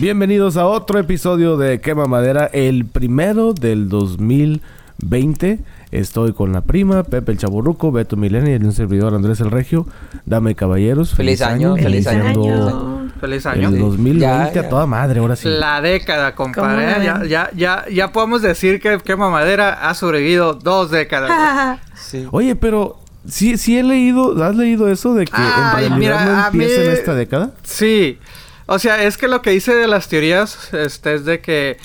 Bienvenidos 0.00 0.56
a 0.56 0.66
otro 0.66 0.98
episodio 0.98 1.56
de 1.58 1.80
Quema 1.80 2.06
Madera, 2.06 2.48
el 2.52 2.86
primero 2.86 3.52
del 3.52 3.88
2020. 3.90 5.58
Estoy 5.90 6.32
con 6.32 6.52
la 6.52 6.62
prima, 6.62 7.02
Pepe 7.02 7.32
el 7.32 7.38
Chaburruco, 7.38 7.92
Beto 7.92 8.16
Milenia 8.16 8.56
y 8.56 8.64
un 8.64 8.72
servidor 8.72 9.14
Andrés 9.14 9.40
el 9.40 9.50
Regio. 9.50 9.86
Dame 10.24 10.54
caballeros. 10.54 11.14
Feliz 11.14 11.42
año, 11.42 11.76
feliz 11.76 12.06
año. 12.06 13.10
Feliz 13.20 13.44
año. 13.44 13.68
El 13.68 13.78
2020 13.78 14.20
Ya, 14.22 14.44
a 14.60 14.68
toda 14.70 14.86
madre, 14.86 15.20
ahora 15.20 15.36
sí. 15.36 15.48
La 15.48 15.82
década, 15.82 16.34
compadre. 16.34 16.94
¿Cómo 16.94 17.04
Ya, 17.04 17.24
ya, 17.26 17.50
ya, 17.54 17.84
ya 17.92 18.12
podemos 18.12 18.40
decir 18.40 18.80
que 18.80 18.98
Quema 19.00 19.28
Madera 19.28 19.86
ha 19.90 19.94
sobrevivido 19.94 20.54
dos 20.54 20.90
décadas. 20.90 21.78
Sí. 22.10 22.26
Oye, 22.32 22.56
pero 22.56 22.98
sí, 23.24 23.56
sí 23.56 23.78
he 23.78 23.84
leído, 23.84 24.42
¿has 24.42 24.56
leído 24.56 24.88
eso 24.88 25.14
de 25.14 25.26
que 25.26 25.32
Ay, 25.34 25.84
en 25.84 25.90
realidad 25.92 25.96
mira, 25.98 26.24
no 26.24 26.30
a 26.42 26.46
empieza 26.48 26.80
mí- 26.80 26.86
en 26.86 26.92
esta 26.92 27.14
década? 27.14 27.50
Sí. 27.62 28.18
O 28.72 28.78
sea, 28.78 29.02
es 29.02 29.16
que 29.18 29.26
lo 29.26 29.42
que 29.42 29.50
dice 29.50 29.74
de 29.74 29.88
las 29.88 30.08
teorías 30.08 30.72
este, 30.72 31.14
es 31.14 31.24
de 31.24 31.40
que 31.40 31.76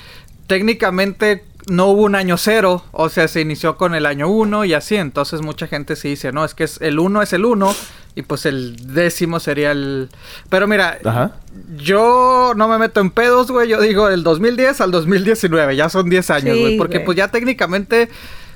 técnicamente 0.46 1.44
no 1.68 1.86
hubo 1.86 2.02
un 2.02 2.14
año 2.14 2.36
cero. 2.36 2.84
O 2.92 3.08
sea, 3.08 3.26
se 3.28 3.40
inició 3.40 3.76
con 3.76 3.94
el 3.94 4.06
año 4.06 4.28
uno 4.28 4.64
y 4.64 4.72
así. 4.72 4.94
Entonces 4.96 5.42
mucha 5.42 5.66
gente 5.66 5.96
sí 5.96 6.10
dice, 6.10 6.30
no, 6.32 6.44
es 6.44 6.54
que 6.54 6.64
es, 6.64 6.80
el 6.80 6.98
uno 6.98 7.22
es 7.22 7.32
el 7.32 7.44
uno. 7.44 7.74
Y 8.14 8.22
pues 8.22 8.46
el 8.46 8.94
décimo 8.94 9.40
sería 9.40 9.72
el... 9.72 10.08
Pero 10.48 10.66
mira, 10.66 10.98
Ajá. 11.04 11.32
Yo 11.76 12.52
no 12.56 12.68
me 12.68 12.78
meto 12.78 13.00
en 13.00 13.10
pedos, 13.10 13.50
güey. 13.50 13.68
Yo 13.68 13.80
digo 13.80 14.08
del 14.08 14.22
2010 14.22 14.80
al 14.80 14.90
2019. 14.90 15.76
Ya 15.76 15.88
son 15.90 16.08
10 16.08 16.30
años, 16.30 16.54
Sí, 16.56 16.60
güey. 16.62 16.76
porque 16.78 17.00
pues 17.00 17.16
ya 17.18 17.28
técnicamente... 17.28 18.08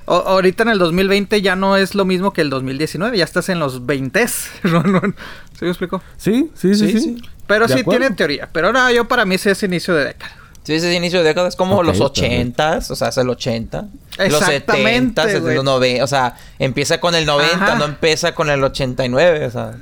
o- 0.06 0.14
ahorita 0.14 0.62
en 0.62 0.68
el 0.70 0.78
2020 0.78 1.42
ya 1.42 1.56
no 1.56 1.76
es 1.76 1.94
lo 1.94 2.04
mismo 2.06 2.32
que 2.32 2.40
el 2.40 2.48
2019. 2.48 3.18
Ya 3.18 3.24
estás 3.24 3.48
en 3.50 3.58
los 3.58 3.84
20. 3.84 4.24
no, 4.64 4.82
no, 4.84 5.00
¿Sí 5.00 5.64
me 5.64 5.68
explico? 5.68 6.00
Sí, 6.16 6.50
sí, 6.54 6.74
sí, 6.74 6.92
sí. 6.92 7.00
Sí, 7.00 7.00
sí. 7.00 7.22
Pero 7.50 7.68
sí 7.68 7.80
acuerdo. 7.80 8.00
tiene 8.00 8.14
teoría. 8.16 8.48
Pero 8.52 8.72
no, 8.72 8.90
yo 8.90 9.06
para 9.06 9.24
mí 9.26 9.36
sí 9.38 9.48
es 9.50 9.62
inicio 9.62 9.94
de 9.94 10.04
década. 10.06 10.32
Sí, 10.62 10.74
ese 10.74 10.94
inicio 10.94 11.20
de 11.20 11.24
década 11.26 11.48
es 11.48 11.56
como 11.56 11.76
Ok, 11.76 11.84
los 11.86 12.00
ochentas, 12.00 12.90
o 12.90 12.96
sea, 12.96 13.08
es 13.08 13.16
el 13.18 13.28
80. 13.30 13.86
Los 14.18 14.26
Exactamente, 14.42 15.22
70, 15.22 15.40
güey. 15.40 15.54
los 15.56 15.64
90, 15.64 16.04
o 16.04 16.06
sea, 16.06 16.36
empieza 16.58 17.00
con 17.00 17.14
el 17.14 17.24
90, 17.26 17.54
Ajá. 17.64 17.74
no 17.76 17.84
empieza 17.86 18.34
con 18.34 18.50
el 18.50 18.62
89, 18.62 19.46
o 19.46 19.50
sea. 19.50 19.72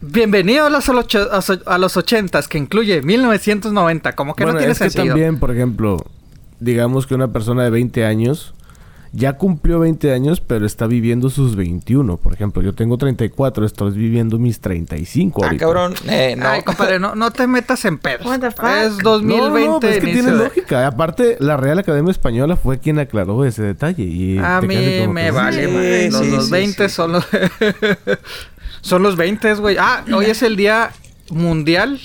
Bienvenidos 0.00 0.66
a 0.66 0.70
los, 0.70 0.88
ocho- 0.88 1.32
a 1.32 1.40
so- 1.40 1.60
a 1.66 1.78
los 1.78 1.96
80 1.96 2.42
que 2.42 2.58
incluye 2.58 3.00
1990. 3.02 4.12
Como 4.14 4.34
que 4.34 4.42
bueno, 4.44 4.54
no 4.54 4.58
tiene 4.58 4.72
es 4.72 4.78
que 4.78 4.90
sentido. 4.90 5.14
también, 5.14 5.38
por 5.38 5.50
ejemplo, 5.52 6.04
digamos 6.60 7.06
que 7.06 7.14
una 7.14 7.28
persona 7.32 7.62
de 7.64 7.70
20 7.70 8.04
años 8.04 8.54
ya 9.16 9.34
cumplió 9.34 9.78
20 9.78 10.12
años, 10.12 10.40
pero 10.40 10.66
está 10.66 10.86
viviendo 10.86 11.30
sus 11.30 11.54
21. 11.54 12.16
Por 12.16 12.32
ejemplo, 12.32 12.62
yo 12.62 12.74
tengo 12.74 12.98
34, 12.98 13.64
estoy 13.64 13.92
viviendo 13.92 14.38
mis 14.38 14.60
35 14.60 15.40
Ah, 15.42 15.46
ahorita. 15.46 15.64
cabrón, 15.64 15.94
eh, 16.08 16.34
no. 16.36 16.48
Ay, 16.48 16.62
compadre, 16.62 16.98
no, 16.98 17.14
no 17.14 17.30
te 17.30 17.46
metas 17.46 17.84
en 17.84 17.98
pedos. 17.98 18.26
What 18.26 18.40
the 18.40 18.50
fuck? 18.50 18.64
Es 18.66 18.96
No, 19.04 19.10
2020. 19.18 19.66
no, 19.66 19.72
no, 19.74 19.80
pues 19.80 19.96
es 19.96 20.04
que 20.04 20.12
tiene 20.12 20.30
de- 20.32 20.36
lógica. 20.44 20.86
Aparte, 20.86 21.36
la 21.38 21.56
Real 21.56 21.78
Academia 21.78 22.10
Española 22.10 22.56
fue 22.56 22.78
quien 22.78 22.98
aclaró 22.98 23.44
ese 23.44 23.62
detalle. 23.62 24.02
Y 24.02 24.38
A 24.38 24.60
mí 24.60 25.06
me 25.08 25.22
que, 25.24 25.30
vale, 25.30 25.64
Sí. 26.04 26.10
Los, 26.10 26.20
sí, 26.24 26.30
los 26.32 26.44
sí, 26.46 26.50
20 26.50 26.88
sí. 26.88 26.94
son 26.94 27.12
los... 27.12 27.24
son 28.80 29.02
los 29.02 29.16
20, 29.16 29.54
güey. 29.54 29.76
Ah, 29.78 30.04
hoy 30.14 30.26
es 30.26 30.42
el 30.42 30.56
Día 30.56 30.90
Mundial 31.30 32.00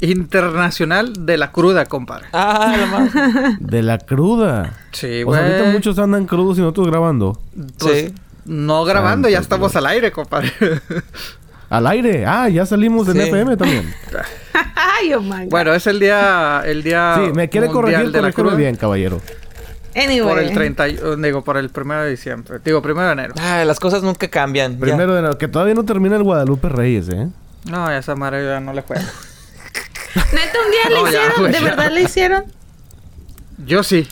Internacional 0.00 1.26
de 1.26 1.36
la 1.36 1.52
Cruda, 1.52 1.86
compadre. 1.86 2.26
Ah, 2.32 2.74
la. 3.12 3.56
De 3.60 3.82
la 3.82 3.98
cruda. 3.98 4.74
Sí, 4.92 5.22
O 5.22 5.26
güey. 5.26 5.40
sea, 5.40 5.48
ahorita 5.50 5.70
muchos 5.72 5.98
andan 5.98 6.26
crudos 6.26 6.58
y 6.58 6.60
nosotros 6.60 6.86
grabando. 6.88 7.38
Pues, 7.78 8.06
Sí. 8.06 8.14
No 8.46 8.84
grabando, 8.84 9.28
ya 9.28 9.38
estamos 9.38 9.72
Dios. 9.72 9.76
al 9.84 9.86
aire, 9.90 10.10
compadre. 10.12 10.52
Al 11.68 11.86
aire. 11.86 12.26
Ah, 12.26 12.48
ya 12.48 12.66
salimos 12.66 13.06
en 13.08 13.14
Sí. 13.14 13.20
FM 13.20 13.56
también. 13.56 13.94
Ay, 14.74 15.14
oh 15.14 15.20
my 15.20 15.44
God. 15.44 15.50
bueno, 15.50 15.72
es 15.72 15.86
el 15.86 16.00
día... 16.00 16.62
El 16.66 16.82
día 16.82 17.14
Sí, 17.16 17.32
me 17.32 17.48
quiere 17.48 17.68
mundial 17.68 17.82
corregir, 17.84 18.10
de 18.12 18.22
la 18.22 18.32
cruda. 18.32 18.56
bien, 18.56 18.74
caballero. 18.74 19.20
Anyway. 19.94 20.20
Por 20.20 20.38
el 20.40 20.52
30... 20.52 20.88
y- 20.88 20.98
Digo, 21.18 21.44
por 21.44 21.56
el 21.58 21.68
primero 21.70 22.02
de 22.02 22.10
diciembre. 22.10 22.58
Digo, 22.64 22.82
primero 22.82 23.06
de 23.06 23.12
enero. 23.12 23.34
Ah, 23.38 23.62
las 23.64 23.78
cosas 23.78 24.02
nunca 24.02 24.26
cambian. 24.26 24.72
ya. 24.74 24.80
Primero 24.80 25.12
de 25.12 25.20
enero, 25.20 25.38
que 25.38 25.46
todavía 25.46 25.74
no 25.74 25.84
termina 25.84 26.16
el 26.16 26.24
Guadalupe 26.24 26.68
Reyes, 26.68 27.08
¿eh? 27.08 27.28
No, 27.70 27.86
ya 27.86 27.98
esa 27.98 28.16
madre 28.16 28.44
ya 28.44 28.58
no 28.58 28.72
le 28.72 28.82
juego. 28.82 29.04
Neta, 30.14 30.58
un 30.64 30.70
día 30.70 30.80
No, 30.98 31.06
le 31.06 31.12
ya, 31.12 31.18
hicieron. 31.26 31.52
¿De 31.52 31.58
ya. 31.58 31.64
verdad 31.64 31.90
le 31.90 32.02
hicieron? 32.02 32.44
Yo 33.66 33.82
sí. 33.82 34.08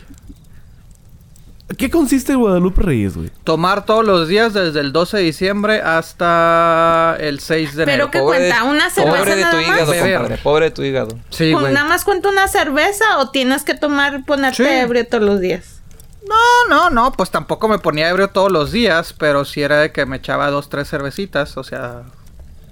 ¿Qué 1.77 1.91
consiste 1.91 2.31
el 2.31 2.39
Guadalupe 2.39 2.81
Reyes, 2.81 3.15
güey? 3.15 3.29
Tomar 3.43 3.85
todos 3.85 4.03
los 4.03 4.27
días 4.27 4.53
desde 4.55 4.79
el 4.79 4.91
12 4.91 5.17
de 5.17 5.23
diciembre 5.23 5.81
hasta 5.81 7.15
el 7.19 7.39
6 7.39 7.75
de 7.75 7.83
enero. 7.83 7.95
Pero 8.09 8.11
¿qué 8.11 8.19
Pobre 8.19 8.39
de- 8.39 8.49
cuenta? 8.49 8.63
¿Una 8.63 8.89
cerveza 8.89 9.17
Pobre 9.17 9.35
de 9.35 9.41
tu 9.43 9.47
nada 9.51 9.61
hígado, 9.61 9.85
compadre. 9.93 10.37
Pobre 10.39 10.65
de 10.65 10.71
tu 10.71 10.81
hígado. 10.83 11.19
Sí, 11.29 11.51
¿Con- 11.51 11.61
güey. 11.61 11.73
¿Nada 11.73 11.87
más 11.87 12.03
cuenta 12.05 12.29
una 12.29 12.47
cerveza 12.47 13.19
o 13.19 13.29
tienes 13.29 13.63
que 13.63 13.75
tomar, 13.75 14.25
ponerte 14.25 14.63
Sí. 14.63 14.69
ebrio 14.69 15.05
todos 15.07 15.23
los 15.23 15.39
días? 15.39 15.79
No, 16.27 16.35
no, 16.69 16.89
no, 16.89 17.11
pues 17.11 17.29
tampoco 17.29 17.67
me 17.67 17.77
ponía 17.77 18.09
ebrio 18.09 18.29
todos 18.29 18.51
los 18.51 18.71
días, 18.71 19.13
pero 19.13 19.45
sí 19.45 19.61
era 19.61 19.77
de 19.79 19.91
que 19.91 20.05
me 20.07 20.17
echaba 20.17 20.49
dos, 20.49 20.69
tres 20.69 20.89
cervecitas, 20.89 21.55
o 21.55 21.63
sea, 21.63 22.01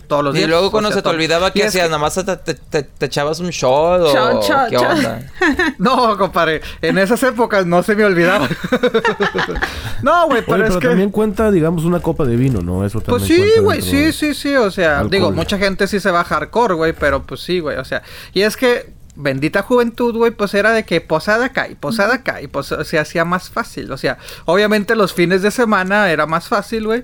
todos 0.07 0.23
los 0.23 0.33
Y 0.35 0.39
días. 0.39 0.49
luego 0.49 0.67
o 0.67 0.71
cuando 0.71 0.89
sea, 0.89 0.97
se 0.97 1.01
te 1.03 1.09
olvidaba 1.09 1.49
Y 1.49 1.51
que 1.51 1.65
hacías, 1.65 1.85
nada 1.89 1.97
más 1.99 2.13
te, 2.15 2.23
te- 2.37 2.53
te- 2.53 2.83
te 2.83 3.05
echabas 3.05 3.39
un 3.39 3.49
shot 3.49 4.01
o 4.01 4.13
Shot, 4.13 4.43
shot, 4.43 4.69
qué 4.69 4.75
shot. 4.77 4.89
onda. 4.91 5.31
No, 5.77 6.17
compadre, 6.17 6.61
en 6.81 6.97
esas 6.97 7.21
épocas 7.23 7.65
no 7.65 7.83
se 7.83 7.95
me 7.95 8.03
olvidaba. 8.05 8.47
no, 10.01 10.25
güey, 10.27 10.39
Oye, 10.39 10.45
pero 10.47 10.57
pero 10.63 10.67
es 10.67 10.77
que... 10.77 10.87
también 10.87 11.09
cuenta, 11.11 11.51
digamos, 11.51 11.83
una 11.85 11.99
copa 11.99 12.25
de 12.25 12.35
vino, 12.35 12.61
¿no? 12.61 12.85
Eso 12.85 13.01
también 13.01 13.27
Pues 13.27 13.27
sí, 13.53 13.59
güey, 13.59 13.81
sí, 13.81 14.11
sí, 14.13 14.33
sí, 14.33 14.55
o 14.55 14.71
sea, 14.71 14.99
Alcohol. 14.99 15.11
digo, 15.11 15.31
mucha 15.31 15.57
gente 15.57 15.87
sí 15.87 15.99
se 15.99 16.11
va 16.11 16.23
hardcore, 16.23 16.73
güey, 16.75 16.93
pero 16.93 17.23
pues 17.23 17.41
sí, 17.41 17.59
güey, 17.59 17.77
o 17.77 17.85
sea, 17.85 18.01
y 18.33 18.41
es 18.41 18.57
que 18.57 18.91
bendita 19.15 19.63
juventud, 19.63 20.15
güey, 20.15 20.31
pues 20.31 20.53
era 20.53 20.71
de 20.71 20.83
que 20.85 21.01
posada 21.01 21.45
acá 21.45 21.67
y 21.69 21.75
posada 21.75 22.15
acá 22.15 22.41
y 22.41 22.47
pues 22.47 22.73
se 22.83 22.99
hacía 22.99 23.25
más 23.25 23.49
fácil, 23.49 23.91
o 23.91 23.97
sea, 23.97 24.17
obviamente 24.45 24.95
los 24.95 25.13
fines 25.13 25.41
de 25.41 25.49
semana 25.51 26.11
era 26.11 26.25
más 26.27 26.47
fácil, 26.47 26.85
güey, 26.85 27.03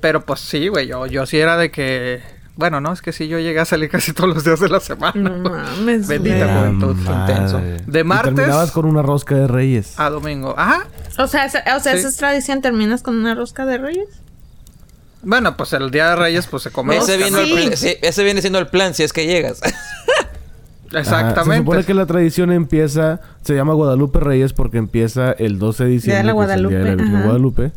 pero 0.00 0.24
pues 0.24 0.40
sí, 0.40 0.68
güey, 0.68 0.88
yo, 0.88 1.06
yo 1.06 1.26
sí 1.26 1.38
era 1.38 1.56
de 1.56 1.70
que, 1.70 2.22
bueno, 2.56 2.80
no, 2.80 2.92
es 2.92 3.02
que 3.02 3.12
sí, 3.12 3.26
yo 3.28 3.38
llegué 3.38 3.58
a 3.60 3.64
salir 3.64 3.88
casi 3.90 4.12
todos 4.12 4.32
los 4.34 4.44
días 4.44 4.60
de 4.60 4.68
la 4.68 4.80
semana. 4.80 5.30
No 5.30 5.50
mames. 5.50 6.06
Bendita. 6.06 6.46
La 6.46 6.58
juventud, 6.58 6.96
intenso. 6.96 7.60
De 7.86 8.00
Y 8.00 8.04
martes- 8.04 8.34
terminabas 8.34 8.70
con 8.70 8.84
una 8.86 9.02
rosca 9.02 9.34
de 9.34 9.46
reyes. 9.48 9.98
A 9.98 10.08
domingo, 10.10 10.54
ajá, 10.56 10.86
O 11.18 11.26
sea, 11.26 11.44
esa- 11.46 11.62
o 11.76 11.80
sea 11.80 11.92
Sí. 11.92 11.98
esa 11.98 12.08
es 12.08 12.16
tradición. 12.16 12.60
¿Terminas 12.62 13.02
con 13.02 13.16
una 13.16 13.34
rosca 13.34 13.66
de 13.66 13.78
reyes? 13.78 14.08
bueno, 15.26 15.56
pues 15.56 15.72
el 15.72 15.90
día 15.90 16.10
de 16.10 16.16
Reyes, 16.16 16.46
pues 16.48 16.64
se 16.64 16.70
come 16.70 16.98
Ese, 16.98 17.16
rosca, 17.16 17.30
viene 17.30 17.30
¿no? 17.54 17.58
el 17.70 17.76
Sí. 17.78 17.96
ese 18.02 18.24
viene 18.24 18.42
siendo 18.42 18.58
el 18.58 18.66
plan 18.66 18.92
si 18.92 19.04
es 19.04 19.12
que 19.14 19.26
llegas. 19.26 19.60
Ajá, 19.62 21.00
Exactamente. 21.00 21.54
Se 21.54 21.58
supone 21.64 21.84
que 21.84 21.94
la 21.94 22.06
tradición 22.06 22.52
empieza, 22.52 23.20
se 23.42 23.54
llama 23.54 23.72
Guadalupe 23.72 24.20
Reyes 24.20 24.52
porque 24.52 24.76
empieza 24.78 25.32
el 25.32 25.58
12 25.58 25.84
de 25.84 25.90
diciembre, 25.90 26.22
Día 26.22 26.32
de 26.32 26.38
la 26.38 26.46
que 26.46 26.52
es 26.52 26.58
el 26.60 26.68
día 26.68 26.78
de 26.78 26.84
la 26.84 26.90
Guadalupe, 26.94 27.16
ajá. 27.16 27.24
Guadalupe, 27.24 27.72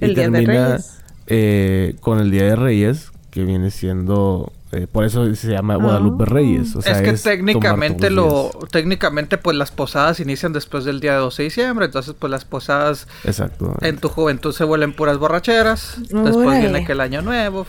y 0.00 0.04
El 0.04 0.14
Día 0.14 0.24
de 0.26 0.30
termina 0.30 0.68
Reyes. 0.68 0.98
eh, 1.26 1.96
con 2.00 2.18
el 2.20 2.30
Día 2.30 2.44
de 2.44 2.56
Reyes, 2.56 3.10
que 3.36 3.44
viene 3.44 3.70
siendo, 3.70 4.50
eh, 4.72 4.86
por 4.90 5.04
eso 5.04 5.34
se 5.34 5.48
llama 5.52 5.76
Guadalupe 5.76 6.24
Ah. 6.24 6.30
Reyes. 6.30 6.74
O 6.74 6.80
sea, 6.80 6.98
es 6.98 7.02
que 7.02 7.12
técnicamente 7.30 8.08
lo 8.08 8.50
técnicamente 8.70 9.36
pues 9.36 9.54
las 9.58 9.70
posadas 9.72 10.20
inician 10.20 10.54
después 10.54 10.86
del 10.86 11.00
día 11.00 11.16
12 11.16 11.42
de 11.42 11.44
diciembre, 11.50 11.84
entonces 11.84 12.14
pues 12.18 12.30
las 12.30 12.46
posadas 12.46 13.06
Exacto. 13.24 13.74
en 13.82 13.98
tu 13.98 14.08
juventud 14.08 14.54
se 14.54 14.64
vuelven 14.64 14.94
puras 14.94 15.18
borracheras, 15.18 15.98
después 15.98 16.60
viene 16.62 16.86
que 16.86 16.92
el 16.92 17.00
año 17.02 17.20
nuevo, 17.20 17.66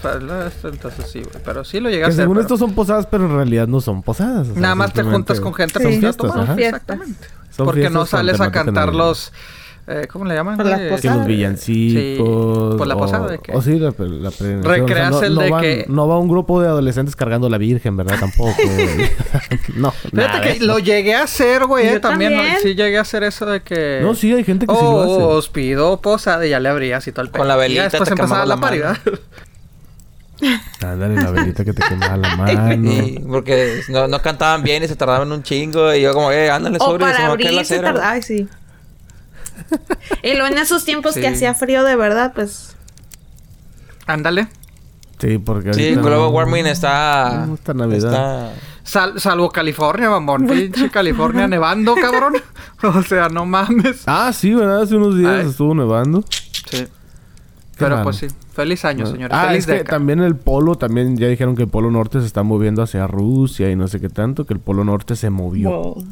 entonces 0.64 1.12
sí, 1.12 1.20
güey, 1.22 1.44
pero 1.44 1.66
sí 1.66 1.82
lo 1.82 1.90
llegas 1.90 2.08
Que 2.08 2.12
a 2.12 2.14
hacer. 2.14 2.24
según 2.24 2.36
pero 2.38 2.42
esto 2.44 2.56
son 2.58 2.74
posadas, 2.74 3.06
pero 3.12 3.26
en 3.26 3.36
realidad 3.36 3.68
no 3.68 3.82
son 3.82 4.04
posadas. 4.04 4.48
o 4.48 4.54
sea, 4.54 4.62
Nada 4.62 4.76
más 4.76 4.94
te 4.94 5.04
juntas 5.04 5.42
con 5.42 5.54
gente 5.54 5.82
ir 5.82 5.88
a 5.88 6.00
fiestas, 6.00 6.16
tomar. 6.16 6.58
Exactamente. 6.58 7.28
Son 7.52 7.66
Porque 7.66 7.90
no 7.90 8.06
sales 8.06 8.40
a 8.40 8.52
cantar 8.54 8.96
los 8.96 9.34
eh, 9.88 10.06
¿cómo 10.12 10.26
le 10.26 10.36
llaman? 10.36 10.58
Por 10.58 10.66
las 10.66 10.80
güey? 10.80 10.90
posadas. 10.90 11.02
Que 11.02 11.08
los 11.18 11.26
Sí, 11.26 11.32
villancicos. 11.34 12.76
pues 12.76 12.88
la 12.88 12.96
o- 12.96 12.98
posada 13.00 13.28
de 13.28 13.40
que- 13.40 13.56
O 13.56 13.62
sí, 13.62 13.80
la, 13.80 13.94
la 13.98 14.30
Recreas 14.62 15.12
no, 15.12 15.24
el 15.24 15.36
no 15.36 15.42
de 15.42 15.50
van- 15.50 15.62
que- 15.62 15.86
No 15.88 16.08
va 16.08 16.20
un 16.20 16.28
grupo 16.28 16.62
de 16.62 16.68
adolescentes 16.68 17.16
cargando 17.16 17.50
la 17.50 17.58
Virgen, 17.58 17.96
¿verdad? 17.96 18.16
Tampoco. 18.20 18.54
no, 19.76 19.92
Fíjate 19.92 20.42
que 20.42 20.50
eso. 20.58 20.66
lo 20.66 20.80
llegué 20.80 21.16
a 21.16 21.24
hacer, 21.24 21.66
güey, 21.66 21.88
eh, 21.88 21.94
Yo 21.94 22.02
también, 22.02 22.34
sí 22.62 22.76
llegué 22.76 22.98
a 22.98 23.02
hacer 23.02 23.24
eso 23.24 23.46
de 23.46 23.62
que 23.62 24.00
No, 24.02 24.14
sí, 24.16 24.34
hay 24.34 24.44
gente 24.44 24.68
que 24.68 24.74
sí 24.76 24.82
lo 24.82 24.88
Oh, 24.90 25.02
hace. 25.04 25.24
os 25.38 25.50
pido 25.50 26.02
posada 26.02 26.46
y 26.46 26.50
ya 26.50 26.60
le 26.60 26.70
abrías 26.70 27.08
y 27.08 27.12
todo 27.12 27.24
el 27.26 27.32
Con 27.32 27.48
la. 27.48 27.56
Y 27.56 27.60
velita 27.60 27.84
ya 27.84 27.90
después 27.90 28.08
te 28.10 28.14
empezaba 28.14 28.46
la 28.46 28.56
la 28.56 28.62
paridad. 28.62 28.98
Ándale, 30.86 31.16
la 31.16 31.32
velita 31.32 31.66
que 31.66 31.74
te 31.74 31.82
quemaba 31.88 32.18
la 32.18 32.36
mano. 32.36 32.92
Y 32.92 33.20
porque 33.28 33.82
no, 33.90 34.08
no 34.08 34.22
cantaban 34.22 34.62
bien 34.64 34.84
y 34.84 34.88
se 34.88 34.96
tardaban 34.96 35.32
un 35.32 35.42
chingo. 35.42 35.94
Y 35.96 36.02
yo 36.02 36.14
como, 36.14 36.32
eh, 36.32 36.50
ándale 36.52 36.78
O 36.80 36.86
sobre 36.86 37.06
se 37.06 37.12
para 37.12 37.24
me 37.24 37.28
va 37.30 37.34
a 37.34 37.38
caer 37.38 37.54
la 37.54 37.62
abrir 37.62 37.66
se 37.66 38.02
Ay, 38.04 38.22
sí. 38.22 38.48
Y 40.24 40.34
luego 40.34 40.48
en 40.48 40.58
esos 40.58 40.84
tiempos 40.86 41.14
Sí. 41.16 41.22
que 41.22 41.28
hacía 41.28 41.54
frío 41.54 41.84
de 41.84 41.96
verdad, 41.96 42.34
pues... 42.36 42.76
Ándale. 44.06 44.48
Sí, 45.20 45.38
porque 45.40 45.74
Sí, 45.74 45.96
Global 45.96 46.12
no- 46.20 46.30
Warming 46.30 46.68
está... 46.68 47.46
No, 47.48 47.56
está 47.56 47.74
Navidad. 47.74 48.52
está- 48.54 48.54
Sal- 48.84 49.20
salvo 49.20 49.50
California, 49.52 50.10
mamón. 50.10 50.48
Pinche 50.48 50.90
California 50.90 51.46
nevando, 51.48 51.94
cabrón. 51.96 52.36
o 52.84 53.02
sea, 53.04 53.28
no 53.28 53.46
mames. 53.46 54.04
Ah, 54.06 54.32
sí, 54.32 54.54
¿verdad? 54.54 54.84
Hace 54.84 54.96
unos 54.96 55.18
días 55.18 55.42
Ay. 55.44 55.50
estuvo 55.50 55.76
nevando. 55.76 56.24
Sí. 56.72 56.88
Pero 57.78 58.02
pues 58.04 58.16
sí. 58.16 58.28
Feliz 58.54 58.86
año, 58.86 59.04
¿no? 59.04 59.12
señores. 59.12 59.38
Ah, 59.38 59.48
Feliz 59.50 59.68
es 59.68 59.78
que 59.80 59.84
también 59.84 60.20
el 60.22 60.36
polo, 60.38 60.76
también 60.76 61.18
ya 61.18 61.28
dijeron 61.28 61.56
que 61.56 61.64
el 61.64 61.68
polo 61.70 61.92
norte 61.92 62.22
se 62.22 62.26
está 62.26 62.44
moviendo 62.44 62.82
hacia 62.82 63.06
Rusia 63.08 63.70
y 63.70 63.76
no 63.76 63.88
sé 63.90 64.00
qué 64.00 64.08
tanto, 64.10 64.46
que 64.46 64.54
el 64.54 64.60
polo 64.62 64.84
norte 64.86 65.16
se 65.18 65.30
movió. 65.30 65.70
Wow. 65.70 66.08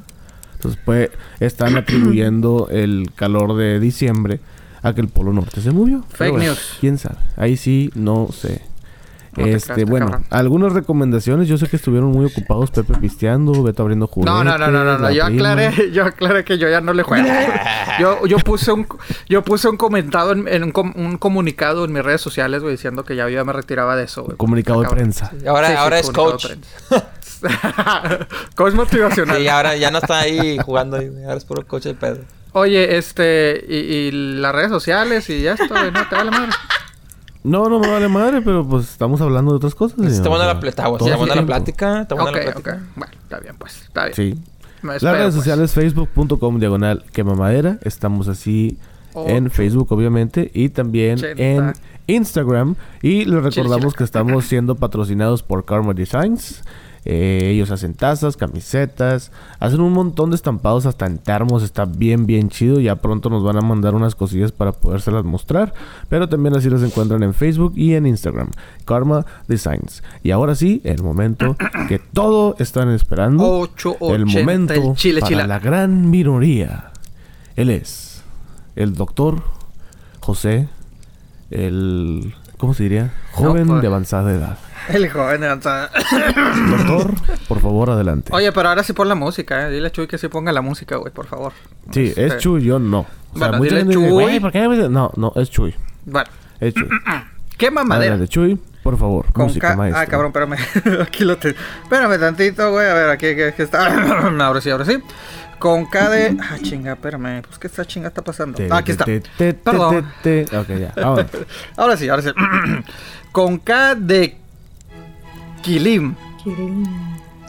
Entonces, 0.66 0.82
pues, 0.84 1.10
están 1.40 1.76
atribuyendo 1.78 2.68
el 2.72 3.12
calor 3.16 3.56
de 3.56 3.80
diciembre 3.80 4.40
a 4.82 4.94
que 4.94 5.02
el 5.02 5.08
polo 5.08 5.34
norte 5.34 5.62
se 5.62 5.72
movió. 5.72 6.04
Fake 6.10 6.32
bueno, 6.32 6.46
news. 6.46 6.78
¿Quién 6.80 6.98
sabe? 6.98 7.18
Ahí 7.38 7.58
sí, 7.58 7.92
no 7.96 8.30
sé. 8.32 8.62
No 9.38 9.46
este, 9.48 9.86
bueno, 9.86 10.06
cabrón. 10.08 10.26
algunas 10.30 10.74
recomendaciones. 10.74 11.48
Yo 11.48 11.58
sé 11.58 11.68
que 11.68 11.76
estuvieron 11.76 12.12
muy 12.12 12.26
ocupados 12.26 12.72
Pepe 12.72 12.94
pisteando, 13.00 13.64
Beto 13.64 13.82
abriendo 13.84 14.08
juguetes. 14.08 14.34
No, 14.34 14.44
no, 14.44 14.58
no, 14.58 14.72
no, 14.72 14.98
no, 14.98 15.12
Yo 15.12 15.26
prima. 15.26 15.52
aclaré, 15.52 15.92
yo 15.94 16.06
aclaré 16.06 16.44
que 16.46 16.58
yo 16.58 16.70
ya 16.70 16.82
no 16.82 16.94
le 16.94 17.04
juego. 17.04 17.28
yo, 18.00 18.26
yo 18.26 18.38
puse 18.40 18.72
un, 18.72 18.88
yo 19.28 19.44
puse 19.44 19.68
un 19.70 19.78
comentado 19.78 20.32
en, 20.32 20.48
en 20.48 20.64
un, 20.64 20.72
com- 20.72 20.94
un 20.96 21.18
comunicado 21.18 21.86
en 21.86 21.94
mis 21.94 22.04
redes 22.04 22.22
sociales, 22.22 22.62
güey, 22.62 22.74
diciendo 22.76 23.04
que 23.04 23.16
ya 23.16 23.24
yo 23.30 23.36
ya 23.36 23.44
me 23.44 23.54
retiraba 23.54 23.96
de 23.96 24.04
eso, 24.06 24.24
güey. 24.24 24.38
Comunicado 24.38 24.82
de 24.82 24.88
prensa. 24.90 25.32
Y 25.44 25.48
ahora, 25.48 25.68
Sí, 25.68 25.74
sí, 25.74 25.78
ahora 25.80 26.00
es 26.00 26.10
coach. 26.12 26.46
coach 28.56 28.74
motivacional. 28.74 29.38
Sí, 29.38 29.48
ahora 29.48 29.76
ya 29.76 29.92
no 29.92 30.00
está 30.00 30.20
ahí 30.20 30.58
jugando. 30.64 30.98
ahí. 30.98 31.12
Ahora 31.24 31.36
es 31.38 31.46
puro 31.46 31.66
coach 31.66 31.84
de 31.84 31.94
pedo. 31.96 32.20
Oye, 32.54 32.98
este, 32.98 33.64
y, 33.68 33.76
y 33.76 34.12
las 34.12 34.56
redes 34.56 34.70
sociales 34.70 35.30
y 35.30 35.46
esto, 35.46 35.68
güey, 35.68 35.92
no 35.92 36.08
te 36.08 36.16
vale 36.16 36.32
madre. 36.32 36.52
No, 37.46 37.70
no 37.70 37.80
me 37.80 37.88
vale 37.88 38.08
madre, 38.08 38.42
pero 38.42 38.68
pues 38.68 38.90
estamos 38.90 39.22
hablando 39.22 39.52
de 39.52 39.58
otras 39.58 39.76
cosas. 39.76 40.00
Está 40.06 40.30
buena 40.30 40.48
la 40.48 40.60
plata, 40.60 40.88
güey. 40.88 40.98
todo 41.00 41.08
Está 41.10 41.18
buena 41.18 41.36
la 41.36 41.46
plática. 41.46 42.02
Está 42.02 42.16
buena 42.16 42.32
Ok, 42.32 42.36
la 42.36 42.42
ok. 42.42 42.52
plática. 42.52 42.84
Bueno, 42.96 43.14
está 43.22 43.40
bien, 43.40 43.56
pues, 43.58 43.82
está 43.84 44.06
bien. 44.06 44.16
Sí. 44.16 44.40
Las 44.82 45.02
redes 45.02 45.24
pues. 45.26 45.36
sociales, 45.36 45.74
facebook.com 45.74 46.60
diagonal 46.60 47.04
quemamadera. 47.14 47.78
Estamos 47.84 48.28
así 48.28 48.78
en. 49.16 49.50
Facebook, 49.52 49.92
obviamente, 49.92 50.52
y 50.54 50.70
también 50.70 51.20
en 51.38 51.74
Instagram. 52.08 52.76
Y 53.02 53.26
les 53.26 53.44
recordamos 53.44 53.94
que 53.94 54.04
estamos 54.04 54.46
siendo 54.46 54.76
patrocinados 54.76 55.44
por 55.44 55.66
Karma 55.66 55.94
Designs. 55.94 56.64
Eh, 57.08 57.52
ellos 57.54 57.70
hacen 57.70 57.94
tazas, 57.94 58.36
camisetas, 58.36 59.32
hacen 59.60 59.80
un 59.80 59.94
montón 59.94 60.32
de 60.32 60.36
estampados 60.36 60.88
hasta 60.88 61.06
en 61.06 61.20
termos, 61.20 61.62
está 61.62 61.86
bien, 61.86 62.26
bien 62.26 62.50
chido. 62.50 62.80
Ya 62.80 62.96
pronto 62.96 63.30
nos 63.30 63.44
van 63.44 63.58
a 63.58 63.62
mandar 63.62 63.94
unas 63.94 64.16
cosillas 64.16 64.52
para 64.52 64.72
podérselas 64.72 65.24
mostrar. 65.24 65.74
Pero 66.10 66.28
también 66.28 66.56
así 66.56 66.70
los 66.70 66.82
encuentran 66.82 67.22
en 67.22 67.36
Facebook 67.36 67.74
y 67.76 67.94
en 67.94 68.08
Instagram. 68.08 68.50
Karma 68.86 69.26
Designs. 69.48 70.02
Y 70.24 70.32
ahora 70.32 70.56
sí, 70.56 70.82
el 70.84 71.04
momento 71.04 71.56
que 71.88 72.00
todo 72.00 72.56
están 72.58 72.90
esperando. 72.90 73.60
Ocho, 73.60 73.96
el 74.02 74.24
ochenta, 74.24 74.40
momento 74.40 74.74
el 74.74 74.96
chile, 74.96 75.22
para 75.22 75.46
la 75.46 75.60
gran 75.60 76.10
minoría. 76.10 76.92
Él 77.56 77.70
es 77.70 78.24
el 78.76 78.96
doctor 78.96 79.44
José, 80.20 80.68
el... 81.52 82.34
¿Cómo 82.58 82.74
se 82.74 82.84
diría? 82.84 83.14
Joven 83.34 83.80
de 83.80 83.88
avanzada 83.88 84.34
edad. 84.34 84.58
El 84.94 85.10
joven 85.10 85.42
de 85.42 85.48
avanzada. 85.48 85.90
Doctor, 86.70 87.14
por 87.48 87.60
favor, 87.62 87.90
adelante. 87.92 88.30
Oye, 88.34 88.52
pero 88.52 88.70
ahora 88.70 88.84
sí 88.84 88.94
pon 88.94 89.08
la 89.10 89.16
música, 89.16 89.68
¿eh? 89.68 89.72
Dile 89.72 89.88
a 89.88 89.92
Chuy 89.92 90.08
que 90.08 90.18
sí 90.18 90.28
ponga 90.28 90.52
la 90.52 90.62
música, 90.62 90.98
güey, 90.98 91.12
por 91.14 91.28
favor. 91.28 91.54
sí, 91.92 92.06
Este, 92.08 92.26
es 92.28 92.38
Chuy, 92.38 92.64
yo 92.64 92.80
no. 92.80 93.06
O 93.34 93.38
sea, 93.38 93.50
Bueno, 93.50 93.64
dile 93.64 93.78
gente 93.80 93.96
dice, 93.96 94.02
Chuy. 94.08 94.10
"Güey, 94.12 94.40
¿por 94.40 94.52
qué 94.52 94.68
me-?" 94.68 94.90
No, 94.90 95.12
no, 95.16 95.34
es 95.36 95.50
Chuy. 95.50 95.76
Bueno, 96.06 96.30
Es 96.60 96.74
Chuy. 96.74 96.88
¿qué 97.58 97.72
mamadera? 97.72 98.14
Adelante, 98.14 98.28
Chuy, 98.32 98.60
por 98.84 98.98
favor. 98.98 99.32
Con 99.34 99.46
música, 99.48 99.70
K... 99.70 99.76
maestro. 99.76 100.02
Ah, 100.02 100.06
cabrón, 100.06 100.28
espérame. 100.36 101.02
aquí 101.02 101.24
lo 101.26 101.38
tengo. 101.38 101.56
Espérame 101.84 102.20
tantito, 102.20 102.72
güey. 102.72 102.88
A 102.88 102.94
ver, 102.94 103.10
aquí, 103.10 103.28
aquí, 103.28 103.42
aquí 103.42 103.62
está. 103.62 103.88
ahora 104.40 104.62
sí, 104.62 104.70
ahora 104.70 104.86
sí. 104.86 104.98
Con 105.60 105.86
K 105.86 106.10
de... 106.10 106.38
Ah, 106.42 106.58
chinga, 106.62 106.94
espérame. 106.94 107.42
Pues, 107.42 107.58
¿qué 107.58 107.68
esta 107.68 107.86
chinga 107.86 108.10
está 108.10 108.22
pasando? 108.22 108.58
Te- 108.58 108.68
Ah, 108.70 108.78
aquí 108.78 108.92
está. 108.92 109.06
te- 109.06 109.22
te- 109.22 109.54
Perdón. 109.54 110.06
te- 110.22 110.44
te- 110.46 110.58
Ok, 110.58 110.68
ya. 110.78 110.94
Ahora. 111.02 111.26
Ahora 111.78 111.98
sí, 111.98 112.10
ahora 112.10 112.22
sí. 112.22 112.30
Con 113.32 113.58
K 113.58 113.96
de... 113.96 114.38
Kilim. 115.66 116.16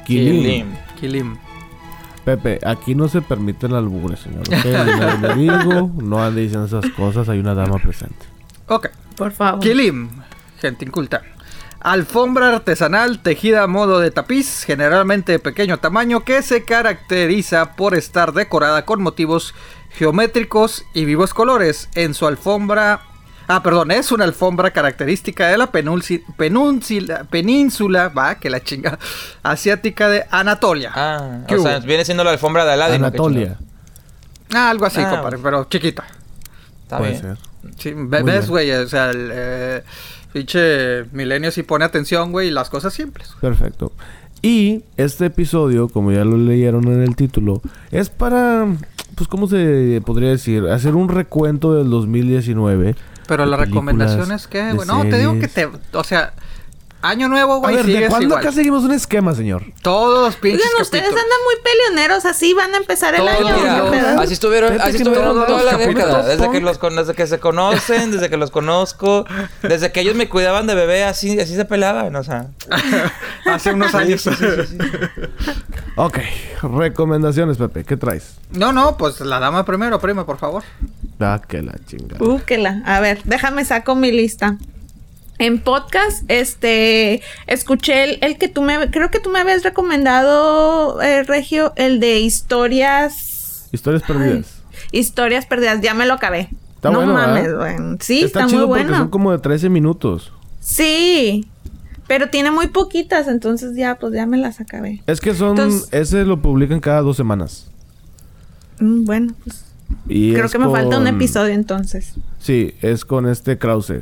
Kilim. 0.07 0.75
Kilim. 1.01 1.37
Pepe, 2.25 2.59
aquí 2.67 2.95
no 2.95 3.07
se 3.09 3.23
permiten 3.23 3.73
albures, 3.75 4.21
señor. 4.21 4.41
Ok, 4.41 4.65
le- 4.65 5.29
le 5.29 5.35
digo, 5.37 5.91
no 6.03 6.31
diciendo 6.33 6.67
esas 6.67 6.91
cosas. 6.93 7.29
Hay 7.29 7.39
una 7.39 7.55
dama 7.55 7.79
presente. 7.79 8.27
Ok. 8.69 8.89
Por 9.17 9.33
favor. 9.33 9.61
Kilim, 9.61 10.09
gente 10.61 10.85
inculta. 10.85 11.23
Alfombra 11.81 12.49
artesanal 12.49 13.21
tejida 13.23 13.63
a 13.63 13.67
modo 13.69 14.01
de 14.01 14.11
tapiz, 14.11 14.65
generalmente 14.65 15.33
de 15.33 15.39
pequeño 15.39 15.79
tamaño, 15.79 16.25
que 16.25 16.43
se 16.43 16.65
caracteriza 16.65 17.77
por 17.77 17.95
estar 17.95 18.33
decorada 18.33 18.85
con 18.85 19.01
motivos 19.03 19.55
geométricos 19.91 20.85
y 20.95 21.05
vivos 21.05 21.33
colores. 21.33 21.89
En 21.95 22.15
su 22.15 22.27
alfombra... 22.27 23.03
Ah, 23.49 23.63
perdón, 23.63 23.91
es 23.93 24.11
una 24.13 24.25
alfombra 24.25 24.71
característica 24.73 25.47
de 25.49 25.57
la 25.59 25.71
península, 25.71 27.25
península, 27.31 28.09
va, 28.09 28.37
que 28.37 28.51
la 28.51 28.61
chinga, 28.63 28.99
asiática 29.43 30.09
de 30.09 30.25
Anatolia. 30.31 30.93
Ah, 30.95 31.39
¿Qué 31.47 31.57
o 31.57 31.63
sea, 31.63 31.79
viene 31.81 32.05
siendo 32.05 32.25
la 32.25 32.31
alfombra 32.31 32.65
de 32.65 32.73
Aladdin. 32.73 32.97
¿o 32.97 32.99
qué 32.99 33.07
Anatolia. 33.17 33.59
Ah, 34.55 34.71
algo 34.71 34.87
así, 34.87 35.01
Ah, 35.01 35.11
compadre, 35.11 35.39
pero 35.43 35.65
chiquita. 35.65 36.05
Está 36.83 36.99
Puede 36.99 37.11
bien. 37.13 37.23
ser. 37.23 37.37
Sí, 37.79 37.93
ve- 37.95 38.23
Muy 38.23 38.33
ves, 38.33 38.49
güey, 38.49 38.71
o 38.73 38.89
sea, 38.89 39.11
el 39.11 39.31
eh, 39.33 39.83
pinche 40.33 41.05
milenio 41.13 41.51
sí 41.51 41.63
pone 41.63 41.85
atención, 41.85 42.31
güey, 42.33 42.49
y 42.49 42.51
las 42.51 42.69
cosas 42.71 42.95
simples. 42.95 43.31
Perfecto. 43.41 43.93
Y 44.43 44.85
este 44.97 45.27
episodio, 45.27 45.89
como 45.89 46.13
ya 46.13 46.25
lo 46.25 46.37
leyeron 46.37 46.85
en 46.85 47.03
el 47.03 47.17
título, 47.17 47.61
es 47.91 48.09
para, 48.11 48.67
pues, 49.17 49.29
¿cómo 49.29 49.49
se 49.49 50.01
podría 50.05 50.29
decir? 50.31 50.65
Hacer 50.69 50.95
un 50.95 51.09
recuento 51.09 51.75
del 51.75 51.91
2019. 51.91 52.95
Pero 53.27 53.47
la 53.47 53.57
recomendación 53.57 54.33
es 54.33 54.47
que, 54.47 54.73
güey, 54.73 54.87
no, 54.87 55.03
te 55.03 55.19
digo 55.19 55.39
que 55.39 55.49
te, 55.49 55.69
o 55.93 56.05
sea, 56.05 56.33
año 57.03 57.29
nuevo, 57.29 57.55
A 57.55 57.59
güey, 57.59 57.77
ver, 57.77 57.87
¿de 57.87 58.09
cuándo 58.09 58.27
igual. 58.27 58.41
acá 58.41 58.53
seguimos 58.53 58.83
un 58.85 58.93
esquema, 58.93 59.35
señor? 59.35 59.63
Todos 59.83 60.25
los 60.27 60.37
pinches 60.37 60.67
Oigan, 60.67 60.83
ustedes 60.83 61.05
capítulos. 61.05 61.25
andan 61.25 61.39
muy 61.45 61.55
peleoneros, 61.63 62.25
así 62.25 62.53
van 62.55 62.75
a 62.75 62.79
empezar 62.79 63.15
el 63.15 63.29
año. 63.29 64.21
así 64.21 64.33
estuvieron, 64.33 64.81
así 64.81 64.93
que 64.93 64.97
estuvieron 64.99 65.47
toda 65.47 65.63
la 65.63 65.77
década. 65.77 66.23
Desde 66.27 66.51
que, 66.51 66.61
los, 66.61 66.81
desde 66.81 67.15
que 67.15 67.27
se 67.27 67.39
conocen, 67.39 68.11
desde 68.11 68.29
que 68.31 68.37
los 68.37 68.51
conozco, 68.51 69.25
desde 69.63 69.93
que 69.93 70.01
ellos 70.01 70.15
me 70.17 70.29
cuidaban 70.29 70.67
de 70.67 70.75
bebé, 70.75 71.05
así, 71.05 71.39
así 71.39 71.55
se 71.55 71.65
pelaban, 71.65 72.15
o 72.17 72.25
sea. 72.25 72.49
Hace 73.47 73.73
unos 73.73 73.95
años. 73.95 74.29
Ok, 75.97 76.19
recomendaciones, 76.63 77.57
Pepe. 77.57 77.85
¿Qué 77.85 77.97
traes? 77.97 78.35
no, 78.51 78.73
no, 78.73 78.97
pues 78.97 79.21
la 79.21 79.39
dama 79.39 79.65
primero, 79.65 79.99
prima, 80.01 80.27
por 80.27 80.39
favor. 80.39 80.63
Ah, 81.21 81.41
que 81.47 81.63
la 81.63 81.75
chingada. 81.87 82.19
Búsquela. 82.19 82.83
A 82.85 83.01
ver, 83.01 83.21
déjame 83.25 83.65
saco 83.65 83.95
mi 83.95 84.13
lista. 84.13 84.59
En 85.39 85.59
podcast, 85.61 86.25
este, 86.29 87.21
escuché 87.47 88.05
el, 88.05 88.19
el 88.23 88.39
que 88.39 88.49
tú 88.49 88.63
me, 88.63 88.91
creo 88.91 89.11
que 89.11 89.21
tú 89.21 89.29
me 89.31 89.39
habías 89.39 89.63
recomendado, 89.65 91.01
eh, 91.03 91.25
Regio, 91.25 91.73
el 91.77 92.01
de 92.01 92.21
historias, 92.21 93.69
Historias 93.73 94.03
perdidas. 94.03 94.63
historias 94.93 95.45
perdidas. 95.45 95.81
Ya 95.83 95.93
me 95.93 96.07
lo 96.07 96.15
acabé. 96.15 96.49
Está 96.77 96.91
no 96.91 96.99
bueno, 96.99 97.13
mames, 97.15 97.55
güey. 97.55 97.77
Sí, 98.01 98.23
está, 98.23 98.43
muy 98.43 98.51
chido 98.51 98.67
porque 98.69 98.85
bueno. 98.85 98.99
son 98.99 99.09
como 99.09 99.33
de 99.33 99.39
13 99.39 99.69
minutos. 99.69 100.33
Sí, 100.61 101.47
pero 102.07 102.31
tiene 102.31 102.51
muy 102.51 102.69
poquitas, 102.69 103.29
entonces 103.29 103.77
ya, 103.77 103.97
pues 103.97 104.15
ya 104.15 104.25
me 104.27 104.39
las 104.39 104.61
acabé. 104.61 105.03
Es 105.07 105.21
que 105.21 105.35
son... 105.35 105.51
Entonces- 105.51 105.89
ese 105.93 106.25
lo 106.25 106.41
publican 106.41 106.81
cada 106.81 107.03
dos 107.03 107.17
semanas. 107.17 107.67
Mm, 108.79 109.05
bueno, 109.05 109.35
pues 109.45 109.65
Y 110.09 110.33
creo 110.33 110.49
que 110.49 110.59
me 110.59 110.71
falta 110.71 110.99
un 110.99 111.07
episodio 111.09 111.53
entonces. 111.55 112.15
Sí, 112.39 112.75
es 112.81 113.05
con 113.05 113.29
este 113.29 113.59
Krause. 113.59 114.01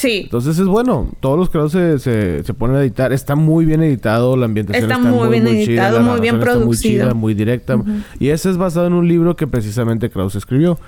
Sí. 0.00 0.22
Entonces 0.24 0.58
es 0.58 0.66
bueno. 0.66 1.08
Todos 1.20 1.38
los 1.38 1.50
Krause 1.50 1.72
se, 1.72 1.98
se, 1.98 2.42
se 2.44 2.54
ponen 2.54 2.76
a 2.76 2.80
editar. 2.80 3.12
Está 3.12 3.36
muy 3.36 3.64
bien 3.64 3.82
editado. 3.82 4.36
La 4.36 4.46
ambientación 4.46 4.84
Está 4.90 4.96
está, 4.96 5.08
muy 5.10 5.28
bien 5.28 5.46
editado, 5.46 5.98
chida. 5.98 6.10
muy 6.12 6.20
bien 6.20 6.34
está 6.36 6.46
muy 6.54 6.60
producido. 6.62 7.04
chida, 7.04 7.14
muy 7.14 7.34
directa. 7.34 7.76
Y 8.18 8.28
ese 8.30 8.50
es 8.50 8.56
basado 8.56 8.86
en 8.86 8.94
un 8.94 9.06
libro 9.06 9.36
que 9.36 9.46
precisamente 9.46 10.08
Krause 10.10 10.36
escribió. 10.36 10.78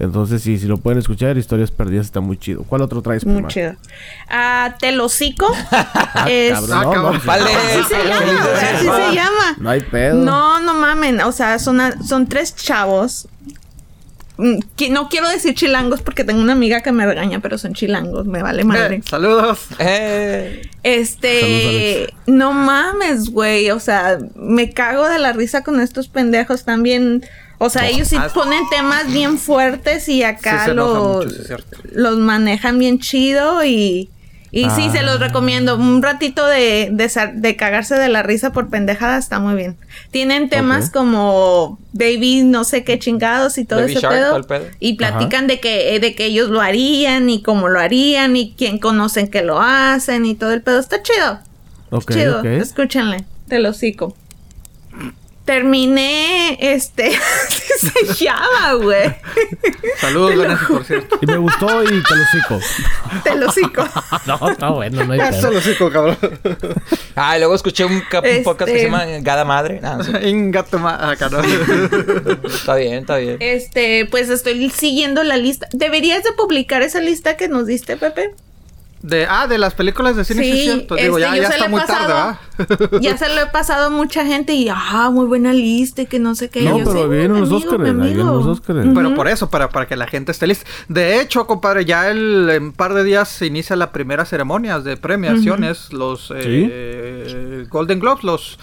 Entonces, 0.00 0.42
sí, 0.42 0.58
si 0.58 0.66
lo 0.66 0.78
pueden 0.78 0.98
escuchar, 0.98 1.36
Historias 1.38 1.70
Perdidas 1.70 2.06
está 2.06 2.20
muy 2.20 2.36
chido. 2.36 2.64
¿Cuál 2.64 2.82
otro 2.82 3.00
traes, 3.00 3.24
Muy 3.24 3.34
prima? 3.36 3.48
chido. 3.48 3.74
Ah, 4.28 4.74
Telocico. 4.80 5.46
es... 6.28 6.52
Cabrón, 6.52 6.72
Ah, 6.78 6.82
no, 6.84 6.90
cabrón. 6.92 7.14
no, 7.14 7.20
Vale. 7.24 7.44
Así 7.44 7.94
se 7.94 8.08
llama, 8.08 8.44
así 8.72 8.84
se 8.86 9.14
llama. 9.14 9.56
No 9.58 9.70
hay 9.70 9.80
pedo. 9.82 10.16
No, 10.24 10.58
no 10.60 10.74
mamen. 10.74 11.20
O 11.20 11.30
sea, 11.30 11.60
son, 11.60 11.80
a- 11.80 12.02
son 12.02 12.26
tres 12.26 12.56
chavos. 12.56 13.28
Mm, 14.36 14.58
que 14.76 14.90
No 14.90 15.08
quiero 15.08 15.28
decir 15.28 15.54
chilangos 15.54 16.02
porque 16.02 16.24
tengo 16.24 16.40
una 16.40 16.54
amiga 16.54 16.82
que 16.82 16.92
me 16.92 17.06
regaña, 17.06 17.40
pero 17.40 17.56
son 17.58 17.74
chilangos, 17.74 18.26
me 18.26 18.42
vale 18.42 18.64
madre. 18.64 18.96
Eh, 18.96 19.02
saludos. 19.08 19.60
Eh, 19.78 20.68
Este, 20.82 22.12
no 22.26 22.52
mames, 22.52 23.30
güey. 23.30 23.70
O 23.70 23.80
sea, 23.80 24.18
me 24.34 24.72
cago 24.72 25.08
de 25.08 25.18
la 25.18 25.32
risa 25.32 25.62
con 25.62 25.80
estos 25.80 26.08
pendejos 26.08 26.64
también. 26.64 27.24
O 27.58 27.70
sea, 27.70 27.88
ellos 27.88 28.08
sí 28.08 28.16
ah, 28.18 28.28
ponen 28.34 28.68
temas 28.68 29.12
bien 29.12 29.38
fuertes 29.38 30.08
y 30.08 30.24
acá 30.24 30.64
Sí 30.64 30.72
los, 30.72 31.24
mucho, 31.24 31.30
sí 31.30 31.54
los 31.92 32.18
manejan 32.18 32.78
bien 32.78 32.98
chido 32.98 33.64
y, 33.64 34.10
Y 34.56 34.70
sí, 34.70 34.88
se 34.90 35.00
Ah. 35.00 35.02
los 35.02 35.18
recomiendo. 35.18 35.76
Un 35.76 36.00
ratito 36.00 36.46
de, 36.46 36.88
de, 36.92 37.56
cagarse 37.56 37.96
de 37.96 38.08
la 38.08 38.22
risa 38.22 38.52
por 38.52 38.70
pendejada 38.70 39.18
está 39.18 39.40
muy 39.40 39.54
bien. 39.56 39.76
Tienen 40.12 40.48
temas 40.48 40.90
como 40.90 41.80
baby, 41.92 42.44
no 42.44 42.62
sé 42.62 42.84
qué 42.84 43.00
chingados 43.00 43.58
y 43.58 43.64
todo 43.64 43.80
Baby 43.80 43.92
ese 43.92 44.00
Shark, 44.02 44.46
pedo. 44.46 44.66
Y 44.78 44.94
platican 44.94 45.48
de 45.48 45.58
que, 45.58 45.98
de 45.98 46.14
que 46.14 46.26
ellos 46.26 46.50
lo 46.50 46.60
harían 46.60 47.28
y 47.30 47.42
cómo 47.42 47.68
lo 47.68 47.80
harían 47.80 48.36
y 48.36 48.54
quién 48.56 48.78
conocen 48.78 49.26
que 49.26 49.42
lo 49.42 49.60
hacen 49.60 50.24
y 50.24 50.36
todo 50.36 50.52
el 50.52 50.62
pedo. 50.62 50.78
Está 50.78 51.02
chido. 51.02 51.40
Ok, 51.90 52.12
chido. 52.12 52.38
ok. 52.38 52.44
Escúchenle. 52.44 53.24
Te 53.48 53.58
lo 53.58 53.70
hocico. 53.70 54.14
Terminé, 55.44 56.56
este, 56.58 57.10
se 57.78 58.24
llama, 58.24 58.72
güey. 58.82 59.14
Saludos, 60.00 60.36
Vanessa, 60.36 60.66
por 60.68 60.84
cierto. 60.84 61.18
Y 61.20 61.26
me 61.26 61.36
gustó 61.36 61.82
y 61.84 61.86
te 62.02 62.16
lo 62.16 62.24
cico. 62.32 62.60
Te 63.22 63.34
lo 63.36 63.48
hocico. 63.48 63.84
No, 64.26 64.48
está 64.50 64.70
bueno, 64.70 65.04
no 65.04 65.12
hay 65.12 65.32
se 65.34 65.50
lo 65.50 65.60
sigo, 65.60 65.90
cabrón. 65.90 66.16
Ah, 67.14 67.36
y 67.36 67.40
luego 67.40 67.54
escuché 67.54 67.84
un, 67.84 68.00
cap- 68.10 68.24
un 68.24 68.42
podcast 68.42 68.70
que 68.70 68.78
se 68.78 68.86
Este- 68.86 68.90
llama 68.90 69.04
Gada 69.20 69.44
Madre. 69.44 69.80
No, 69.82 69.98
no 69.98 70.04
sé. 70.04 70.28
Ingato 70.28 70.78
ma- 70.78 71.10
acá, 71.10 71.28
¿no? 71.28 71.40
está 72.48 72.76
bien, 72.76 72.94
está 72.94 73.16
bien. 73.18 73.36
Este, 73.40 74.06
pues 74.10 74.30
estoy 74.30 74.70
siguiendo 74.70 75.22
la 75.24 75.36
lista. 75.36 75.68
¿Deberías 75.72 76.24
de 76.24 76.32
publicar 76.32 76.80
esa 76.82 77.00
lista 77.00 77.36
que 77.36 77.48
nos 77.48 77.66
diste, 77.66 77.96
Pepe? 77.98 78.34
De, 79.06 79.26
ah, 79.28 79.46
de 79.46 79.58
las 79.58 79.74
películas 79.74 80.16
de 80.16 80.24
cine, 80.24 80.42
sí, 80.44 80.52
Sí, 80.52 80.58
es 80.60 80.64
cierto. 80.64 80.94
Digo, 80.96 81.18
este, 81.18 81.30
ya, 81.30 81.36
ya 81.42 81.48
se 81.48 81.54
está 81.56 81.68
muy 81.68 81.80
tarde. 81.82 82.38
Ya 83.02 83.18
se 83.18 83.28
lo 83.34 83.42
he 83.42 83.46
pasado 83.48 83.88
a 83.88 83.90
mucha 83.90 84.24
gente 84.24 84.54
y, 84.54 84.68
ah, 84.70 85.10
muy 85.12 85.26
buena 85.26 85.52
lista 85.52 86.00
y 86.02 86.06
que 86.06 86.18
no 86.18 86.34
sé 86.34 86.48
qué. 86.48 86.62
No, 86.62 86.78
Yo, 86.78 86.84
pero 86.86 87.02
sí, 87.02 87.08
vienen 87.10 87.38
los 87.40 87.52
Óscares, 87.52 87.80
vienen 88.00 88.26
los 88.26 88.46
Óscares. 88.46 88.86
Pero 88.94 89.14
por 89.14 89.28
eso, 89.28 89.50
para, 89.50 89.68
para 89.68 89.86
que 89.86 89.96
la 89.96 90.06
gente 90.06 90.32
esté 90.32 90.46
lista. 90.46 90.64
De 90.88 91.20
hecho, 91.20 91.46
compadre, 91.46 91.84
ya 91.84 92.10
el, 92.10 92.48
en 92.48 92.62
un 92.64 92.72
par 92.72 92.94
de 92.94 93.04
días 93.04 93.28
se 93.28 93.44
inicia 93.44 93.76
la 93.76 93.92
primera 93.92 94.24
ceremonia 94.24 94.80
de 94.80 94.96
premiaciones, 94.96 95.92
los 95.92 96.32
eh, 96.34 97.66
Golden 97.68 98.00
Globes, 98.00 98.24
los... 98.24 98.58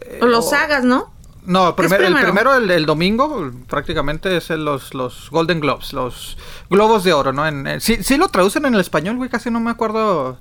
eh, 0.00 0.18
O 0.22 0.26
los 0.26 0.46
o- 0.46 0.50
sagas, 0.50 0.84
¿no? 0.84 1.12
No, 1.46 1.68
el, 1.68 1.74
¿Qué 1.74 1.82
es 1.82 1.92
primer- 1.92 2.06
el 2.10 2.22
primero? 2.22 2.54
el, 2.54 2.70
el 2.70 2.86
domingo, 2.86 3.50
prácticamente 3.68 4.36
es 4.36 4.50
el- 4.50 4.64
los, 4.64 4.94
los 4.94 5.30
Golden 5.30 5.60
Globes, 5.60 5.92
los 5.92 6.38
Globos 6.70 7.04
de 7.04 7.12
Oro, 7.12 7.32
¿no? 7.32 7.46
En, 7.46 7.66
en- 7.66 7.80
sí, 7.80 7.98
sí 8.02 8.16
lo 8.16 8.28
traducen 8.28 8.64
en 8.64 8.74
el 8.74 8.80
español, 8.80 9.16
güey, 9.16 9.28
casi 9.30 9.50
no 9.50 9.60
me 9.60 9.70
acuerdo. 9.70 10.38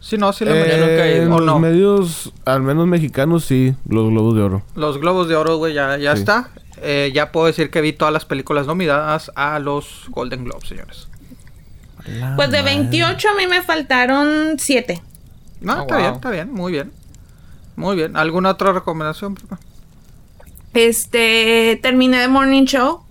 Sí, 0.00 0.16
no, 0.16 0.32
sí 0.32 0.46
lo 0.46 0.54
Eh, 0.54 1.22
en 1.24 1.30
¿O 1.30 1.38
los 1.40 1.46
no? 1.46 1.58
medios, 1.58 2.32
al 2.46 2.62
menos 2.62 2.86
mexicanos, 2.86 3.44
sí, 3.44 3.74
los 3.86 4.08
globos 4.08 4.34
de 4.34 4.42
oro. 4.42 4.62
Los 4.74 4.96
Globos 4.98 5.28
de 5.28 5.36
Oro, 5.36 5.56
güey, 5.58 5.74
ya, 5.74 5.98
ya 5.98 6.14
Sí. 6.14 6.20
está. 6.20 6.48
Eh, 6.82 7.12
ya 7.14 7.30
puedo 7.32 7.44
decir 7.46 7.68
que 7.70 7.82
vi 7.82 7.92
todas 7.92 8.14
las 8.14 8.24
películas 8.24 8.66
nominadas 8.66 9.30
a 9.34 9.58
los 9.58 10.06
Golden 10.08 10.44
Globes, 10.44 10.66
señores. 10.68 11.08
Pues 12.36 12.50
de 12.50 12.62
28 12.62 13.28
a 13.28 13.34
mí 13.34 13.46
me 13.46 13.60
faltaron 13.62 14.54
7. 14.58 15.02
No, 15.60 15.74
Oh, 15.74 15.80
está 15.82 15.94
wow. 15.96 16.02
bien, 16.02 16.14
está 16.14 16.30
bien, 16.30 16.52
muy 16.54 16.72
bien. 16.72 16.92
Muy 17.76 17.94
bien. 17.96 18.16
¿Alguna 18.16 18.48
otra 18.50 18.72
recomendación? 18.72 19.36
Este, 20.74 21.78
terminé 21.82 22.18
de 22.18 22.28
Morning 22.28 22.64
Show. 22.64 23.02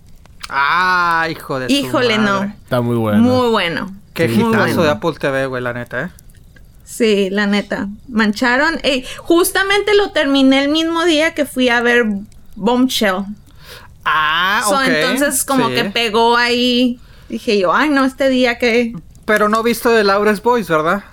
Ah, 0.48 1.26
hijo 1.30 1.58
de 1.60 1.68
su 1.68 1.72
Híjole, 1.74 2.18
madre. 2.18 2.46
no. 2.48 2.54
Está 2.64 2.80
muy 2.80 2.96
bueno. 2.96 3.18
Muy 3.22 3.48
bueno. 3.50 3.94
Qué 4.14 4.26
Muy 4.28 4.48
hitazo 4.48 4.64
bueno. 4.64 4.82
de 4.82 4.90
Apple 4.90 5.12
TV, 5.18 5.46
güey, 5.46 5.62
la 5.62 5.72
neta, 5.72 6.02
¿eh? 6.04 6.10
Sí, 6.84 7.28
la 7.30 7.46
neta. 7.46 7.88
Mancharon. 8.08 8.80
Ey, 8.82 9.04
justamente 9.18 9.94
lo 9.94 10.10
terminé 10.10 10.64
el 10.64 10.70
mismo 10.70 11.04
día 11.04 11.34
que 11.34 11.44
fui 11.46 11.68
a 11.68 11.80
ver 11.80 12.04
Bombshell. 12.56 13.24
Ah, 14.04 14.62
So, 14.68 14.74
ok. 14.76 14.82
entonces 14.86 15.44
como 15.44 15.68
sí. 15.68 15.74
que 15.74 15.84
pegó 15.84 16.36
ahí. 16.36 16.98
Dije 17.28 17.58
yo, 17.60 17.72
ay 17.72 17.90
no, 17.90 18.04
este 18.04 18.28
día 18.28 18.58
que... 18.58 18.92
Pero 19.24 19.48
no 19.48 19.62
visto 19.62 19.90
de 19.90 20.02
Laura's 20.02 20.42
Boys, 20.42 20.66
¿verdad? 20.68 21.04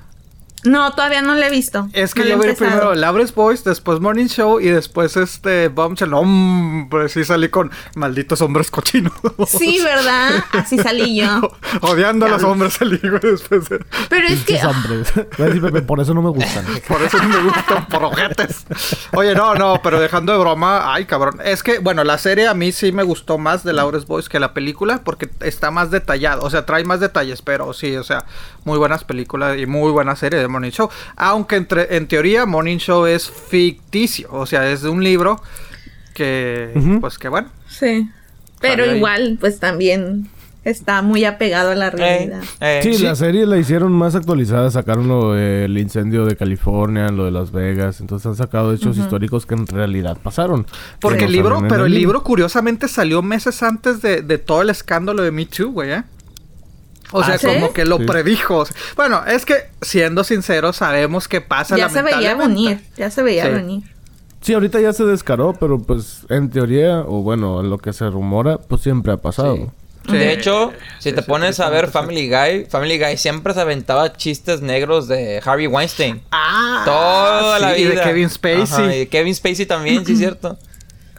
No, 0.67 0.91
todavía 0.91 1.21
no 1.21 1.35
lo 1.35 1.41
he 1.43 1.49
visto. 1.49 1.87
Es 1.93 2.13
que 2.13 2.21
No 2.21 2.27
yo 2.29 2.37
vi 2.39 2.53
primero 2.53 2.93
Laura's 2.95 3.33
Boys, 3.33 3.63
después 3.63 3.99
Morning 3.99 4.27
Show 4.27 4.59
y 4.59 4.65
después 4.67 5.15
este 5.17 5.67
Bombshell. 5.69 6.13
Hombre, 6.13 7.09
sí 7.09 7.23
salí 7.23 7.49
con 7.49 7.71
malditos 7.95 8.41
hombres 8.41 8.69
cochinos. 8.71 9.13
Sí, 9.47 9.79
¿verdad? 9.83 10.43
Así 10.53 10.77
salí 10.77 11.17
yo. 11.17 11.41
Odiando 11.81 12.25
a 12.25 12.29
los 12.29 12.43
hombres 12.43 12.73
salí, 12.73 12.99
güey, 13.01 13.19
después. 13.21 13.69
de- 13.69 13.83
Pero 14.09 14.27
es 14.27 14.43
que... 14.43 14.59
Hombres. 14.65 15.11
Por 15.87 15.99
eso 15.99 16.13
no 16.13 16.21
me 16.21 16.29
gustan. 16.29 16.65
Por 16.87 17.01
eso 17.01 17.17
no 17.17 17.29
me 17.29 17.43
gustan 17.43 17.87
por 17.87 18.03
ojetes. 18.03 18.65
Oye, 19.13 19.33
no, 19.35 19.55
no, 19.55 19.79
pero 19.83 19.99
dejando 19.99 20.33
de 20.33 20.39
broma, 20.39 20.93
ay, 20.93 21.05
cabrón. 21.05 21.39
Es 21.43 21.63
que, 21.63 21.79
bueno, 21.79 22.03
la 22.03 22.17
serie 22.17 22.47
a 22.47 22.53
mí 22.53 22.71
sí 22.71 22.91
me 22.91 23.03
gustó 23.03 23.37
más 23.37 23.63
de 23.63 23.73
Laura's 23.73 24.05
Boys 24.05 24.29
que 24.29 24.39
la 24.39 24.53
película 24.53 25.01
porque 25.03 25.29
está 25.41 25.71
más 25.71 25.91
detallado. 25.91 26.43
O 26.43 26.49
sea, 26.49 26.65
trae 26.65 26.83
más 26.83 26.99
detalles, 26.99 27.41
pero 27.41 27.71
sí, 27.73 27.95
o 27.95 28.03
sea, 28.03 28.25
muy 28.65 28.77
buenas 28.77 29.03
películas 29.03 29.57
y 29.57 29.65
muy 29.65 29.91
buena 29.91 30.15
serie 30.15 30.39
de 30.39 30.47
Morning 30.57 30.71
Show. 30.71 30.89
Aunque 31.15 31.55
entre, 31.55 31.95
en 31.95 32.07
teoría 32.07 32.45
Morning 32.45 32.77
Show 32.77 33.05
es 33.05 33.29
ficticio. 33.29 34.27
O 34.31 34.45
sea, 34.45 34.69
es 34.71 34.81
de 34.81 34.89
un 34.89 35.03
libro 35.03 35.41
que, 36.13 36.71
pues 36.99 37.17
que 37.17 37.29
bueno. 37.29 37.49
Sí. 37.69 38.09
Pero 38.59 38.83
ahí. 38.85 38.97
igual, 38.97 39.37
pues 39.39 39.59
también 39.59 40.29
está 40.63 41.01
muy 41.01 41.23
apegado 41.25 41.71
a 41.71 41.75
la 41.75 41.87
Eh, 41.87 41.91
realidad. 41.91 42.41
eh, 42.59 42.79
Sí, 42.83 42.95
Sí. 42.95 43.03
la 43.03 43.15
serie 43.15 43.45
la 43.45 43.57
hicieron 43.57 43.91
más 43.93 44.15
actualizada. 44.15 44.69
Sacaron 44.71 45.07
lo 45.07 45.33
del 45.33 45.77
incendio 45.77 46.25
de 46.25 46.35
California, 46.35 47.09
lo 47.09 47.25
de 47.25 47.31
Las 47.31 47.51
Vegas. 47.51 48.01
Entonces 48.01 48.25
han 48.25 48.35
sacado 48.35 48.73
hechos 48.73 48.97
históricos 48.97 49.45
que 49.45 49.53
en 49.53 49.67
realidad 49.67 50.17
pasaron. 50.21 50.65
Porque 50.99 51.19
Que 51.19 51.25
el 51.25 51.31
libro, 51.33 51.59
pero 51.69 51.85
el 51.85 51.93
libro 51.93 52.23
curiosamente 52.23 52.87
salió 52.87 53.21
meses 53.21 53.61
antes 53.63 54.01
de, 54.01 54.23
de 54.23 54.37
todo 54.39 54.63
el 54.63 54.69
escándalo 54.71 55.21
de 55.23 55.31
Me 55.31 55.45
Too, 55.45 55.71
güey, 55.71 55.91
¿eh? 55.91 56.03
O 57.11 57.23
sea, 57.23 57.35
¿Ah, 57.35 57.37
sí? 57.37 57.47
como 57.47 57.73
que 57.73 57.85
lo 57.85 57.97
Sí. 57.99 58.05
predijo. 58.05 58.65
Bueno, 58.95 59.23
es 59.25 59.45
que, 59.45 59.69
siendo 59.81 60.23
sinceros, 60.23 60.75
sabemos 60.77 61.27
que 61.27 61.41
pasa 61.41 61.77
Ya 61.77 61.89
se 61.89 62.01
veía 62.01 62.35
venir, 62.35 62.81
ya 62.97 63.09
se 63.11 63.23
veía 63.23 63.45
Sí. 63.45 63.49
venir. 63.51 63.83
Sí, 64.41 64.53
ahorita 64.53 64.79
ya 64.79 64.93
se 64.93 65.03
descaró, 65.03 65.53
pero 65.59 65.79
pues 65.79 66.19
en 66.29 66.49
teoría, 66.49 66.99
o 67.01 67.21
bueno, 67.23 67.63
lo 67.63 67.77
que 67.79 67.91
se 67.93 68.09
rumora, 68.09 68.57
pues 68.59 68.81
siempre 68.81 69.11
ha 69.13 69.17
pasado. 69.17 69.73
Sí. 70.05 70.13
De 70.15 70.31
hecho, 70.31 70.71
si 70.99 71.09
Sí, 71.09 71.15
te 71.15 71.21
sí, 71.21 71.27
pones 71.27 71.59
a 71.59 71.69
ver 71.69 71.89
Family 71.89 72.29
Guy, 72.29 72.65
Family 72.69 72.97
Guy 72.97 73.17
siempre 73.17 73.53
se 73.53 73.59
aventaba 73.59 74.13
chistes 74.13 74.61
negros 74.61 75.09
de 75.09 75.41
Harvey 75.43 75.67
Weinstein. 75.67 76.21
Ah, 76.31 76.83
Toda 76.85 77.59
la 77.59 77.75
sí, 77.75 77.81
vida. 77.83 77.93
Y 77.93 77.95
de 77.97 78.01
Kevin 78.03 78.29
Spacey. 78.29 78.61
Ajá, 78.85 78.95
y 78.95 78.99
de 78.99 79.07
Kevin 79.09 79.35
Spacey 79.35 79.65
también, 79.65 80.05
sí, 80.05 80.13
es 80.13 80.19
cierto. 80.19 80.57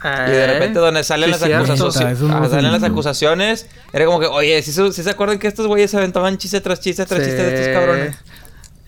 Y 0.01 0.31
de 0.31 0.43
Eh, 0.43 0.47
repente 0.47 0.79
donde 0.79 1.03
salen 1.03 1.33
sí, 1.33 1.49
las 1.49 1.69
acusaciones, 1.69 2.19
ah, 2.31 2.47
salen 2.49 2.71
las 2.71 2.83
acusaciones, 2.83 3.67
era 3.91 4.05
como 4.05 4.19
que, 4.19 4.27
oye, 4.27 4.61
si 4.61 4.71
se, 4.71 4.91
se 4.93 5.09
acuerdan 5.09 5.39
que 5.39 5.47
estos 5.47 5.67
güeyes 5.67 5.91
se 5.91 5.97
aventaban 5.97 6.37
chiste 6.37 6.61
tras 6.61 6.79
chiste 6.79 7.05
tras 7.05 7.21
chiste 7.21 7.43
de 7.43 7.53
estos 7.53 7.73
cabrones? 7.75 8.17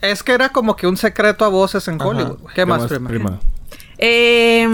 Es 0.01 0.23
que 0.23 0.31
era 0.31 0.49
como 0.49 0.75
que 0.75 0.87
un 0.87 0.97
secreto 0.97 1.43
a 1.45 1.49
voces 1.49 1.87
en 1.87 1.95
Ajá. 1.95 2.07
Hollywood. 2.07 2.37
¿Qué, 2.55 2.65
más, 2.65 2.83
prima? 2.87 3.39
Eh, 3.97 4.65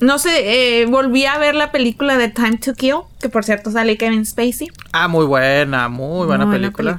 no 0.00 0.18
sé, 0.18 0.80
eh, 0.82 0.86
volví 0.86 1.26
a 1.26 1.38
ver 1.38 1.54
la 1.54 1.72
película 1.72 2.16
de 2.16 2.28
Time 2.28 2.58
to 2.58 2.74
Kill, 2.74 2.96
que 3.20 3.28
por 3.28 3.44
cierto 3.44 3.70
sale 3.70 3.96
Kevin 3.98 4.24
Spacey. 4.24 4.68
Ah, 4.92 5.08
muy 5.08 5.26
buena, 5.26 5.88
muy 5.88 6.26
buena 6.26 6.50
película. 6.50 6.96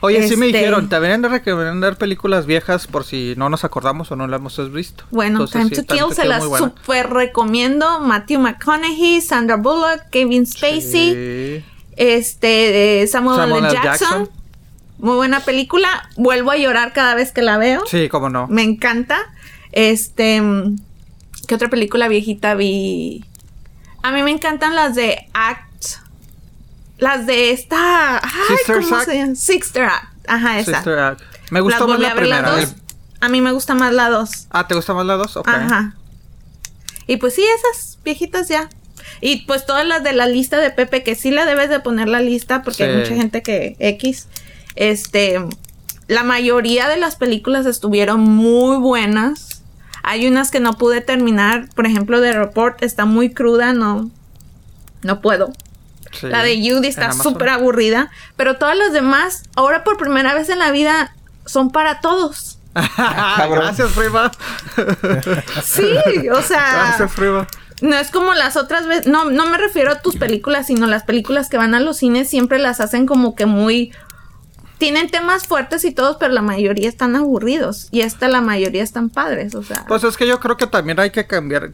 Oye, 0.00 0.26
sí 0.28 0.36
me 0.36 0.46
Este, 0.46 0.58
dijeron, 0.58 0.88
te 0.88 0.96
deberían 0.96 1.22
de 1.22 1.28
recomendar 1.28 1.96
películas 1.98 2.46
viejas 2.46 2.86
por 2.86 3.04
si 3.04 3.34
no 3.36 3.48
nos 3.48 3.64
acordamos 3.64 4.10
o 4.12 4.16
no 4.16 4.26
las 4.26 4.38
hemos 4.40 4.72
visto. 4.72 5.04
Bueno, 5.10 5.40
Entonces, 5.44 5.60
Time 5.60 5.74
sí, 5.74 5.82
to 5.82 5.94
Kill 5.94 6.14
se 6.14 6.24
las 6.24 6.44
super 6.44 7.10
recomiendo. 7.10 8.00
Matthew 8.00 8.40
McConaughey, 8.40 9.20
Sandra 9.20 9.56
Bullock, 9.56 10.08
Kevin 10.10 10.46
Spacey, 10.46 11.60
Sí. 11.60 11.64
este 11.96 13.02
eh, 13.02 13.06
Samuel, 13.06 13.36
Samuel 13.38 13.64
L. 13.64 13.72
L. 13.72 13.82
Jackson. 13.82 14.08
Jackson. 14.08 14.30
Muy 14.98 15.16
buena 15.16 15.40
película. 15.40 16.08
Vuelvo 16.16 16.52
a 16.52 16.56
llorar 16.56 16.92
cada 16.92 17.14
vez 17.16 17.32
que 17.32 17.42
la 17.42 17.58
veo. 17.58 17.82
Sí, 17.86 18.08
cómo 18.08 18.30
no. 18.30 18.46
Me 18.48 18.62
encanta. 18.62 19.18
Este. 19.72 20.40
mm, 20.40 20.76
¿Qué 21.48 21.54
otra 21.56 21.68
película 21.68 22.06
viejita 22.06 22.54
vi? 22.54 23.24
A 24.04 24.12
mí 24.12 24.22
me 24.22 24.30
encantan 24.30 24.76
las 24.76 24.94
de 24.94 25.28
Act. 25.34 25.71
Las 27.02 27.26
de 27.26 27.50
esta. 27.50 28.18
Ay, 28.18 28.56
¿cómo 28.64 28.94
Act. 28.94 29.06
se 29.06 29.18
llama? 29.18 29.34
Sister 29.34 29.82
Act. 29.86 30.14
Ajá, 30.28 30.60
esa. 30.60 30.76
Sister 30.76 30.98
Act. 31.00 31.20
Me 31.50 31.60
gustó 31.60 31.88
más 31.88 31.98
la 31.98 32.14
primera. 32.14 32.48
dos. 32.48 32.76
A 33.20 33.28
mí 33.28 33.40
me 33.40 33.50
gusta 33.50 33.74
más 33.74 33.92
la 33.92 34.08
dos. 34.08 34.46
Ah, 34.50 34.68
¿te 34.68 34.76
gusta 34.76 34.94
más 34.94 35.04
la 35.04 35.16
dos? 35.16 35.36
Ok. 35.36 35.48
Ajá. 35.48 35.96
Y 37.08 37.16
pues 37.16 37.34
sí, 37.34 37.42
esas 37.42 37.98
viejitas 38.04 38.46
ya. 38.46 38.68
Y 39.20 39.46
pues 39.46 39.66
todas 39.66 39.84
las 39.84 40.04
de 40.04 40.12
la 40.12 40.28
lista 40.28 40.60
de 40.60 40.70
Pepe, 40.70 41.02
que 41.02 41.16
sí 41.16 41.32
la 41.32 41.44
debes 41.44 41.68
de 41.70 41.80
poner 41.80 42.08
la 42.08 42.20
lista, 42.20 42.62
porque 42.62 42.84
hay 42.84 42.96
mucha 42.96 43.16
gente 43.16 43.42
que 43.42 43.74
X. 43.80 44.28
Este. 44.76 45.44
La 46.06 46.22
mayoría 46.22 46.88
de 46.88 46.98
las 46.98 47.16
películas 47.16 47.66
estuvieron 47.66 48.20
muy 48.20 48.76
buenas. 48.76 49.64
Hay 50.04 50.28
unas 50.28 50.52
que 50.52 50.60
no 50.60 50.78
pude 50.78 51.00
terminar. 51.00 51.68
Por 51.74 51.86
ejemplo, 51.86 52.20
The 52.20 52.32
Report 52.32 52.80
está 52.84 53.06
muy 53.06 53.34
cruda, 53.34 53.72
no. 53.72 54.08
No 55.02 55.20
puedo. 55.20 55.52
Sí. 56.12 56.28
La 56.28 56.42
de 56.42 56.56
Judy 56.56 56.88
está 56.88 57.12
súper 57.12 57.48
aburrida. 57.48 58.10
Pero 58.36 58.56
todas 58.56 58.76
las 58.76 58.92
demás, 58.92 59.44
ahora 59.56 59.84
por 59.84 59.96
primera 59.96 60.34
vez 60.34 60.48
en 60.48 60.58
la 60.58 60.70
vida, 60.70 61.14
son 61.46 61.70
para 61.70 62.00
todos. 62.00 62.58
Gracias, 62.74 63.92
prima. 63.92 64.30
Sí, 65.62 66.28
o 66.28 66.42
sea. 66.42 66.72
Gracias, 66.72 67.12
prima. 67.12 67.46
No 67.80 67.96
es 67.96 68.10
como 68.10 68.32
las 68.34 68.56
otras 68.56 68.86
veces, 68.86 69.06
no, 69.06 69.24
no 69.24 69.46
me 69.46 69.58
refiero 69.58 69.90
a 69.90 70.00
tus 70.00 70.14
películas, 70.14 70.68
sino 70.68 70.86
las 70.86 71.02
películas 71.02 71.48
que 71.48 71.56
van 71.56 71.74
a 71.74 71.80
los 71.80 71.96
cines 71.98 72.30
siempre 72.30 72.60
las 72.60 72.80
hacen 72.80 73.06
como 73.06 73.34
que 73.34 73.44
muy 73.44 73.92
tienen 74.82 75.08
temas 75.08 75.46
fuertes 75.46 75.84
y 75.84 75.92
todos, 75.92 76.16
pero 76.18 76.32
la 76.32 76.42
mayoría 76.42 76.88
están 76.88 77.14
aburridos. 77.14 77.86
Y 77.92 78.00
esta 78.00 78.26
la 78.26 78.40
mayoría 78.40 78.82
están 78.82 79.10
padres, 79.10 79.54
o 79.54 79.62
sea. 79.62 79.84
Pues 79.86 80.02
es 80.02 80.16
que 80.16 80.26
yo 80.26 80.40
creo 80.40 80.56
que 80.56 80.66
también 80.66 80.98
hay 80.98 81.10
que 81.10 81.24
cambiar, 81.24 81.70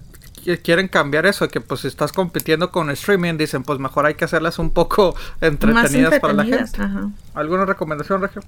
quieren 0.57 0.88
cambiar 0.88 1.26
eso, 1.26 1.49
que 1.49 1.61
pues 1.61 1.81
si 1.83 1.88
estás 1.88 2.12
compitiendo 2.12 2.71
con 2.71 2.88
streaming, 2.90 3.37
dicen, 3.37 3.62
pues 3.64 3.78
mejor 3.78 4.07
hay 4.07 4.14
que 4.14 4.25
hacerlas 4.25 4.59
un 4.59 4.71
poco 4.71 5.14
entretenidas, 5.43 6.19
para 6.21 6.33
la 6.33 6.45
gente. 6.45 6.81
ajá. 6.81 7.11
¿Alguna 7.35 7.67
recomendación, 7.67 8.23
Regio? 8.23 8.43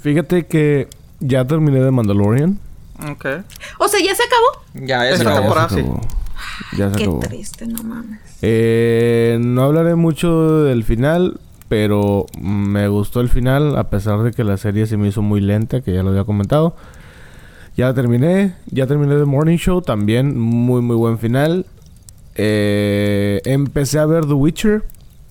Fíjate 0.00 0.46
que 0.46 0.88
ya 1.20 1.44
terminé 1.44 1.80
de 1.80 1.90
Mandalorian. 1.90 2.58
Ok. 3.10 3.26
O 3.78 3.88
sea, 3.88 4.00
ya 4.04 4.14
se 4.14 4.22
acabó. 4.24 4.86
Ya, 4.86 5.04
ya 5.04 5.08
se 5.10 5.14
Esta 5.14 5.30
acabó. 5.30 5.40
temporada. 5.40 5.68
sí. 5.70 5.80
acabó. 5.80 6.00
Ya 6.76 6.90
se 6.90 6.96
Qué 6.96 7.02
acabó. 7.04 7.18
triste, 7.20 7.66
no 7.66 7.82
mames. 7.82 8.20
Eh, 8.42 9.38
no 9.40 9.64
hablaré 9.64 9.94
mucho 9.96 10.62
del 10.64 10.84
final, 10.84 11.40
pero 11.68 12.26
me 12.40 12.86
gustó 12.88 13.20
el 13.20 13.28
final, 13.28 13.76
a 13.76 13.90
pesar 13.90 14.22
de 14.22 14.32
que 14.32 14.44
la 14.44 14.56
serie 14.56 14.86
se 14.86 14.96
me 14.96 15.08
hizo 15.08 15.22
muy 15.22 15.40
lenta, 15.40 15.80
que 15.80 15.92
ya 15.92 16.02
lo 16.02 16.10
había 16.10 16.24
comentado. 16.24 16.76
Ya 17.78 17.86
la 17.86 17.94
terminé, 17.94 18.54
ya 18.72 18.88
terminé 18.88 19.14
The 19.14 19.24
Morning 19.24 19.56
Show, 19.56 19.82
también 19.82 20.36
muy 20.36 20.82
muy 20.82 20.96
buen 20.96 21.16
final. 21.16 21.64
Eh, 22.34 23.40
empecé 23.44 24.00
a 24.00 24.06
ver 24.06 24.26
The 24.26 24.32
Witcher. 24.32 24.82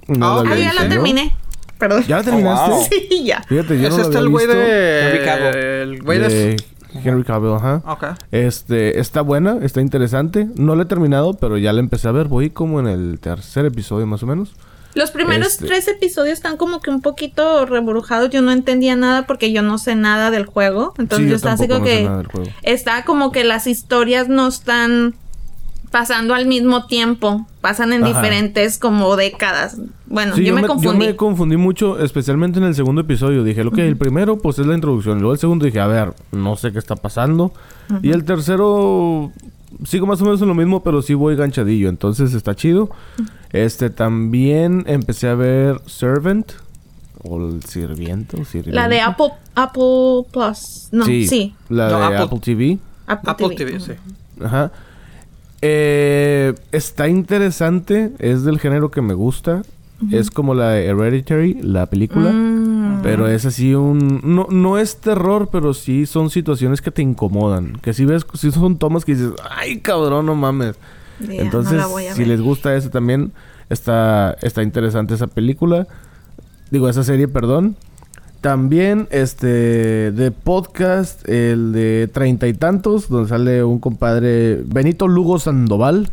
No 0.07 0.25
Ah, 0.25 0.35
la 0.35 0.41
ok. 0.43 0.47
Ah, 0.53 0.57
ya 0.57 0.73
la 0.73 0.87
terminé. 0.87 1.35
Perdón. 1.77 2.05
¿Ya 2.07 2.15
la 2.15 2.23
terminaste? 2.23 2.71
Oh, 2.71 2.75
wow. 2.75 2.87
Sí, 2.89 3.25
ya. 3.25 3.43
Fíjate, 3.43 3.77
yo 3.81 3.89
¿Es 3.89 3.91
no 3.91 3.97
la 3.97 4.03
este 4.03 4.17
el 4.19 4.29
güey 4.29 4.47
de... 4.47 5.09
Henry 5.09 5.25
Cavill. 5.25 5.55
El 5.57 6.01
güey 6.03 6.19
de... 6.19 6.27
de 6.29 6.57
Henry 7.03 7.23
Cavill, 7.25 7.51
ajá. 7.55 7.81
Ok. 7.85 8.05
Este, 8.31 8.97
está 9.01 9.19
buena, 9.19 9.57
está 9.61 9.81
interesante. 9.81 10.47
No 10.55 10.77
la 10.77 10.83
he 10.83 10.85
terminado, 10.85 11.33
pero 11.33 11.57
ya 11.57 11.73
la 11.73 11.81
empecé 11.81 12.07
a 12.07 12.13
ver. 12.13 12.29
Voy 12.29 12.49
como 12.49 12.79
en 12.79 12.87
el 12.87 13.19
tercer 13.19 13.65
episodio 13.65 14.07
más 14.07 14.23
o 14.23 14.25
menos. 14.25 14.55
Los 14.97 15.11
primeros 15.11 15.49
Este- 15.53 15.67
tres 15.67 15.87
episodios 15.87 16.33
están 16.33 16.57
como 16.57 16.79
que 16.81 16.89
un 16.89 17.01
poquito 17.01 17.65
rebrujados. 17.65 18.29
Yo 18.31 18.41
no 18.41 18.51
entendía 18.51 18.95
nada 18.95 19.25
porque 19.27 19.51
yo 19.51 19.61
no 19.61 19.77
sé 19.77 19.95
nada 19.95 20.31
del 20.31 20.45
juego. 20.45 20.93
Entonces 20.97 21.19
Sí, 21.19 21.23
yo 21.25 21.29
yo 21.31 21.35
estaba 21.35 21.53
así 21.53 21.67
como 21.67 21.79
no 21.79 21.85
que 21.85 22.09
está 22.63 23.05
como 23.05 23.31
que 23.31 23.43
las 23.43 23.67
historias 23.67 24.27
no 24.27 24.47
están 24.47 25.13
pasando 25.91 26.33
al 26.33 26.47
mismo 26.47 26.85
tiempo. 26.87 27.47
Pasan 27.61 27.93
en 27.93 28.03
Ajá. 28.03 28.13
diferentes 28.13 28.77
como 28.77 29.15
décadas. 29.15 29.77
Bueno, 30.07 30.35
Sí, 30.35 30.43
yo, 30.43 30.53
me 30.53 30.61
Yo 30.61 30.67
confundí. 30.67 31.05
me 31.05 31.15
confundí 31.15 31.57
mucho, 31.57 31.99
especialmente 31.99 32.59
en 32.59 32.65
el 32.65 32.75
segundo 32.75 33.01
episodio. 33.01 33.43
Dije, 33.43 33.63
lo 33.63 33.71
que 33.71 33.87
el 33.87 33.97
primero, 33.97 34.37
pues 34.37 34.59
es 34.59 34.65
la 34.65 34.73
introducción. 34.73 35.19
Luego 35.19 35.33
el 35.33 35.39
segundo 35.39 35.65
dije, 35.65 35.79
a 35.79 35.87
ver, 35.87 36.13
no 36.31 36.55
sé 36.57 36.71
qué 36.73 36.79
está 36.79 36.95
pasando. 36.95 37.53
Y 38.01 38.11
el 38.11 38.25
tercero, 38.25 39.31
sigo 39.85 40.05
más 40.07 40.21
o 40.21 40.25
menos 40.25 40.41
en 40.41 40.47
lo 40.47 40.55
mismo, 40.55 40.81
pero 40.83 41.01
sí 41.01 41.13
voy 41.13 41.35
ganchadillo. 41.35 41.89
Entonces 41.89 42.33
está 42.33 42.55
chido. 42.55 42.89
Este, 43.51 43.89
también 43.89 44.83
empecé 44.87 45.27
a 45.29 45.35
ver 45.35 45.81
Servant. 45.85 46.51
O 47.23 47.39
el 47.45 47.63
sirviento. 47.63 48.37
La 48.67 48.87
de 48.87 49.01
Apple, 49.01 49.31
Apple 49.55 50.25
Plus. 50.31 50.89
No, 50.91 51.03
sí. 51.05 51.55
La 51.67 51.89
No, 51.89 51.97
de 51.99 52.05
Apple- 52.05 52.17
Apple, 52.19 52.39
TV. 52.39 52.77
Apple, 53.07 53.31
Apple 53.31 53.55
TV. 53.55 53.71
TV, 53.71 53.79
sí. 53.79 53.91
Ajá. 54.43 54.71
Eh, 55.61 56.53
está 56.71 57.07
interesante. 57.07 58.11
Es 58.19 58.43
del 58.43 58.59
género 58.59 58.91
que 58.91 59.01
me 59.01 59.13
gusta. 59.15 59.63
Es 60.11 60.29
como 60.29 60.53
la 60.53 60.71
de 60.71 60.85
Hereditary, 60.85 61.55
la 61.61 61.87
película. 61.87 62.31
Mm. 62.31 63.01
Pero 63.01 63.27
es 63.27 63.45
así 63.45 63.73
un... 63.73 64.21
No, 64.23 64.47
no 64.49 64.77
es 64.77 64.97
terror, 64.97 65.49
pero 65.51 65.73
sí 65.73 66.05
son 66.05 66.29
situaciones 66.29 66.81
que 66.81 66.91
te 66.91 67.01
incomodan. 67.01 67.79
Que 67.81 67.93
si 67.93 68.05
ves, 68.05 68.25
si 68.33 68.51
son 68.51 68.77
tomas 68.77 69.05
que 69.05 69.13
dices, 69.15 69.31
ay 69.49 69.79
cabrón, 69.79 70.25
no 70.25 70.35
mames. 70.35 70.75
Entonces, 71.19 71.73
no 71.73 71.97
si 71.97 72.19
ver. 72.19 72.27
les 72.27 72.41
gusta 72.41 72.75
eso 72.75 72.89
también, 72.89 73.31
está, 73.69 74.37
está 74.41 74.63
interesante 74.63 75.15
esa 75.15 75.27
película. 75.27 75.87
Digo, 76.69 76.89
esa 76.89 77.03
serie, 77.03 77.27
perdón. 77.27 77.75
También, 78.41 79.07
este, 79.09 80.11
de 80.11 80.31
podcast, 80.31 81.27
el 81.27 81.71
de 81.71 82.07
Treinta 82.13 82.47
y 82.47 82.53
Tantos, 82.53 83.09
donde 83.09 83.29
sale 83.29 83.63
un 83.63 83.79
compadre, 83.79 84.61
Benito 84.65 85.07
Lugo 85.07 85.39
Sandoval, 85.39 86.09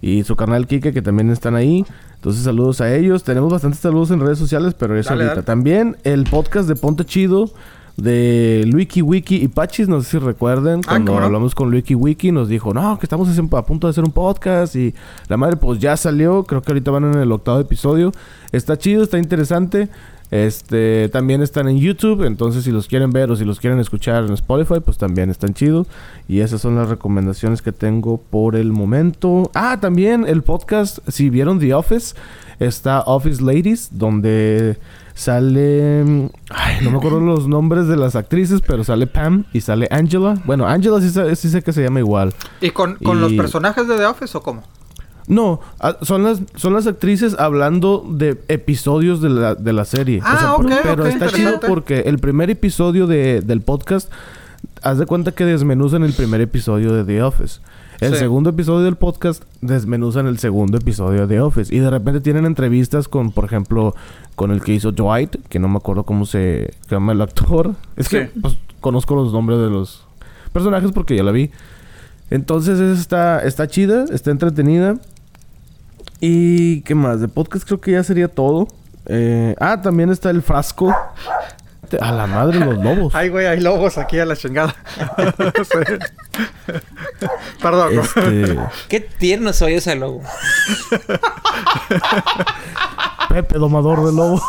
y 0.00 0.24
su 0.24 0.36
canal 0.36 0.66
Kike, 0.66 0.92
que 0.92 1.02
también 1.02 1.30
están 1.30 1.54
ahí. 1.54 1.84
Entonces, 2.16 2.42
saludos 2.42 2.80
a 2.80 2.94
ellos. 2.94 3.22
Tenemos 3.24 3.52
bastantes 3.52 3.80
saludos 3.80 4.10
en 4.10 4.20
redes 4.20 4.38
sociales, 4.38 4.74
pero 4.74 4.96
eso 4.98 5.10
Dale, 5.10 5.22
ahorita. 5.24 5.34
dale. 5.36 5.46
También 5.46 5.96
el 6.04 6.24
podcast 6.24 6.68
de 6.68 6.74
Ponte 6.74 7.04
Chido, 7.04 7.50
de 7.96 8.64
Luiki 8.66 9.00
Wiki 9.00 9.36
y 9.36 9.48
Pachis, 9.48 9.88
no 9.88 10.02
sé 10.02 10.10
si 10.10 10.18
recuerden, 10.18 10.80
Ah, 10.86 10.88
cuando 10.90 11.16
hablamos 11.18 11.54
con 11.54 11.70
Luiki 11.70 11.94
Wiki, 11.94 12.30
nos 12.30 12.48
dijo, 12.48 12.74
no, 12.74 12.98
que 12.98 13.06
estamos 13.06 13.28
a 13.28 13.62
punto 13.64 13.86
de 13.86 13.90
hacer 13.90 14.04
un 14.04 14.12
podcast 14.12 14.76
y 14.76 14.94
la 15.28 15.36
madre 15.38 15.56
pues 15.56 15.78
ya 15.78 15.96
salió, 15.96 16.44
creo 16.44 16.60
que 16.62 16.72
ahorita 16.72 16.90
van 16.90 17.04
en 17.14 17.20
el 17.20 17.32
octavo 17.32 17.58
episodio. 17.60 18.12
Está 18.52 18.76
chido, 18.76 19.02
está 19.02 19.18
interesante. 19.18 19.88
Este, 20.30 21.08
también 21.10 21.40
están 21.42 21.68
en 21.68 21.78
YouTube, 21.78 22.24
entonces 22.24 22.64
si 22.64 22.72
los 22.72 22.88
quieren 22.88 23.10
ver 23.10 23.30
o 23.30 23.36
si 23.36 23.44
los 23.44 23.60
quieren 23.60 23.78
escuchar 23.78 24.24
en 24.24 24.32
Spotify, 24.32 24.80
pues 24.84 24.98
también 24.98 25.30
están 25.30 25.54
chidos. 25.54 25.86
Y 26.28 26.40
esas 26.40 26.60
son 26.60 26.74
las 26.76 26.88
recomendaciones 26.88 27.62
que 27.62 27.72
tengo 27.72 28.18
por 28.18 28.56
el 28.56 28.72
momento. 28.72 29.50
Ah, 29.54 29.78
también 29.80 30.24
el 30.26 30.42
podcast, 30.42 30.98
si 31.08 31.30
vieron 31.30 31.58
The 31.60 31.74
Office, 31.74 32.14
está 32.58 33.02
Office 33.02 33.42
Ladies, 33.42 33.90
donde 33.92 34.78
sale... 35.14 36.30
Ay, 36.50 36.76
no 36.82 36.90
me 36.90 36.98
acuerdo 36.98 37.20
los 37.20 37.46
nombres 37.48 37.86
de 37.86 37.96
las 37.96 38.16
actrices, 38.16 38.60
pero 38.66 38.84
sale 38.84 39.06
Pam 39.06 39.44
y 39.52 39.60
sale 39.60 39.88
Angela. 39.90 40.34
Bueno, 40.44 40.66
Angela 40.66 41.00
sí, 41.00 41.10
sí 41.36 41.48
sé 41.50 41.62
que 41.62 41.72
se 41.72 41.82
llama 41.82 42.00
igual. 42.00 42.34
¿Y 42.60 42.70
con, 42.70 42.96
con 42.96 43.18
Y- 43.18 43.20
los 43.20 43.32
personajes 43.34 43.86
de 43.88 43.96
The 43.96 44.06
Office 44.06 44.36
o 44.36 44.42
cómo? 44.42 44.62
No, 45.28 45.60
son 46.02 46.22
las, 46.22 46.40
son 46.54 46.72
las 46.74 46.86
actrices 46.86 47.34
hablando 47.38 48.04
de 48.08 48.40
episodios 48.48 49.20
de 49.20 49.28
la, 49.30 49.54
de 49.56 49.72
la 49.72 49.84
serie. 49.84 50.20
Ah, 50.24 50.54
por- 50.56 50.66
ok, 50.66 50.72
pero 50.82 51.06
está 51.06 51.28
chido 51.28 51.58
porque 51.66 52.00
el 52.06 52.18
primer 52.18 52.48
episodio 52.50 53.06
de, 53.08 53.40
del 53.40 53.60
podcast, 53.60 54.10
haz 54.82 54.98
de 54.98 55.06
cuenta 55.06 55.32
que 55.32 55.44
desmenuzan 55.44 56.04
el 56.04 56.12
primer 56.12 56.40
episodio 56.40 56.92
de 56.92 57.04
The 57.04 57.22
Office. 57.22 57.60
El 57.98 58.12
Sí. 58.12 58.18
segundo 58.18 58.50
episodio 58.50 58.84
del 58.84 58.96
podcast 58.96 59.42
desmenuzan 59.62 60.26
el 60.26 60.38
segundo 60.38 60.76
episodio 60.76 61.26
de 61.26 61.34
The 61.34 61.40
Office. 61.40 61.74
Y 61.74 61.78
de 61.78 61.88
repente 61.90 62.20
tienen 62.20 62.44
entrevistas 62.44 63.08
con, 63.08 63.32
por 63.32 63.46
ejemplo, 63.46 63.94
con 64.34 64.50
el 64.50 64.60
que 64.60 64.74
hizo 64.74 64.92
Dwight, 64.92 65.36
que 65.48 65.58
no 65.58 65.66
me 65.68 65.78
acuerdo 65.78 66.04
cómo 66.04 66.26
se 66.26 66.74
llama 66.90 67.12
el 67.12 67.22
actor. 67.22 67.74
Es 67.96 68.08
que 68.10 68.30
pues, 68.40 68.58
conozco 68.80 69.16
los 69.16 69.32
nombres 69.32 69.58
de 69.60 69.70
los 69.70 70.04
personajes 70.52 70.92
porque 70.92 71.16
ya 71.16 71.22
la 71.24 71.32
vi. 71.32 71.50
Entonces 72.30 72.78
está, 72.80 73.40
está 73.40 73.66
chida, 73.66 74.04
está 74.12 74.30
entretenida. 74.30 74.96
Y 76.20 76.82
qué 76.82 76.94
más, 76.94 77.20
de 77.20 77.28
podcast 77.28 77.66
creo 77.66 77.80
que 77.80 77.92
ya 77.92 78.02
sería 78.02 78.28
todo. 78.28 78.68
Eh, 79.06 79.54
ah, 79.60 79.80
también 79.80 80.10
está 80.10 80.30
el 80.30 80.42
frasco. 80.42 80.94
A 82.00 82.10
la 82.10 82.26
madre 82.26 82.58
los 82.58 82.76
lobos. 82.78 83.14
Ay, 83.14 83.28
güey, 83.28 83.46
hay 83.46 83.60
lobos 83.60 83.96
aquí 83.96 84.18
a 84.18 84.26
la 84.26 84.34
chingada. 84.34 84.74
Perdón. 87.62 88.00
Este, 88.00 88.58
Qué 88.88 89.00
tierno 89.00 89.52
soy 89.52 89.74
ese 89.74 89.94
lobo. 89.94 90.22
Pepe, 93.28 93.58
domador 93.58 94.04
de 94.04 94.12
lobos. 94.12 94.42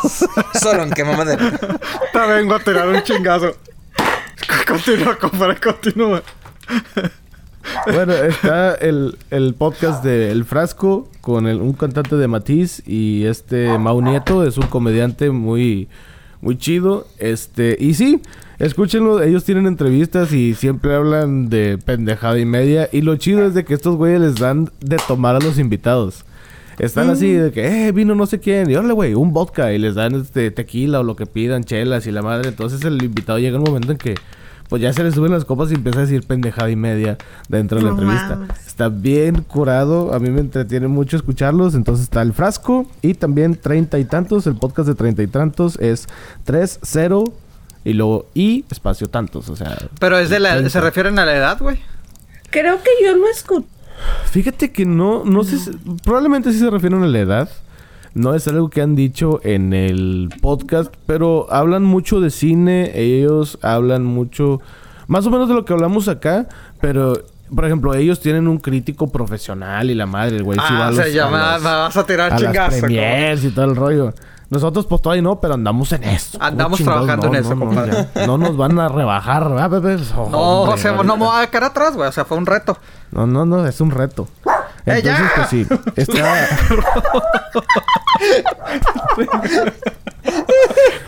Solo 0.59 0.83
en 0.83 0.91
qué 0.91 1.03
mamadera. 1.03 1.51
Te 2.11 2.19
vengo 2.19 2.55
a 2.55 2.59
tirar 2.59 2.87
un 2.87 3.03
chingazo. 3.03 3.55
Continúa, 4.67 5.15
compadre, 5.17 5.59
continúa. 5.59 6.23
Bueno, 7.93 8.13
está 8.13 8.73
el, 8.75 9.17
el 9.31 9.53
podcast 9.53 10.03
de 10.03 10.31
El 10.31 10.45
Frasco 10.45 11.09
con 11.21 11.47
el- 11.47 11.61
un 11.61 11.73
cantante 11.73 12.15
de 12.15 12.27
Matiz 12.27 12.81
y 12.87 13.25
este 13.25 13.77
Mau 13.77 14.01
Nieto 14.01 14.45
es 14.45 14.57
un 14.57 14.67
comediante 14.67 15.29
muy 15.31 15.87
muy 16.41 16.57
chido. 16.57 17.07
Este, 17.17 17.75
y 17.79 17.95
sí, 17.95 18.21
escúchenlo, 18.59 19.21
ellos 19.23 19.43
tienen 19.43 19.65
entrevistas 19.65 20.31
y 20.33 20.53
siempre 20.53 20.93
hablan 20.95 21.49
de 21.49 21.77
pendejada 21.83 22.37
y 22.39 22.45
media 22.45 22.89
y 22.91 23.01
lo 23.01 23.15
chido 23.17 23.45
es 23.45 23.53
de 23.53 23.65
que 23.65 23.73
estos 23.73 23.95
güeyes 23.95 24.21
les 24.21 24.35
dan 24.35 24.69
de 24.79 24.97
tomar 25.07 25.35
a 25.35 25.39
los 25.39 25.57
invitados. 25.59 26.23
Están 26.79 27.09
así 27.09 27.31
de 27.33 27.51
que, 27.51 27.87
eh, 27.87 27.91
vino 27.91 28.13
no 28.13 28.27
sé 28.27 28.39
quién, 28.39 28.69
y 28.69 28.75
órale, 28.75 28.93
güey, 28.93 29.15
un 29.15 29.33
vodka, 29.33 29.73
y 29.73 29.79
les 29.79 29.95
dan 29.95 30.13
este 30.13 30.51
tequila 30.51 30.99
o 30.99 31.03
lo 31.03 31.15
que 31.15 31.25
pidan, 31.25 31.63
chelas 31.63 32.05
y 32.05 32.11
la 32.11 32.21
madre. 32.21 32.49
Entonces 32.49 32.83
el 32.85 33.01
invitado 33.01 33.39
llega 33.39 33.57
un 33.57 33.63
momento 33.63 33.91
en 33.93 33.97
que, 33.97 34.13
pues 34.69 34.81
ya 34.81 34.91
se 34.93 35.03
le 35.03 35.11
suben 35.11 35.31
las 35.31 35.45
copas 35.45 35.71
y 35.71 35.75
empieza 35.75 35.99
a 35.99 36.01
decir 36.03 36.25
pendejada 36.25 36.69
y 36.69 36.75
media 36.75 37.17
dentro 37.49 37.77
de 37.77 37.85
la 37.85 37.91
No 37.91 37.95
entrevista. 38.01 38.35
mames. 38.35 38.67
Está 38.67 38.89
bien 38.89 39.41
curado, 39.43 40.13
a 40.13 40.19
mí 40.19 40.29
me 40.29 40.41
entretiene 40.41 40.87
mucho 40.87 41.15
escucharlos. 41.17 41.73
Entonces 41.75 42.03
está 42.03 42.21
el 42.21 42.33
frasco 42.33 42.85
y 43.01 43.13
también 43.13 43.55
treinta 43.55 43.97
y 43.99 44.05
tantos. 44.05 44.45
El 44.47 44.55
podcast 44.55 44.87
de 44.89 44.95
treinta 44.95 45.23
y 45.23 45.27
tantos 45.27 45.77
es 45.79 46.07
3, 46.43 46.79
0 46.83 47.23
y 47.83 47.93
luego 47.93 48.25
y 48.33 48.65
espacio 48.69 49.07
tantos. 49.07 49.49
O 49.49 49.55
sea, 49.55 49.77
Pero 49.99 50.17
es 50.19 50.29
de 50.29 50.39
la... 50.39 50.51
30. 50.51 50.69
¿Se 50.69 50.81
refieren 50.81 51.17
a 51.19 51.25
la 51.25 51.35
edad, 51.35 51.57
güey? 51.59 51.79
Creo 52.49 52.77
que 52.83 52.89
yo 53.05 53.15
lo 53.15 53.27
escuché. 53.29 53.65
Fíjate 54.29 54.71
que 54.71 54.85
no, 54.85 55.23
no 55.25 55.43
sé, 55.43 55.57
si- 55.57 55.71
probablemente 56.03 56.51
sí 56.51 56.59
se 56.59 56.69
refieren 56.69 57.01
a 57.03 57.07
la 57.07 57.19
edad. 57.19 57.49
No 58.17 58.33
es 58.33 58.47
algo 58.47 58.69
que 58.69 58.81
han 58.81 58.95
dicho 58.95 59.39
en 59.43 59.73
el 59.73 60.29
podcast, 60.41 60.91
pero 61.05 61.45
hablan 61.51 61.83
mucho 61.83 62.19
de 62.19 62.31
cine, 62.31 62.91
ellos 62.99 63.59
hablan 63.61 64.05
mucho, 64.05 64.59
más 65.05 65.27
o 65.27 65.29
menos 65.29 65.47
de 65.47 65.53
lo 65.53 65.65
que 65.65 65.73
hablamos 65.73 66.07
acá, 66.07 66.47
pero, 66.81 67.13
por 67.53 67.65
ejemplo, 67.65 67.93
ellos 67.93 68.19
tienen 68.19 68.47
un 68.47 68.57
crítico 68.57 69.07
profesional 69.07 69.91
y 69.91 69.93
la 69.93 70.07
madre, 70.07 70.37
el 70.37 70.43
güey 70.43 70.57
sí 70.57 70.73
va 70.73 70.85
Ah, 70.85 70.87
a 70.87 70.93
se 70.93 71.03
los- 71.05 71.13
llama... 71.13 71.51
a 71.51 71.53
los- 71.53 71.63
Me 71.63 71.69
vas 71.69 71.97
a 71.97 72.03
tirar 72.07 72.33
a 72.33 72.37
chingazo. 72.37 72.87
y 73.47 73.49
todo 73.51 73.65
el 73.65 73.75
rollo. 73.75 74.13
Nosotros 74.49 74.87
pues 74.87 74.99
todavía 75.01 75.21
no, 75.21 75.39
pero 75.39 75.53
andamos 75.53 75.91
en 75.91 76.03
eso. 76.05 76.37
Andamos 76.41 76.81
trabajando 76.81 77.27
en 77.27 77.35
eso, 77.35 77.53
no, 77.53 77.65
compadre. 77.65 78.07
No 78.25 78.37
nos 78.39 78.57
van 78.57 78.79
a 78.79 78.87
rebajar, 78.89 79.47
¿verdad, 79.49 79.69
Pepe? 79.69 80.01
Oh, 80.15 80.29
No, 80.31 80.37
hombre, 80.61 80.73
o 80.73 80.77
sea, 80.77 80.91
no 81.03 81.17
me 81.17 81.25
voy 81.25 81.43
a 81.43 81.47
quedar 81.47 81.65
atrás, 81.65 81.95
güey. 81.95 82.07
O 82.09 82.11
sea, 82.11 82.25
fue 82.25 82.37
un 82.37 82.45
reto. 82.47 82.77
No, 83.11 83.27
no, 83.27 83.45
no, 83.45 83.67
es 83.67 83.79
un 83.81 83.91
reto. 83.91 84.27
¡Eh, 84.87 85.01
Entonces, 85.03 85.03
ya! 85.03 85.31
pues 85.35 85.49
sí. 85.49 85.67
Está... 85.97 86.47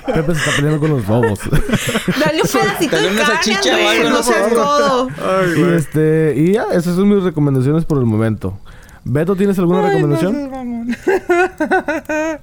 Pepe 0.06 0.34
se 0.36 0.40
está 0.40 0.52
peleando 0.56 0.80
con 0.80 0.90
los 0.90 1.08
lobos. 1.08 1.40
Dale 2.20 2.42
un 2.42 2.48
pedacito 2.48 2.96
Dale 2.96 3.08
de 3.08 3.14
una 3.14 3.22
carne, 3.22 3.44
salchicha 3.44 3.92
algo, 3.92 4.04
no 4.04 4.10
no 4.10 4.24
seas 4.24 4.54
codo. 4.54 5.08
y 5.56 5.76
este... 5.76 6.34
Y 6.36 6.54
ya, 6.54 6.66
esas 6.74 6.96
son 6.96 7.08
mis 7.08 7.24
recomendaciones 7.24 7.86
por 7.86 8.00
el 8.00 8.06
momento. 8.06 8.60
Beto, 9.06 9.36
¿tienes 9.36 9.58
alguna 9.60 9.90
recomendación? 9.90 10.96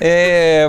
Eh, 0.00 0.68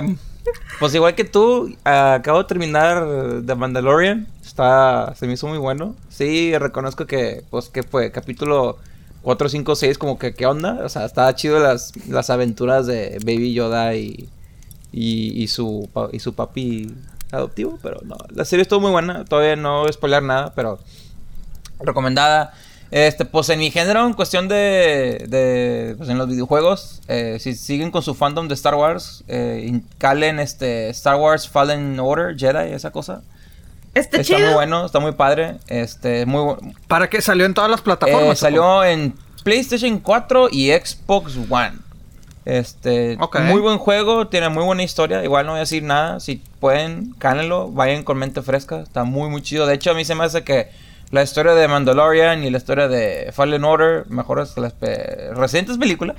pues 0.78 0.94
igual 0.94 1.16
que 1.16 1.24
tú, 1.24 1.74
acabo 1.82 2.38
de 2.38 2.44
terminar 2.44 3.04
The 3.44 3.56
Mandalorian. 3.56 4.28
Está, 4.44 5.14
se 5.16 5.26
me 5.26 5.32
hizo 5.32 5.48
muy 5.48 5.58
bueno. 5.58 5.96
Sí, 6.10 6.56
reconozco 6.56 7.06
que, 7.06 7.42
pues, 7.50 7.70
que 7.70 7.82
fue 7.82 8.12
capítulo 8.12 8.78
4, 9.22 9.48
5, 9.48 9.74
6, 9.76 9.98
como 9.98 10.18
que, 10.18 10.34
¿qué 10.34 10.46
onda? 10.46 10.80
O 10.84 10.88
sea, 10.88 11.04
estaba 11.04 11.34
chido 11.34 11.60
las, 11.60 11.92
las 12.08 12.30
aventuras 12.30 12.86
de 12.86 13.18
Baby 13.24 13.52
Yoda 13.54 13.94
y, 13.94 14.28
y, 14.92 15.48
su, 15.48 15.88
y 16.12 16.18
su 16.18 16.34
papi 16.34 16.94
adoptivo, 17.30 17.78
pero 17.82 18.00
no, 18.04 18.16
la 18.30 18.44
serie 18.44 18.62
estuvo 18.62 18.80
muy 18.80 18.90
buena. 18.90 19.24
Todavía 19.24 19.56
no 19.56 19.80
voy 19.80 19.90
a 19.90 19.92
spoiler 19.92 20.22
nada, 20.22 20.52
pero 20.54 20.78
recomendada. 21.80 22.52
Este, 22.90 23.24
pues 23.24 23.48
en 23.48 23.58
mi 23.58 23.70
género, 23.70 24.06
en 24.06 24.12
cuestión 24.12 24.48
de, 24.48 25.24
de 25.28 25.94
pues 25.96 26.10
en 26.10 26.18
los 26.18 26.28
videojuegos, 26.28 27.00
eh, 27.08 27.38
si 27.40 27.54
siguen 27.54 27.90
con 27.90 28.02
su 28.02 28.14
fandom 28.14 28.48
de 28.48 28.54
Star 28.54 28.74
Wars, 28.74 29.24
eh, 29.28 29.80
calen 29.96 30.38
este 30.38 30.90
Star 30.90 31.16
Wars 31.16 31.48
Fallen 31.48 31.98
Order, 31.98 32.36
Jedi, 32.36 32.74
esa 32.74 32.90
cosa. 32.90 33.22
Está, 33.94 34.18
Está 34.18 34.38
muy 34.38 34.54
bueno, 34.54 34.86
está 34.86 35.00
muy 35.00 35.12
padre. 35.12 35.56
Este, 35.68 36.24
muy 36.26 36.40
bu- 36.40 36.74
¿Para 36.88 37.10
qué 37.10 37.20
salió 37.20 37.44
en 37.44 37.54
todas 37.54 37.70
las 37.70 37.80
eh, 37.80 37.84
plataformas? 37.84 38.38
salió 38.38 38.84
en 38.84 39.14
PlayStation 39.44 39.98
4 39.98 40.48
y 40.50 40.70
Xbox 40.70 41.36
One. 41.50 41.72
Este, 42.44 43.16
muy 43.52 43.60
buen 43.60 43.78
juego, 43.78 44.26
tiene 44.28 44.48
muy 44.48 44.64
buena 44.64 44.82
historia. 44.82 45.22
Igual 45.22 45.46
no 45.46 45.52
voy 45.52 45.58
a 45.58 45.60
decir 45.60 45.82
nada. 45.82 46.18
Si 46.20 46.42
pueden, 46.58 47.14
cálenlo, 47.18 47.70
vayan 47.70 48.02
con 48.02 48.18
mente 48.18 48.42
fresca. 48.42 48.80
Está 48.80 49.04
muy, 49.04 49.28
muy 49.30 49.42
chido. 49.42 49.66
De 49.66 49.74
hecho, 49.74 49.90
a 49.90 49.94
mí 49.94 50.04
se 50.04 50.14
me 50.14 50.24
hace 50.24 50.42
que 50.42 50.70
la 51.10 51.22
historia 51.22 51.52
de 51.52 51.68
Mandalorian 51.68 52.42
y 52.42 52.50
la 52.50 52.58
historia 52.58 52.88
de 52.88 53.30
Fallen 53.32 53.64
Order 53.64 54.06
mejores 54.08 54.50
que 54.52 54.60
las 54.62 54.72
pe- 54.72 55.32
recientes 55.34 55.76
películas. 55.78 56.16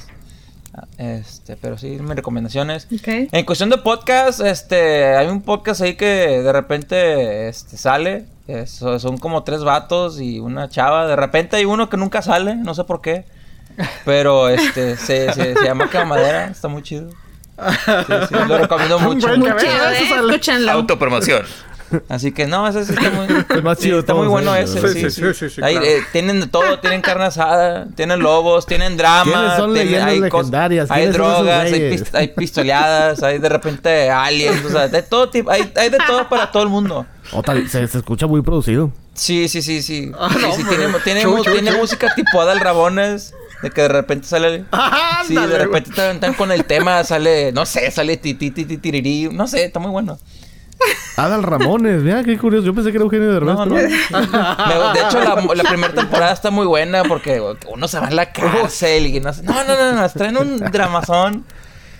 Este, 0.97 1.55
pero 1.55 1.77
sí, 1.77 1.87
mis 1.99 2.15
recomendaciones. 2.15 2.87
En 3.05 3.45
cuestión 3.45 3.69
de 3.69 3.77
podcast, 3.77 4.39
este, 4.41 5.15
hay 5.15 5.27
un 5.27 5.41
podcast 5.41 5.81
ahí 5.81 5.95
que 5.95 6.41
de 6.41 6.51
repente 6.51 7.47
este, 7.47 7.77
sale. 7.77 8.25
Eso, 8.47 8.99
son 8.99 9.17
como 9.17 9.43
tres 9.43 9.63
vatos 9.63 10.19
y 10.19 10.39
una 10.39 10.69
chava. 10.69 11.07
De 11.07 11.15
repente 11.15 11.57
hay 11.57 11.65
uno 11.65 11.89
que 11.89 11.97
nunca 11.97 12.21
sale, 12.21 12.55
no 12.55 12.73
sé 12.73 12.83
por 12.83 13.01
qué. 13.01 13.25
Pero 14.05 14.49
este, 14.49 14.97
se, 14.97 15.31
se, 15.33 15.55
se 15.55 15.63
llama 15.63 15.89
Camadera, 15.89 16.45
está 16.47 16.67
muy 16.67 16.83
chido. 16.83 17.09
Sí, 17.09 18.13
sí, 18.29 18.35
lo 18.47 18.57
recomiendo 18.57 18.99
mucho. 18.99 19.31
¿eh? 19.31 19.39
sale. 19.59 20.31
Escúchanlo. 20.31 20.71
Autopromoción. 20.71 21.43
Así 22.09 22.31
que 22.31 22.47
no, 22.47 22.67
ese 22.67 22.85
sí 22.85 22.93
está 22.93 23.09
muy, 23.11 23.27
El 23.49 23.63
más 23.63 23.77
chido 23.77 23.99
está 23.99 24.13
muy 24.13 24.27
bueno 24.27 24.55
ellos, 24.55 24.75
ese. 24.75 24.93
Sí, 24.93 24.99
Sí, 25.01 25.09
sí, 25.11 25.21
sí, 25.21 25.33
sí, 25.33 25.49
sí, 25.55 25.61
Ahí, 25.63 25.73
claro. 25.75 25.87
eh, 25.87 26.01
tienen 26.11 26.39
de 26.41 26.47
todo, 26.47 26.79
tienen 26.79 27.01
carne 27.01 27.25
asada, 27.25 27.87
tienen 27.95 28.19
lobos, 28.19 28.65
tienen 28.65 28.97
drama, 28.97 29.23
¿Quiénes 29.31 29.57
son 29.57 29.73
tienen- 29.73 29.91
leyendas 29.91 30.07
hay, 30.09 30.19
legendarias? 30.21 30.91
hay 30.91 30.97
¿Quiénes 31.01 31.15
son 31.17 31.25
esos 31.25 31.37
drogas, 31.45 31.63
hay, 31.65 31.79
pist- 31.91 32.15
hay 32.15 32.27
pistoleadas, 32.29 33.23
hay 33.23 33.39
de 33.39 33.49
repente 33.49 34.09
aliens, 34.09 34.65
o 34.65 34.69
sea, 34.69 34.87
de 34.87 35.01
todo 35.03 35.29
tipo, 35.29 35.49
hay, 35.51 35.71
hay 35.75 35.89
de 35.89 35.97
todo 36.07 36.27
para 36.29 36.51
todo 36.51 36.63
el 36.63 36.69
mundo. 36.69 37.05
Otra, 37.31 37.55
se, 37.67 37.87
se 37.87 37.97
escucha 37.97 38.27
muy 38.27 38.41
producido. 38.41 38.91
Sí, 39.13 39.47
sí, 39.47 39.61
sí, 39.61 39.81
sí. 39.81 40.11
Ah, 40.19 40.29
no, 40.41 40.53
sí, 40.53 40.63
tiene, 40.67 41.71
música 41.77 42.13
tipo 42.15 42.41
Adal 42.41 42.59
Rabones. 42.59 43.33
De 43.61 43.69
que 43.71 43.81
de 43.83 43.87
repente 43.87 44.27
sale. 44.27 44.65
Sí, 45.27 45.35
de 45.35 45.57
repente 45.57 45.89
están, 45.91 46.33
con 46.33 46.51
el 46.51 46.65
tema, 46.65 47.01
sale, 47.05 47.53
no 47.53 47.65
sé, 47.65 47.89
sale 47.91 48.17
ti, 48.17 48.33
ti, 48.33 48.51
ti, 48.51 48.65
ti, 48.65 48.77
tirirí, 48.77 49.29
no 49.31 49.47
sé, 49.47 49.63
está 49.63 49.79
muy 49.79 49.89
bueno. 49.89 50.19
Adal 51.17 51.43
Ramones, 51.43 52.01
mira 52.01 52.23
qué 52.23 52.37
curioso. 52.37 52.65
Yo 52.65 52.73
pensé 52.73 52.91
que 52.91 52.97
era 52.97 53.03
Eugenio 53.03 53.33
de 53.33 53.39
No, 53.41 53.65
no. 53.65 53.75
Me- 53.75 53.81
de 53.83 53.89
hecho, 55.05 55.19
la, 55.23 55.35
la 55.55 55.63
primera 55.69 55.93
temporada 55.93 56.31
está 56.33 56.49
muy 56.51 56.65
buena 56.65 57.03
porque 57.03 57.41
uno 57.71 57.87
se 57.87 57.99
va 57.99 58.07
a 58.07 58.11
la 58.11 58.31
cárcel 58.33 59.07
y 59.07 59.19
no 59.19 59.31
sé. 59.33 59.43
No, 59.43 59.53
no, 59.63 59.75
no, 59.77 59.93
no, 59.93 60.01
nos 60.01 60.13
traen 60.13 60.37
un 60.37 60.57
dramazón. 60.59 61.45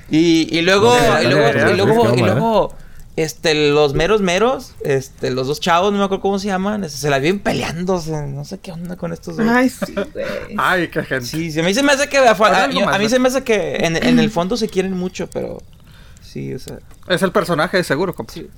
Y, 0.10 0.48
y 0.56 0.62
luego, 0.62 0.96
No, 0.96 1.22
y 1.22 1.26
no, 1.26 1.32
luego, 1.32 1.54
no, 1.54 1.60
y 1.60 1.64
no, 1.78 1.86
luego, 1.86 2.04
no, 2.10 2.16
y 2.16 2.22
no, 2.22 2.26
luego, 2.26 2.76
este, 3.16 3.70
los 3.72 3.94
meros 3.94 4.22
meros, 4.22 4.74
este, 4.84 5.30
los 5.32 5.48
dos 5.48 5.60
chavos, 5.60 5.92
no 5.92 6.00
me 6.00 6.04
acuerdo 6.06 6.22
cómo 6.22 6.40
se 6.40 6.48
llaman, 6.48 6.84
este, 6.84 6.98
se 6.98 7.10
la 7.10 7.20
viven 7.20 7.40
peleándose, 7.40 8.12
no 8.28 8.44
sé 8.44 8.60
qué 8.60 8.72
onda 8.72 8.96
con 8.96 9.14
estos 9.14 9.38
dos. 9.38 9.48
Ay, 9.48 9.70
sí, 9.70 9.94
güey. 9.94 10.26
Ay, 10.58 10.88
qué 10.90 11.04
gente. 11.04 11.26
Sí, 11.26 11.52
sí, 11.52 11.60
a 11.60 11.64
mí 11.64 11.74
se 11.74 11.84
me 11.84 11.92
hace 11.94 12.10
que, 12.10 12.18
a, 12.18 12.32
a- 12.32 12.70
yo- 12.70 12.86
mí 12.98 13.04
¿no? 13.04 13.10
se 13.10 13.20
me 13.20 13.28
hace 13.30 13.44
que 13.44 13.76
en, 13.78 13.96
en 13.98 14.20
el 14.20 14.30
fondo 14.30 14.58
se 14.58 14.68
quieren 14.68 14.94
mucho, 14.94 15.28
pero 15.32 15.60
sí, 16.22 16.54
o 16.54 16.60
sea. 16.60 16.78
Es 17.08 17.22
el 17.22 17.32
personaje, 17.32 17.78
de 17.78 17.84
seguro, 17.84 18.14
compa. 18.14 18.34
Sí. 18.34 18.50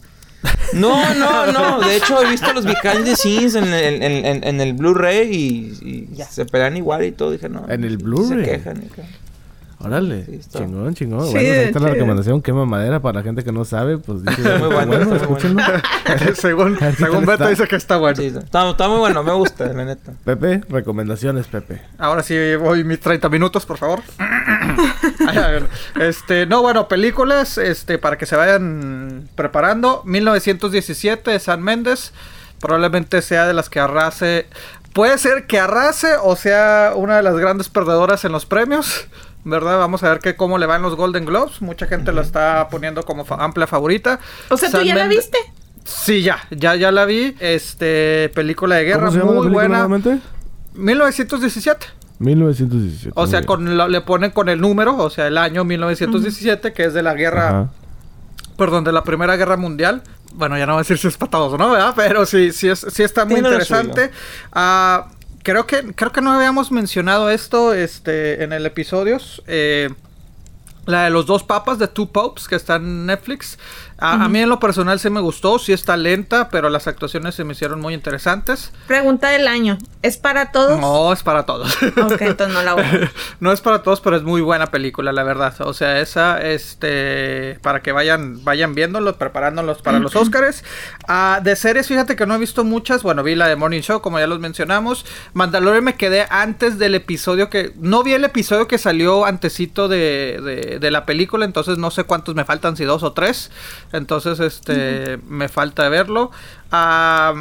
No, 0.73 1.13
no, 1.15 1.51
no. 1.51 1.79
De 1.79 1.95
hecho, 1.97 2.21
he 2.21 2.29
visto 2.29 2.51
los 2.53 2.65
behind 2.65 3.05
the 3.05 3.15
scenes 3.15 3.55
en 3.55 3.65
el, 3.65 4.01
en, 4.03 4.25
en- 4.25 4.43
en 4.43 4.61
el 4.61 4.73
Blu-ray 4.73 5.29
y, 5.31 6.09
y 6.15 6.23
se 6.29 6.45
pelean 6.45 6.75
igual 6.77 7.03
y 7.05 7.11
todo. 7.11 7.31
Dije, 7.31 7.49
no. 7.49 7.65
¿En 7.69 7.83
el 7.83 7.97
Se 7.97 8.03
Bluray? 8.03 8.43
quejan. 8.45 8.77
y 8.83 8.87
que- 8.87 9.25
Órale, 9.77 10.25
Sí, 10.25 10.35
está. 10.35 10.59
chingón, 10.59 10.95
chingón. 10.95 11.25
Sí, 11.27 11.33
bueno, 11.33 11.49
ahí 11.51 11.57
está 11.59 11.79
la 11.79 11.89
recomendación. 11.89 12.41
Quema 12.41 12.65
madera 12.65 13.01
para 13.01 13.19
la 13.19 13.23
gente 13.23 13.43
que 13.43 13.51
no 13.51 13.65
sabe. 13.65 13.97
Pues 13.99 14.23
dice, 14.23 14.57
Muy 14.57 14.69
bueno, 14.73 14.93
está 14.93 15.05
muy 15.05 15.17
escúchenlo. 15.17 15.61
según 16.35 16.79
según 16.97 17.25
tal 17.25 17.25
Beto 17.25 17.31
está. 17.33 17.49
dice 17.49 17.67
que 17.67 17.75
está 17.75 17.97
bueno. 17.97 18.15
Sí, 18.15 18.27
está, 18.27 18.69
está 18.69 18.87
muy 18.87 18.97
bueno. 18.99 19.21
Me 19.21 19.33
gusta, 19.33 19.65
la 19.73 19.85
neta. 19.85 20.13
Pepe, 20.23 20.61
recomendaciones, 20.69 21.45
Pepe. 21.47 21.81
Ahora 21.99 22.23
sí 22.23 22.35
voy 22.55 22.83
mis 22.83 22.99
30 22.99 23.27
minutos, 23.29 23.65
por 23.65 23.77
favor. 23.77 24.01
Este, 25.99 26.45
no, 26.45 26.61
bueno, 26.61 26.87
películas, 26.87 27.57
este, 27.57 27.97
para 27.97 28.17
que 28.17 28.25
se 28.25 28.35
vayan 28.35 29.27
preparando. 29.35 30.01
1917 30.05 31.31
de 31.31 31.39
San 31.39 31.61
Méndez. 31.61 32.11
Probablemente 32.59 33.21
sea 33.21 33.45
de 33.47 33.53
las 33.53 33.69
que 33.69 33.79
arrase. 33.79 34.47
Puede 34.93 35.17
ser 35.17 35.45
que 35.45 35.59
arrase 35.59 36.13
o 36.23 36.35
sea 36.35 36.93
una 36.95 37.17
de 37.17 37.23
las 37.23 37.35
grandes 37.37 37.69
perdedoras 37.69 38.23
en 38.25 38.31
los 38.31 38.45
premios. 38.45 39.07
¿Verdad? 39.43 39.77
Vamos 39.77 40.01
a 40.03 40.09
ver 40.09 40.19
que 40.19 40.35
cómo 40.35 40.57
le 40.57 40.65
van 40.65 40.81
los 40.81 40.95
Golden 40.95 41.25
Globes. 41.25 41.61
Mucha 41.61 41.85
gente 41.85 42.11
la 42.11 42.21
está 42.23 42.67
poniendo 42.69 43.03
como 43.03 43.25
fa- 43.25 43.35
amplia 43.43 43.67
favorita. 43.67 44.19
O 44.49 44.57
sea, 44.57 44.69
¿tú 44.71 44.77
San 44.77 44.85
ya 44.85 44.95
la 44.95 45.05
Méndez- 45.05 45.09
viste? 45.17 45.37
Sí, 45.83 46.23
ya, 46.23 46.39
ya, 46.49 46.73
ya 46.75 46.91
la 46.91 47.05
vi. 47.05 47.35
Este, 47.39 48.31
película 48.33 48.75
de 48.77 48.85
guerra 48.85 49.01
¿Cómo 49.01 49.11
se 49.11 49.17
llama 49.19 49.31
la 49.33 49.37
muy 49.37 49.45
película 49.47 49.67
buena. 49.67 49.87
nuevamente? 49.87 50.19
1917. 50.73 51.85
1917. 52.19 53.11
O 53.15 53.27
sea, 53.27 53.43
con 53.43 53.77
lo- 53.77 53.87
le 53.87 54.01
ponen 54.01 54.31
con 54.31 54.49
el 54.49 54.61
número, 54.61 54.95
o 54.97 55.09
sea, 55.09 55.27
el 55.27 55.37
año 55.37 55.63
1917, 55.63 56.73
que 56.73 56.85
es 56.85 56.93
de 56.93 57.03
la 57.03 57.13
guerra, 57.13 57.47
Ajá. 57.49 57.69
perdón, 58.57 58.83
de 58.83 58.91
la 58.91 59.03
Primera 59.03 59.35
Guerra 59.35 59.57
Mundial. 59.57 60.01
Bueno, 60.33 60.57
ya 60.57 60.65
no 60.65 60.73
voy 60.73 60.79
a 60.79 60.83
decir 60.83 60.97
si 60.97 61.07
es 61.07 61.17
para 61.17 61.31
todos 61.31 61.53
o 61.53 61.57
no, 61.57 61.71
¿verdad? 61.71 61.93
Pero 61.95 62.25
sí, 62.25 62.51
sí, 62.51 62.67
es, 62.69 62.85
sí 62.89 63.03
está 63.03 63.25
muy 63.25 63.35
Tiene 63.35 63.49
interesante. 63.49 64.11
Ah, 64.51 65.07
creo, 65.43 65.65
que, 65.65 65.93
creo 65.93 66.11
que 66.11 66.21
no 66.21 66.31
habíamos 66.33 66.71
mencionado 66.71 67.29
esto 67.29 67.73
este, 67.73 68.43
en 68.43 68.51
el 68.53 68.65
episodio. 68.65 69.17
Eh, 69.47 69.89
la 70.85 71.05
de 71.05 71.09
los 71.09 71.25
dos 71.25 71.43
papas 71.43 71.79
de 71.79 71.87
Two 71.87 72.11
Popes 72.11 72.47
que 72.47 72.55
está 72.55 72.75
en 72.75 73.05
Netflix. 73.05 73.57
A, 73.97 74.25
a 74.25 74.29
mí 74.29 74.39
en 74.39 74.49
lo 74.49 74.59
personal 74.59 74.99
sí 74.99 75.09
me 75.09 75.21
gustó, 75.21 75.57
sí 75.57 75.71
está 75.71 75.95
lenta, 75.95 76.49
pero 76.49 76.69
las 76.69 76.87
actuaciones 76.87 77.35
se 77.35 77.43
me 77.43 77.53
hicieron 77.53 77.79
muy 77.79 77.93
interesantes. 77.93 78.73
Pregunta 78.87 79.29
del 79.29 79.47
año. 79.47 79.77
¿Es 80.01 80.17
para 80.17 80.51
todos? 80.51 80.79
No, 80.79 81.13
es 81.13 81.23
para 81.23 81.45
todos. 81.45 81.75
Ok, 81.81 82.21
entonces 82.21 82.53
no 82.53 82.61
la 82.61 82.73
voy 82.73 82.83
a 82.83 83.11
no 83.39 83.51
es 83.51 83.61
para 83.61 83.81
todos, 83.83 84.01
pero 84.01 84.15
es 84.15 84.23
muy 84.23 84.41
buena 84.41 84.67
película, 84.67 85.11
la 85.11 85.23
verdad. 85.23 85.55
O 85.61 85.73
sea, 85.73 85.99
esa, 85.99 86.41
este, 86.41 87.57
para 87.61 87.81
que 87.81 87.91
vayan, 87.91 88.43
vayan 88.43 88.75
viéndolo, 88.75 89.17
preparándolos 89.17 89.81
para 89.81 89.99
los 89.99 90.15
Oscars. 90.15 90.63
Ah, 91.07 91.39
de 91.41 91.55
series, 91.55 91.87
fíjate 91.87 92.15
que 92.15 92.25
no 92.25 92.35
he 92.35 92.37
visto 92.37 92.63
muchas. 92.63 93.01
Bueno, 93.01 93.23
vi 93.23 93.35
la 93.35 93.47
de 93.47 93.55
Morning 93.55 93.81
Show, 93.81 94.01
como 94.01 94.19
ya 94.19 94.27
los 94.27 94.39
mencionamos. 94.39 95.05
Mandalorian 95.33 95.83
me 95.83 95.95
quedé 95.95 96.27
antes 96.29 96.77
del 96.77 96.95
episodio 96.95 97.49
que, 97.49 97.73
no 97.77 98.03
vi 98.03 98.13
el 98.13 98.23
episodio 98.23 98.67
que 98.67 98.77
salió 98.77 99.25
antecito 99.25 99.87
de, 99.87 100.39
de, 100.43 100.79
de 100.79 100.91
la 100.91 101.05
película, 101.05 101.45
entonces 101.45 101.77
no 101.77 101.91
sé 101.91 102.03
cuántos 102.03 102.35
me 102.35 102.45
faltan, 102.45 102.77
si 102.77 102.83
dos 102.83 103.03
o 103.03 103.13
tres. 103.13 103.51
Entonces, 103.95 104.39
este, 104.39 105.17
me 105.27 105.47
falta 105.49 105.87
verlo. 105.89 106.31
Ah, 106.71 107.33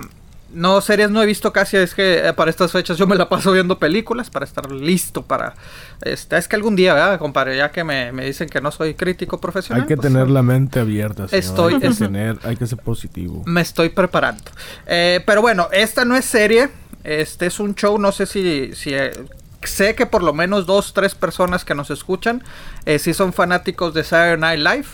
no, 0.52 0.80
series 0.80 1.10
no 1.10 1.20
he 1.20 1.26
visto 1.26 1.52
casi, 1.52 1.76
es 1.76 1.94
que 1.94 2.28
eh, 2.28 2.32
para 2.32 2.48
estas 2.48 2.70
fechas 2.70 2.96
yo 2.96 3.08
me 3.08 3.16
la 3.16 3.28
paso 3.28 3.50
viendo 3.50 3.78
películas 3.80 4.30
para 4.30 4.44
estar 4.44 4.70
listo 4.70 5.22
para... 5.22 5.54
Este, 6.02 6.36
es 6.36 6.46
que 6.46 6.54
algún 6.54 6.76
día, 6.76 6.94
¿verdad, 6.94 7.18
compadre? 7.18 7.56
Ya 7.56 7.72
que 7.72 7.82
me, 7.82 8.12
me 8.12 8.24
dicen 8.24 8.48
que 8.48 8.60
no 8.60 8.70
soy 8.70 8.94
crítico 8.94 9.40
profesional. 9.40 9.82
Hay 9.82 9.88
que 9.88 9.96
pues, 9.96 10.06
tener 10.12 10.30
la 10.30 10.42
mente 10.42 10.78
abierta. 10.78 11.26
señor. 11.26 11.44
Estoy- 11.44 11.74
Hay 11.74 11.80
que, 11.80 11.86
es- 11.88 11.98
tener, 11.98 12.38
hay 12.44 12.56
que 12.56 12.66
ser 12.68 12.78
positivo. 12.78 13.42
Me 13.46 13.62
estoy 13.62 13.88
preparando. 13.88 14.44
Eh, 14.86 15.20
pero 15.26 15.40
bueno, 15.42 15.68
esta 15.72 16.04
no 16.04 16.14
es 16.14 16.24
serie. 16.24 16.68
Este 17.02 17.46
es 17.46 17.58
un 17.58 17.74
show, 17.74 17.98
no 17.98 18.12
sé 18.12 18.26
si... 18.26 18.70
si 18.76 18.94
eh, 18.94 19.10
sé 19.64 19.94
que 19.94 20.04
por 20.06 20.22
lo 20.22 20.34
menos 20.34 20.66
dos, 20.66 20.92
tres 20.94 21.14
personas 21.14 21.64
que 21.64 21.74
nos 21.74 21.90
escuchan, 21.90 22.44
eh, 22.84 22.98
sí 22.98 23.12
son 23.14 23.32
fanáticos 23.32 23.92
de 23.94 24.04
Saturday 24.04 24.36
Night 24.38 24.60
Live. 24.60 24.88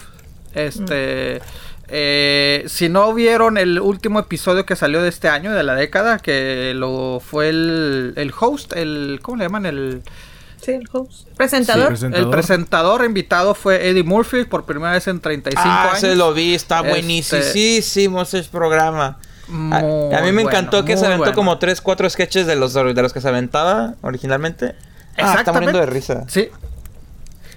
Este. 0.54 1.40
eh, 1.88 2.64
si 2.68 2.88
no 2.88 3.12
vieron 3.14 3.58
el 3.58 3.80
último 3.80 4.20
episodio 4.20 4.64
que 4.66 4.76
salió 4.76 5.02
de 5.02 5.08
este 5.08 5.28
año, 5.28 5.52
de 5.52 5.62
la 5.62 5.74
década, 5.74 6.18
que 6.18 6.72
lo 6.74 7.20
fue 7.24 7.48
el, 7.48 8.12
el 8.16 8.32
host, 8.38 8.72
el. 8.76 9.18
¿Cómo 9.22 9.36
le 9.38 9.44
llaman? 9.44 9.66
El, 9.66 10.02
Sí, 10.60 10.72
el 10.72 10.86
host. 10.92 11.26
Presentador. 11.38 11.96
Sí, 11.96 12.04
el 12.12 12.28
presentador 12.28 13.02
invitado 13.06 13.54
fue 13.54 13.88
Eddie 13.88 14.02
Murphy 14.02 14.44
por 14.44 14.66
primera 14.66 14.92
vez 14.92 15.06
en 15.08 15.18
35 15.18 15.62
Ah, 15.66 15.88
años. 15.88 16.00
se 16.00 16.14
lo 16.14 16.34
vi, 16.34 16.54
está 16.54 16.80
Este- 16.80 16.90
buenísimo 16.90 18.20
ese 18.22 18.42
programa. 18.44 19.18
A, 19.48 19.50
Muy 19.52 20.14
a 20.14 20.20
mí 20.20 20.26
me 20.32 20.42
bueno, 20.42 20.50
encantó 20.50 20.84
que 20.84 20.98
se 20.98 21.06
aventó 21.06 21.24
bueno. 21.24 21.34
como 21.34 21.58
3, 21.58 21.80
4 21.80 22.10
sketches 22.10 22.46
de 22.46 22.56
los, 22.56 22.74
de 22.74 22.92
los 22.92 23.12
que 23.14 23.22
se 23.22 23.28
aventaba 23.28 23.94
originalmente. 24.02 24.74
Ah, 25.16 25.36
está 25.38 25.52
muriendo 25.54 25.78
de 25.80 25.86
risa. 25.86 26.24
Sí. 26.28 26.50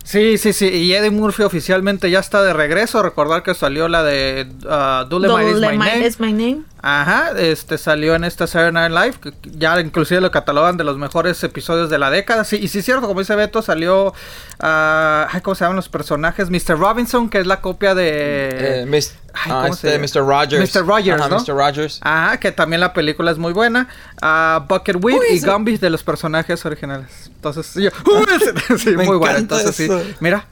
Sí, 0.03 0.37
sí, 0.37 0.53
sí. 0.53 0.67
Y 0.67 0.93
Eddie 0.93 1.11
Murphy 1.11 1.43
oficialmente 1.43 2.11
ya 2.11 2.19
está 2.19 2.43
de 2.43 2.53
regreso. 2.53 3.01
Recordar 3.01 3.41
que 3.43 3.53
salió 3.53 3.87
la 3.87 4.03
de 4.03 4.47
uh, 4.65 5.07
Dolemite 5.09 5.49
is 5.51 5.55
My 5.55 5.61
Dolemite 5.61 5.91
Name. 5.95 6.07
is 6.07 6.19
my 6.19 6.33
name. 6.33 6.63
Ajá, 6.85 7.31
este 7.37 7.77
salió 7.77 8.13
en 8.13 8.25
esta 8.25 8.45
Saturday 8.45 8.89
Night 8.89 8.91
Live, 9.21 9.33
que 9.41 9.49
ya 9.57 9.79
inclusive 9.79 10.19
lo 10.19 10.31
catalogan 10.31 10.75
de 10.75 10.83
los 10.83 10.97
mejores 10.97 11.41
episodios 11.41 11.89
de 11.89 11.97
la 11.97 12.09
década. 12.09 12.43
Sí, 12.43 12.57
y 12.61 12.67
sí 12.67 12.79
es 12.79 12.85
cierto, 12.85 13.07
como 13.07 13.21
dice 13.21 13.37
Beto, 13.37 13.61
salió, 13.61 14.13
ay, 14.59 15.39
¿cómo 15.41 15.55
se 15.55 15.63
llaman 15.63 15.77
los 15.77 15.87
personajes? 15.87 16.49
Mr. 16.49 16.77
Robinson, 16.77 17.29
que 17.29 17.39
es 17.39 17.47
la 17.47 17.61
copia 17.61 17.95
de... 17.95 18.81
Eh, 18.81 18.85
mis- 18.85 19.15
Ay, 19.33 19.51
ah, 19.53 19.61
¿cómo 19.63 19.75
se 19.75 19.95
este? 19.95 20.19
Mr. 20.19 20.27
Rogers. 20.27 20.75
Mr. 20.75 20.85
Rogers, 20.85 21.21
Ajá, 21.21 21.29
¿no? 21.29 21.39
Mr. 21.39 21.55
Rogers. 21.55 21.99
Ajá, 22.01 22.37
que 22.37 22.51
también 22.51 22.81
la 22.81 22.91
película 22.91 23.31
es 23.31 23.37
muy 23.37 23.53
buena. 23.53 23.87
Ah, 24.21 24.65
Buckethead 24.67 25.21
y 25.31 25.39
Gumby 25.39 25.77
de 25.77 25.89
los 25.89 26.03
personajes 26.03 26.65
originales. 26.65 27.31
Entonces, 27.33 27.73
yo, 27.75 27.89
¡Uh, 28.05 28.77
sí, 28.77 28.91
muy 28.97 29.17
bueno. 29.17 29.37
Entonces, 29.37 29.73
sí, 29.73 29.89
mira. 30.19 30.45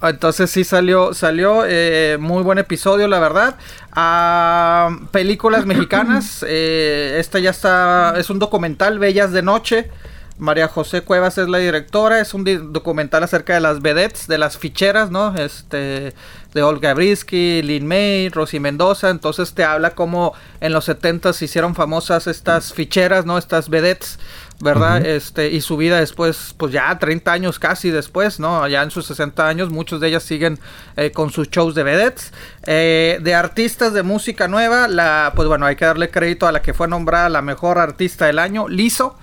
Entonces 0.00 0.50
sí 0.50 0.62
salió, 0.62 1.12
salió 1.12 1.64
eh, 1.66 2.18
muy 2.20 2.42
buen 2.42 2.58
episodio, 2.58 3.08
la 3.08 3.18
verdad. 3.18 3.56
Ah, 3.92 4.96
películas 5.10 5.66
mexicanas. 5.66 6.44
eh, 6.46 7.16
esta 7.18 7.38
ya 7.38 7.50
está, 7.50 8.14
es 8.16 8.30
un 8.30 8.38
documental, 8.38 8.98
Bellas 8.98 9.32
de 9.32 9.42
Noche. 9.42 9.90
María 10.38 10.68
José 10.68 11.00
Cuevas 11.02 11.36
es 11.38 11.48
la 11.48 11.58
directora. 11.58 12.20
Es 12.20 12.32
un 12.32 12.72
documental 12.72 13.24
acerca 13.24 13.54
de 13.54 13.60
las 13.60 13.82
vedettes, 13.82 14.28
de 14.28 14.38
las 14.38 14.56
ficheras, 14.56 15.10
¿no? 15.10 15.34
Este, 15.36 16.14
de 16.54 16.62
Olga 16.62 16.94
Brisky, 16.94 17.60
Lin 17.62 17.86
May, 17.86 18.28
Rosy 18.28 18.60
Mendoza. 18.60 19.10
Entonces 19.10 19.52
te 19.54 19.64
habla 19.64 19.96
cómo 19.96 20.34
en 20.60 20.72
los 20.72 20.84
70 20.84 21.32
se 21.32 21.46
hicieron 21.46 21.74
famosas 21.74 22.28
estas 22.28 22.72
ficheras, 22.72 23.26
¿no? 23.26 23.36
Estas 23.36 23.68
vedettes. 23.68 24.20
¿Verdad? 24.60 25.06
Este, 25.06 25.50
y 25.50 25.60
su 25.60 25.76
vida 25.76 26.00
después, 26.00 26.54
pues 26.56 26.72
ya 26.72 26.98
30 26.98 27.30
años 27.30 27.58
casi 27.58 27.90
después, 27.90 28.40
¿no? 28.40 28.66
Ya 28.66 28.82
en 28.82 28.90
sus 28.90 29.06
60 29.06 29.46
años, 29.46 29.70
muchos 29.70 30.00
de 30.00 30.08
ellas 30.08 30.24
siguen 30.24 30.58
eh, 30.96 31.12
con 31.12 31.30
sus 31.30 31.48
shows 31.48 31.74
de 31.74 31.84
vedettes. 31.84 32.32
Eh, 32.64 33.18
de 33.22 33.34
artistas 33.34 33.92
de 33.92 34.02
música 34.02 34.48
nueva, 34.48 34.88
la, 34.88 35.32
pues 35.36 35.46
bueno, 35.46 35.66
hay 35.66 35.76
que 35.76 35.84
darle 35.84 36.10
crédito 36.10 36.46
a 36.46 36.52
la 36.52 36.60
que 36.60 36.74
fue 36.74 36.88
nombrada 36.88 37.28
la 37.28 37.42
mejor 37.42 37.78
artista 37.78 38.26
del 38.26 38.38
año, 38.38 38.68
Lizo. 38.68 39.16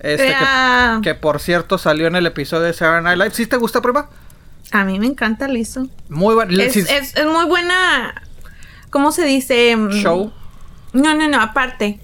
Este, 0.00 0.28
que, 0.28 1.00
que 1.02 1.14
por 1.14 1.40
cierto 1.40 1.76
salió 1.76 2.06
en 2.06 2.16
el 2.16 2.26
episodio 2.26 2.64
de 2.64 2.72
Saturday 2.72 3.02
Night 3.02 3.18
Live. 3.18 3.34
¿Sí 3.34 3.46
te 3.46 3.56
gusta, 3.56 3.80
prima? 3.80 4.08
A 4.72 4.84
mí 4.84 4.98
me 4.98 5.06
encanta 5.06 5.46
Lizo. 5.46 5.88
Muy 6.08 6.34
bueno. 6.34 6.52
Es, 6.60 6.76
es, 6.76 7.14
es 7.14 7.26
muy 7.26 7.44
buena. 7.44 8.22
¿Cómo 8.90 9.12
se 9.12 9.24
dice? 9.24 9.76
Show. 9.90 10.32
No, 10.92 11.14
no, 11.14 11.28
no, 11.28 11.40
aparte. 11.40 12.00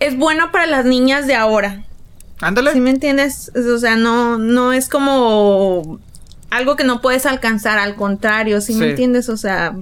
Es 0.00 0.16
bueno 0.16 0.50
para 0.50 0.66
las 0.66 0.84
niñas 0.84 1.26
de 1.26 1.34
ahora. 1.34 1.84
Ándale. 2.40 2.72
¿Sí 2.72 2.80
me 2.80 2.90
entiendes? 2.90 3.50
Es- 3.54 3.66
O 3.66 3.78
sea, 3.78 3.96
no, 3.96 4.38
no 4.38 4.72
es 4.72 4.88
como 4.88 5.98
algo 6.50 6.74
que 6.76 6.84
no 6.84 7.00
puedes 7.00 7.26
alcanzar, 7.26 7.78
al 7.78 7.94
contrario, 7.94 8.60
¿sí, 8.60 8.74
me 8.74 8.90
entiendes? 8.90 9.28
O 9.28 9.36
sea, 9.36 9.72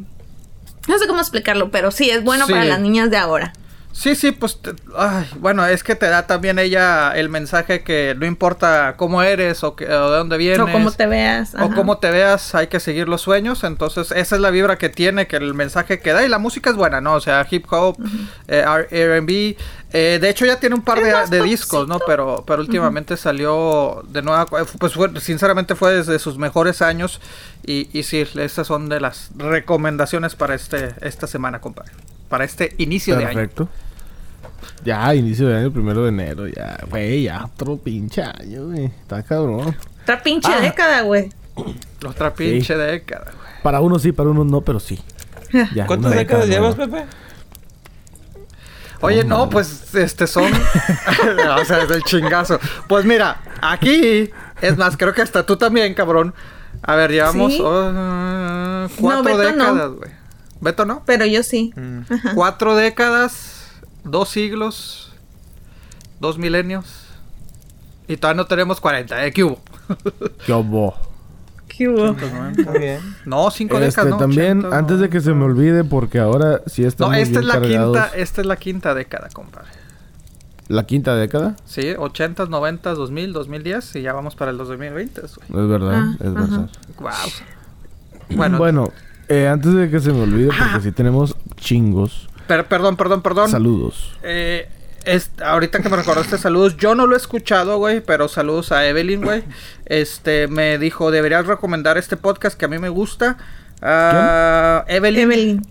no 0.88 0.98
sé 0.98 1.06
cómo 1.06 1.20
explicarlo, 1.20 1.70
pero 1.70 1.90
sí, 1.90 2.10
es 2.10 2.22
bueno 2.24 2.46
Sí. 2.46 2.52
para 2.52 2.64
las 2.64 2.80
niñas 2.80 3.10
de 3.10 3.16
ahora. 3.16 3.52
Sí, 3.98 4.14
sí, 4.14 4.30
pues, 4.30 4.62
te- 4.62 4.76
ay, 4.96 5.28
bueno, 5.40 5.66
es 5.66 5.82
que 5.82 5.96
te 5.96 6.06
da 6.08 6.24
también 6.28 6.60
ella 6.60 7.10
el 7.16 7.28
mensaje 7.28 7.82
que 7.82 8.14
no 8.16 8.26
importa 8.26 8.94
cómo 8.96 9.24
eres 9.24 9.64
o, 9.64 9.74
que, 9.74 9.86
o 9.86 10.10
de 10.12 10.16
dónde 10.18 10.36
vienes. 10.36 10.60
O 10.60 10.70
cómo 10.70 10.92
te 10.92 11.06
veas. 11.08 11.54
O 11.56 11.70
cómo 11.74 11.98
te 11.98 12.08
veas, 12.12 12.54
hay 12.54 12.68
que 12.68 12.78
seguir 12.78 13.08
los 13.08 13.22
sueños. 13.22 13.64
Entonces, 13.64 14.12
esa 14.12 14.36
es 14.36 14.40
la 14.40 14.50
vibra 14.50 14.78
que 14.78 14.88
tiene, 14.88 15.26
que 15.26 15.34
el 15.34 15.52
mensaje 15.52 15.98
que 15.98 16.12
da. 16.12 16.24
Y 16.24 16.28
la 16.28 16.38
música 16.38 16.70
es 16.70 16.76
buena, 16.76 17.00
¿no? 17.00 17.14
O 17.14 17.20
sea, 17.20 17.44
hip 17.50 17.66
hop, 17.72 17.96
eh, 18.46 18.64
RB. 18.64 19.56
eh, 19.92 20.18
de 20.20 20.28
hecho, 20.30 20.46
ya 20.46 20.60
tiene 20.60 20.76
un 20.76 20.82
par 20.82 20.98
de, 21.00 21.10
de 21.30 21.42
discos, 21.42 21.88
¿no? 21.88 21.98
Pero, 22.06 22.44
pero 22.46 22.60
últimamente 22.60 23.16
salió 23.16 24.04
de 24.08 24.22
nueva. 24.22 24.46
Pues 24.46 24.94
fue, 24.94 25.10
sinceramente 25.20 25.74
fue 25.74 25.94
desde 25.94 26.20
sus 26.20 26.38
mejores 26.38 26.82
años. 26.82 27.20
Y, 27.66 27.88
y 27.92 28.04
sí, 28.04 28.24
estas 28.36 28.68
son 28.68 28.88
de 28.88 29.00
las 29.00 29.30
recomendaciones 29.36 30.36
para 30.36 30.54
este 30.54 30.94
esta 31.00 31.26
semana, 31.26 31.60
compadre. 31.60 31.90
Para 32.28 32.44
este 32.44 32.76
inicio 32.78 33.16
de 33.16 33.24
año. 33.24 33.34
Perfecto. 33.34 33.68
Ya, 34.84 35.14
inicio 35.14 35.48
de 35.48 35.56
año, 35.58 35.72
primero 35.72 36.02
de 36.04 36.08
enero, 36.10 36.46
ya, 36.46 36.78
güey, 36.88 37.24
ya 37.24 37.44
otro 37.44 37.76
pinche 37.76 38.22
año, 38.22 38.66
güey. 38.66 38.84
Está 38.86 39.22
cabrón. 39.22 39.76
Otra 40.02 40.22
pinche 40.22 40.50
Ah. 40.52 40.60
década, 40.60 41.02
güey. 41.02 41.30
Otra 42.06 42.32
pinche 42.32 42.76
década, 42.76 43.32
güey. 43.36 43.48
Para 43.62 43.80
unos 43.80 44.02
sí, 44.02 44.12
para 44.12 44.30
unos 44.30 44.46
no, 44.46 44.60
pero 44.60 44.78
sí. 44.80 45.00
Ya, 45.74 45.86
¿Cuántas 45.86 46.12
una 46.12 46.20
décadas 46.20 46.46
década 46.46 46.46
llevas, 46.46 46.76
nueva. 46.76 46.96
Pepe? 46.98 47.08
Oye, 49.00 49.24
no, 49.24 49.48
pues 49.50 49.94
este 49.94 50.26
son. 50.26 50.44
o 51.60 51.64
sea, 51.64 51.82
es 51.82 51.90
el 51.90 52.02
chingazo. 52.04 52.58
Pues 52.88 53.04
mira, 53.04 53.40
aquí, 53.60 54.30
es 54.60 54.76
más, 54.76 54.96
creo 54.96 55.12
que 55.14 55.22
hasta 55.22 55.44
tú 55.46 55.56
también, 55.56 55.94
cabrón. 55.94 56.34
A 56.82 56.94
ver, 56.94 57.10
llevamos 57.10 57.52
Sí. 57.52 57.60
oh, 57.62 58.86
cuatro 59.00 59.36
Beto 59.36 59.52
no. 59.56 59.64
décadas, 59.74 59.90
güey. 59.92 60.10
Beto, 60.60 60.84
¿no? 60.84 61.02
Pero 61.04 61.26
yo 61.26 61.42
sí. 61.42 61.72
Mm. 61.76 62.02
Cuatro 62.34 62.74
décadas, 62.76 63.57
dos 64.10 64.28
siglos, 64.30 65.12
dos 66.20 66.38
milenios. 66.38 67.04
Y 68.06 68.16
todavía 68.16 68.42
no 68.42 68.46
tenemos 68.46 68.80
40, 68.80 69.26
¿eh? 69.26 69.32
¿Qué 69.32 69.44
hubo? 69.44 69.60
¿Qué 70.46 70.52
hubo? 70.54 70.94
¿Qué 71.68 71.86
hubo? 71.86 72.06
Está. 72.06 73.02
No, 73.26 73.50
cinco 73.50 73.74
Este, 73.76 73.86
décadas, 73.86 74.10
¿no? 74.10 74.16
también, 74.16 74.58
80, 74.60 74.78
antes 74.78 74.98
de 75.00 75.10
que 75.10 75.20
se 75.20 75.34
me 75.34 75.44
olvide, 75.44 75.84
porque 75.84 76.18
ahora 76.18 76.62
sí 76.66 76.82
No, 76.82 76.88
estamos 76.88 77.16
esta 77.18 77.24
es 77.40 77.44
bien 77.44 77.46
la 77.48 77.54
cargados. 77.60 77.96
quinta, 77.98 78.16
esta 78.16 78.40
es 78.40 78.46
la 78.46 78.56
quinta 78.56 78.94
década, 78.94 79.28
compadre. 79.32 79.68
¿La 80.68 80.84
quinta 80.86 81.14
década? 81.16 81.56
Sí, 81.66 81.94
80, 81.98 82.46
90, 82.46 82.94
2000, 82.94 83.32
2010 83.32 83.96
y 83.96 84.02
ya 84.02 84.12
vamos 84.12 84.34
para 84.34 84.50
el 84.50 84.58
2020, 84.58 85.20
güey. 85.20 85.62
Es 85.62 85.68
verdad, 85.68 85.92
Ah, 85.94 86.14
es 86.20 86.26
ajá. 86.26 86.40
verdad. 86.40 86.70
Wow. 86.98 88.36
Bueno, 88.36 88.58
Bueno, 88.58 88.92
eh, 89.28 89.48
antes 89.48 89.72
de 89.72 89.90
que 89.90 90.00
se 90.00 90.12
me 90.12 90.22
olvide, 90.22 90.48
porque 90.48 90.80
sí 90.82 90.92
tenemos 90.92 91.36
chingos. 91.56 92.27
Per- 92.48 92.64
perdón, 92.66 92.96
perdón, 92.96 93.22
perdón. 93.22 93.48
Saludos. 93.50 94.16
Eh, 94.24 94.68
es- 95.04 95.30
ahorita 95.44 95.80
que 95.80 95.88
me 95.88 95.96
recordaste 95.96 96.36
saludos, 96.38 96.76
yo 96.76 96.94
no 96.96 97.06
lo 97.06 97.14
he 97.14 97.18
escuchado, 97.18 97.78
güey, 97.78 98.00
pero 98.00 98.26
saludos 98.28 98.72
a 98.72 98.86
Evelyn, 98.86 99.22
güey. 99.22 99.44
Este, 99.86 100.48
me 100.48 100.76
dijo, 100.78 101.10
deberías 101.12 101.46
recomendar 101.46 101.96
este 101.96 102.16
podcast 102.16 102.58
que 102.58 102.64
a 102.64 102.68
mí 102.68 102.78
me 102.78 102.88
gusta. 102.88 103.36
Ah, 103.80 104.84
Evelyn. 104.88 105.22
Evelyn. 105.22 105.66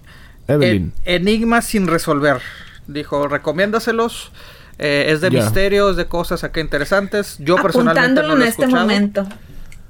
Evelyn. 0.48 0.94
En- 1.06 1.22
Enigmas 1.28 1.66
sin 1.66 1.88
resolver. 1.88 2.42
Dijo, 2.88 3.28
recomiéndaselos. 3.28 4.32
Eh, 4.80 5.08
es 5.10 5.22
de 5.22 5.32
misterios, 5.32 5.96
de 5.98 6.06
cosas 6.06 6.44
acá 6.44 6.60
interesantes. 6.62 7.38
Yo 7.40 7.56
personalmente 7.58 8.22
no 8.22 8.28
lo 8.30 8.34
he 8.36 8.38
en 8.38 8.42
este 8.44 8.62
escuchado. 8.64 8.84
momento. 8.88 9.28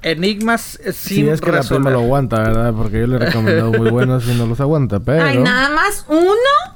Enigmas 0.01 0.79
eh, 0.83 0.93
Sí, 0.93 1.15
sin 1.15 1.29
es 1.29 1.41
que 1.41 1.51
la 1.51 1.61
prima 1.63 1.89
lo 1.89 1.99
aguanta, 1.99 2.39
¿verdad? 2.41 2.73
Porque 2.73 2.99
yo 3.01 3.07
le 3.07 3.15
he 3.15 3.19
recomendado 3.19 3.71
muy 3.73 3.89
buenos 3.89 4.27
y 4.27 4.33
no 4.35 4.45
los 4.45 4.59
aguanta, 4.59 4.99
pero... 4.99 5.23
Ay, 5.23 5.37
nada 5.39 5.69
más 5.69 6.05
uno. 6.07 6.75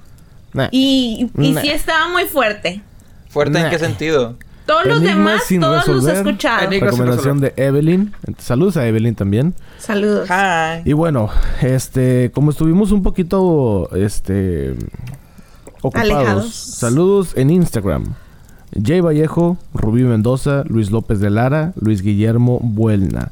Nah. 0.53 0.67
Y, 0.71 1.29
y 1.37 1.51
Nah. 1.51 1.61
sí 1.61 1.69
estaba 1.69 2.09
muy 2.09 2.25
fuerte. 2.25 2.81
¿Fuerte 3.29 3.59
en 3.59 3.69
qué 3.69 3.79
sentido? 3.79 4.35
Todos 4.65 4.85
los 4.85 4.97
Enigmas 4.97 5.17
demás, 5.17 5.43
sin 5.45 5.61
todos 5.61 5.87
los 5.87 5.87
he 5.87 6.07
resolver. 6.11 6.27
escuchado. 6.27 6.61
Enigmas 6.65 6.91
sin 6.95 6.99
Recomendación 7.05 7.39
de 7.41 7.53
Evelyn. 7.57 8.13
Saludos 8.37 8.77
a 8.77 8.87
Evelyn 8.87 9.15
también. 9.15 9.53
Saludos. 9.79 10.29
Hi. 10.29 10.81
Y 10.85 10.93
bueno, 10.93 11.29
este, 11.61 12.31
como 12.33 12.51
estuvimos 12.51 12.91
un 12.91 13.01
poquito, 13.03 13.89
este, 13.95 14.75
ocupados. 15.81 16.11
Alejados. 16.11 16.53
Saludos 16.55 17.33
en 17.35 17.49
Instagram. 17.49 18.13
Jay 18.73 19.01
Vallejo, 19.01 19.57
Rubí 19.73 20.03
Mendoza, 20.03 20.63
Luis 20.67 20.91
López 20.91 21.19
de 21.19 21.29
Lara, 21.29 21.73
Luis 21.79 22.01
Guillermo 22.01 22.59
Buelna. 22.61 23.31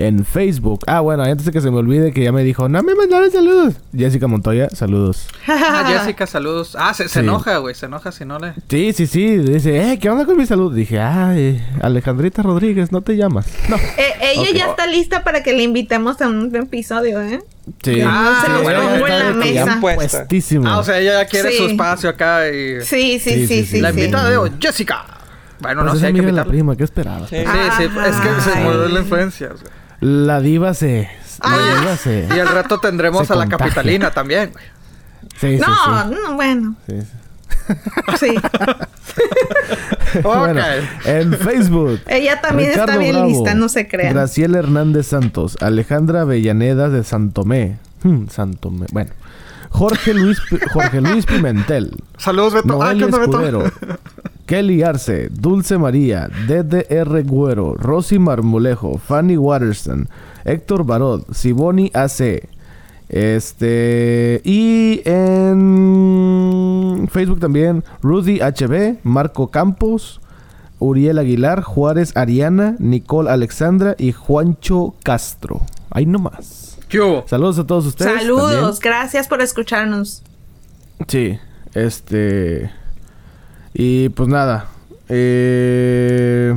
En 0.00 0.24
Facebook. 0.24 0.80
Ah, 0.86 1.00
bueno, 1.00 1.24
antes 1.24 1.44
de 1.44 1.52
que 1.52 1.60
se 1.60 1.70
me 1.70 1.76
olvide 1.76 2.10
que 2.12 2.24
ya 2.24 2.32
me 2.32 2.42
dijo, 2.42 2.70
no 2.70 2.82
me 2.82 2.94
mandaron 2.94 3.30
saludos. 3.30 3.74
Jessica 3.94 4.26
Montoya, 4.26 4.70
saludos. 4.70 5.26
Ah, 5.46 5.84
Jessica, 5.98 6.26
saludos. 6.26 6.74
Ah, 6.80 6.94
se, 6.94 7.02
se 7.04 7.10
Sí. 7.10 7.18
enoja, 7.20 7.58
güey. 7.58 7.74
Se 7.74 7.84
enoja 7.84 8.10
si 8.10 8.24
no 8.24 8.38
le... 8.38 8.54
Sí, 8.70 8.94
sí, 8.94 9.06
sí. 9.06 9.36
Dice, 9.36 9.92
eh, 9.92 9.98
¿qué 9.98 10.08
onda 10.08 10.24
con 10.24 10.38
mi 10.38 10.46
salud? 10.46 10.74
Dije, 10.74 10.98
ay, 11.00 11.62
Alejandrita 11.82 12.42
Rodríguez, 12.42 12.92
no 12.92 13.02
te 13.02 13.14
llamas. 13.16 13.46
No. 13.68 13.76
Eh, 13.76 14.14
ella 14.36 14.50
ya 14.54 14.66
está 14.70 14.86
lista 14.86 15.22
para 15.22 15.42
que 15.42 15.52
le 15.52 15.64
invitemos 15.64 16.18
a 16.22 16.28
un 16.28 16.54
episodio, 16.56 17.20
¿eh? 17.20 17.42
Sí. 17.82 18.00
Ah, 18.02 18.40
se 18.42 18.52
los 18.52 18.62
bueno, 18.62 18.80
pongo 18.80 19.06
en 19.06 19.18
la 19.18 19.32
mesa. 19.34 19.78
puestísimo. 19.82 20.66
Ah, 20.66 20.78
o 20.78 20.82
sea, 20.82 20.98
ella 20.98 21.22
ya 21.22 21.28
quiere 21.28 21.50
Sí. 21.52 21.58
su 21.58 21.64
espacio 21.66 22.08
acá 22.08 22.48
y... 22.48 22.80
Sí, 22.80 23.18
sí, 23.18 23.20
Sí, 23.20 23.30
sí, 23.34 23.46
sí, 23.46 23.46
sí. 23.46 23.66
sí. 23.66 23.80
La 23.82 23.92
sí. 23.92 24.00
invitada 24.00 24.30
de 24.30 24.38
hoy, 24.38 24.50
Jessica. 24.58 25.04
Bueno, 25.60 25.82
Pues 25.82 25.92
no 25.92 26.00
sé, 26.00 26.06
hay 26.06 26.14
que 26.14 26.32
la 26.32 26.46
prima, 26.46 26.74
¿qué 26.74 26.84
esperabas? 26.84 27.28
Sí. 27.28 27.36
Sí, 27.36 27.44
sí, 27.76 27.82
es 27.84 28.16
que 28.16 28.50
se 28.50 28.60
murió 28.60 28.88
la 28.88 29.00
influencia. 29.00 29.48
güey. 29.48 29.79
La 30.00 30.40
diva 30.40 30.74
se 30.74 31.08
Ah. 31.40 31.56
llega, 31.80 31.96
se- 31.96 32.28
Y 32.34 32.38
al 32.38 32.48
rato 32.48 32.78
tendremos 32.78 33.30
a 33.30 33.34
la 33.34 33.44
contagia. 33.44 33.66
capitalina 33.66 34.10
también, 34.10 34.50
güey. 34.52 34.64
Sí, 35.38 35.56
sí, 35.58 35.64
No, 35.66 36.02
sí. 36.08 36.14
no, 36.28 36.34
bueno, 36.34 36.74
Sí, 36.86 37.00
sí. 37.00 38.16
sí. 38.18 38.34
Bueno, 40.22 40.60
Ok. 40.60 41.06
en 41.06 41.34
Facebook. 41.34 42.00
Ella 42.08 42.40
también 42.40 42.70
está 42.72 42.96
bien 42.96 43.12
Bravo, 43.14 43.28
lista, 43.28 43.54
no 43.54 43.68
se 43.68 43.86
crean. 43.86 44.12
Graciela 44.14 44.58
Hernández 44.58 45.06
Santos, 45.06 45.56
Alejandra 45.60 46.22
Avellaneda 46.22 46.88
de 46.88 47.04
Santomé. 47.04 47.78
Hmm, 48.02 48.26
Santomé. 48.28 48.86
Bueno. 48.92 49.10
Jorge 49.70 50.14
Luis, 50.14 50.38
Jorge 50.72 51.00
Luis 51.00 51.26
Pimentel. 51.26 51.92
Saludos, 52.18 52.54
Beto. 52.54 52.82
ah, 52.82 52.90
¿qué 52.92 53.06
Noel 53.06 53.14
onda, 53.14 53.38
Beto? 53.38 53.64
Kelly 54.50 54.82
Arce, 54.82 55.28
Dulce 55.30 55.78
María, 55.78 56.28
DDR 56.48 57.22
Güero, 57.22 57.74
Rosy 57.74 58.18
Marmolejo, 58.18 58.98
Fanny 58.98 59.36
Waterston, 59.36 60.08
Héctor 60.44 60.84
Barod, 60.84 61.22
Siboni 61.32 61.92
AC. 61.94 62.48
Este. 63.08 64.40
Y 64.42 65.02
en 65.04 66.28
Facebook 67.12 67.38
también, 67.38 67.84
Rudy 68.02 68.40
HB, 68.40 68.96
Marco 69.04 69.52
Campos, 69.52 70.20
Uriel 70.80 71.18
Aguilar, 71.18 71.62
Juárez 71.62 72.16
Ariana, 72.16 72.74
Nicole 72.80 73.30
Alexandra 73.30 73.94
y 73.98 74.10
Juancho 74.10 74.96
Castro. 75.04 75.60
Ahí 75.90 76.06
nomás. 76.06 76.76
¿Qué 76.88 76.98
hubo? 76.98 77.24
Saludos 77.28 77.60
a 77.60 77.66
todos 77.68 77.86
ustedes. 77.86 78.20
Saludos, 78.22 78.80
gracias 78.80 79.28
por 79.28 79.42
escucharnos. 79.42 80.24
Sí, 81.06 81.38
este. 81.74 82.79
Y 83.74 84.08
pues 84.10 84.28
nada. 84.28 84.66
Eh... 85.08 86.54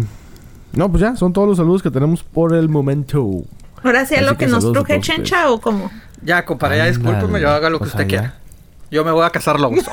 No, 0.73 0.89
pues 0.89 1.02
ya, 1.02 1.15
son 1.15 1.34
todos 1.34 1.47
los 1.47 1.58
saludos 1.58 1.84
que 1.84 1.91
tenemos 1.91 2.23
por 2.23 2.56
el 2.56 2.67
momento. 2.67 3.43
Ahora 3.84 4.06
sí 4.06 4.15
Así 4.15 4.26
lo 4.26 4.32
que, 4.32 4.45
que 4.45 4.52
nos 4.52 4.71
truje 4.71 4.99
Chencha 4.99 5.52
o 5.52 5.62
cómo. 5.62 5.91
Ya, 6.23 6.45
compadre, 6.45 6.78
ya 6.78 6.86
discúlpeme, 6.86 7.39
yo 7.39 7.49
haga 7.49 7.69
lo 7.69 7.78
que 7.78 7.86
pues 7.86 7.91
usted 7.91 8.06
allá. 8.06 8.08
quiera. 8.08 8.36
Yo 8.89 9.04
me 9.04 9.12
voy 9.12 9.26
a 9.26 9.30
casar 9.30 9.60
lobos. 9.60 9.86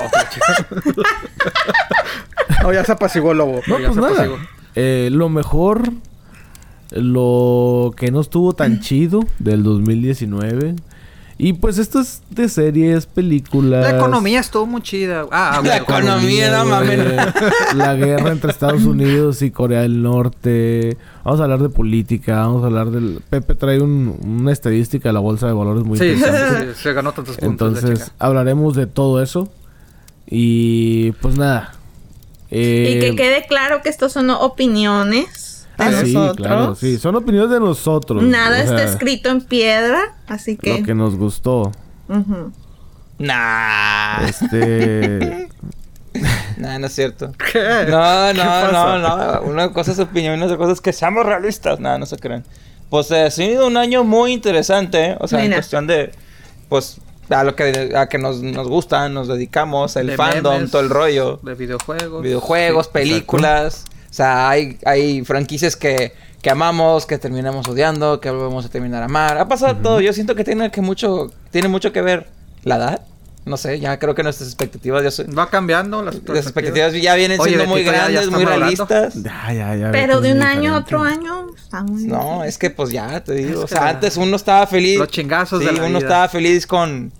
Oh, 2.62 2.62
no, 2.64 2.72
ya 2.72 2.84
se 2.84 2.92
apaciguó 2.92 3.32
el 3.32 3.38
lobo. 3.38 3.60
No, 3.66 3.76
pues 3.78 3.96
nada. 3.96 4.28
Eh, 4.74 5.08
lo 5.10 5.28
mejor, 5.28 5.92
lo 6.90 7.94
que 7.96 8.10
no 8.10 8.20
estuvo 8.20 8.52
tan 8.54 8.80
chido 8.80 9.20
del 9.38 9.62
2019. 9.62 10.76
Y 11.42 11.54
pues 11.54 11.78
esto 11.78 12.00
es 12.00 12.20
de 12.28 12.48
series, 12.50 13.06
películas. 13.06 13.82
La 13.90 13.96
economía 13.96 14.40
estuvo 14.40 14.66
muy 14.66 14.82
chida. 14.82 15.24
Ah, 15.32 15.62
La 15.64 15.78
economía, 15.78 16.50
no 16.50 16.66
mames. 16.66 16.98
La 17.74 17.94
guerra 17.94 18.32
entre 18.32 18.50
Estados 18.50 18.82
Unidos 18.84 19.40
y 19.40 19.50
Corea 19.50 19.80
del 19.80 20.02
Norte. 20.02 20.98
Vamos 21.24 21.40
a 21.40 21.44
hablar 21.44 21.60
de 21.62 21.70
política. 21.70 22.40
Vamos 22.40 22.62
a 22.62 22.66
hablar 22.66 22.90
del. 22.90 23.22
Pepe 23.30 23.54
trae 23.54 23.80
un- 23.80 24.18
una 24.22 24.52
estadística 24.52 25.08
de 25.08 25.12
la 25.14 25.20
bolsa 25.20 25.46
de 25.46 25.54
valores 25.54 25.84
muy 25.84 25.98
Sí, 25.98 26.04
sí, 26.08 26.10
interesante. 26.16 26.74
sí, 26.74 26.80
se 26.82 26.92
ganó 26.92 27.12
tantos 27.12 27.36
puntos. 27.38 27.68
Entonces, 27.82 28.12
hablaremos 28.18 28.76
de 28.76 28.86
todo 28.86 29.22
eso. 29.22 29.48
Y 30.26 31.12
pues 31.22 31.36
nada. 31.36 31.72
Eh, 32.50 32.96
y 32.96 33.00
que 33.00 33.16
quede 33.16 33.46
claro 33.48 33.80
que 33.82 33.88
estos 33.88 34.12
son 34.12 34.28
opiniones 34.30 35.59
de 35.88 35.96
ah, 35.96 36.02
sí, 36.04 36.12
nosotros. 36.12 36.46
claro, 36.46 36.74
sí. 36.74 36.98
Son 36.98 37.16
opiniones 37.16 37.50
de 37.50 37.60
nosotros. 37.60 38.22
Nada 38.22 38.58
o 38.58 38.62
está 38.62 38.82
escrito 38.82 39.30
en 39.30 39.40
piedra, 39.40 40.00
así 40.26 40.56
que. 40.56 40.78
Lo 40.80 40.84
que 40.84 40.94
nos 40.94 41.16
gustó. 41.16 41.72
Ujú. 42.08 42.52
Nah. 43.18 44.26
Este. 44.26 45.48
Nah, 46.56 46.78
no 46.78 46.88
es 46.88 46.92
cierto. 46.92 47.32
¿Qué? 47.52 47.86
No, 47.88 48.32
¿Qué 48.32 48.34
no, 48.34 48.72
no, 48.72 48.98
no. 48.98 49.42
Una 49.42 49.72
cosa 49.72 49.92
es 49.92 49.98
opinión 50.00 50.38
y 50.40 50.42
otra 50.42 50.56
cosa 50.56 50.72
es 50.72 50.80
que 50.80 50.92
seamos 50.92 51.24
realistas. 51.24 51.78
Nada, 51.78 51.98
no 51.98 52.04
se 52.04 52.16
crean. 52.16 52.44
Pues 52.90 53.10
eh, 53.12 53.22
ha 53.22 53.30
sido 53.30 53.66
un 53.66 53.76
año 53.76 54.02
muy 54.02 54.32
interesante. 54.32 55.16
O 55.20 55.28
sea, 55.28 55.44
en 55.44 55.52
cuestión 55.52 55.86
de. 55.86 56.12
Pues. 56.68 57.00
A 57.30 57.44
lo 57.44 57.54
que, 57.54 57.92
a 57.96 58.08
que 58.08 58.18
nos, 58.18 58.42
nos 58.42 58.66
gusta, 58.66 59.08
nos 59.08 59.28
dedicamos, 59.28 59.94
el 59.94 60.08
De 60.08 60.16
fandom, 60.16 60.54
memes, 60.54 60.72
todo 60.72 60.82
el 60.82 60.90
rollo. 60.90 61.38
De 61.44 61.54
videojuegos. 61.54 62.24
Videojuegos, 62.24 62.86
Sí, 62.86 62.92
películas. 62.92 63.84
O 64.10 64.12
sea, 64.12 64.50
hay, 64.50 64.78
hay 64.84 65.24
franquicias 65.24 65.76
que, 65.76 66.12
que 66.42 66.50
amamos, 66.50 67.06
que 67.06 67.16
terminamos 67.18 67.68
odiando, 67.68 68.20
que 68.20 68.28
volvemos 68.30 68.64
a 68.66 68.68
terminar 68.68 69.02
a 69.02 69.06
amar. 69.06 69.38
Ha 69.38 69.46
pasado 69.48 69.76
todo. 69.76 70.00
Yo 70.00 70.12
siento 70.12 70.34
que 70.34 70.42
tiene 70.44 70.70
que 70.70 70.80
mucho, 70.80 71.32
tiene 71.50 71.68
mucho 71.68 71.92
que 71.92 72.02
ver 72.02 72.28
la 72.64 72.76
edad. 72.76 73.02
No 73.46 73.56
sé, 73.56 73.80
ya 73.80 73.98
creo 73.98 74.14
que 74.14 74.22
nuestras 74.22 74.48
expectativas 74.50 75.02
ya 75.02 75.10
son- 75.10 75.26
Va 75.36 75.48
cambiando 75.48 76.02
las, 76.02 76.16
las 76.26 76.44
expectativas 76.44 76.92
ya 76.92 77.14
vienen 77.14 77.40
Oye, 77.40 77.52
siendo 77.52 77.66
muy 77.68 77.80
Betito, 77.82 77.92
ya- 77.96 78.10
ya 78.10 78.20
grandes, 78.20 78.30
muy 78.30 78.44
realistas. 78.44 79.14
Ya, 79.14 79.52
ya, 79.52 79.74
ya. 79.76 79.92
Pero 79.92 80.20
de 80.20 80.32
un 80.32 80.42
año 80.42 80.74
a 80.74 80.78
otro 80.78 81.02
año. 81.02 81.46
está 81.56 81.82
muy 81.82 82.04
No, 82.04 82.44
es 82.44 82.58
que 82.58 82.68
pues 82.68 82.90
ya 82.90 83.22
te 83.24 83.32
digo. 83.34 83.64
Es 83.64 83.64
o 83.64 83.68
sea, 83.68 83.88
antes 83.88 84.16
uno 84.18 84.36
estaba 84.36 84.66
feliz. 84.66 84.98
Los 84.98 85.08
chingazos 85.08 85.60
sí, 85.60 85.66
de 85.66 85.72
la 85.72 85.78
uno 85.80 85.88
vida. 85.88 85.98
estaba 86.00 86.28
feliz 86.28 86.66
con, 86.66 87.12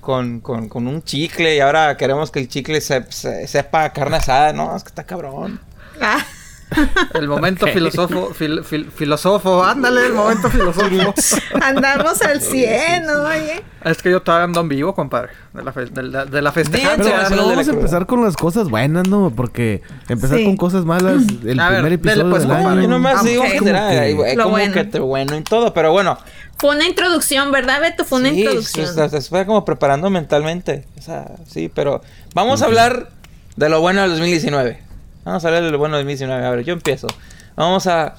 con, 0.00 0.40
con, 0.40 0.68
con 0.68 0.88
un 0.88 1.02
chicle 1.04 1.54
y 1.56 1.60
ahora 1.60 1.96
queremos 1.96 2.30
que 2.32 2.40
el 2.40 2.48
chicle 2.48 2.80
se, 2.80 3.04
se- 3.10 3.46
sepa 3.46 3.90
carne 3.92 4.16
asada. 4.16 4.52
No, 4.52 4.74
es 4.76 4.82
que 4.82 4.88
está 4.88 5.04
cabrón. 5.04 5.60
Ah, 6.00 6.24
El 7.14 7.28
momento 7.28 7.66
filosofo, 7.66 8.30
fil- 8.38 8.62
fil- 8.62 8.90
filosofo, 8.90 9.64
ándale, 9.64 10.06
el 10.06 10.12
momento 10.12 10.50
filosofo. 10.50 11.14
andamos 11.62 12.20
al 12.22 12.40
100, 12.42 13.08
oye. 13.10 13.62
es 13.84 14.02
que 14.02 14.10
yo 14.10 14.20
todavía 14.22 14.44
ando 14.44 14.60
en 14.60 14.68
vivo, 14.68 14.94
compadre. 14.94 15.30
De 15.54 15.62
la, 15.62 15.72
fe- 15.72 15.86
de 15.86 16.02
la, 16.02 16.24
de 16.26 16.42
la 16.42 16.52
festejante. 16.52 17.04
Pero, 17.04 17.08
Sí, 17.08 17.12
pero 17.12 17.28
sí, 17.28 17.34
de 17.34 17.40
la 17.40 17.46
vamos 17.52 17.68
a 17.68 17.70
empezar 17.72 18.06
con 18.06 18.22
las 18.24 18.36
cosas 18.36 18.68
buenas, 18.68 19.08
¿no? 19.08 19.30
Porque 19.34 19.82
empezar 20.08 20.38
Sí. 20.38 20.44
con 20.44 20.56
cosas 20.56 20.84
malas, 20.84 21.22
el 21.44 21.58
A 21.58 21.70
ver, 21.70 21.80
primer 21.82 21.82
dele, 21.82 21.94
episodio 21.94 22.30
pues, 22.30 22.42
del 22.42 22.52
año. 22.52 22.82
Yo 22.82 22.88
nomás 22.88 23.14
Vamos, 23.14 23.30
digo 23.30 23.42
que 23.44 23.50
que- 23.58 24.36
como 24.36 24.50
bueno. 24.50 24.72
que 24.74 24.84
te 24.84 24.98
bueno 25.00 25.36
y 25.36 25.42
todo, 25.42 25.72
pero 25.72 25.90
bueno. 25.92 26.18
Fue 26.58 26.74
una 26.74 26.86
introducción, 26.86 27.50
¿verdad, 27.52 27.80
Beto? 27.80 28.04
Fue 28.04 28.18
una 28.20 28.30
sí, 28.30 28.40
introducción. 28.40 29.10
Se 29.10 29.20
fue 29.22 29.46
como 29.46 29.64
preparando 29.64 30.10
mentalmente. 30.10 30.84
O 30.98 31.02
sea, 31.02 31.26
sí, 31.46 31.70
pero 31.72 32.02
vamos 32.34 32.62
a 32.62 32.66
hablar 32.66 33.10
de 33.56 33.68
lo 33.68 33.80
bueno 33.80 34.02
del 34.02 34.10
2019. 34.10 34.82
Vamos 35.28 35.44
a 35.44 35.48
hablar 35.48 35.62
de 35.62 35.70
lo 35.70 35.76
bueno 35.78 35.96
del 35.96 36.04
2019. 36.06 36.46
A 36.46 36.50
ver, 36.50 36.64
yo 36.64 36.72
empiezo. 36.72 37.06
Vamos 37.54 37.86
a... 37.86 38.14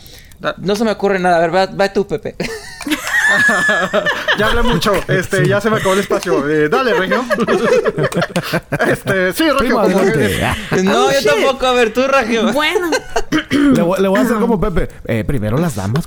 No 0.59 0.75
se 0.75 0.83
me 0.85 0.91
ocurre 0.91 1.17
nada. 1.19 1.37
A 1.37 1.39
ver, 1.39 1.53
va, 1.55 1.65
va 1.65 1.91
tú, 1.91 2.05
Pepe. 2.07 2.35
Ya 4.39 4.47
hablé 4.47 4.63
mucho, 4.63 4.91
este, 5.07 5.47
ya 5.47 5.61
se 5.61 5.69
me 5.69 5.77
acabó 5.77 5.93
el 5.93 5.99
espacio. 5.99 6.49
Eh, 6.49 6.67
dale, 6.67 6.95
Regio. 6.95 7.23
este, 8.87 9.33
sí, 9.33 9.43
Regio, 9.51 9.75
no, 10.83 11.05
Oh, 11.05 11.11
yo 11.11 11.19
shit. 11.19 11.27
tampoco. 11.29 11.67
A 11.67 11.73
ver, 11.73 11.93
tú, 11.93 12.07
Ragio. 12.07 12.51
Bueno, 12.53 12.89
Le, 13.51 13.81
voy- 13.83 14.01
le 14.01 14.07
voy 14.07 14.19
a 14.19 14.23
hacer 14.23 14.37
como 14.37 14.59
Pepe. 14.59 14.89
Eh, 15.05 15.23
primero 15.25 15.59
las 15.59 15.75
damas, 15.75 16.05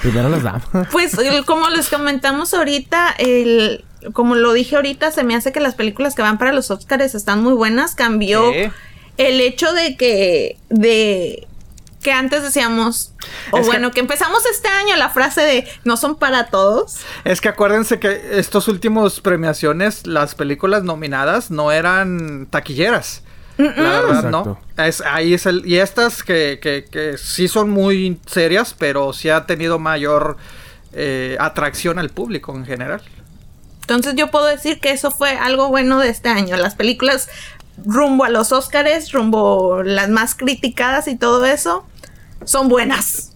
primero 0.00 0.28
las 0.30 0.42
damas. 0.42 0.64
pues 0.90 1.18
el- 1.18 1.44
como 1.44 1.68
les 1.68 1.88
comentamos 1.88 2.54
ahorita, 2.54 3.14
el, 3.18 3.84
como 4.12 4.34
lo 4.34 4.52
dije 4.52 4.76
ahorita, 4.76 5.10
se 5.10 5.24
me 5.24 5.34
hace 5.34 5.52
que 5.52 5.60
las 5.60 5.74
películas 5.74 6.14
que 6.14 6.22
van 6.22 6.38
para 6.38 6.52
los 6.52 6.70
Oscars 6.70 7.14
están 7.14 7.42
muy 7.42 7.52
buenas. 7.52 7.94
Cambió 7.94 8.52
el 9.16 9.40
hecho 9.40 9.72
de 9.72 9.96
que, 9.96 10.58
de 10.68 11.46
que 12.02 12.12
antes 12.12 12.42
decíamos, 12.42 13.14
o 13.52 13.58
Es 13.58 13.66
bueno, 13.66 13.92
que... 13.92 14.00
empezamos 14.00 14.44
este 14.46 14.68
año 14.68 14.96
la 14.96 15.08
frase 15.08 15.40
de 15.42 15.68
no 15.84 15.96
son 15.96 16.16
para 16.16 16.46
todos. 16.46 16.98
Es 17.24 17.40
que 17.40 17.48
acuérdense 17.48 18.00
que 18.00 18.38
estos 18.38 18.68
últimos 18.68 19.20
premiaciones, 19.20 20.06
las 20.06 20.34
películas 20.34 20.82
nominadas 20.82 21.50
no 21.50 21.70
eran 21.72 22.46
taquilleras. 22.50 23.22
La 23.58 24.00
verdad, 24.00 24.30
no. 24.30 24.58
Es, 24.76 25.02
ahí 25.02 25.34
es 25.34 25.46
el. 25.46 25.64
Y 25.66 25.76
estas 25.76 26.24
que, 26.24 26.58
que, 26.60 26.86
que 26.90 27.16
sí 27.18 27.46
son 27.48 27.70
muy 27.70 28.18
serias, 28.26 28.74
pero 28.76 29.12
sí 29.12 29.28
ha 29.28 29.46
tenido 29.46 29.78
mayor 29.78 30.36
eh, 30.94 31.36
atracción 31.38 31.98
al 31.98 32.08
público 32.10 32.54
en 32.56 32.64
general. 32.64 33.02
Entonces 33.94 34.18
yo 34.18 34.30
puedo 34.30 34.46
decir 34.46 34.80
que 34.80 34.90
eso 34.90 35.10
fue 35.10 35.30
algo 35.30 35.68
bueno 35.68 35.98
de 35.98 36.08
este 36.08 36.28
año. 36.28 36.56
Las 36.56 36.74
películas 36.74 37.28
rumbo 37.84 38.24
a 38.24 38.30
los 38.30 38.52
Oscars, 38.52 39.12
rumbo 39.12 39.82
las 39.82 40.08
más 40.08 40.34
criticadas 40.34 41.08
y 41.08 41.16
todo 41.16 41.44
eso, 41.44 41.84
son 42.44 42.68
buenas. 42.68 43.32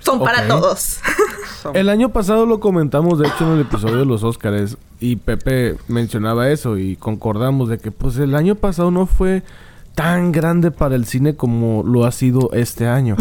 Son 0.00 0.18
para 0.18 0.48
todos. 0.48 0.98
El 1.74 1.88
año 1.88 2.08
pasado 2.08 2.44
lo 2.44 2.58
comentamos, 2.58 3.20
de 3.20 3.28
hecho, 3.28 3.44
en 3.44 3.52
el 3.52 3.60
episodio 3.60 3.98
de 3.98 4.04
los 4.04 4.24
Óscares. 4.24 4.76
Y 4.98 5.14
Pepe 5.14 5.76
mencionaba 5.86 6.48
eso 6.48 6.76
y 6.76 6.96
concordamos 6.96 7.68
de 7.68 7.78
que 7.78 7.92
pues 7.92 8.16
el 8.16 8.34
año 8.34 8.56
pasado 8.56 8.90
no 8.90 9.06
fue 9.06 9.44
tan 9.94 10.32
grande 10.32 10.72
para 10.72 10.96
el 10.96 11.06
cine 11.06 11.36
como 11.36 11.84
lo 11.84 12.04
ha 12.04 12.10
sido 12.10 12.50
este 12.52 12.88
año. 12.88 13.16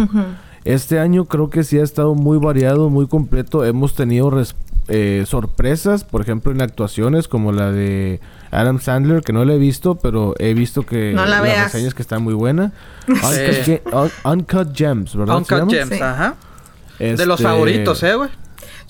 Este 0.64 1.00
año 1.00 1.26
creo 1.26 1.50
que 1.52 1.64
sí 1.64 1.80
ha 1.80 1.84
estado 1.84 2.16
muy 2.16 2.40
variado, 2.40 2.90
muy 2.90 3.08
completo. 3.08 3.64
Hemos 3.64 3.94
tenido 3.94 4.32
eh, 4.88 5.24
sorpresas, 5.28 6.04
por 6.04 6.22
ejemplo, 6.22 6.52
en 6.52 6.62
actuaciones 6.62 7.28
como 7.28 7.52
la 7.52 7.72
de 7.72 8.20
Adam 8.52 8.80
Sandler, 8.80 9.22
que 9.22 9.32
no 9.34 9.46
la 9.46 9.54
he 9.54 9.58
visto, 9.58 9.96
pero 9.96 10.34
he 10.40 10.54
visto 10.54 10.84
que 10.86 11.14
No 11.14 11.26
la 11.26 11.42
las 11.42 11.64
reseñas 11.66 11.94
que 11.94 12.02
está 12.02 12.20
muy 12.20 12.34
buena. 12.34 12.72
Uncut, 13.08 13.64
Ge- 13.64 13.82
Un- 13.92 14.12
Uncut 14.32 14.76
Gems, 14.76 15.16
¿verdad? 15.16 15.38
Uncut? 15.38 15.70
Gems, 15.72 15.96
Sí. 15.96 16.02
ajá. 16.02 16.36
De 17.00 17.26
los 17.26 17.40
Este, 17.40 17.44
favoritos, 17.52 18.04
¿eh, 18.04 18.16
güey? 18.16 18.30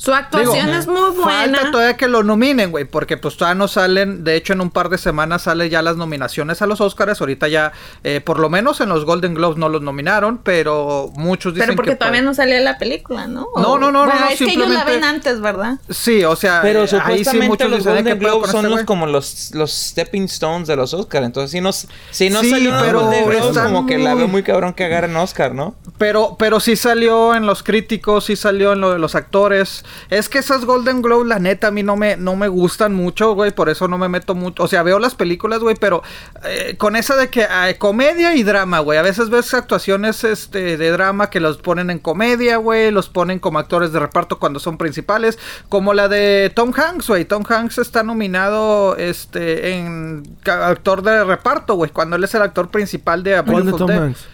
Su 0.01 0.15
actuación 0.15 0.65
Digo, 0.65 0.79
es 0.79 0.87
muy 0.87 1.11
buena. 1.11 1.59
Falta 1.59 1.69
todavía 1.71 1.95
que 1.95 2.07
lo 2.07 2.23
nominen, 2.23 2.71
güey, 2.71 2.85
porque 2.85 3.17
pues 3.17 3.37
todavía 3.37 3.53
no 3.59 3.67
salen, 3.67 4.23
de 4.23 4.35
hecho 4.35 4.53
en 4.53 4.61
un 4.61 4.71
par 4.71 4.89
de 4.89 4.97
semanas 4.97 5.43
salen 5.43 5.69
ya 5.69 5.83
las 5.83 5.95
nominaciones 5.95 6.59
a 6.63 6.65
los 6.65 6.81
Oscars, 6.81 7.21
ahorita 7.21 7.47
ya, 7.49 7.71
eh, 8.03 8.19
por 8.19 8.39
lo 8.39 8.49
menos 8.49 8.81
en 8.81 8.89
los 8.89 9.05
Golden 9.05 9.35
Globes 9.35 9.59
no 9.59 9.69
los 9.69 9.83
nominaron, 9.83 10.39
pero 10.39 11.11
muchos 11.13 11.53
dicen 11.53 11.67
Pero 11.67 11.75
porque 11.75 11.91
que... 11.91 11.95
todavía 11.97 12.21
pues- 12.21 12.25
no 12.25 12.33
salía 12.33 12.59
la 12.61 12.79
película, 12.79 13.27
¿no? 13.27 13.49
No, 13.55 13.77
no, 13.77 13.91
no, 13.91 14.05
Bueno, 14.05 14.19
no, 14.21 14.29
es 14.29 14.39
que 14.39 14.45
ellos 14.45 14.55
la 14.69 14.79
simplemente- 14.79 14.91
ven 14.91 15.03
antes, 15.03 15.39
¿verdad? 15.39 15.77
Sí, 15.87 16.23
o 16.23 16.35
sea, 16.35 16.61
Pero 16.63 16.79
eh, 16.79 16.81
ahí 16.81 16.87
sí 16.87 16.95
supuestamente 17.25 17.47
muchos 17.49 17.69
los 17.69 17.77
dicen, 17.81 17.91
"Ay, 17.91 17.97
Golden 18.01 18.17
¿qué 18.17 18.25
pedo 18.25 18.31
con 18.31 18.39
Globes 18.41 18.51
son 18.53 18.59
este 18.65 18.69
los, 18.69 18.73
güey?". 18.77 18.85
como 18.87 19.05
los, 19.05 19.51
los 19.53 19.71
stepping 19.71 20.23
stones 20.23 20.67
de 20.67 20.75
los 20.77 20.95
Oscars. 20.95 21.27
Entonces, 21.27 21.51
si 21.51 21.61
no, 21.61 21.71
si 21.73 22.29
no 22.31 22.41
Sí, 22.41 22.49
salió 22.49 22.75
en 22.75 22.83
pero 22.85 22.91
los 22.93 23.03
Golden 23.03 23.29
Globes, 23.29 23.57
como 23.59 23.85
que 23.85 23.99
la 23.99 24.15
veo 24.15 24.27
muy 24.27 24.41
cabrón 24.41 24.73
que 24.73 24.83
agarren 24.85 25.15
Oscar, 25.15 25.53
¿no? 25.53 25.75
Pero, 25.99 26.37
pero 26.39 26.59
sí 26.59 26.75
salió 26.75 27.35
en 27.35 27.45
los 27.45 27.61
críticos, 27.61 28.25
sí 28.25 28.35
salió 28.35 28.73
en 28.73 28.81
lo 28.81 28.91
de 28.93 28.97
los 28.97 29.13
actores. 29.13 29.85
Es 30.09 30.29
que 30.29 30.39
esas 30.39 30.65
Golden 30.65 31.01
Globe, 31.01 31.27
la 31.27 31.39
neta, 31.39 31.67
a 31.67 31.71
mí 31.71 31.83
no 31.83 31.95
me, 31.95 32.17
no 32.17 32.35
me 32.35 32.47
gustan 32.47 32.93
mucho, 32.93 33.33
güey. 33.33 33.51
Por 33.51 33.69
eso 33.69 33.87
no 33.87 33.97
me 33.97 34.09
meto 34.09 34.35
mucho. 34.35 34.63
O 34.63 34.67
sea, 34.67 34.83
veo 34.83 34.99
las 34.99 35.15
películas, 35.15 35.59
güey, 35.59 35.75
pero 35.79 36.03
eh, 36.43 36.75
con 36.77 36.95
esa 36.95 37.15
de 37.15 37.29
que 37.29 37.45
hay 37.45 37.75
comedia 37.75 38.35
y 38.35 38.43
drama, 38.43 38.79
güey. 38.79 38.97
A 38.97 39.01
veces 39.01 39.29
ves 39.29 39.53
actuaciones 39.53 40.23
este, 40.23 40.77
de 40.77 40.91
drama 40.91 41.29
que 41.29 41.39
los 41.39 41.57
ponen 41.57 41.89
en 41.89 41.99
comedia, 41.99 42.57
güey. 42.57 42.91
Los 42.91 43.09
ponen 43.09 43.39
como 43.39 43.59
actores 43.59 43.91
de 43.91 43.99
reparto 43.99 44.39
cuando 44.39 44.59
son 44.59 44.77
principales. 44.77 45.39
Como 45.69 45.93
la 45.93 46.07
de 46.07 46.51
Tom 46.53 46.71
Hanks, 46.75 47.07
güey. 47.07 47.25
Tom 47.25 47.43
Hanks 47.47 47.77
está 47.77 48.03
nominado 48.03 48.95
este, 48.97 49.75
en 49.75 50.23
actor 50.45 51.01
de 51.03 51.23
reparto, 51.23 51.75
güey. 51.75 51.91
Cuando 51.91 52.15
él 52.15 52.23
es 52.23 52.33
el 52.35 52.41
actor 52.41 52.69
principal 52.69 53.23
de 53.23 53.35
A 53.35 53.43
¿Cuál 53.43 53.57
de 53.57 53.71
Beautiful 53.71 53.79
Tom 53.79 53.87
Day. 53.87 53.97
Hanks? 53.99 54.27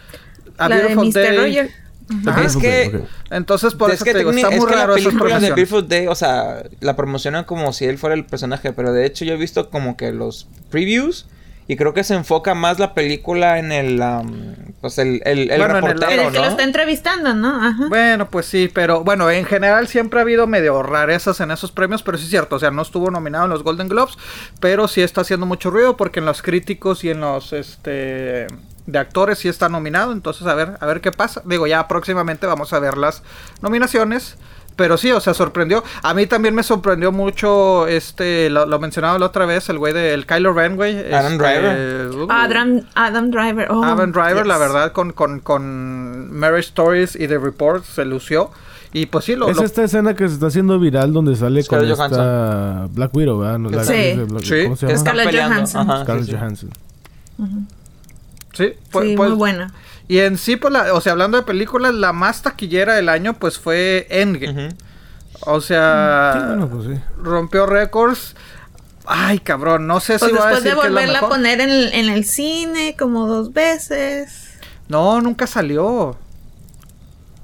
A 0.57 0.69
la 0.69 0.77
de 0.77 0.95
Mr. 0.95 1.13
Day. 1.13 1.37
Roger. 1.37 1.86
Ajá. 2.25 2.43
Es 2.43 2.55
que... 2.55 2.91
ok. 3.01 3.09
Entonces, 3.31 3.73
por 3.75 3.89
es 3.89 3.95
eso 3.95 4.05
que, 4.05 4.13
te 4.13 4.19
digo, 4.19 4.31
está 4.31 4.49
es 4.49 4.57
muy 4.57 4.65
que 4.69 4.75
la 4.75 4.81
raro 4.81 4.93
película 4.95 5.39
de. 5.39 5.47
Beautiful 5.51 5.87
Day, 5.87 6.07
o 6.07 6.15
sea, 6.15 6.63
la 6.79 6.95
promocionan 6.95 7.43
como 7.43 7.73
si 7.73 7.85
él 7.85 7.97
fuera 7.97 8.15
el 8.15 8.25
personaje, 8.25 8.71
pero 8.73 8.93
de 8.93 9.05
hecho 9.05 9.25
yo 9.25 9.33
he 9.33 9.37
visto 9.37 9.69
como 9.69 9.97
que 9.97 10.11
los 10.11 10.47
previews 10.69 11.27
y 11.69 11.75
creo 11.75 11.93
que 11.93 12.05
se 12.05 12.13
enfoca 12.15 12.53
más 12.55 12.79
la 12.79 12.93
película 12.93 13.59
en 13.59 13.73
el, 13.73 14.01
am, 14.01 14.55
pues 14.79 14.97
el, 14.99 15.21
el, 15.25 15.51
el 15.51 15.59
Bueno, 15.59 15.77
en 15.79 15.83
el- 15.83 15.91
reportero, 15.91 16.21
El 16.21 16.31
que 16.31 16.37
¿no? 16.39 16.45
lo 16.45 16.49
está 16.51 16.63
entrevistando, 16.63 17.33
¿no? 17.33 17.61
Ajá. 17.61 17.87
Bueno, 17.89 18.29
pues 18.29 18.45
sí, 18.45 18.71
pero 18.73 19.03
bueno, 19.03 19.29
en 19.29 19.43
general 19.43 19.89
siempre 19.89 20.19
ha 20.19 20.21
habido 20.21 20.47
medio 20.47 20.81
rarezas 20.81 21.41
en 21.41 21.51
esos 21.51 21.73
premios, 21.73 22.03
pero 22.03 22.17
sí 22.17 22.23
es 22.23 22.29
cierto, 22.29 22.55
o 22.55 22.59
sea, 22.59 22.71
no 22.71 22.83
estuvo 22.83 23.11
nominado 23.11 23.43
en 23.43 23.49
los 23.49 23.63
Golden 23.63 23.89
Globes, 23.89 24.15
pero 24.61 24.87
sí 24.87 25.01
está 25.01 25.19
haciendo 25.21 25.45
mucho 25.45 25.69
ruido 25.69 25.97
porque 25.97 26.21
en 26.21 26.25
los 26.25 26.41
críticos 26.41 27.03
y 27.03 27.09
en 27.09 27.19
los 27.19 27.51
este 27.51 28.47
de 28.87 28.97
actores 28.99 29.37
sí 29.37 29.47
está 29.47 29.69
nominado, 29.69 30.11
entonces 30.11 30.47
a 30.47 30.55
ver, 30.55 30.77
a 30.79 30.85
ver 30.87 31.01
qué 31.01 31.11
pasa. 31.11 31.41
Digo, 31.45 31.67
ya 31.67 31.87
próximamente 31.87 32.47
vamos 32.47 32.73
a 32.73 32.79
ver 32.79 32.97
las 32.97 33.21
nominaciones. 33.61 34.37
Pero 34.75 34.95
sí, 34.97 35.11
o 35.11 35.19
sea, 35.19 35.33
sorprendió. 35.33 35.83
A 36.03 36.13
mí 36.13 36.27
también 36.27 36.53
me 36.53 36.61
sorprendió 36.61 37.11
mucho, 37.11 37.87
este, 37.87 38.47
lo, 38.51 38.67
lo 38.67 38.77
mencionaba 38.77 39.17
la 39.17 39.25
otra 39.25 39.47
vez, 39.47 39.67
el 39.69 39.79
güey 39.79 39.91
del 39.91 40.27
Kylo 40.27 40.53
Ren, 40.53 40.75
güey. 40.75 41.11
Adam 41.11 41.31
este, 41.31 41.37
Driver. 41.43 42.09
uh, 42.15 42.27
Adam, 42.29 42.81
Adam 42.93 43.31
Driver. 43.31 43.71
Oh, 43.71 43.83
Adam 43.83 44.11
Driver, 44.11 44.45
la 44.45 44.59
verdad, 44.59 44.91
con, 44.91 45.13
con, 45.13 45.39
con 45.39 46.31
Marriage 46.31 46.67
Stories 46.67 47.15
y 47.15 47.27
The 47.27 47.39
Report 47.39 47.83
se 47.85 48.05
lució. 48.05 48.51
Y 48.93 49.07
pues 49.07 49.25
sí, 49.25 49.35
lo... 49.35 49.49
Es 49.49 49.57
lo- 49.57 49.63
esta 49.63 49.83
escena 49.83 50.15
que 50.15 50.27
se 50.27 50.35
está 50.35 50.45
haciendo 50.45 50.77
viral 50.79 51.11
donde 51.11 51.35
sale 51.35 51.63
Scarlett 51.63 51.97
con 51.97 52.05
esta 52.11 52.87
Black 52.91 53.15
Widow, 53.15 53.39
¿verdad? 53.39 53.57
No, 53.57 53.69
la 53.71 53.83
Sí. 53.83 53.93
de 53.93 54.25
Black- 54.25 54.43
Sí. 54.43 54.63
¿Cómo 54.65 54.75
se 54.75 54.85
Que 54.85 54.93
llama? 54.93 54.93
están 54.93 54.97
Scarlett 54.99 55.25
peleando. 55.25 55.53
Johansson. 55.55 55.89
Ajá, 55.91 56.03
Scarlett 56.03 56.25
sí, 56.25 56.31
sí. 56.31 56.37
Johansson. 56.37 56.69
Sí, 58.57 58.73
pues, 58.91 59.09
Sí, 59.09 59.15
pues- 59.15 59.29
muy 59.29 59.37
buena. 59.37 59.73
Y 60.07 60.19
en 60.19 60.37
sí, 60.37 60.55
pues, 60.55 60.71
la- 60.73 60.93
o 60.93 61.01
sea, 61.01 61.11
hablando 61.13 61.37
de 61.37 61.43
películas, 61.43 61.93
la 61.93 62.13
más 62.13 62.41
taquillera 62.41 62.93
del 62.95 63.09
año, 63.09 63.33
pues 63.33 63.59
fue 63.59 64.07
Endgame. 64.09 64.69
O 65.41 65.61
sea, 65.61 66.31
Sí, 66.33 66.39
bueno, 66.47 66.69
pues 66.69 66.87
sí. 66.87 67.03
rompió 67.21 67.65
récords. 67.65 68.35
Ay, 69.05 69.39
cabrón, 69.39 69.85
no 69.87 69.99
sé 69.99 70.17
Pues 70.17 70.31
si 70.31 70.37
va 70.37 70.43
a 70.43 70.49
después 70.51 70.63
de 70.63 70.69
decir 70.71 70.81
que 70.81 70.87
es 70.87 70.93
volverla 70.93 71.19
a 71.19 71.29
poner 71.29 71.61
en, 71.61 71.69
el- 71.69 71.93
en 71.93 72.09
el 72.09 72.25
cine 72.25 72.95
como 72.97 73.27
dos 73.27 73.53
veces. 73.53 74.53
No, 74.87 75.21
nunca 75.21 75.45
salió. 75.47 76.17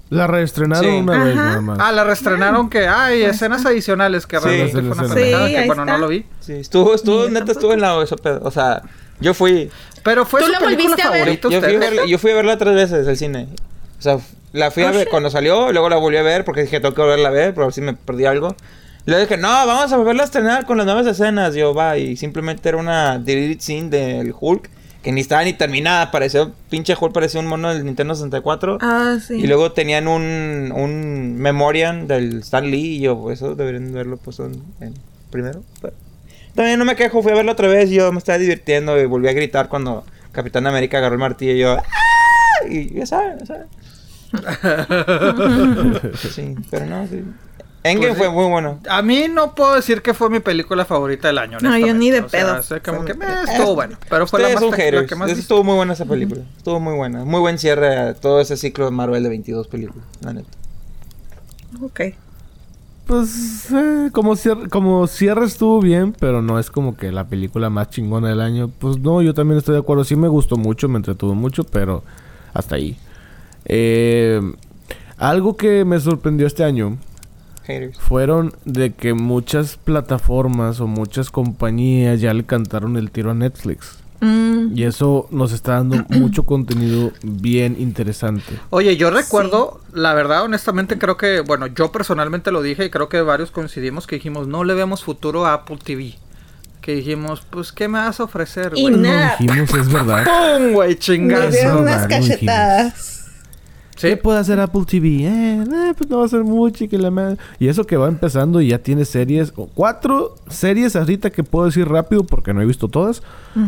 La 0.10 0.28
reestrenaron 0.28 0.86
Sí. 0.92 0.98
una 0.98 1.24
vez 1.24 1.36
nada 1.36 1.62
más. 1.62 1.80
Ah, 1.82 1.92
la 1.92 2.04
reestrenaron 2.04 2.70
que 2.70 2.88
hay 2.88 3.22
Ahí 3.22 3.24
escenas 3.24 3.66
adicionales 3.66 4.28
que 4.28 4.38
Sí. 4.40 4.44
realmente 4.46 4.82
fue 4.82 4.92
una 4.92 5.04
sí, 5.08 5.14
pendejada, 5.14 5.48
sí, 5.48 5.54
que 5.56 5.66
bueno, 5.66 5.86
no 5.86 5.98
lo 5.98 6.08
vi. 6.08 6.26
Sí, 6.40 6.54
estuvo, 6.54 6.94
estuvo, 6.94 7.24
neta, 7.24 7.34
tampoco. 7.40 7.52
estuvo 7.54 7.74
en 7.74 7.82
la 7.82 8.04
eso. 8.04 8.16
O 8.44 8.52
sea, 8.52 8.84
yo 9.20 9.34
fui, 9.34 9.70
Pero 10.04 10.26
fue 10.26 10.42
¿Tú 10.42 10.48
su 10.48 10.52
la 10.52 10.60
película 10.60 10.84
volviste 10.90 11.02
a 11.08 11.10
ver? 11.12 11.20
favorita 11.20 11.50
yo 11.50 11.62
fui, 11.62 11.76
a 11.76 11.80
verla, 11.80 12.02
yo 12.08 12.18
fui 12.20 12.32
a 12.32 12.36
verla 12.36 12.58
tres 12.58 12.76
veces 12.76 13.08
al 13.08 13.18
cine. 13.18 13.48
O 14.00 14.02
sea, 14.02 14.18
la 14.52 14.70
fui 14.72 14.84
a 14.84 14.90
Oh, 14.90 14.94
ver 14.94 15.08
cuando 15.10 15.30
salió, 15.30 15.72
luego 15.72 15.90
la 15.90 15.96
volví 15.98 16.18
a 16.18 16.22
ver 16.24 16.44
porque 16.46 16.62
dije, 16.64 16.80
tengo 16.80 16.94
que 16.94 17.02
volverla 17.02 17.30
a 17.30 17.32
ver, 17.32 17.54
por 17.54 17.64
ver 17.66 17.74
si 17.74 17.82
me 17.82 17.94
perdí 17.94 18.26
algo. 18.26 18.56
Y 19.06 19.12
luego 19.12 19.26
dije, 19.26 19.38
no, 19.38 19.48
vamos 19.50 19.92
a 19.92 19.98
volverla 19.98 20.24
a 20.24 20.26
estrenar 20.26 20.66
con 20.66 20.78
las 20.78 20.86
nuevas 20.86 21.06
escenas. 21.08 21.56
Yo, 21.56 21.74
va, 21.74 21.98
y 21.98 22.16
simplemente 22.16 22.70
era 22.70 22.78
una 22.78 23.18
deleted 23.20 23.60
scene 23.62 23.90
del 23.90 24.34
Hulk 24.40 24.70
que 25.02 25.12
ni 25.12 25.20
estaba 25.20 25.44
ni 25.44 25.52
terminada. 25.54 26.10
Parecía, 26.12 26.50
pinche 26.70 26.96
Hulk 26.98 27.12
parecía 27.14 27.42
un 27.42 27.48
mono 27.48 27.74
del 27.74 27.84
Nintendo 27.86 28.16
64. 28.16 28.78
Ah, 28.82 29.18
sí. 29.26 29.36
Y 29.36 29.48
luego 29.48 29.74
tenían 29.74 30.08
un, 30.08 30.72
un 30.74 31.36
memoriam 31.38 32.08
del 32.08 32.40
Stan 32.40 32.64
Lee 32.70 32.96
y 32.98 33.00
yo, 33.02 33.20
pues 33.22 33.40
eso 33.42 33.56
deberían 33.56 33.88
de 33.88 33.92
verlo 33.92 34.16
puesto 34.18 34.46
en, 34.46 34.64
en 34.80 34.94
primero. 35.30 35.64
Pero 35.82 35.94
también 36.56 36.80
no 36.80 36.86
me 36.86 36.96
quejo, 36.96 37.22
fui 37.22 37.32
a 37.32 37.36
verlo 37.36 37.52
otra 37.52 37.68
vez 37.68 37.90
y 37.90 37.96
yo 37.96 38.12
me 38.12 38.20
estaba 38.20 38.38
divirtiendo 38.38 39.00
y 39.00 39.06
volví 39.06 39.28
a 39.28 39.34
gritar 39.34 39.70
cuando 39.70 40.04
Capitán 40.32 40.68
América 40.68 40.98
agarró 40.98 41.14
el 41.16 41.20
martillo 41.20 41.54
y 41.54 41.60
yo... 41.60 41.78
¡Ah! 41.78 42.68
Y 42.70 42.94
ya 42.94 43.06
saben, 43.06 43.40
ya 43.40 43.46
saben. 43.46 43.68
sí, 46.18 46.56
pero 46.72 46.86
no, 46.86 47.08
sí. 47.08 47.24
Endgame 47.84 48.16
Pues 48.16 48.18
fue 48.18 48.30
muy 48.30 48.50
bueno. 48.50 48.80
A 48.90 49.02
mí 49.02 49.28
no 49.30 49.54
puedo 49.56 49.76
decir 49.76 50.02
que 50.02 50.14
fue 50.14 50.30
mi 50.30 50.40
película 50.40 50.86
favorita 50.86 51.28
del 51.28 51.38
año. 51.38 51.58
No, 51.62 51.78
yo 51.78 51.94
ni 51.94 52.12
de. 52.12 52.22
O 52.22 52.30
sea, 52.30 52.40
pedo. 52.40 52.64
sé 52.64 52.82
como 52.82 53.04
que 53.04 53.14
me 53.14 53.26
estuvo 53.44 53.76
bueno. 53.76 53.98
Pero 54.10 54.26
fue 54.26 54.42
la 54.42 54.50
más 54.50 54.64
la 54.64 54.76
haters. 54.76 55.08
que 55.08 55.16
más 55.16 55.28
Eso 55.28 55.36
vi. 55.36 55.42
estuvo 55.42 55.64
muy 55.66 55.76
buena 55.76 55.94
esa 55.94 56.06
película. 56.06 56.42
Estuvo 56.58 56.80
muy 56.80 56.96
buena. 56.96 57.26
Muy 57.26 57.42
buen 57.42 57.60
cierre 57.60 57.98
a 57.98 58.14
todo 58.14 58.40
ese 58.40 58.56
ciclo 58.56 58.86
de 58.86 58.92
Marvel 58.92 59.22
de 59.22 59.30
22 59.30 59.68
películas, 59.68 60.06
la 60.22 60.34
neta. 60.34 60.50
Ok. 61.82 62.02
Pues 63.06 63.70
eh, 63.72 64.10
como, 64.14 64.36
cierre, 64.36 64.70
como 64.70 65.08
cierre 65.08 65.46
estuvo 65.46 65.82
bien, 65.82 66.16
pero 66.18 66.42
no 66.42 66.58
es 66.58 66.72
como 66.72 66.96
que 66.96 67.12
la 67.12 67.28
película 67.28 67.70
más 67.70 67.90
chingona 67.90 68.30
del 68.30 68.42
año. 68.42 68.70
Pues 68.70 68.98
no, 69.00 69.22
yo 69.22 69.34
también 69.34 69.58
estoy 69.58 69.74
de 69.74 69.82
acuerdo. 69.82 70.04
Sí 70.04 70.16
me 70.16 70.30
gustó 70.30 70.56
mucho, 70.56 70.88
me 70.88 70.98
entretuvo 70.98 71.36
mucho, 71.36 71.64
pero 71.66 72.04
hasta 72.54 72.76
ahí. 72.76 72.98
Eh, 73.66 74.40
algo 75.18 75.58
que 75.58 75.86
me 75.86 76.00
sorprendió 76.00 76.48
este 76.48 76.64
año 76.64 76.98
Haters. 77.64 77.98
fueron 77.98 78.54
de 78.66 78.94
que 78.94 79.14
muchas 79.14 79.78
plataformas 79.78 80.80
o 80.80 80.88
muchas 80.88 81.30
compañías 81.30 82.20
ya 82.22 82.34
le 82.34 82.46
cantaron 82.46 82.98
el 82.98 83.12
tiro 83.12 83.32
a 83.32 83.34
Netflix. 83.34 84.03
Mm, 84.24 84.78
Y 84.78 84.84
eso 84.84 85.28
nos 85.32 85.52
está 85.52 85.74
dando 85.74 86.06
mucho 86.10 86.44
contenido 86.44 87.12
bien 87.24 87.76
interesante. 87.80 88.60
Oye, 88.70 88.96
yo 88.98 89.10
recuerdo, 89.12 89.82
la 89.94 90.14
verdad, 90.14 90.44
honestamente, 90.44 90.98
creo 90.98 91.18
que, 91.18 91.42
bueno, 91.42 91.68
yo 91.68 91.92
personalmente 91.92 92.52
lo 92.52 92.62
dije 92.62 92.86
y 92.86 92.90
creo 92.90 93.10
que 93.10 93.22
varios 93.22 93.52
coincidimos 93.52 94.08
que 94.08 94.16
dijimos, 94.16 94.48
no 94.48 94.64
le 94.64 94.74
vemos 94.74 95.04
futuro 95.04 95.46
a 95.46 95.54
Apple 95.54 95.78
TV. 95.84 96.16
Que 96.82 96.96
dijimos, 96.96 97.44
pues, 97.50 97.72
¿qué 97.72 97.88
me 97.88 97.98
vas 98.00 98.20
a 98.20 98.24
ofrecer, 98.26 98.74
Y 98.76 98.82
güey? 98.82 98.96
No 98.96 99.02
nada. 99.04 99.36
dijimos, 99.40 99.74
es 99.74 99.92
verdad. 99.92 100.24
¡Pum, 100.58 100.74
güey! 100.74 100.90
Me 100.90 101.00
Chingazo. 101.00 101.50
dieron 101.50 101.72
Eso, 101.72 101.82
unas 101.82 102.08
cachetadas. 102.08 103.13
Sí, 103.96 104.08
¿Qué 104.10 104.18
puede 104.18 104.40
hacer 104.40 104.60
Apple 104.60 104.84
TV? 104.88 105.08
Eh, 105.26 105.64
eh, 105.64 105.94
pues 105.98 106.10
no 106.10 106.18
va 106.20 106.26
a 106.26 106.28
ser 106.28 106.44
mucho 106.44 106.84
y 106.84 106.88
que 106.88 106.98
la 106.98 107.12
madre- 107.12 107.38
Y 107.60 107.68
eso 107.68 107.86
que 107.86 107.96
va 107.96 108.08
empezando 108.08 108.60
y 108.60 108.70
ya 108.70 108.80
tiene 108.80 109.06
series, 109.06 109.54
o 109.56 109.68
cuatro 109.68 110.36
series 110.50 110.96
ahorita 110.96 111.30
que 111.30 111.44
puedo 111.44 111.66
decir 111.68 111.88
rápido 111.88 112.24
porque 112.24 112.54
no 112.54 112.62
he 112.62 112.66
visto 112.66 112.88
todas. 112.88 113.22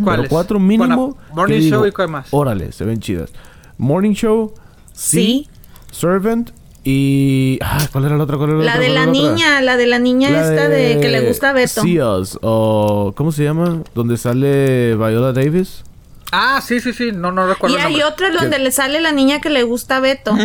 Pero 0.04 0.24
cuatro 0.28 0.60
mínimo. 0.60 0.88
Bueno, 0.88 1.18
Morning 1.34 1.60
digo, 1.60 1.78
Show 1.78 1.86
y 1.86 1.92
cuál 1.92 2.10
más. 2.10 2.28
Órale, 2.32 2.72
se 2.72 2.86
ven 2.86 3.00
chidas. 3.00 3.32
Morning 3.78 4.14
Show, 4.14 4.54
sí. 4.94 5.48
Servant 5.92 6.50
y... 6.84 7.58
Ah, 7.62 7.88
¿cuál 7.92 8.06
era 8.06 8.18
la 8.18 8.24
otra? 8.24 8.38
¿Cuál 8.38 8.50
era 8.52 8.60
La 8.60 8.72
otra? 8.74 8.82
de 8.82 8.88
¿Cuál 8.94 9.06
la 9.06 9.12
niña, 9.12 9.62
la 9.62 9.78
de 9.78 9.88
la 9.88 10.00
niña 10.00 10.30
La 10.32 10.42
esta 10.50 10.70
de... 10.70 11.00
que 11.00 11.10
le 11.10 11.28
gusta 11.28 11.50
a 11.52 11.54
Beto. 11.54 11.82
See 11.82 12.02
Us, 12.02 12.38
o... 12.42 13.14
¿Cómo 13.16 13.32
se 13.32 13.44
llama? 13.44 13.82
Donde 13.96 14.18
sale 14.18 14.96
Viola 14.96 15.34
Davis. 15.34 15.84
Ah, 16.32 16.62
sí, 16.66 16.80
sí, 16.80 16.94
sí. 16.94 17.12
No, 17.12 17.32
no 17.32 17.48
recuerdo 17.48 17.76
Y 17.76 17.80
el 17.80 17.86
hay 17.86 18.02
otra 18.04 18.32
donde 18.32 18.60
le 18.60 18.72
sale 18.72 19.00
la 19.02 19.12
niña 19.12 19.40
que 19.42 19.50
le 19.50 19.64
gusta 19.64 19.98
a 19.98 20.00
Beto. 20.00 20.36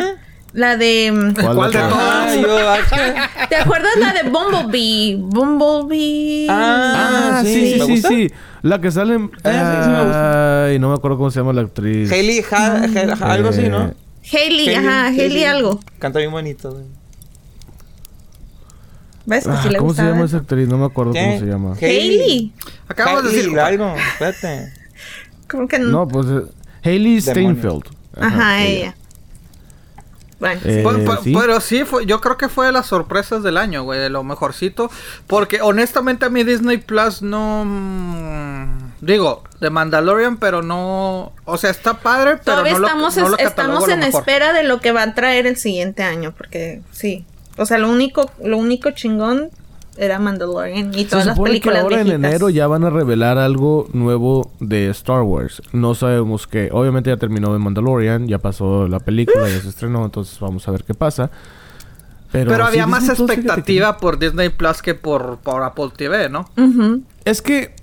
La 0.53 0.77
de... 0.77 1.13
mm, 1.13 1.35
¿Cuál 1.55 1.71
de 1.73 1.79
todas? 1.79 2.37
Ah, 2.93 3.47
¿Te 3.49 3.55
acuerdas 3.57 3.93
la 3.99 4.13
de 4.13 4.29
Bumblebee? 4.29 5.17
Bumblebee. 5.21 6.47
Ah, 6.51 7.39
Ah, 7.39 7.43
sí, 7.45 7.75
sí, 7.79 7.81
sí, 7.81 7.89
¿me 7.93 7.97
sí. 8.03 8.31
La 8.63 8.81
que 8.81 8.91
sale... 8.91 9.15
en- 9.15 9.31
Ah, 9.45 9.51
sí, 9.79 9.85
sí 9.85 9.91
me 9.91 10.03
gusta. 10.05 10.65
Ay, 10.67 10.79
no 10.81 10.89
me 10.89 10.95
acuerdo 10.97 11.17
cómo 11.19 11.31
se 11.31 11.39
llama 11.39 11.53
la 11.53 11.63
actriz. 11.63 12.11
Hailey, 12.11 12.45
Ha- 12.51 12.83
Ha- 13.21 13.33
algo 13.33 13.51
así, 13.51 13.63
¿no? 13.69 13.87
Eh, 13.89 13.95
Hailey, 14.33 14.75
ajá, 14.75 15.07
Hailey 15.07 15.31
sí. 15.31 15.45
algo. 15.45 15.81
Canta 16.01 16.19
bien 16.19 16.31
bonito. 16.33 16.73
güey. 16.73 16.85
¿Ves 19.27 19.47
ah, 19.47 19.65
le 19.71 19.79
¿Cómo 19.79 19.95
se 19.95 20.03
llama 20.03 20.25
esa 20.25 20.39
actriz? 20.39 20.67
No 20.67 20.79
me 20.79 20.87
acuerdo 20.87 21.13
¿Qué? 21.13 21.21
cómo 21.25 21.39
se 21.39 21.47
llama. 21.47 21.75
Hailey. 21.81 22.53
Acabamos 22.89 23.23
de 23.23 23.29
Hailey, 23.31 23.45
decir. 23.45 23.61
algo. 23.61 23.95
Espérate. 23.97 24.73
¿Cómo 25.51 25.69
que 25.69 25.79
no? 25.79 25.87
No, 25.91 26.09
pues... 26.09 26.27
eh, 26.27 26.43
Hailey 26.85 27.21
Demonios. 27.21 27.59
Steinfeld. 27.59 27.85
Ajá, 28.17 28.63
ella. 28.65 28.95
Bueno, 30.39 30.61
Eh, 30.65 30.85
sí. 31.23 31.35
Pero 31.39 31.61
sí, 31.61 31.85
fue, 31.85 32.07
yo 32.07 32.21
creo 32.23 32.39
que 32.39 32.49
fue 32.49 32.65
de 32.67 32.73
las 32.73 32.87
sorpresas 32.87 33.43
del 33.43 33.59
año, 33.59 33.83
güey, 33.83 34.01
de 34.01 34.09
lo 34.09 34.25
mejorcito. 34.25 34.91
Porque 35.27 35.61
honestamente 35.61 36.25
a 36.25 36.31
mí 36.31 36.45
Disney 36.45 36.79
Plus 36.79 37.21
no... 37.21 37.65
mm, 37.67 38.91
Digo, 39.03 39.45
de 39.61 39.71
Mandalorian, 39.71 40.39
pero 40.39 40.63
no... 40.63 41.33
O 41.45 41.57
sea, 41.59 41.71
está 41.71 41.95
padre, 42.01 42.39
pero 42.45 42.59
Todavía 42.63 42.73
no 42.75 42.79
lo, 42.81 42.87
estamos, 42.87 43.17
no 43.17 43.29
lo 43.31 43.39
estamos 43.39 43.89
en 43.89 44.03
espera 44.03 44.53
de 44.53 44.63
lo 44.63 44.81
que 44.81 44.93
va 44.93 45.03
a 45.03 45.15
traer 45.15 45.47
el 45.47 45.57
siguiente 45.57 46.03
año, 46.03 46.33
porque 46.37 46.81
sí. 46.93 47.25
O 47.57 47.67
sea, 47.67 47.79
lo 47.79 47.91
único, 47.91 48.31
lo 48.43 48.57
único 48.59 48.91
chingón 48.93 49.51
era 50.01 50.19
Mandalorian 50.19 50.95
y 50.95 51.05
Se 51.05 51.11
todas 51.11 51.27
las 51.27 51.37
supone 51.37 51.51
que 51.51 51.61
películas 51.61 51.83
ahora 51.83 52.01
en 52.01 52.09
enero 52.09 52.49
ya 52.49 52.67
van 52.67 52.85
a 52.85 52.91
revelar 52.91 53.37
algo 53.39 53.87
nuevo 53.93 54.51
de 54.59 54.89
Star 54.91 55.23
Wars. 55.23 55.61
No 55.73 55.95
sabemos 55.95 56.47
qué. 56.47 56.71
Obviamente 56.73 57.11
ya 57.11 57.17
terminó 57.19 57.53
de 57.53 57.59
Mandalorian, 57.59 58.27
ya 58.27 58.39
pasó 58.39 58.89
la 58.89 59.01
película, 59.01 59.49
ya 59.49 59.61
se 59.61 59.69
estrenó, 59.69 60.05
entonces 60.05 60.41
vamos 60.41 60.67
a 60.67 60.71
ver 60.71 60.85
qué 60.85 60.95
pasa. 60.95 61.31
Pero, 62.33 62.51
Pero 62.53 62.65
sí, 62.65 62.69
había 62.69 62.87
más 62.87 63.05
que- 63.07 63.13
expectativa 63.13 63.99
por 63.99 64.19
Disney 64.19 64.49
Plus 64.51 64.83
que 64.83 64.95
por, 64.95 65.39
por 65.39 65.63
Apple 65.65 65.91
TV, 65.97 66.29
¿no? 66.29 66.49
Es 67.25 67.43
que 67.43 67.75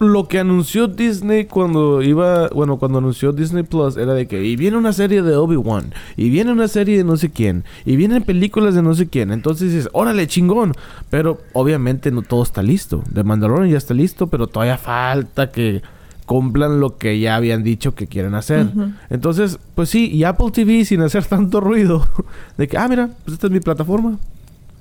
lo 0.00 0.28
que 0.28 0.38
anunció 0.38 0.88
Disney 0.88 1.44
cuando 1.44 2.02
iba, 2.02 2.48
bueno, 2.48 2.78
cuando 2.78 2.98
anunció 2.98 3.32
Disney 3.32 3.64
Plus 3.64 3.98
era 3.98 4.14
de 4.14 4.26
que 4.26 4.42
y 4.42 4.56
viene 4.56 4.78
una 4.78 4.94
serie 4.94 5.20
de 5.20 5.36
Obi-Wan, 5.36 5.92
y 6.16 6.30
viene 6.30 6.52
una 6.52 6.68
serie 6.68 6.96
de 6.96 7.04
no 7.04 7.18
sé 7.18 7.30
quién, 7.30 7.64
y 7.84 7.96
vienen 7.96 8.22
películas 8.22 8.74
de 8.74 8.82
no 8.82 8.94
sé 8.94 9.08
quién. 9.08 9.30
Entonces 9.30 9.72
dices, 9.72 9.90
órale, 9.92 10.26
chingón. 10.26 10.72
Pero 11.10 11.40
obviamente 11.52 12.10
no 12.10 12.22
todo 12.22 12.42
está 12.42 12.62
listo. 12.62 13.04
The 13.12 13.24
Mandalorian 13.24 13.70
ya 13.70 13.78
está 13.78 13.92
listo, 13.92 14.28
pero 14.28 14.46
todavía 14.46 14.78
falta 14.78 15.50
que 15.50 15.82
cumplan 16.24 16.80
lo 16.80 16.96
que 16.96 17.20
ya 17.20 17.36
habían 17.36 17.62
dicho 17.62 17.94
que 17.94 18.06
quieren 18.06 18.34
hacer. 18.34 18.68
Entonces, 19.10 19.58
pues 19.74 19.90
sí, 19.90 20.10
y 20.10 20.24
Apple 20.24 20.50
TV 20.52 20.84
sin 20.84 21.02
hacer 21.02 21.26
tanto 21.26 21.60
ruido 21.60 22.06
de 22.56 22.68
que, 22.68 22.78
ah, 22.78 22.88
mira, 22.88 23.10
pues 23.24 23.34
esta 23.34 23.48
es 23.48 23.52
mi 23.52 23.60
plataforma. 23.60 24.16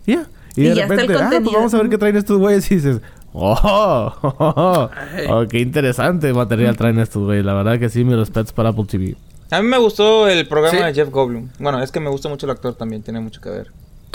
Y 0.05 0.13
Ya. 0.13 0.27
Y, 0.55 0.61
Y 0.61 0.63
de 0.69 0.75
repente, 0.75 1.13
ah, 1.15 1.29
pues 1.29 1.53
vamos 1.53 1.73
a 1.73 1.77
ver 1.77 1.89
qué 1.89 1.97
traen 1.97 2.15
estos 2.15 2.37
güeyes 2.37 2.69
y 2.71 2.75
dices, 2.75 3.01
oh, 3.33 4.13
oh, 4.21 4.89
Ay. 5.15 5.25
oh, 5.29 5.45
qué 5.47 5.59
interesante 5.59 6.33
material 6.33 6.75
traen 6.77 6.99
estos 6.99 7.23
güeyes. 7.23 7.45
La 7.45 7.53
verdad 7.53 7.79
que 7.79 7.89
sí, 7.89 8.03
mis 8.03 8.15
respetos 8.15 8.51
para 8.53 8.69
Apple 8.69 8.85
TV. 8.85 9.15
A 9.51 9.61
mí 9.61 9.67
me 9.67 9.77
gustó 9.77 10.27
el 10.27 10.47
programa 10.47 10.77
Sí. 10.77 10.83
de 10.85 10.93
Jeff 10.93 11.09
Goldblum. 11.09 11.49
Bueno, 11.59 11.81
es 11.81 11.91
que 11.91 11.99
me 11.99 12.09
gusta 12.09 12.29
mucho 12.29 12.45
el 12.45 12.51
actor 12.51 12.75
también, 12.75 13.01
tiene 13.01 13.19
mucho 13.19 13.41
que 13.41 13.49
ver. 13.49 13.71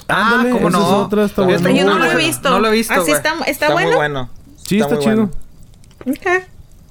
Ah, 0.09 0.33
Ándale, 0.35 0.51
¿cómo 0.51 0.69
esa 0.69 0.79
no? 0.79 0.85
es 0.85 0.91
otra, 0.93 1.25
está 1.25 1.43
Está 1.51 1.63
bueno. 1.69 1.77
Yo 1.79 1.85
no 1.87 1.99
lo 1.99 2.05
he 2.11 2.17
visto. 2.17 2.51
No 2.51 2.59
lo 2.61 2.69
he 2.69 2.73
visto, 2.73 2.93
Así 2.93 3.03
güey. 3.03 3.15
está, 3.15 3.31
está, 3.41 3.51
Está, 3.51 3.73
bueno. 3.73 3.89
muy 3.89 3.97
bueno. 3.97 4.31
Sí, 4.65 4.79
está, 4.81 4.95
muy 4.95 5.05
chido. 5.05 5.17
bueno. 5.17 5.31
Ok. 6.07 6.43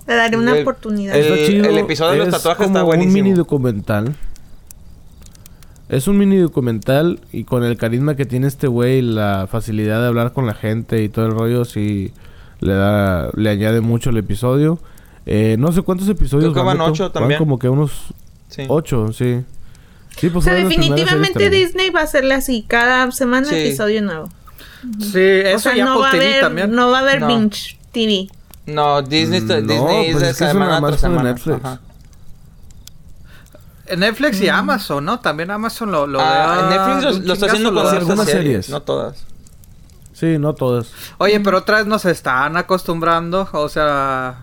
Le 0.07 0.15
daré 0.15 0.35
una 0.37 0.55
El- 0.55 0.61
oportunidad. 0.63 1.15
el- 1.15 1.25
Está 1.33 1.45
chido. 1.47 1.65
episodio 1.77 2.11
de 2.11 2.17
los 2.19 2.27
Es 2.27 2.33
tatuajes 2.33 2.65
como 2.65 2.77
está 2.77 2.83
buenísimo. 2.83 3.17
un 3.17 3.23
mini 3.23 3.35
documental. 3.35 4.15
Es 5.93 6.07
un 6.07 6.17
mini 6.17 6.37
documental 6.37 7.19
y 7.31 7.43
con 7.43 7.63
el 7.63 7.77
carisma 7.77 8.15
que 8.15 8.25
tiene 8.25 8.47
este 8.47 8.65
güey, 8.67 9.01
la 9.01 9.47
facilidad 9.49 10.01
de 10.01 10.07
hablar 10.07 10.33
con 10.33 10.47
la 10.47 10.53
gente 10.55 11.03
y 11.03 11.09
todo 11.09 11.25
el 11.27 11.31
rollo, 11.33 11.65
sí 11.65 12.11
le 12.61 12.73
da, 12.73 13.29
le 13.35 13.49
añade 13.49 13.79
mucho 13.81 14.09
el 14.09 14.17
episodio. 14.17 14.79
Eh, 15.27 15.55
no 15.59 15.71
sé 15.71 15.81
cuántos 15.83 16.09
episodios 16.09 16.51
Creo 16.51 16.63
que 16.63 16.67
van 16.67 16.81
ocho 16.81 17.11
también. 17.11 17.37
como 17.37 17.59
que 17.59 17.69
unos 17.69 17.91
Sí. 18.49 18.63
ocho, 18.69 19.13
sí. 19.13 19.41
Sí, 20.17 20.27
o 20.27 20.33
pues 20.33 20.45
sea, 20.45 20.53
las 20.53 20.65
primeras 20.65 20.95
definitivamente. 20.95 21.49
Disney 21.49 21.89
va 21.91 22.01
a 22.01 22.03
hacerle 22.03 22.33
así. 22.35 22.65
Cada 22.67 23.11
semana 23.11 23.47
Sí. 23.47 23.55
episodio 23.55 24.01
nuevo. 24.01 24.29
Sí, 24.99 25.19
eso 25.19 25.55
o 25.69 25.73
sea, 25.73 25.85
no 25.85 25.99
va, 25.99 26.07
a 26.09 26.11
TV 26.11 26.25
haber, 26.25 26.41
también. 26.41 26.71
no 26.71 26.89
va 26.89 26.99
a 26.99 27.01
haber 27.01 27.21
No. 27.21 27.27
binge 27.27 27.77
TV. 27.91 28.27
No, 28.65 29.01
Disney, 29.01 29.41
Mm, 29.41 29.47
no, 29.47 29.55
Disney 29.61 29.77
pues 29.77 30.15
es 30.15 30.19
de 30.21 30.29
es 30.31 30.37
que 30.37 30.45
semana 30.47 30.79
tras 30.79 30.91
de 30.93 30.97
semana. 30.97 31.23
Netflix. 31.33 31.63
Ajá. 31.65 31.79
Netflix 33.97 34.41
y 34.41 34.49
Amazon, 34.49 35.05
¿no? 35.05 35.19
También 35.19 35.51
Amazon 35.51 35.91
lo, 35.91 36.07
lo 36.07 36.19
Ah, 36.21 36.67
Netflix 36.69 37.25
lo, 37.25 37.33
está 37.33 37.45
haciendo 37.47 37.73
con 37.73 37.85
algunas 37.87 38.25
series, 38.25 38.43
series. 38.65 38.69
no 38.69 38.81
todas. 38.81 39.23
Sí, 40.13 40.37
no 40.37 40.53
todas. 40.53 40.91
Oye, 41.17 41.39
pero 41.39 41.57
otra 41.59 41.77
vez 41.77 41.87
nos 41.87 42.05
están 42.05 42.55
acostumbrando, 42.57 43.47
o 43.51 43.69
sea... 43.69 44.41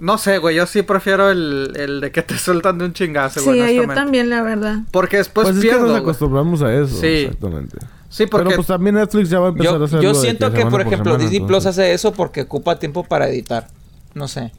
No 0.00 0.16
sé, 0.16 0.38
güey, 0.38 0.54
yo 0.54 0.64
sí 0.66 0.82
prefiero 0.82 1.28
el, 1.28 1.72
el 1.76 2.00
de 2.00 2.12
que 2.12 2.22
te 2.22 2.38
sueltan 2.38 2.78
de 2.78 2.84
un 2.84 2.92
chingazo, 2.92 3.40
Sí, 3.40 3.46
güey, 3.46 3.58
yo 3.58 3.64
honestamente. 3.82 3.94
también, 3.94 4.30
la 4.30 4.42
verdad. 4.42 4.76
Porque 4.92 5.16
después 5.16 5.46
Pues, 5.46 5.56
es 5.56 5.62
que 5.62 5.68
pierdo, 5.68 5.82
nos 5.82 5.90
güey. 5.90 6.02
acostumbramos 6.02 6.62
a 6.62 6.72
eso. 6.72 6.96
Sí. 7.00 7.06
Exactamente. 7.24 7.78
Sí, 8.08 8.26
porque... 8.26 8.44
Pero 8.46 8.56
pues 8.56 8.68
también 8.68 8.94
Netflix 8.94 9.28
ya 9.28 9.40
va 9.40 9.46
a 9.46 9.48
empezar 9.50 9.74
a 9.74 9.78
Yo, 9.78 9.84
hacer 9.84 10.00
yo 10.00 10.14
siento 10.14 10.52
que, 10.52 10.64
por 10.66 10.80
ejemplo, 10.80 11.18
Disney 11.18 11.40
Plus 11.40 11.66
hace 11.66 11.92
eso 11.92 12.12
porque 12.12 12.42
ocupa 12.42 12.78
tiempo 12.78 13.04
para 13.04 13.28
editar. 13.28 13.66
No 14.14 14.28
sé. 14.28 14.52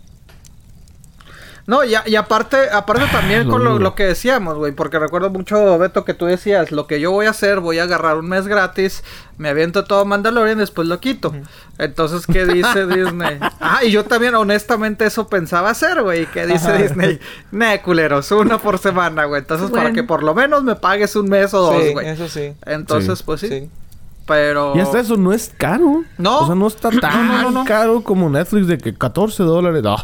No, 1.70 1.84
y, 1.84 1.94
a- 1.94 2.02
y 2.08 2.16
aparte, 2.16 2.58
aparte 2.72 3.06
también 3.12 3.46
Lo 3.46 3.52
con 3.52 3.84
lo, 3.84 3.94
que 3.94 4.04
decíamos, 4.06 4.58
güey, 4.58 4.72
porque 4.72 4.98
recuerdo 4.98 5.30
mucho, 5.30 5.78
Beto, 5.78 6.04
que 6.04 6.16
tú 6.16 6.26
decías, 6.26 6.72
lo 6.72 6.88
que 6.88 7.00
yo 7.00 7.12
voy 7.12 7.28
a 7.28 7.30
hacer, 7.30 7.60
voy 7.60 7.78
a 7.78 7.84
agarrar 7.84 8.18
un 8.18 8.28
mes 8.28 8.48
gratis, 8.48 9.04
me 9.38 9.50
aviento 9.50 9.84
todo 9.84 10.04
Mandalorian 10.04 10.58
y 10.58 10.62
después 10.62 10.88
lo 10.88 11.00
quito. 11.00 11.32
Entonces, 11.78 12.26
¿qué 12.26 12.48
dice 12.48 12.88
Disney? 12.96 13.38
Ah, 13.60 13.82
y 13.84 13.92
yo 13.92 14.04
también, 14.04 14.34
honestamente, 14.34 15.06
eso 15.06 15.28
pensaba 15.28 15.70
hacer, 15.70 16.02
güey. 16.02 16.26
¿Qué 16.26 16.48
dice 16.48 16.70
Ajá. 16.70 16.78
Disney? 16.78 17.20
Ne, 17.52 17.82
culeros, 17.84 18.32
una 18.32 18.58
por 18.58 18.80
semana, 18.80 19.26
güey. 19.26 19.42
Entonces, 19.42 19.70
para 19.70 19.92
que 19.94 20.04
por 20.04 20.24
lo 20.24 20.34
menos 20.34 20.64
me 20.64 20.76
pagues 20.76 21.16
un 21.16 21.30
mes 21.30 21.54
o 21.54 21.60
dos, 21.62 21.84
sí, 21.84 21.94
güey. 21.94 22.08
eso 22.08 22.28
sí. 22.28 22.52
Entonces, 22.66 23.20
Sí. 23.20 23.24
pues 23.28 23.42
sí. 23.42 23.48
Sí. 23.48 23.70
Pero... 24.30 24.74
Y 24.78 24.80
hasta 24.80 25.00
eso 25.02 25.18
no 25.18 25.34
es 25.34 25.52
caro. 25.58 26.04
No. 26.18 26.40
O 26.42 26.46
sea, 26.46 26.56
no 26.56 26.68
está 26.68 26.90
tan 27.02 27.28
no, 27.28 27.42
no, 27.42 27.52
no. 27.52 27.66
caro 27.66 28.02
como 28.04 28.30
Netflix 28.30 28.68
de 28.68 28.78
que 28.78 28.94
14 28.94 29.44
dólares. 29.44 29.84
No, 29.92 29.98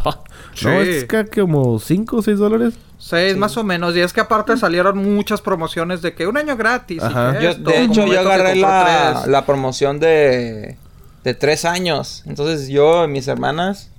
Sí. 0.53 0.65
no 0.65 0.71
es 0.82 1.03
que 1.05 1.26
como 1.41 1.80
5 1.80 2.15
o 2.17 2.21
6 2.21 2.38
dólares. 2.39 2.73
Seis 2.97 3.34
Sí. 3.34 3.39
más 3.39 3.55
o 3.57 3.63
menos. 3.63 3.95
Y 3.95 3.99
es 3.99 4.13
que 4.13 4.21
aparte 4.21 4.55
salieron 4.57 4.97
muchas 4.97 5.41
promociones 5.41 6.01
de 6.01 6.13
que 6.15 6.28
un 6.28 6.38
año 6.38 6.55
gratis. 6.57 7.01
y 7.03 7.05
Ajá. 7.05 7.38
que 7.38 7.43
Yo, 7.43 7.49
esto, 7.51 7.69
de 7.69 7.73
como 7.76 7.91
hecho, 7.93 8.05
yo 8.05 8.11
que 8.13 8.17
agarré 8.19 8.55
la, 8.55 9.23
la 9.28 9.45
promoción 9.45 9.99
de, 9.99 10.78
de 11.23 11.34
tres 11.34 11.65
años. 11.65 12.23
Entonces, 12.26 12.67
yo 12.69 13.03
y 13.05 13.07
mis 13.09 13.28
hermanas 13.28 13.89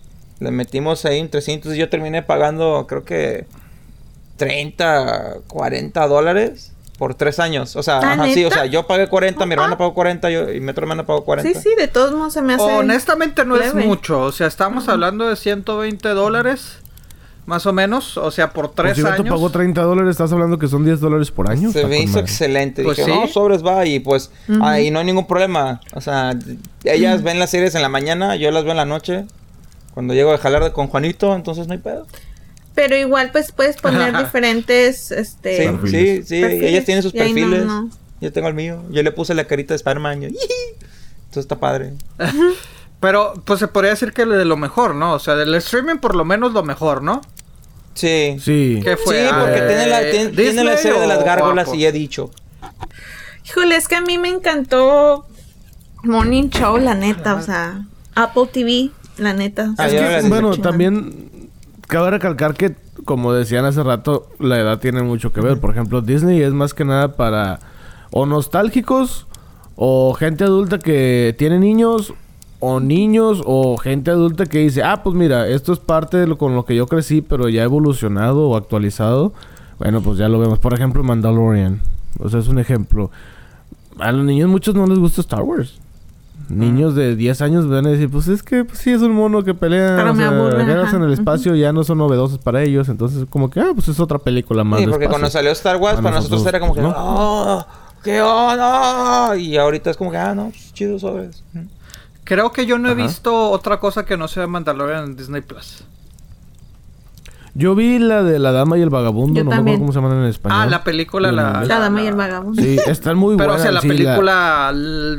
le 0.40 0.50
metimos 0.50 1.04
ahí 1.04 1.20
un 1.20 1.28
300 1.30 1.74
y 1.74 1.78
yo 1.78 1.88
terminé 1.88 2.22
pagando, 2.22 2.86
creo 2.88 3.04
que 3.04 3.46
30, 4.38 5.38
40 5.46 6.06
dólares 6.08 6.72
por 6.98 7.14
tres 7.14 7.38
años. 7.40 7.76
O 7.76 7.82
sea, 7.82 7.98
¿Ah, 7.98 8.12
ajá, 8.14 8.24
sí, 8.32 8.44
o 8.44 8.50
sea, 8.50 8.66
yo 8.66 8.86
pagué 8.86 9.08
40, 9.08 9.44
mi 9.46 9.52
hermana 9.54 9.76
pagó 9.78 9.94
40 9.94 10.30
yo, 10.30 10.50
y 10.52 10.60
mi 10.60 10.70
otra 10.70 10.82
hermana 10.82 11.04
pagó 11.04 11.24
40. 11.24 11.60
Sí, 11.60 11.68
sí, 11.70 11.74
de 11.76 11.88
todos 11.88 12.12
modos 12.12 12.32
se 12.32 12.42
me 12.42 12.54
hace. 12.54 12.64
Honestamente 12.64 13.44
no 13.44 13.56
es 13.56 13.74
mucho, 13.74 14.20
o 14.22 14.32
sea, 14.32 14.46
estamos 14.46 14.88
hablando 14.88 15.28
de 15.28 15.36
120 15.36 16.08
dólares, 16.10 16.78
más 17.44 17.64
o 17.66 17.72
menos, 17.72 18.16
o 18.16 18.30
sea, 18.32 18.50
por 18.52 18.72
Pues 18.72 18.76
tres 18.76 18.96
si 18.96 19.02
Beto 19.02 19.22
años. 19.22 19.28
pagó 19.34 19.50
30 19.50 19.80
dólares, 19.82 20.10
estás 20.10 20.32
hablando 20.32 20.58
que 20.58 20.66
son 20.68 20.84
10 20.84 20.98
dólares 21.00 21.30
por 21.30 21.48
año. 21.50 21.70
Se 21.70 21.86
me 21.86 21.98
hizo 22.00 22.08
madre. 22.14 22.20
excelente. 22.22 22.82
Pues 22.82 22.96
Dije, 22.96 23.12
sí. 23.12 23.16
no, 23.20 23.28
sobres 23.28 23.64
va. 23.64 23.86
Y 23.86 24.00
pues, 24.00 24.32
Ujú. 24.48 24.64
ahí 24.64 24.90
no 24.90 24.98
hay 24.98 25.04
ningún 25.04 25.26
problema. 25.28 25.80
O 25.94 26.00
sea, 26.00 26.34
ellas 26.82 27.22
ven 27.22 27.38
las 27.38 27.50
series 27.50 27.74
en 27.76 27.82
la 27.82 27.88
mañana, 27.88 28.34
yo 28.34 28.50
las 28.50 28.64
veo 28.64 28.72
en 28.72 28.78
la 28.78 28.84
noche. 28.84 29.26
Cuando 29.94 30.12
llego 30.12 30.32
a 30.32 30.38
jalar 30.38 30.72
con 30.72 30.88
Juanito, 30.88 31.36
entonces 31.36 31.68
no 31.68 31.74
hay 31.74 31.78
pedo. 31.78 32.06
Pero 32.76 32.96
igual, 32.96 33.30
pues 33.32 33.50
puedes 33.50 33.76
poner 33.78 34.16
diferentes. 34.16 35.10
Este. 35.10 35.56
Sí, 35.56 35.62
sí, 35.64 35.68
Perfiles. 35.72 36.28
sí. 36.28 36.40
Perfiles, 36.40 36.70
Ellas 36.70 36.84
tienen 36.84 37.02
sus 37.02 37.12
y 37.14 37.18
ahí 37.20 37.32
no, 37.32 37.40
perfiles. 37.40 37.64
no. 37.66 37.90
Yo 38.20 38.32
tengo 38.32 38.46
el 38.48 38.54
mío. 38.54 38.82
Yo 38.90 39.02
le 39.02 39.10
puse 39.10 39.34
la 39.34 39.46
carita 39.46 39.74
de 39.74 39.76
Spider-Man. 39.76 40.22
Entonces 40.22 40.36
está 41.34 41.58
padre. 41.58 41.94
Pero, 43.00 43.34
pues 43.44 43.58
se 43.60 43.68
podría 43.68 43.90
decir 43.90 44.12
que 44.12 44.24
de 44.24 44.44
lo 44.44 44.56
mejor, 44.56 44.94
¿no? 44.94 45.14
O 45.14 45.18
sea, 45.18 45.34
del 45.36 45.54
streaming 45.56 45.96
por 45.96 46.14
lo 46.14 46.24
menos 46.24 46.52
lo 46.52 46.62
mejor, 46.62 47.02
¿no? 47.02 47.20
Sí. 47.94 48.36
Sí. 48.40 48.80
¿Qué 48.84 48.96
fue? 48.96 49.26
Sí, 49.26 49.34
porque 49.40 49.58
Eh, 49.58 49.66
tiene, 49.68 49.86
la, 49.86 50.00
tiene, 50.10 50.30
tiene 50.30 50.64
la 50.64 50.70
¿Disney 50.72 50.78
serie 50.78 51.00
de 51.00 51.06
las 51.06 51.24
gárgolas 51.24 51.68
Apple? 51.68 51.80
y 51.80 51.86
he 51.86 51.92
dicho. 51.92 52.30
Híjole, 53.46 53.76
es 53.76 53.88
que 53.88 53.94
a 53.96 54.00
mí 54.02 54.18
me 54.18 54.28
encantó 54.28 55.26
Morning 56.02 56.48
Show, 56.50 56.78
la 56.78 56.94
neta. 56.94 57.34
O 57.36 57.42
sea, 57.42 57.86
Apple 58.14 58.48
TV, 58.52 58.90
la 59.18 59.32
neta. 59.34 59.74
Ah, 59.78 59.88
Es 59.88 60.22
que, 60.22 60.28
bueno, 60.28 60.56
también 60.58 61.30
cabe 61.86 62.10
recalcar 62.10 62.54
que, 62.54 62.74
como 63.04 63.32
decían 63.32 63.64
hace 63.64 63.82
rato, 63.82 64.28
la 64.38 64.58
edad 64.58 64.78
tiene 64.78 65.02
mucho 65.02 65.32
que 65.32 65.40
ver. 65.40 65.60
Por 65.60 65.70
ejemplo, 65.70 66.00
Disney 66.00 66.42
es 66.42 66.52
más 66.52 66.74
que 66.74 66.84
nada 66.84 67.16
para 67.16 67.60
o 68.10 68.26
nostálgicos 68.26 69.26
o 69.76 70.14
gente 70.14 70.44
adulta 70.44 70.78
que 70.78 71.34
tiene 71.38 71.58
niños 71.58 72.14
o 72.60 72.80
niños 72.80 73.42
o 73.44 73.76
gente 73.76 74.10
adulta 74.10 74.46
que 74.46 74.58
dice, 74.58 74.82
ah, 74.82 75.02
pues 75.02 75.14
mira, 75.14 75.46
esto 75.48 75.72
es 75.72 75.78
parte 75.78 76.16
de 76.16 76.26
lo 76.26 76.38
con 76.38 76.54
lo 76.54 76.64
que 76.64 76.74
yo 76.74 76.86
crecí, 76.86 77.20
pero 77.22 77.48
ya 77.48 77.62
evolucionado 77.62 78.48
o 78.48 78.56
actualizado. 78.56 79.32
Bueno, 79.78 80.00
pues 80.00 80.18
ya 80.18 80.28
lo 80.28 80.38
vemos. 80.38 80.58
Por 80.58 80.72
ejemplo, 80.72 81.02
Mandalorian. 81.02 81.82
O 82.18 82.28
sea, 82.30 82.40
es 82.40 82.48
un 82.48 82.58
ejemplo. 82.58 83.10
A 83.98 84.12
los 84.12 84.24
niños 84.24 84.48
muchos 84.48 84.74
no 84.74 84.86
les 84.86 84.98
gusta 84.98 85.20
Star 85.20 85.42
Wars. 85.42 85.78
Niños 86.48 86.94
de 86.94 87.16
10 87.16 87.40
años 87.40 87.68
van 87.68 87.86
a 87.86 87.90
decir, 87.90 88.08
pues 88.08 88.28
es 88.28 88.42
que 88.42 88.64
pues, 88.64 88.78
sí 88.78 88.90
es 88.90 89.02
un 89.02 89.12
mono 89.12 89.42
que 89.42 89.54
pelea, 89.54 89.96
Pero 89.96 90.12
o 90.12 90.14
me 90.14 90.22
sea, 90.22 90.28
aburre, 90.28 90.64
guerras 90.64 90.94
en 90.94 91.02
el 91.02 91.12
espacio 91.12 91.54
ya 91.56 91.72
no 91.72 91.82
son 91.82 91.98
novedosos 91.98 92.38
para 92.38 92.62
ellos, 92.62 92.88
entonces 92.88 93.26
como 93.28 93.50
que 93.50 93.60
ah, 93.60 93.70
pues 93.74 93.88
es 93.88 93.98
otra 93.98 94.18
película 94.18 94.62
más. 94.62 94.78
Sí, 94.80 94.86
porque 94.86 95.04
espacio. 95.06 95.10
cuando 95.10 95.30
salió 95.30 95.50
Star 95.50 95.76
Wars, 95.76 95.98
A 95.98 96.02
para 96.02 96.16
nosotros, 96.16 96.42
nosotros, 96.42 96.54
era 96.54 96.60
como 96.60 96.74
que, 96.74 96.82
¿no? 96.82 96.94
¡oh! 96.96 97.66
¡Qué 98.04 98.20
onda! 98.20 99.36
Y 99.36 99.56
ahorita 99.56 99.90
es 99.90 99.96
como 99.96 100.12
que, 100.12 100.18
ah, 100.18 100.34
no, 100.34 100.50
pues, 100.50 100.72
chido 100.72 100.98
sobres. 100.98 101.42
Creo 102.22 102.52
que 102.52 102.64
yo 102.66 102.78
no 102.78 102.88
he 102.88 102.92
Ajá. 102.92 103.02
visto 103.02 103.50
otra 103.50 103.80
cosa 103.80 104.04
que 104.04 104.16
no 104.16 104.28
sea 104.28 104.46
Mandalorian 104.46 105.04
en 105.04 105.16
Disney 105.16 105.42
Plus. 105.42 105.84
Yo 107.58 107.74
vi 107.74 107.98
la 107.98 108.22
de 108.22 108.38
La 108.38 108.52
Dama 108.52 108.76
y 108.76 108.82
el 108.82 108.90
Vagabundo, 108.90 109.38
Yo 109.38 109.44
no 109.44 109.50
me 109.50 109.56
también. 109.56 109.76
acuerdo 109.76 109.92
cómo 109.92 109.92
se 109.92 109.98
llaman 110.14 110.24
en 110.24 110.30
español. 110.30 110.58
Ah, 110.60 110.66
la 110.66 110.84
película, 110.84 111.32
la-. 111.32 111.64
La 111.64 111.78
dama 111.78 112.02
y 112.02 112.06
el 112.06 112.14
vagabundo. 112.14 112.60
Sí, 112.62 112.76
están 112.86 113.16
muy 113.16 113.36
Pero, 113.38 113.48
buenas. 113.52 113.60
o 113.60 113.62
sea, 113.62 113.72
la 113.72 113.80
sí, 113.80 113.88
película, 113.88 114.72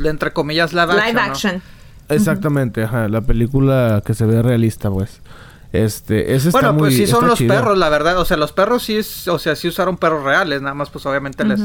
entre 0.04 0.32
comillas, 0.32 0.72
live 0.72 0.82
action. 0.84 1.04
Live 1.06 1.12
¿no? 1.14 1.20
action. 1.20 1.62
Exactamente, 2.08 2.84
ajá, 2.84 3.08
la 3.08 3.20
película 3.22 4.02
que 4.04 4.14
se 4.14 4.24
ve 4.24 4.40
realista, 4.42 4.90
pues. 4.90 5.20
Este, 5.72 6.34
esa 6.34 6.48
está 6.48 6.60
Bueno, 6.60 6.72
muy 6.72 6.80
pues 6.84 6.96
sí 6.96 7.06
son 7.06 7.26
los 7.26 7.42
perros, 7.42 7.76
la 7.76 7.90
verdad. 7.90 8.18
O 8.18 8.24
sea, 8.24 8.38
los 8.38 8.52
perros 8.52 8.82
sí 8.84 8.96
es, 8.96 9.28
o 9.28 9.38
sea, 9.38 9.54
sí 9.54 9.68
usaron 9.68 9.98
perros 9.98 10.24
reales, 10.24 10.62
nada 10.62 10.74
más 10.74 10.88
pues 10.88 11.04
obviamente 11.04 11.44
les, 11.44 11.60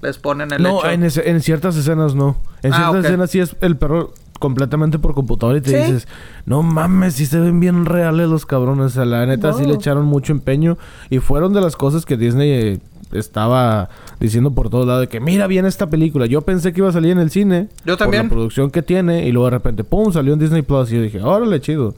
les 0.00 0.18
ponen 0.18 0.52
el 0.52 0.62
No, 0.62 0.78
hecho. 0.78 0.90
en, 0.90 1.02
ese- 1.02 1.28
en 1.28 1.40
ciertas 1.42 1.74
escenas 1.76 2.14
no. 2.14 2.36
En 2.62 2.72
Ah, 2.72 2.76
ciertas 2.90 3.04
escenas 3.06 3.30
sí 3.32 3.40
es 3.40 3.56
el 3.60 3.76
perro 3.76 4.14
completamente 4.38 4.98
por 4.98 5.14
computadora 5.14 5.58
y 5.58 5.60
te 5.60 5.70
¿Sí? 5.70 5.76
dices, 5.76 6.08
no 6.46 6.62
mames, 6.62 7.14
sí 7.14 7.26
se 7.26 7.38
ven 7.40 7.60
bien 7.60 7.84
reales 7.84 8.28
los 8.28 8.46
cabrones. 8.46 8.86
O 8.86 8.90
sea, 8.90 9.04
la 9.04 9.26
neta 9.26 9.52
sí 9.52 9.64
le 9.64 9.74
echaron 9.74 10.06
mucho 10.06 10.32
empeño 10.32 10.78
y 11.10 11.18
fueron 11.18 11.52
de 11.52 11.60
las 11.60 11.76
cosas 11.76 12.04
que 12.06 12.16
Disney 12.16 12.50
eh, 12.50 12.78
estaba 13.12 13.88
diciendo 14.20 14.50
por 14.52 14.68
todos 14.70 14.86
lados 14.86 15.00
de 15.02 15.08
que 15.08 15.20
mira 15.20 15.46
bien 15.46 15.66
esta 15.66 15.88
película. 15.88 16.26
Yo 16.26 16.42
pensé 16.42 16.72
que 16.72 16.80
iba 16.80 16.88
a 16.88 16.92
salir 16.92 17.12
en 17.12 17.18
el 17.18 17.30
cine. 17.30 17.68
Yo 17.84 17.94
Por 17.94 17.98
también. 17.98 18.24
la 18.24 18.28
producción 18.30 18.70
que 18.70 18.82
tiene 18.82 19.26
y 19.26 19.32
luego 19.32 19.46
de 19.46 19.50
repente, 19.52 19.84
pum, 19.84 20.12
salió 20.12 20.32
en 20.34 20.38
Disney 20.38 20.62
Plus 20.62 20.92
y 20.92 20.96
yo 20.96 21.02
dije, 21.02 21.22
órale, 21.22 21.60
chido. 21.60 21.94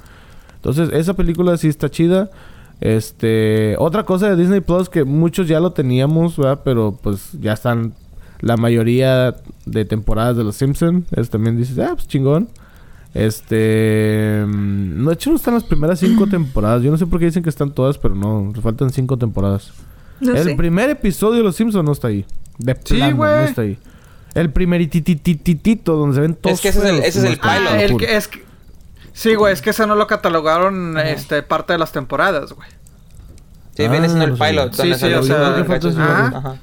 Entonces, 0.57 0.91
esa 0.93 1.14
película 1.14 1.57
sí 1.57 1.68
está 1.68 1.88
chida. 1.91 2.30
Este, 2.80 3.76
otra 3.78 4.05
cosa 4.05 4.30
de 4.30 4.36
Disney 4.36 4.61
Plus 4.61 4.88
que 4.88 5.05
muchos 5.05 5.47
ya 5.49 5.61
lo 5.61 5.72
teníamos, 5.72 6.36
¿verdad? 6.36 6.61
Pero 6.64 6.99
pues 7.03 7.32
ya 7.41 7.53
están 7.53 7.93
la 8.41 8.57
mayoría 8.57 9.36
de 9.66 9.84
temporadas 9.84 10.36
de 10.36 10.45
Los 10.45 10.57
Simpson. 10.57 11.07
Es 11.12 11.30
también 11.30 11.57
dices, 11.57 11.78
ah, 11.78 11.93
pues 11.95 12.07
chingón. 12.09 12.49
Este, 13.14 14.45
mm, 14.47 15.03
no, 15.03 15.11
de 15.11 15.14
hecho 15.14 15.30
no 15.30 15.36
están 15.36 15.55
las 15.55 15.64
primeras 15.64 15.99
cinco 15.99 16.26
temporadas. 16.30 16.82
Yo 16.82 16.91
no 16.91 16.97
sé 16.97 17.07
por 17.07 17.18
qué 17.18 17.26
dicen 17.26 17.43
que 17.43 17.49
están 17.51 17.72
todas, 17.72 17.99
pero 17.99 18.14
no, 18.14 18.53
faltan 18.62 18.91
cinco 18.91 19.16
temporadas. 19.16 19.72
No 20.20 20.34
el 20.34 20.45
sé. 20.45 20.55
primer 20.55 20.91
episodio 20.91 21.38
de 21.38 21.43
Los 21.45 21.57
Simpsons 21.57 21.84
no 21.84 21.93
está 21.93 22.09
ahí. 22.09 22.24
De 22.59 22.74
Sí, 22.84 22.95
plano, 22.97 23.16
güey. 23.16 23.30
no 23.32 23.41
está 23.43 23.62
ahí. 23.62 23.78
El 24.34 24.51
primer 24.53 24.80
ititititito 24.80 25.97
donde 25.97 26.14
se 26.14 26.20
ven 26.20 26.34
todos 26.34 26.61
que 26.61 26.68
ese 26.68 26.78
es 26.78 26.84
el- 26.84 26.99
ese 26.99 27.18
es 27.18 27.24
el 27.24 27.38
pilot. 27.38 27.43
Ah, 27.43 27.72
el 27.72 27.78
Deadpool. 27.78 28.01
que 28.01 28.16
es 28.16 28.28
que- 28.28 28.45
Sí, 29.12 29.34
güey, 29.34 29.53
es 29.53 29.61
que 29.61 29.70
ese 29.70 29.86
no 29.86 29.97
lo 29.97 30.07
catalogaron 30.07 30.97
este 30.99 31.43
parte 31.43 31.72
de 31.72 31.78
las 31.80 31.91
temporadas, 31.91 32.53
güey. 32.53 32.68
Sí, 33.74 33.88
viene 33.88 34.07
siendo 34.09 34.24
Ah, 34.26 34.28
el 34.28 34.34
pilot. 34.34 34.72
Sí, 34.74 34.95
sí, 34.95 35.12
o 35.12 35.22
sea, 35.22 36.57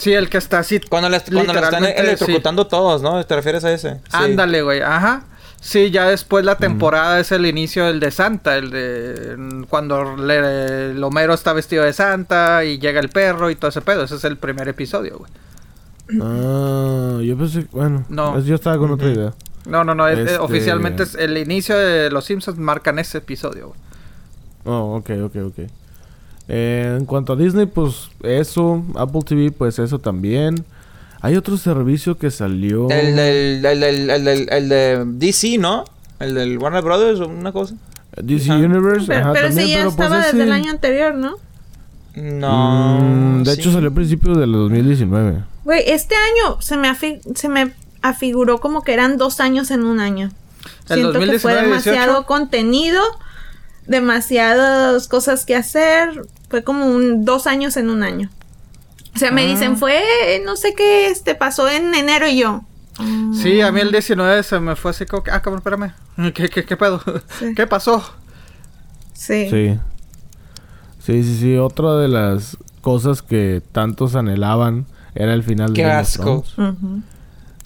Sí, 0.00 0.12
el 0.12 0.28
que 0.28 0.38
está 0.38 0.58
así. 0.60 0.80
Cuando, 0.80 1.08
le 1.08 1.16
están 1.16 1.34
literalmente, 1.34 2.00
electrocutando 2.00 2.66
todos, 2.66 3.02
¿no? 3.02 3.24
¿Te 3.24 3.36
refieres 3.36 3.64
a 3.64 3.72
ese? 3.72 3.94
Sí. 3.94 4.00
Ándale, 4.12 4.62
güey, 4.62 4.80
ajá. 4.80 5.24
Sí, 5.60 5.90
ya 5.90 6.06
después 6.08 6.42
la 6.44 6.56
temporada 6.56 7.20
es 7.20 7.32
el 7.32 7.44
inicio 7.44 7.84
del 7.84 8.00
de 8.00 8.10
Santa, 8.10 8.56
el 8.56 8.70
de 8.70 9.36
mm, 9.36 9.62
cuando 9.64 10.16
le, 10.16 10.92
el 10.92 11.04
Homero 11.04 11.34
está 11.34 11.52
vestido 11.52 11.84
de 11.84 11.92
Santa 11.92 12.64
y 12.64 12.78
llega 12.78 12.98
el 13.00 13.10
perro 13.10 13.50
y 13.50 13.56
todo 13.56 13.68
ese 13.68 13.82
pedo. 13.82 14.04
Ese 14.04 14.14
es 14.16 14.24
el 14.24 14.38
primer 14.38 14.68
episodio, 14.68 15.18
güey. 15.18 15.30
Ah, 16.22 17.20
yo 17.22 17.36
pensé, 17.36 17.66
bueno, 17.70 18.04
No. 18.08 18.40
yo 18.40 18.54
estaba 18.54 18.78
con 18.78 18.90
otra 18.90 19.08
idea. 19.10 19.34
No, 19.66 19.84
no, 19.84 19.94
no, 19.94 20.08
es- 20.08 20.18
Este- 20.18 20.38
oficialmente 20.38 21.02
es 21.02 21.14
el 21.14 21.36
inicio 21.36 21.76
de 21.76 22.10
Los 22.10 22.24
Simpsons 22.24 22.58
marcan 22.58 22.98
ese 22.98 23.18
episodio, 23.18 23.68
güey. 23.68 23.80
Oh, 24.64 24.96
ok, 24.96 25.10
ok, 25.24 25.36
ok. 25.46 25.58
Eh, 26.52 26.96
en 26.98 27.04
cuanto 27.06 27.34
a 27.34 27.36
Disney, 27.36 27.66
pues 27.66 28.08
eso, 28.24 28.82
Apple 28.96 29.20
TV, 29.24 29.52
pues 29.52 29.78
eso 29.78 29.98
también. 30.00 30.64
Hay 31.20 31.36
otro 31.36 31.56
servicio 31.56 32.18
que 32.18 32.30
salió. 32.30 32.88
El 32.90 33.14
del, 33.14 33.64
el, 33.64 33.80
del, 33.80 34.10
el, 34.10 34.24
del, 34.24 34.48
el 34.50 34.68
de 34.68 35.04
DC, 35.06 35.58
¿no? 35.58 35.84
El 36.18 36.34
del 36.34 36.58
Warner 36.58 36.82
Brothers 36.82 37.20
o 37.20 37.28
una 37.28 37.52
cosa. 37.52 37.74
DC 38.20 38.50
Ajá. 38.50 38.60
Universe, 38.64 39.06
Pero, 39.06 39.20
ajá, 39.20 39.32
pero 39.32 39.46
también, 39.46 39.66
ese 39.68 39.70
ya 39.70 39.78
pero 39.84 39.90
pues 39.96 40.04
estaba 40.06 40.16
desde 40.16 40.30
ese- 40.38 40.42
el 40.42 40.52
año 40.52 40.70
anterior, 40.72 41.14
¿no? 41.14 41.36
No. 42.16 42.98
Mm, 43.00 43.42
de 43.44 43.54
sí. 43.54 43.60
hecho, 43.60 43.72
salió 43.72 43.90
a 43.90 43.94
principios 43.94 44.36
del 44.38 44.50
2019. 44.52 45.44
Güey, 45.64 45.82
este 45.86 46.14
año 46.16 46.60
se 46.60 46.76
me, 46.76 46.88
afi- 46.88 47.20
se 47.36 47.48
me 47.48 47.72
afiguró 48.02 48.58
como 48.58 48.82
que 48.82 48.92
eran 48.92 49.16
dos 49.16 49.40
años 49.40 49.70
en 49.70 49.84
un 49.84 50.00
año. 50.00 50.30
¿El 50.88 50.96
Siento 50.96 51.12
que 51.12 51.38
fue 51.38 51.52
2019, 51.52 51.62
demasiado 51.62 52.12
18? 52.12 52.26
contenido, 52.26 53.00
demasiadas 53.90 55.08
cosas 55.08 55.44
que 55.44 55.54
hacer. 55.56 56.22
Fue 56.48 56.62
como 56.64 56.86
un 56.86 57.24
dos 57.24 57.46
años 57.46 57.76
en 57.76 57.90
un 57.90 58.02
año. 58.02 58.30
O 59.14 59.18
sea, 59.18 59.30
me 59.32 59.42
Ah. 59.42 59.46
dicen, 59.46 59.76
fue, 59.76 60.02
no 60.44 60.56
sé 60.56 60.74
qué, 60.74 61.08
este, 61.08 61.34
pasó 61.34 61.68
en 61.68 61.94
enero 61.94 62.26
y 62.28 62.38
yo. 62.38 62.62
"Ah, 62.98 63.30
Sí, 63.34 63.60
a 63.60 63.72
mí 63.72 63.80
el 63.80 63.90
19 63.90 64.42
se 64.42 64.60
me 64.60 64.76
fue 64.76 64.92
así 64.92 65.04
como 65.06 65.22
que, 65.24 65.30
ah, 65.30 65.42
cabrón, 65.42 65.58
espérame. 65.58 65.92
¿Qué, 66.34 66.48
qué, 66.48 66.64
qué 66.64 66.76
pedo? 66.76 67.02
Sí. 67.38 67.54
¿Qué 67.54 67.66
pasó? 67.66 68.02
Sí. 69.12 69.48
Sí. 69.50 69.78
Sí, 71.00 71.22
sí, 71.24 71.38
sí. 71.40 71.56
Otra 71.56 71.96
de 71.96 72.08
las 72.08 72.56
cosas 72.82 73.22
que 73.22 73.62
tantos 73.72 74.14
anhelaban 74.14 74.86
era 75.14 75.34
el 75.34 75.42
final 75.42 75.72
Qué 75.72 75.82
de 75.82 75.88
Game 75.88 76.00
of 76.00 76.06
asco. 76.06 76.44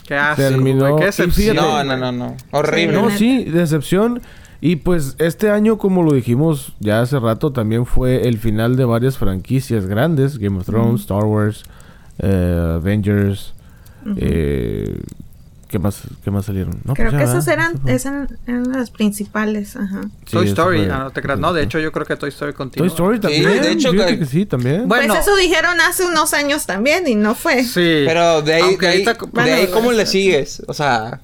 Qué 0.06 0.14
asco, 0.16 0.42
Terminó- 0.42 0.96
qué 0.98 1.06
decepción. 1.06 1.56
No, 1.56 1.82
no, 1.84 1.96
no, 1.96 2.12
no. 2.12 2.36
Horrible. 2.50 3.00
No, 3.00 3.10
sí, 3.10 3.44
decepción. 3.44 4.20
Y 4.66 4.76
pues 4.76 5.14
este 5.18 5.50
año, 5.50 5.76
como 5.76 6.02
lo 6.02 6.14
dijimos 6.14 6.72
ya 6.80 7.02
hace 7.02 7.20
rato, 7.20 7.52
también 7.52 7.84
fue 7.84 8.26
el 8.26 8.38
final 8.38 8.76
de 8.76 8.86
varias 8.86 9.18
franquicias 9.18 9.84
grandes. 9.84 10.38
Game 10.38 10.56
of 10.58 10.64
Thrones, 10.64 11.02
Star 11.02 11.24
Wars, 11.24 11.64
eh, 12.18 12.72
Avengers. 12.76 13.52
eh, 14.16 15.02
¿qué, 15.68 15.78
más, 15.78 16.00
¿Qué 16.24 16.30
más 16.30 16.46
salieron? 16.46 16.80
No, 16.84 16.94
Creo 16.94 17.10
pues 17.10 17.22
que 17.24 17.28
esas 17.28 17.46
eran, 17.46 17.74
esas 17.86 18.30
eran 18.46 18.72
las 18.72 18.90
principales. 18.90 19.76
Ajá. 19.76 20.00
Sí, 20.24 20.32
Toy 20.32 20.46
Story, 20.48 20.78
fue- 20.86 20.90
ah, 20.90 20.98
no 21.00 21.10
te 21.10 21.20
creas. 21.20 21.38
No, 21.38 21.52
de 21.52 21.62
hecho 21.64 21.78
yo 21.78 21.92
creo 21.92 22.06
que 22.06 22.16
Toy 22.16 22.30
Story 22.30 22.54
continúa. 22.54 22.88
Toy 22.88 22.94
Story 22.94 23.16
Sí, 23.16 23.20
también. 23.20 23.62
de 23.62 23.70
hecho, 23.70 23.92
que- 23.92 24.18
que 24.18 24.24
sí, 24.24 24.46
también. 24.46 24.88
Bueno. 24.88 25.12
Pues 25.12 25.26
eso 25.26 25.36
dijeron 25.36 25.78
hace 25.82 26.06
unos 26.06 26.32
años 26.32 26.64
también 26.64 27.06
y 27.06 27.16
no 27.16 27.34
fue. 27.34 27.64
Sí. 27.64 28.04
Pero 28.06 28.40
de 28.40 28.54
ahí, 28.54 28.76
de 28.76 28.86
ahí, 28.88 29.04
de 29.04 29.14
bueno, 29.30 29.54
ahí 29.56 29.66
¿cómo 29.66 29.84
pues, 29.88 29.98
le 29.98 30.06
sigues? 30.06 30.62
O 30.66 30.72
sea, 30.72 31.20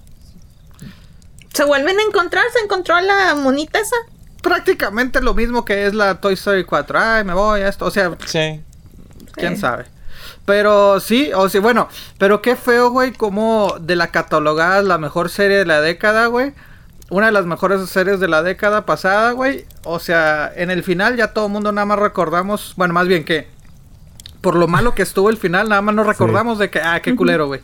Se 1.52 1.64
vuelven 1.64 1.98
a 1.98 2.02
encontrar, 2.02 2.44
se 2.52 2.60
encontró 2.60 2.94
a 2.96 3.02
la 3.02 3.34
monita 3.34 3.78
esa. 3.80 3.96
prácticamente 4.42 5.20
lo 5.20 5.34
mismo 5.34 5.64
que 5.64 5.86
es 5.86 5.94
la 5.94 6.20
Toy 6.20 6.34
Story 6.34 6.64
4. 6.64 6.98
Ay, 6.98 7.24
me 7.24 7.34
voy 7.34 7.60
a 7.60 7.68
esto. 7.68 7.84
O 7.84 7.90
sea, 7.90 8.16
sí. 8.26 8.62
quién 9.34 9.56
Sí. 9.56 9.60
sabe. 9.60 9.84
Pero 10.46 10.98
sí, 11.00 11.30
o 11.34 11.48
sea, 11.48 11.60
bueno, 11.60 11.88
pero 12.18 12.40
qué 12.40 12.56
feo, 12.56 12.90
güey, 12.90 13.12
como 13.12 13.76
de 13.80 13.96
la 13.96 14.08
catalogada 14.08 14.82
la 14.82 14.98
mejor 14.98 15.28
serie 15.28 15.58
de 15.58 15.66
la 15.66 15.80
década, 15.80 16.26
güey. 16.26 16.52
Una 17.10 17.26
de 17.26 17.32
las 17.32 17.44
mejores 17.44 17.88
series 17.90 18.20
de 18.20 18.28
la 18.28 18.42
década 18.42 18.86
pasada, 18.86 19.32
güey. 19.32 19.66
O 19.84 19.98
sea, 19.98 20.50
en 20.54 20.70
el 20.70 20.82
final 20.82 21.16
ya 21.16 21.32
todo 21.32 21.46
el 21.46 21.52
mundo 21.52 21.70
nada 21.72 21.84
más 21.84 21.98
recordamos, 21.98 22.72
bueno, 22.76 22.94
más 22.94 23.06
bien 23.08 23.24
que 23.24 23.48
por 24.40 24.54
lo 24.56 24.68
malo 24.68 24.94
que 24.94 25.02
estuvo 25.02 25.28
el 25.28 25.36
final, 25.36 25.68
nada 25.68 25.82
más 25.82 25.94
nos 25.94 26.06
recordamos 26.06 26.58
de 26.58 26.70
que, 26.70 26.80
ah, 26.80 27.00
qué 27.02 27.14
culero, 27.14 27.46
güey. 27.46 27.60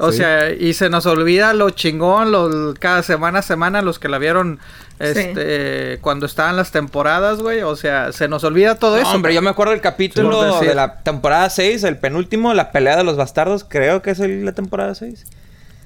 O 0.00 0.12
Sí. 0.12 0.18
sea, 0.18 0.50
y 0.52 0.74
se 0.74 0.88
nos 0.90 1.06
olvida 1.06 1.52
lo 1.54 1.70
chingón, 1.70 2.30
lo, 2.30 2.74
cada 2.78 3.02
semana 3.02 3.40
a 3.40 3.42
semana, 3.42 3.82
los 3.82 3.98
que 3.98 4.08
la 4.08 4.18
vieron 4.18 4.60
este, 5.00 5.98
cuando 6.00 6.26
estaban 6.26 6.56
las 6.56 6.70
temporadas, 6.70 7.40
güey. 7.40 7.62
O 7.62 7.74
sea, 7.76 8.12
se 8.12 8.28
nos 8.28 8.44
olvida 8.44 8.76
todo 8.76 8.96
No, 8.96 9.02
eso. 9.02 9.10
hombre, 9.10 9.34
yo 9.34 9.42
me 9.42 9.50
acuerdo 9.50 9.72
del 9.72 9.80
capítulo 9.80 10.60
de 10.60 10.74
la 10.74 11.00
temporada 11.00 11.50
6, 11.50 11.82
el 11.84 11.96
penúltimo, 11.98 12.54
la 12.54 12.70
pelea 12.72 12.96
de 12.96 13.04
los 13.04 13.16
bastardos, 13.16 13.64
creo 13.68 14.02
que 14.02 14.10
es 14.12 14.20
el- 14.20 14.44
la 14.44 14.52
temporada 14.52 14.94
6. 14.94 15.24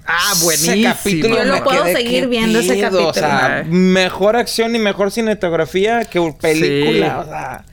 Ah, 0.07 0.33
Ese 0.33 0.45
buenísimo. 0.45 0.93
capítulo 0.95 1.37
Yo 1.37 1.45
lo 1.45 1.55
me 1.55 1.63
puedo 1.63 1.85
seguir 1.85 2.23
¿qué 2.23 2.27
viendo 2.27 2.59
ese 2.59 2.75
pedo? 2.75 3.09
O 3.09 3.15
sea, 3.15 3.41
capítulo. 3.41 3.77
mejor 3.79 4.37
acción 4.37 4.75
y 4.75 4.79
mejor 4.79 5.11
cinematografía 5.13 6.05
que 6.05 6.21
película. 6.41 7.19
O 7.21 7.25
sea, 7.25 7.65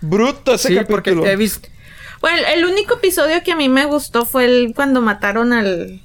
bruto 0.00 0.54
ese 0.54 0.68
Sí, 0.68 0.74
capítulo. 0.74 0.96
porque 1.20 1.32
he 1.32 1.36
visto... 1.36 1.68
Bueno, 2.22 2.38
el 2.54 2.64
único 2.64 2.94
episodio 2.94 3.42
que 3.44 3.52
a 3.52 3.56
mí 3.56 3.68
me 3.68 3.84
gustó 3.84 4.24
fue 4.24 4.46
el 4.46 4.72
cuando 4.74 5.02
mataron 5.02 5.52
al. 5.52 6.00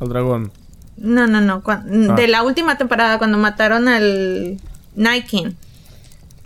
Al 0.00 0.08
dragón. 0.08 0.52
No, 0.98 1.26
no, 1.26 1.40
no. 1.40 1.62
Ah. 1.66 1.82
De 1.86 2.28
la 2.28 2.42
última 2.42 2.76
temporada, 2.76 3.16
cuando 3.16 3.38
mataron 3.38 3.88
al 3.88 4.58
Night 4.94 5.26
King. 5.26 5.52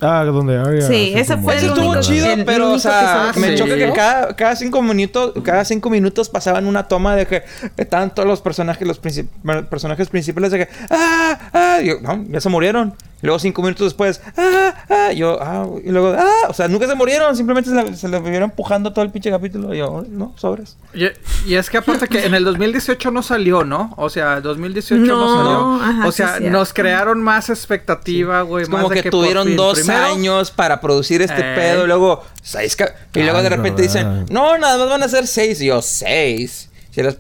Ah, 0.01 0.25
donde. 0.25 0.83
Sí, 0.87 1.13
ese 1.17 1.39
fue 1.39 1.55
Ese 1.57 1.65
el 1.67 1.71
estuvo 1.73 1.87
único- 1.91 2.03
chido, 2.03 2.27
el 2.31 2.45
pero, 2.45 2.73
o 2.73 2.79
sea, 2.79 3.33
me 3.37 3.51
que 3.51 3.55
choca 3.55 3.75
que 3.77 3.93
cada, 3.93 4.37
cada 4.37 4.55
cinco 4.57 4.83
minutos, 4.83 5.33
cada 5.43 5.65
cinco 5.65 5.89
minutos 5.89 6.29
pasaban 6.29 6.67
una 6.67 6.87
toma 6.89 7.17
de 7.17 7.27
que 7.27 7.43
estaban 7.79 8.15
todos 8.15 8.29
los 8.29 8.43
personajes, 8.43 8.87
los 8.87 9.01
princip- 9.01 9.29
personajes 9.69 10.09
principales 10.09 10.51
de 10.51 10.59
que, 10.59 10.69
ah, 10.91 11.39
ah, 11.55 11.81
yo, 11.83 12.01
no, 12.03 12.23
ya 12.29 12.41
se 12.41 12.49
murieron. 12.51 12.93
Y 13.25 13.27
luego 13.27 13.39
cinco 13.39 13.63
minutos 13.63 13.87
después, 13.87 14.21
ah, 14.37 14.75
ah, 14.91 15.13
yo, 15.13 15.39
ah, 15.41 15.67
y 15.83 15.89
luego, 15.89 16.15
ah, 16.15 16.49
o 16.51 16.53
sea, 16.53 16.69
nunca 16.69 16.87
se 16.87 16.95
murieron, 16.95 17.35
simplemente 17.35 17.71
se 17.71 17.75
la, 17.77 17.97
se 17.97 18.07
la 18.07 18.19
vivieron 18.19 18.51
empujando 18.51 18.93
todo 18.93 19.03
el 19.03 19.11
pinche 19.11 19.31
capítulo. 19.31 19.73
Y 19.75 19.79
yo, 19.79 20.05
no, 20.07 20.35
sobres. 20.37 20.77
Y, 20.93 21.07
y 21.51 21.55
es 21.55 21.71
que 21.71 21.79
aparte 21.79 22.07
que 22.07 22.27
en 22.27 22.35
el 22.35 22.45
2018 22.45 23.11
no 23.11 23.23
salió, 23.23 23.65
¿no? 23.65 23.95
O 23.97 24.11
sea, 24.11 24.43
2018 24.43 25.01
no, 25.07 25.17
No, 25.17 25.37
salió. 25.79 25.83
ajá, 25.91 26.07
o 26.07 26.13
sí, 26.13 26.17
sea, 26.19 26.29
cierto. 26.37 26.51
nos 26.51 26.75
crearon 26.75 27.23
más 27.23 27.49
expectativa, 27.49 28.43
güey. 28.43 28.67
Más 28.67 28.83
como 28.83 28.93
que, 28.95 29.03
por 29.05 29.11
tuvieron 29.13 29.47
fin. 29.47 29.57
dos 29.57 29.79
Primero, 29.81 30.05
años 30.05 30.51
para 30.51 30.83
producir 30.83 31.23
este 31.23 31.41
Eh. 31.41 31.55
pedo, 31.57 31.85
y 31.85 31.87
luego 31.87 32.23
seis 32.43 32.77
y 33.15 33.23
luego 33.23 33.43
de 33.43 33.49
repente 33.49 33.81
dicen, 33.81 34.27
no, 34.29 34.59
nada 34.59 34.77
más 34.77 34.91
van 34.91 35.03
a 35.03 35.09
ser 35.09 35.27
seis, 35.27 35.63
y 35.63 35.67
yo, 35.69 35.81
seis. 35.81 36.69
Si 36.91 37.03
las 37.03 37.17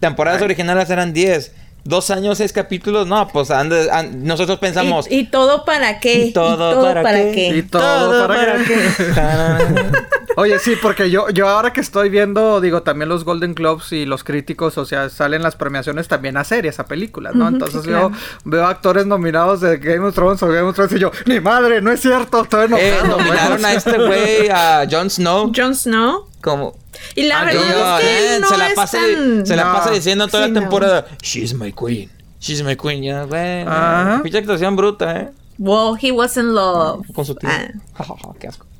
temporadas 0.00 0.40
Ay. 0.40 0.46
originales 0.46 0.90
eran 0.90 1.12
diez. 1.12 1.52
Dos 1.88 2.10
años, 2.10 2.38
seis 2.38 2.52
capítulos. 2.52 3.06
No, 3.06 3.28
pues 3.28 3.50
ande- 3.50 3.88
an- 3.90 4.24
nosotros 4.24 4.58
pensamos. 4.58 5.06
¿Y, 5.10 5.20
y 5.20 5.24
todo 5.30 5.64
para 5.64 6.00
qué? 6.00 6.26
¿Y 6.26 6.32
todo 6.32 6.82
para 6.92 7.12
qué? 7.32 7.48
Y 7.56 7.62
todo 7.62 8.26
para 8.28 8.56
qué. 8.64 8.76
Oye, 10.38 10.58
sí, 10.58 10.74
porque 10.82 11.10
yo, 11.10 11.30
yo 11.30 11.48
ahora 11.48 11.72
que 11.72 11.80
estoy 11.80 12.10
viendo, 12.10 12.60
digo, 12.60 12.82
también 12.82 13.08
los 13.08 13.24
Golden 13.24 13.54
Globes 13.54 13.90
y 13.92 14.04
los 14.04 14.22
críticos, 14.22 14.76
o 14.76 14.84
sea, 14.84 15.08
salen 15.08 15.42
las 15.42 15.56
premiaciones 15.56 16.08
también 16.08 16.36
a 16.36 16.44
series, 16.44 16.78
a 16.78 16.84
películas, 16.84 17.34
¿no? 17.34 17.48
Entonces 17.48 17.80
sí, 17.82 17.88
yo 17.88 18.10
claro. 18.10 18.12
veo 18.44 18.66
actores 18.66 19.06
nominados 19.06 19.62
de 19.62 19.78
Game 19.78 20.06
of 20.06 20.14
Thrones 20.14 20.42
o 20.42 20.48
Game 20.48 20.60
of 20.68 20.74
Thrones 20.74 20.92
y 20.92 20.98
yo, 20.98 21.10
ni 21.24 21.40
madre, 21.40 21.80
no 21.80 21.90
es 21.90 22.00
cierto, 22.00 22.42
estoy 22.42 22.66
Eh, 22.74 22.98
enojado. 23.02 23.16
nominaron 23.18 23.64
a 23.64 23.72
este 23.72 23.96
güey, 23.96 24.48
a 24.50 24.86
Jon 24.90 25.08
Snow. 25.08 25.52
Jon 25.56 25.74
Snow. 25.74 26.26
Como. 26.46 26.74
Y 27.16 27.24
la 27.24 27.40
Ah, 27.40 27.44
verdad 27.44 27.98
es 28.00 28.04
que 28.06 28.36
eh, 28.36 28.40
no 28.40 28.48
se 28.48 28.56
la 28.56 28.68
es 28.68 28.74
pasa, 28.74 28.98
tan... 28.98 29.44
se 29.44 29.56
la 29.56 29.64
No. 29.64 29.72
pasa 29.72 29.90
diciendo 29.90 30.28
toda 30.28 30.44
Sí, 30.46 30.52
la 30.52 30.54
no. 30.54 30.60
temporada. 30.60 31.06
She's 31.20 31.52
my 31.54 31.72
queen. 31.72 32.08
She's 32.40 32.62
my 32.62 32.76
queen. 32.76 33.02
Ya, 33.02 33.24
güey. 33.24 33.62
Ajá. 33.62 34.20
Pinche 34.22 34.38
actuación 34.38 34.76
bruta, 34.76 35.20
eh. 35.22 35.30
Well, 35.58 35.96
he 36.00 36.12
was 36.12 36.36
in 36.36 36.54
love. 36.54 37.04
Con 37.12 37.24
su 37.26 37.34
tío. 37.34 37.50
Ah. 37.50 38.14
Qué 38.38 38.46
asco. 38.46 38.64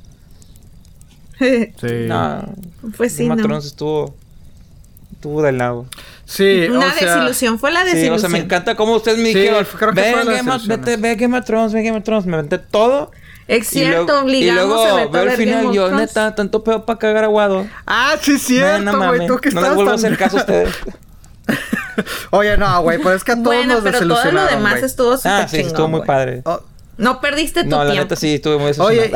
Sí. 1.40 2.06
No. 2.06 2.54
pues 2.96 3.12
sí, 3.14 3.24
Game 3.24 3.34
of 3.34 3.40
no. 3.40 3.46
Thrones 3.48 3.66
estuvo. 3.66 4.14
Estuvo 5.12 5.42
del 5.42 5.58
lado. 5.58 5.86
Sí, 6.24 6.66
Una 6.70 6.86
o 6.86 6.90
sea, 6.92 7.14
desilusión, 7.16 7.58
fue 7.58 7.72
la 7.72 7.80
Sí, 7.80 7.86
desilusión. 7.96 8.14
o 8.14 8.18
sea, 8.20 8.28
me 8.28 8.38
encanta 8.38 8.74
cómo 8.76 8.94
ustedes 8.96 9.18
me 9.18 9.32
Sí, 9.32 9.38
dijeron. 9.40 9.66
creo 9.76 9.92
que 9.92 10.00
ve, 10.00 10.12
Game 10.12 10.96
ve 10.98 11.14
Game 11.16 11.36
of 11.38 11.44
Thrones, 11.44 11.72
ve 11.72 11.82
Game 11.82 11.98
of 11.98 12.04
Thrones. 12.04 12.26
Me 12.26 12.34
aventé 12.36 12.58
todo. 12.58 13.10
Es 13.48 13.68
cierto, 13.68 14.04
luego- 14.06 14.20
obligamos 14.22 14.62
Y 14.64 14.66
luego 14.68 14.84
a 14.84 15.02
a 15.02 15.24
ver 15.24 15.36
final 15.36 15.64
y 15.64 15.66
of 15.68 15.74
yo, 15.74 15.90
neta, 15.92 16.34
tanto 16.34 16.64
pedo 16.64 16.84
para 16.84 16.98
cagar 16.98 17.24
aguado. 17.24 17.66
Ah, 17.86 18.14
sí, 18.20 18.32
No, 18.32 18.38
cierto, 18.38 18.80
no 18.92 18.98
güey, 19.08 19.26
que 19.40 19.50
No 19.50 19.60
les 19.60 19.74
vuelvo 19.74 19.82
a 19.92 19.94
tan- 19.96 20.04
hacer 20.04 20.18
caso 20.18 20.36
a 20.38 20.40
ustedes. 20.40 20.74
Oye, 22.30 22.56
no, 22.56 22.82
güey, 22.82 22.98
pues 22.98 23.16
es 23.16 23.24
que 23.24 23.32
a 23.32 23.34
todos 23.36 23.46
Bueno, 23.46 23.74
nos 23.74 23.82
pero 23.84 24.00
todo 24.00 24.32
lo 24.32 24.44
demás 24.46 24.82
estuvo 24.82 25.16
súper 25.16 25.32
Ah, 25.32 25.48
sí, 25.48 25.56
chingón, 25.58 25.68
estuvo 25.68 25.88
muy 25.88 26.02
padre. 26.02 26.42
Oh, 26.44 26.60
No 26.98 27.20
perdiste 27.20 27.62
tu 27.62 27.70
No, 27.70 27.84
la 27.84 27.90
tiempo. 27.92 28.04
neta 28.04 28.16
sí, 28.16 28.34
estuve 28.34 28.58
muy 28.58 28.72
Oye, 28.78 29.10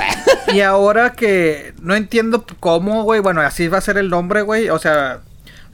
y 0.52 0.60
ahora 0.60 1.12
que 1.12 1.74
no 1.82 1.94
entiendo 1.94 2.44
cómo, 2.60 3.02
güey, 3.04 3.20
bueno, 3.20 3.40
así 3.40 3.68
va 3.68 3.78
a 3.78 3.80
ser 3.80 3.98
el 3.98 4.10
nombre, 4.10 4.42
güey, 4.42 4.68
o 4.70 4.78
sea, 4.78 5.20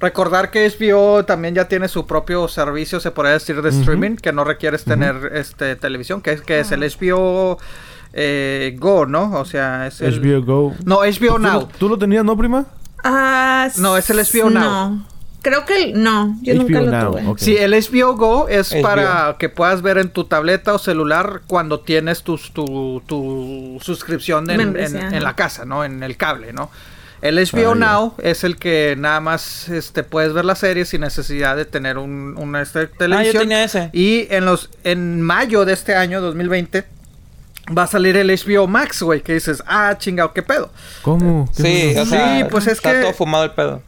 recordar 0.01 0.51
que 0.51 0.67
HBO 0.69 1.25
también 1.25 1.55
ya 1.55 1.67
tiene 1.69 1.89
su 1.89 2.07
propio 2.07 2.49
servicio, 2.49 3.01
se 3.01 3.11
podría 3.11 3.35
decir, 3.35 3.61
de 3.61 3.71
streaming, 3.71 4.17
que 4.17 4.33
no 4.33 4.45
requieres 4.45 4.85
tener 4.85 5.33
este 5.35 5.75
televisión, 5.77 6.23
que 6.23 6.33
es 6.33 6.41
que 6.43 6.61
es 6.61 6.71
el 6.73 6.83
HBO 6.83 7.59
eh, 8.19 8.75
Go, 8.79 9.05
¿no? 9.05 9.31
O 9.39 9.45
sea, 9.45 9.87
es 9.87 10.01
el... 10.01 10.21
HBO 10.21 10.43
Go. 10.43 10.75
No, 10.87 11.01
HBO 11.01 11.37
¿Tú, 11.37 11.39
Now. 11.39 11.69
¿Tú 11.79 11.89
lo 11.91 11.99
tenías, 11.99 12.25
no, 12.25 12.35
prima? 12.37 12.65
Ah, 13.05 13.69
No, 13.77 13.97
es 13.99 14.09
el 14.09 14.17
HBO 14.17 14.49
Now. 14.51 14.63
No. 14.63 15.07
Creo 15.43 15.65
que 15.67 15.85
el- 15.85 16.03
no, 16.03 16.37
yo 16.43 16.55
nunca 16.55 16.81
lo 16.81 16.91
Now, 16.91 17.11
tuve. 17.13 17.35
Sí, 17.37 17.57
el 17.57 17.73
HBO 17.75 18.17
Go 18.17 18.49
es 18.49 18.73
HBO. 18.73 18.83
para 18.83 19.37
que 19.39 19.49
puedas 19.51 19.83
ver 19.83 19.99
en 19.99 20.09
tu 20.09 20.25
tableta 20.25 20.75
o 20.75 20.79
celular 20.79 21.43
cuando 21.47 21.81
tienes 21.81 22.23
tus, 22.23 22.53
tu, 22.53 23.03
tu 23.07 23.79
suscripción 23.83 24.51
en, 24.51 25.23
la 25.23 25.37
casa, 25.37 25.65
¿no? 25.67 25.85
En 25.85 26.03
el 26.03 26.17
cable, 26.17 26.53
¿no? 26.55 26.71
El 27.23 27.37
HBO 27.37 27.73
Ah. 27.73 27.75
Now 27.75 28.15
es 28.19 28.45
el 28.45 28.57
que 28.57 28.97
nada 28.99 29.21
más 29.21 29.69
este, 29.69 30.03
puedes 30.03 30.33
ver 30.33 30.45
la 30.45 30.55
serie 30.55 30.85
sin 30.85 31.03
necesidad 31.03 31.55
de 31.55 31.65
tener 31.65 31.99
un, 31.99 32.35
una 32.39 32.63
este, 32.63 32.87
televisión. 32.89 33.37
Ah, 33.37 33.41
tenía 33.41 33.65
ese. 33.65 33.91
Y 33.93 34.27
en 34.31 34.47
los 34.47 34.71
en 34.85 35.21
mayo 35.23 35.65
de 35.65 35.75
este 35.75 35.95
año, 35.95 36.21
2020, 36.21 36.85
va 37.77 37.85
a 37.85 37.87
salir 37.87 38.17
el 38.17 38.29
HBO 38.31 38.67
Max, 38.67 39.03
güey, 39.03 39.23
que 39.23 39.35
dices, 39.35 39.63
ah, 39.67 39.95
chingado, 39.99 40.33
¿qué 40.33 40.43
pedo? 40.43 40.71
¿Cómo? 41.03 41.49
¿Qué 41.57 41.63
Sí, 41.63 41.95
pasó? 41.95 42.03
o 42.03 42.07
sea, 42.07 42.39
Sí, 42.39 42.45
pues 42.51 42.67
es 42.67 42.73
está 42.75 42.93
que- 42.93 43.01
todo 43.03 43.13
fumado 43.15 43.45
el 43.45 43.53
pedo. 43.53 43.83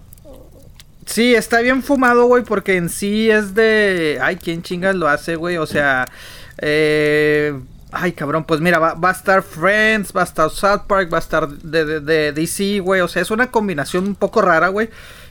Sí, 1.07 1.35
está 1.35 1.61
bien 1.61 1.83
fumado, 1.83 2.26
güey, 2.26 2.45
porque 2.45 2.76
en 2.76 2.91
sí 2.91 3.31
es 3.31 3.55
de... 3.55 4.18
Ay, 4.20 4.37
¿quién 4.37 4.62
chingas 4.62 4.95
lo 4.95 5.09
hace, 5.09 5.37
güey? 5.37 5.57
O 5.57 5.66
sea... 5.66 6.05
Eh... 6.59 7.59
Ay, 7.91 8.12
cabrón, 8.12 8.45
pues 8.45 8.61
mira, 8.61 8.79
va, 8.79 8.93
va 8.93 9.09
a 9.09 9.12
estar 9.12 9.43
Friends, 9.43 10.12
va 10.14 10.20
a 10.20 10.24
estar 10.24 10.51
South 10.51 10.83
Park, 10.87 11.11
va 11.11 11.16
a 11.16 11.20
estar 11.20 11.49
de, 11.49 11.87
de, 11.87 12.01
de 12.01 12.33
DC, 12.33 12.81
güey. 12.81 13.01
O 13.01 13.09
sea, 13.09 13.22
es 13.22 13.31
una 13.31 13.51
combinación 13.51 14.07
un 14.07 14.14
poco 14.14 14.43
rara, 14.43 14.68
güey. 14.68 14.91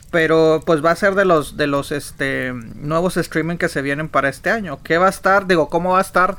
Pero 0.10 0.64
pues 0.66 0.84
va 0.84 0.90
a 0.90 0.96
ser 0.96 1.14
de 1.14 1.26
los, 1.26 1.56
de 1.58 1.68
los, 1.68 1.92
este, 1.92 2.54
nuevos 2.54 3.16
streaming 3.18 3.58
que 3.58 3.70
se 3.70 3.84
vienen 3.84 4.10
para 4.10 4.30
este 4.30 4.50
año. 4.50 4.80
¿Qué 4.84 4.98
va 4.98 5.06
a 5.06 5.10
estar? 5.12 5.46
Digo, 5.46 5.70
¿cómo 5.70 5.92
va 5.92 6.00
a 6.00 6.02
estar? 6.02 6.36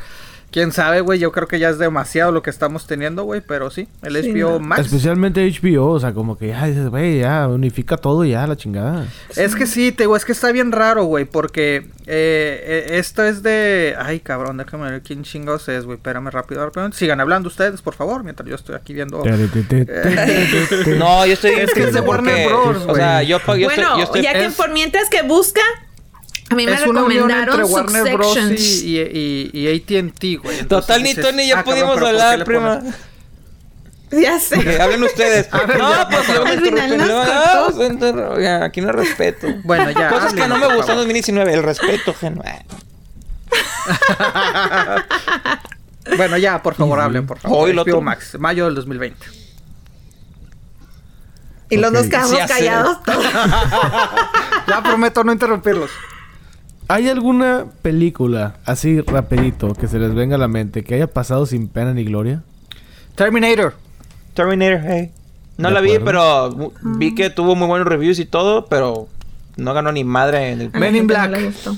Quién 0.51 0.73
sabe, 0.73 1.03
güey. 1.03 1.19
Yo 1.19 1.31
creo 1.31 1.47
que 1.47 1.59
ya 1.59 1.69
es 1.69 1.79
demasiado 1.79 2.33
lo 2.33 2.43
que 2.43 2.49
estamos 2.51 2.87
teniendo, 2.87 3.25
güey. 3.25 3.43
Pero 3.43 3.71
sí, 3.71 3.87
el 4.03 4.17
Sí, 4.23 4.33
HBO 4.33 4.53
no. 4.53 4.61
Max. 4.61 4.87
Especialmente 4.87 5.47
HBO, 5.47 5.91
o 5.91 6.01
sea, 6.01 6.15
como 6.15 6.39
que 6.39 6.49
ya 6.49 6.67
dices, 6.67 6.89
güey, 6.89 7.21
ya 7.21 7.47
unifica 7.49 7.97
todo 7.99 8.25
y 8.25 8.31
ya 8.31 8.47
la 8.47 8.57
chingada. 8.57 9.07
Es 9.37 9.55
que 9.55 9.67
sí, 9.67 9.93
te 9.93 10.05
digo, 10.05 10.17
es 10.17 10.25
que 10.25 10.33
está 10.33 10.51
bien 10.51 10.73
raro, 10.73 11.05
güey, 11.05 11.27
porque 11.27 11.87
eh, 12.07 12.87
eh, 12.87 12.87
esto 12.99 13.23
es 13.25 13.43
de... 13.43 13.95
Ay, 13.99 14.21
cabrón, 14.21 14.57
déjame 14.57 14.91
ver 14.91 15.03
quién 15.03 15.23
chingados 15.23 15.69
es, 15.69 15.85
güey. 15.85 15.97
Espérame 15.99 16.31
rápido. 16.31 16.65
rápido. 16.65 16.91
Sigan 16.93 17.21
hablando 17.21 17.49
ustedes, 17.49 17.83
por 17.83 17.95
favor, 17.95 18.25
mientras 18.25 18.49
yo 18.49 18.55
estoy 18.55 18.75
aquí 18.75 18.95
viendo... 18.95 19.23
No, 20.97 21.27
yo 21.27 21.33
estoy 21.35 21.53
Es 21.53 21.73
que 21.75 21.85
es 21.85 21.93
de 21.93 22.01
Warner 22.01 22.49
Bros, 22.49 22.85
O 22.89 22.95
sea, 22.95 23.23
yo, 23.23 23.39
yo 23.39 23.45
bueno, 23.47 23.69
estoy, 23.69 23.99
yo 23.99 24.05
estoy 24.05 24.23
ya 24.23 24.33
que 24.33 24.47
es- 24.47 24.55
por 24.55 24.73
mientras 24.73 25.09
que 25.11 25.23
busca, 25.23 25.61
a 26.51 26.55
mí 26.55 26.67
me 26.67 26.73
es 26.73 26.87
una 26.87 27.03
unión 27.03 27.31
entre 27.31 27.57
recomendaron 27.57 27.73
Warner 27.73 28.17
Bros. 28.17 28.37
Y, 28.83 28.99
y, 28.99 29.51
y, 29.53 29.69
y 29.69 29.77
AT&T, 29.77 30.37
güey. 30.37 30.59
Entonces 30.61 30.87
Total, 30.87 31.03
ni 31.03 31.15
Tony 31.15 31.43
y 31.43 31.49
yo 31.49 31.59
ah, 31.59 31.65
pudimos 31.65 31.95
pero 31.95 32.07
¿por 32.07 32.17
qué 32.17 32.23
hablar, 32.23 32.45
prima. 32.45 32.83
Ya 34.11 34.39
sé. 34.41 34.81
Hablen 34.81 35.03
ustedes. 35.03 35.49
A 35.53 35.65
ver, 35.65 35.79
no, 35.79 35.91
ya, 35.91 36.09
pues 36.09 36.27
por 36.27 36.35
luego 36.37 36.45
me 36.47 36.57
pues, 36.57 37.91
enter- 37.91 38.43
ya, 38.43 38.65
Aquí 38.65 38.81
no 38.81 38.93
respeto. 38.93 39.49
Bueno, 39.65 39.91
ya. 39.91 40.09
Cosas 40.09 40.33
que 40.33 40.49
no 40.49 40.57
me 40.57 40.67
gustan 40.67 40.79
en 40.79 40.87
favor. 40.87 40.97
2019. 40.97 41.55
El 41.55 41.63
respeto, 41.63 42.15
gen. 42.15 42.43
Ah. 42.45 42.65
Bueno, 46.17 46.39
ya, 46.39 46.63
por 46.63 46.75
favor, 46.75 46.99
hablen, 47.01 47.27
por 47.27 47.39
favor. 47.39 47.67
Hoy 47.69 47.75
lo 47.75 47.83
otro. 47.83 48.01
Max, 48.01 48.39
mayo 48.39 48.65
del 48.65 48.75
2020. 48.77 49.27
Y 51.69 51.77
los 51.77 51.93
dos 51.93 52.07
quedamos 52.07 52.33
ya 52.33 52.47
callados 52.47 53.03
todos. 53.03 53.27
Ya 54.67 54.83
prometo 54.83 55.23
no 55.23 55.33
interrumpirlos. 55.33 55.91
¿Hay 56.91 57.09
alguna 57.09 57.67
película, 57.83 58.57
así 58.65 59.03
rapidito, 59.03 59.75
que 59.75 59.89
se 59.89 59.99
les 59.99 60.15
venga 60.15 60.37
a 60.37 60.39
la 60.39 60.49
mente, 60.49 60.83
que 60.83 60.95
haya 60.95 61.07
pasado 61.07 61.45
sin 61.45 61.69
pena 61.69 61.93
ni 61.93 62.05
gloria? 62.05 62.43
Terminator. 63.15 63.75
Terminator, 64.33 64.81
hey. 64.87 65.11
No 65.59 65.69
De 65.69 65.75
la 65.75 65.81
vi, 65.83 65.99
pero 66.03 66.73
vi 66.83 67.15
que 67.15 67.29
tuvo 67.31 67.55
muy 67.57 67.67
buenos 67.67 67.87
reviews 67.87 68.19
y 68.21 68.25
todo, 68.25 68.67
pero 68.67 69.07
no 69.57 69.75
ganó 69.75 69.93
ni 69.93 70.05
madre 70.05 70.53
en 70.53 70.61
el... 70.63 70.71
Men 70.73 70.97
in 70.97 71.03
no 71.03 71.09
Black. 71.09 71.45
gustó. 71.45 71.77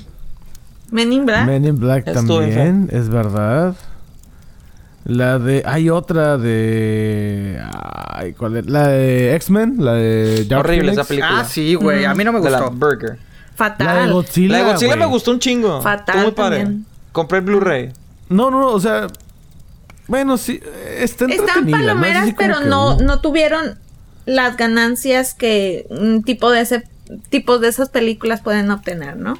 Men 0.92 1.12
in 1.12 1.26
Black. 1.26 1.46
Men 1.46 1.64
in 1.64 1.80
Black 1.80 2.04
también, 2.12 2.88
es 2.92 3.08
verdad. 3.08 3.74
La 5.04 5.38
de... 5.38 5.62
Hay 5.66 5.90
otra 5.90 6.36
de... 6.38 7.58
Ay, 8.12 8.34
¿cuál 8.34 8.58
es? 8.58 8.66
La 8.66 8.88
de 8.88 9.34
X-Men, 9.34 9.76
la 9.78 9.94
de... 9.94 10.44
Dark 10.44 10.66
Horrible 10.66 10.92
Phoenix. 10.92 10.98
esa 10.98 11.08
película. 11.08 11.40
Ah, 11.40 11.44
sí, 11.44 11.74
güey. 11.74 12.04
A 12.04 12.14
mí 12.14 12.22
no 12.22 12.32
me 12.32 12.40
De 12.40 12.50
la 12.50 12.60
gustó. 12.60 12.76
Burger. 12.76 13.29
Fatal. 13.60 13.86
La 13.86 14.06
de 14.06 14.12
Godzilla, 14.12 14.52
la 14.52 14.58
de 14.64 14.72
Godzilla 14.72 14.96
me 14.96 15.04
gustó 15.06 15.30
un 15.32 15.38
chingo. 15.38 15.82
Fatal 15.82 16.22
muy 16.22 16.32
padre. 16.32 16.60
también. 16.60 16.86
Compré 17.12 17.38
el 17.40 17.44
Blu-ray. 17.44 17.92
No, 18.30 18.50
no, 18.50 18.60
no, 18.60 18.68
o 18.68 18.80
sea... 18.80 19.06
Bueno, 20.06 20.38
sí, 20.38 20.60
está 20.96 21.26
Están 21.26 21.70
palomeras, 21.70 22.30
pero 22.38 22.60
no, 22.60 22.96
no 22.98 23.20
tuvieron 23.20 23.78
las 24.24 24.56
ganancias 24.56 25.34
que 25.34 25.86
un 25.90 26.22
tipo 26.22 26.50
de 26.50 26.62
ese 26.62 26.88
tipo 27.28 27.58
de 27.58 27.68
esas 27.68 27.90
películas 27.90 28.40
pueden 28.40 28.70
obtener, 28.70 29.16
¿no? 29.16 29.38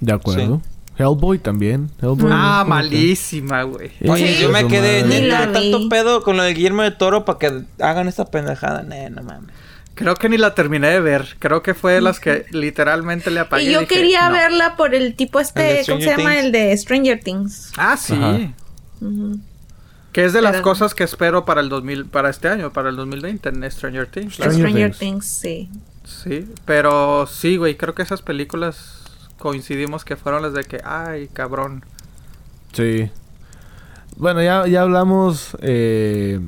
De 0.00 0.12
acuerdo. 0.14 0.62
Hellboy 0.96 1.38
también. 1.38 1.90
Hellboy, 2.00 2.30
Ah, 2.32 2.64
malísima, 2.66 3.62
güey. 3.64 3.90
Oye, 4.08 4.34
Sí. 4.36 4.42
yo 4.42 4.48
me 4.48 4.66
quedé... 4.66 5.02
Neta, 5.04 5.52
tanto 5.52 5.88
pedo 5.88 6.22
con 6.22 6.36
lo 6.38 6.44
de 6.44 6.54
Guillermo 6.54 6.82
de 6.82 6.90
Toro 6.92 7.24
para 7.24 7.38
que 7.38 7.62
hagan 7.80 8.08
esta 8.08 8.24
pendejada. 8.24 8.82
Nee, 8.84 9.10
no 9.10 9.22
mames. 9.22 9.54
Creo 9.94 10.14
que 10.16 10.28
ni 10.28 10.36
la 10.36 10.54
terminé 10.54 10.88
de 10.88 11.00
ver. 11.00 11.36
Creo 11.38 11.62
que 11.62 11.74
fue 11.74 11.92
de 11.92 12.00
las 12.00 12.18
que 12.18 12.46
literalmente 12.50 13.30
le 13.30 13.40
apagué. 13.40 13.64
Y 13.64 13.72
yo 13.72 13.80
dije, 13.80 13.94
quería 13.94 14.28
no. 14.28 14.34
verla 14.34 14.76
por 14.76 14.94
el 14.94 15.14
tipo 15.14 15.38
este, 15.38 15.82
¿cómo 15.86 16.00
se 16.00 16.06
llama? 16.06 16.30
Things. 16.30 16.44
El 16.44 16.52
de 16.52 16.76
Stranger 16.76 17.20
Things. 17.20 17.72
Ah, 17.76 17.96
sí. 17.96 18.52
Que 20.12 20.24
es 20.24 20.32
de 20.32 20.42
las 20.42 20.60
cosas 20.60 20.94
que 20.94 21.04
espero 21.04 21.44
para 21.44 21.60
el 21.60 21.68
2000, 21.68 22.06
para 22.06 22.30
este 22.30 22.48
año, 22.48 22.72
para 22.72 22.88
el 22.88 22.96
2020 22.96 23.48
en 23.48 23.70
Stranger 23.70 24.06
Things. 24.06 24.34
Stranger 24.34 24.68
Stranger, 24.68 24.90
Things. 24.96 24.98
Things. 24.98 25.26
sí. 25.26 25.70
Sí, 26.04 26.46
pero 26.66 27.26
sí, 27.26 27.56
güey, 27.56 27.76
creo 27.76 27.94
que 27.94 28.02
esas 28.02 28.20
películas 28.20 29.02
coincidimos 29.38 30.04
que 30.04 30.16
fueron 30.16 30.42
las 30.42 30.52
de 30.52 30.64
que, 30.64 30.80
ay, 30.84 31.28
cabrón. 31.32 31.84
Sí. 32.72 33.10
Bueno, 34.16 34.42
ya, 34.42 34.66
ya 34.66 34.82
hablamos 34.82 35.56
eh, 35.60 36.40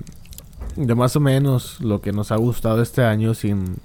de 0.76 0.94
más 0.94 1.16
o 1.16 1.20
menos 1.20 1.80
lo 1.80 2.00
que 2.00 2.12
nos 2.12 2.30
ha 2.32 2.36
gustado 2.36 2.82
este 2.82 3.02
año 3.02 3.34
sin 3.34 3.76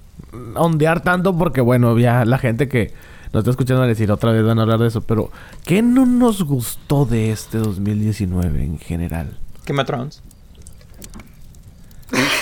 ondear 0.56 1.02
tanto 1.02 1.38
porque, 1.38 1.62
bueno, 1.62 1.98
ya 1.98 2.26
la 2.26 2.38
gente 2.38 2.68
que 2.68 2.94
nos 3.34 3.42
está 3.42 3.52
escuchando 3.52 3.84
a 3.84 3.88
decir 3.88 4.12
otra 4.12 4.32
vez 4.32 4.44
van 4.44 4.60
a 4.60 4.64
hablar 4.64 4.80
de 4.80 4.88
eso, 4.88 5.02
pero 5.02 5.32
¿qué 5.66 5.82
no 5.82 6.06
nos 6.06 6.44
gustó 6.44 7.06
de 7.06 7.32
este 7.32 7.58
2019 7.58 8.64
en 8.64 8.80
general? 8.80 9.38
Game 9.66 9.82
of 9.82 9.88
Thrones. 9.88 10.22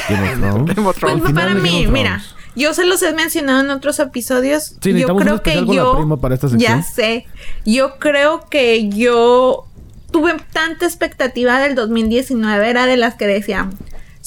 Game 0.09 0.31
of 0.31 0.39
Thrones. 0.39 0.75
Game 0.75 0.87
of 0.87 0.99
Pues 0.99 1.33
para 1.33 1.53
mí, 1.53 1.85
mira, 1.87 2.23
yo 2.55 2.73
se 2.73 2.85
los 2.85 3.01
he 3.03 3.13
mencionado 3.13 3.61
en 3.61 3.69
otros 3.69 3.99
episodios. 3.99 4.75
Sí, 4.81 4.93
yo 4.99 5.15
creo 5.15 5.43
que 5.43 5.65
yo. 5.65 5.97
prima 5.97 6.17
para 6.17 6.35
esta. 6.35 6.47
Ya 6.57 6.81
sé. 6.81 7.27
Yo 7.65 7.99
creo 7.99 8.47
que 8.49 8.89
yo 8.89 9.67
tuve 10.11 10.35
tanta 10.51 10.85
expectativa 10.85 11.59
del 11.59 11.75
2019. 11.75 12.69
Era 12.69 12.85
de 12.87 12.97
las 12.97 13.15
que 13.15 13.27
decían. 13.27 13.71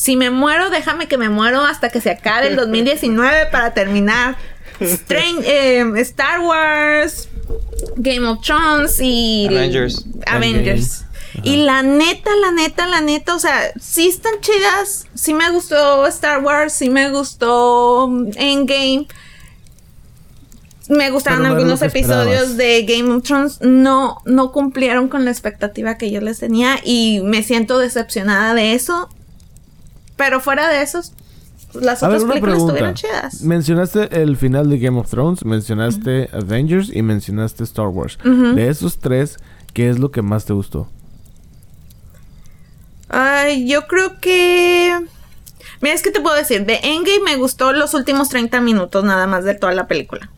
Si 0.03 0.17
me 0.17 0.31
muero, 0.31 0.69
déjame 0.69 1.07
que 1.07 1.17
me 1.17 1.29
muero 1.29 1.61
hasta 1.61 1.89
que 1.89 2.01
se 2.01 2.11
acabe 2.11 2.49
el 2.49 2.57
2019 2.57 3.47
para 3.53 3.73
terminar. 3.73 4.37
Eh, 4.81 5.85
Star 5.99 6.41
Wars, 6.41 7.29
Game 7.95 8.27
of 8.27 8.41
Thrones 8.41 8.99
y 9.01 9.47
Avengers. 9.47 10.05
Avengers. 10.27 11.05
Y 11.45 11.59
la 11.59 11.85
neta, 11.85 12.31
la 12.35 12.51
neta, 12.51 12.89
la 12.89 13.01
neta, 13.01 13.37
o 13.37 13.39
sea, 13.39 13.71
sí 13.81 14.09
están 14.09 14.33
chidas. 14.41 15.07
Sí 15.15 15.35
me 15.35 15.49
gustó 15.53 16.05
Star 16.09 16.43
Wars, 16.43 16.73
sí 16.73 16.91
me 16.91 17.11
gustó 17.11 18.09
mm, 18.09 18.31
Endgame. 18.35 19.07
Me 20.89 21.11
gustaron 21.13 21.45
no 21.45 21.51
algunos 21.51 21.81
episodios 21.81 22.57
de 22.57 22.83
Game 22.83 23.15
of 23.15 23.23
Thrones. 23.23 23.61
No, 23.61 24.17
no 24.25 24.51
cumplieron 24.51 25.07
con 25.07 25.25
la 25.25 25.31
expectativa 25.31 25.97
que 25.97 26.11
yo 26.11 26.21
les 26.21 26.41
tenía 26.41 26.81
y 26.83 27.21
me 27.23 27.45
siento 27.45 27.79
decepcionada 27.79 28.55
de 28.55 28.75
eso. 28.75 29.09
Pero 30.25 30.39
fuera 30.39 30.69
de 30.69 30.83
esos, 30.83 31.13
las 31.75 32.01
A 32.05 32.07
otras 32.07 32.23
películas 32.23 32.55
pregunta. 32.63 32.73
estuvieron 32.75 32.95
chidas. 32.95 33.41
Mencionaste 33.43 34.23
el 34.23 34.37
final 34.37 34.71
de 34.71 34.79
Game 34.79 35.01
of 35.01 35.11
Thrones, 35.11 35.45
mencionaste 35.45 36.29
Avengers 36.33 36.95
y 36.95 37.03
mencionaste 37.03 37.65
Star 37.65 37.89
Wars. 37.89 38.19
De 38.23 38.69
esos 38.69 38.99
tres, 39.01 39.39
¿qué 39.73 39.91
es 39.91 39.99
lo 39.99 40.13
que 40.13 40.23
más 40.23 40.45
te 40.45 40.53
gustó? 40.53 40.89
Ay, 43.09 43.67
yo 43.69 43.89
creo 43.89 44.21
que. 44.21 44.97
Mira, 45.81 45.95
es 45.97 46.03
que 46.03 46.13
te 46.13 46.21
puedo 46.21 46.37
decir, 46.37 46.65
de 46.67 46.75
Endgame 46.85 47.25
me 47.25 47.37
gustó 47.37 47.73
los 47.73 47.95
últimos 47.95 48.29
30 48.29 48.61
minutos 48.61 49.03
nada 49.05 49.27
más 49.27 49.43
de 49.45 49.55
toda 49.55 49.73
la 49.73 49.89
película. 49.89 50.31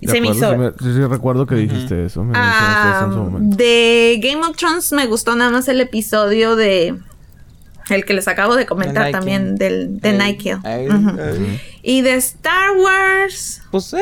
¿De 0.00 0.08
Se 0.10 0.20
me 0.22 0.28
hizo. 0.30 0.50
Sí, 0.50 0.74
sí, 0.84 0.94
sí, 0.94 1.04
recuerdo 1.04 1.44
que 1.46 1.54
dijiste 1.56 2.06
eso. 2.06 2.24
Me 2.24 2.32
mencionaste 2.32 2.96
eso 2.96 3.04
en 3.04 3.12
su 3.12 3.36
Ah, 3.36 3.40
de 3.56 4.20
Game 4.22 4.40
of 4.46 4.56
Thrones 4.56 4.90
me 4.92 5.06
gustó 5.06 5.36
nada 5.36 5.50
más 5.50 5.68
el 5.68 5.82
episodio 5.82 6.56
de. 6.56 6.98
El 7.90 8.04
que 8.04 8.14
les 8.14 8.28
acabo 8.28 8.54
de 8.56 8.66
comentar 8.66 9.10
también, 9.10 9.56
del, 9.56 10.00
de 10.00 10.10
ey. 10.10 10.38
Y 11.82 12.02
de 12.02 12.14
Star 12.14 12.72
Wars. 12.76 13.62
Pues 13.70 13.92
eh. 13.94 13.98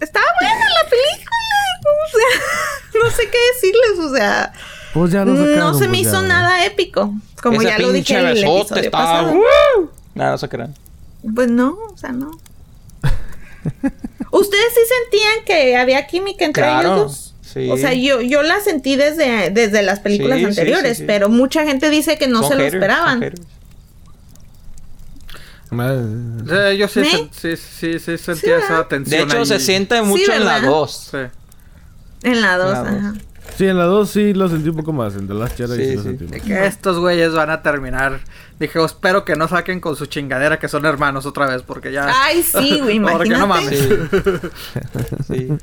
Estaba 0.00 0.26
buena 0.40 0.54
la 0.54 0.90
película. 0.90 1.36
O 1.86 2.10
sea, 2.10 3.00
no 3.04 3.10
sé 3.10 3.22
qué 3.30 3.38
decirles. 3.54 3.98
O 4.10 4.14
sea, 4.14 4.52
Pues 4.94 5.12
ya 5.12 5.24
no 5.24 5.36
sacaron, 5.36 5.74
se 5.78 5.88
me 5.88 5.90
pues 5.98 6.00
hizo 6.00 6.22
ya. 6.22 6.28
nada 6.28 6.64
épico. 6.64 7.14
Como 7.42 7.60
Ese 7.60 7.70
ya 7.70 7.78
lo 7.78 7.92
dije 7.92 8.18
en 8.18 8.26
el 8.26 8.38
episodio 8.38 8.90
pasado. 8.90 9.34
Nada, 10.14 10.30
no 10.32 10.38
se 10.38 10.48
crean. 10.48 10.74
Pues 11.34 11.50
no, 11.50 11.76
o 11.92 11.96
sea, 11.96 12.12
no. 12.12 12.30
¿Ustedes 14.30 14.64
sí 14.74 14.80
sentían 15.02 15.44
que 15.44 15.76
había 15.76 16.06
química 16.06 16.44
entre 16.44 16.62
Claro, 16.62 16.94
ellos 16.94 17.02
dos? 17.02 17.25
Sí. 17.56 17.70
O 17.70 17.76
sea, 17.76 17.92
yo, 17.94 18.20
yo 18.20 18.42
la 18.42 18.60
sentí 18.60 18.96
desde, 18.96 19.50
desde 19.50 19.82
las 19.82 20.00
películas 20.00 20.38
Sí, 20.38 20.44
anteriores, 20.44 20.98
sí, 20.98 21.02
sí. 21.02 21.04
pero 21.06 21.28
mucha 21.28 21.64
gente 21.64 21.90
dice 21.90 22.18
que 22.18 22.28
no 22.28 22.40
Son 22.42 22.50
se 22.50 22.54
lo 22.56 22.60
haters, 22.64 22.74
esperaban. 22.74 23.22
Eh, 25.72 26.76
yo 26.78 26.86
sí, 26.88 27.02
sí, 27.32 27.56
sí, 27.56 27.98
sí 27.98 28.18
sentía 28.18 28.58
Sí, 28.58 28.64
esa 28.64 28.86
tensión 28.88 29.20
De 29.20 29.24
hecho, 29.26 29.38
ahí. 29.40 29.46
se 29.46 29.58
siente 29.58 30.00
mucho 30.02 30.32
en 30.32 30.44
la 30.44 30.54
¿verdad? 30.54 30.68
2. 30.68 31.08
Sí. 31.10 31.18
En 32.22 32.40
la 32.40 32.56
2, 32.56 32.72
La 32.72 32.78
dos. 32.78 32.88
ajá. 32.88 33.14
Sí, 33.56 33.66
en 33.66 33.78
la 33.78 33.84
2 33.84 34.10
sí 34.10 34.34
lo 34.34 34.48
sentí 34.48 34.68
un 34.68 34.76
poco 34.76 34.92
más. 34.92 35.14
En 35.16 35.26
The 35.28 35.34
Last 35.34 35.56
Jedi 35.56 35.76
sí, 35.76 35.84
Sí, 35.90 35.94
lo 35.96 36.02
sí. 36.02 36.08
sentí 36.08 36.24
más. 36.24 36.32
De 36.32 36.40
que 36.40 36.66
estos 36.66 36.98
güeyes 36.98 37.32
van 37.32 37.50
a 37.50 37.62
terminar. 37.62 38.20
Dije, 38.58 38.78
"Oh, 38.78 38.86
espero 38.86 39.24
que 39.24 39.34
no 39.36 39.48
saquen 39.48 39.80
con 39.80 39.96
su 39.96 40.06
chingadera 40.06 40.58
que 40.58 40.68
son 40.68 40.84
hermanos 40.86 41.26
otra 41.26 41.46
vez, 41.46 41.62
porque 41.62 41.92
ya. 41.92 42.10
Ay, 42.24 42.42
sí, 42.42 42.80
güey, 42.80 42.98
Porque 43.00 43.30
no 43.30 43.44
imagínate. 43.44 43.46
mames. 43.46 43.78
Sí. 45.26 45.34
sí. 45.48 45.48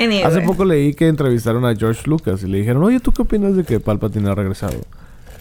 Anyway. 0.00 0.22
Hace 0.22 0.40
poco 0.42 0.64
leí 0.64 0.94
que 0.94 1.08
entrevistaron 1.08 1.64
a 1.64 1.74
George 1.74 2.02
Lucas 2.08 2.42
y 2.42 2.46
le 2.48 2.58
dijeron, 2.58 2.82
oye, 2.82 3.00
¿tú 3.00 3.12
qué 3.12 3.22
opinas 3.22 3.54
de 3.56 3.64
que 3.64 3.80
Palpatine 3.80 4.30
ha 4.30 4.34
regresado? 4.34 4.78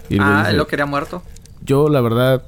Y 0.10 0.16
él 0.16 0.22
Ah, 0.24 0.40
dice, 0.40 0.52
él 0.52 0.58
lo 0.58 0.68
quería 0.68 0.86
muerto. 0.86 1.22
Yo, 1.64 1.88
la 1.90 2.02
verdad, 2.02 2.44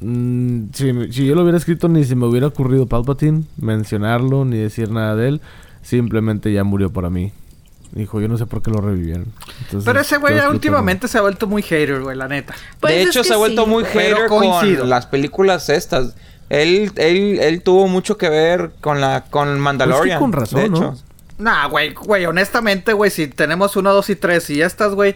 mm, 0.00 0.64
si, 0.72 1.12
si 1.12 1.26
yo 1.26 1.34
lo 1.34 1.42
hubiera 1.42 1.58
escrito, 1.58 1.88
ni 1.88 2.04
se 2.04 2.16
me 2.16 2.26
hubiera 2.26 2.46
ocurrido 2.46 2.86
Palpatine 2.86 3.44
mencionarlo, 3.58 4.44
ni 4.44 4.56
decir 4.58 4.90
nada 4.90 5.14
de 5.14 5.28
él. 5.28 5.40
Simplemente 5.82 6.52
ya 6.52 6.64
murió 6.64 6.90
para 6.92 7.10
mí. 7.10 7.32
Dijo, 7.92 8.20
yo 8.20 8.28
no 8.28 8.36
sé 8.36 8.46
por 8.46 8.60
qué 8.62 8.70
lo 8.70 8.80
revivieron. 8.80 9.26
Entonces, 9.62 9.84
Pero 9.84 10.00
ese 10.00 10.16
güey 10.18 10.32
George 10.34 10.42
ya 10.42 10.48
Lucas 10.48 10.54
últimamente 10.56 11.08
se 11.08 11.18
ha 11.18 11.20
vuelto 11.20 11.46
muy 11.46 11.62
hater, 11.62 12.02
güey, 12.02 12.16
la 12.16 12.26
neta. 12.28 12.54
Pues 12.80 12.92
de 12.94 13.02
hecho, 13.02 13.22
se 13.22 13.32
ha 13.32 13.36
vuelto 13.36 13.64
sí. 13.64 13.70
muy 13.70 13.84
hater 13.84 14.26
con 14.26 14.88
las 14.88 15.06
películas 15.06 15.68
estas. 15.68 16.14
Él, 16.48 16.90
él, 16.96 17.38
él 17.40 17.62
tuvo 17.62 17.88
mucho 17.88 18.16
que 18.18 18.28
ver 18.28 18.72
con 18.80 19.00
la 19.00 19.24
con 19.30 19.58
Mandalorian. 19.60 20.18
con 20.18 20.32
razón, 20.32 20.60
de 20.60 20.68
¿no? 20.68 20.76
hecho. 20.76 20.94
Nah, 21.38 21.66
güey, 21.68 21.92
güey, 21.92 22.24
honestamente, 22.26 22.92
güey, 22.92 23.10
si 23.10 23.26
tenemos 23.28 23.76
uno, 23.76 23.92
dos 23.92 24.08
y 24.10 24.16
tres 24.16 24.48
y 24.50 24.62
estas, 24.62 24.94
güey. 24.94 25.14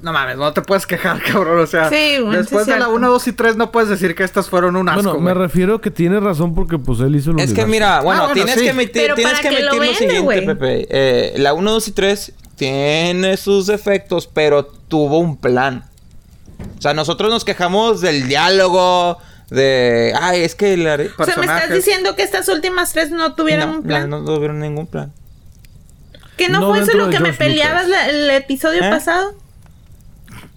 No 0.00 0.12
mames, 0.12 0.36
no 0.36 0.52
te 0.52 0.60
puedes 0.60 0.86
quejar, 0.86 1.20
cabrón. 1.32 1.60
O 1.60 1.66
sea, 1.66 1.88
Sí, 1.88 2.18
después 2.30 2.64
sí 2.66 2.70
de 2.72 2.78
la 2.78 2.84
cierto. 2.86 2.94
1, 2.94 3.10
2 3.10 3.26
y 3.28 3.32
3 3.32 3.56
no 3.56 3.72
puedes 3.72 3.88
decir 3.88 4.14
que 4.14 4.22
estas 4.22 4.50
fueron 4.50 4.76
un 4.76 4.88
asco, 4.88 5.02
Bueno, 5.02 5.18
me 5.18 5.32
güey. 5.32 5.46
refiero 5.46 5.80
que 5.80 5.90
tiene 5.90 6.20
razón 6.20 6.54
porque 6.54 6.78
pues 6.78 7.00
él 7.00 7.16
hizo 7.16 7.30
el 7.30 7.40
Es 7.40 7.54
que 7.54 7.64
mira, 7.64 8.00
bueno, 8.02 8.20
bueno, 8.20 8.34
tienes, 8.34 8.54
sí. 8.56 8.60
que 8.64 8.70
emitir, 8.70 8.92
Pero 9.02 9.14
tienes 9.14 9.34
para 9.34 9.48
que 9.48 9.56
que 9.56 9.62
lo 9.62 9.72
emitir 9.72 9.78
lo 9.78 9.80
vende, 9.80 9.96
siguiente, 9.96 10.20
güey. 10.20 10.46
Pepe. 10.46 10.86
Eh, 10.90 11.34
la 11.38 11.54
1, 11.54 11.70
2 11.70 11.88
y 11.88 11.92
3 11.92 12.32
tiene 12.56 13.36
sus 13.38 13.66
defectos, 13.66 14.26
pero 14.26 14.64
tuvo 14.66 15.18
un 15.18 15.38
plan. 15.38 15.84
O 16.78 16.82
sea, 16.82 16.92
nosotros 16.92 17.30
nos 17.30 17.44
quejamos 17.44 18.02
del 18.02 18.28
diálogo, 18.28 19.16
de... 19.48 20.12
Ay, 20.20 20.42
es 20.42 20.54
que... 20.54 20.76
La... 20.76 20.98
O 21.16 21.24
sea, 21.24 21.36
me 21.38 21.46
estás 21.46 21.70
diciendo 21.72 22.14
que 22.14 22.22
estas 22.22 22.46
últimas 22.48 22.92
tres 22.92 23.10
no 23.10 23.34
tuvieron 23.34 23.70
no, 23.70 23.76
un 23.78 23.82
plan. 23.84 24.10
No, 24.10 24.20
no 24.20 24.34
tuvieron 24.34 24.60
ningún 24.60 24.86
plan. 24.86 25.12
¿Que 26.36 26.48
no, 26.48 26.60
No 26.60 26.70
fue 26.70 26.80
eso 26.80 26.92
lo 26.96 27.04
que 27.10 27.20
me 27.20 27.32
George 27.32 27.38
peleabas 27.38 27.88
la- 27.88 28.08
el 28.08 28.30
episodio 28.30 28.82
¿Eh? 28.82 28.90
pasado? 28.90 29.34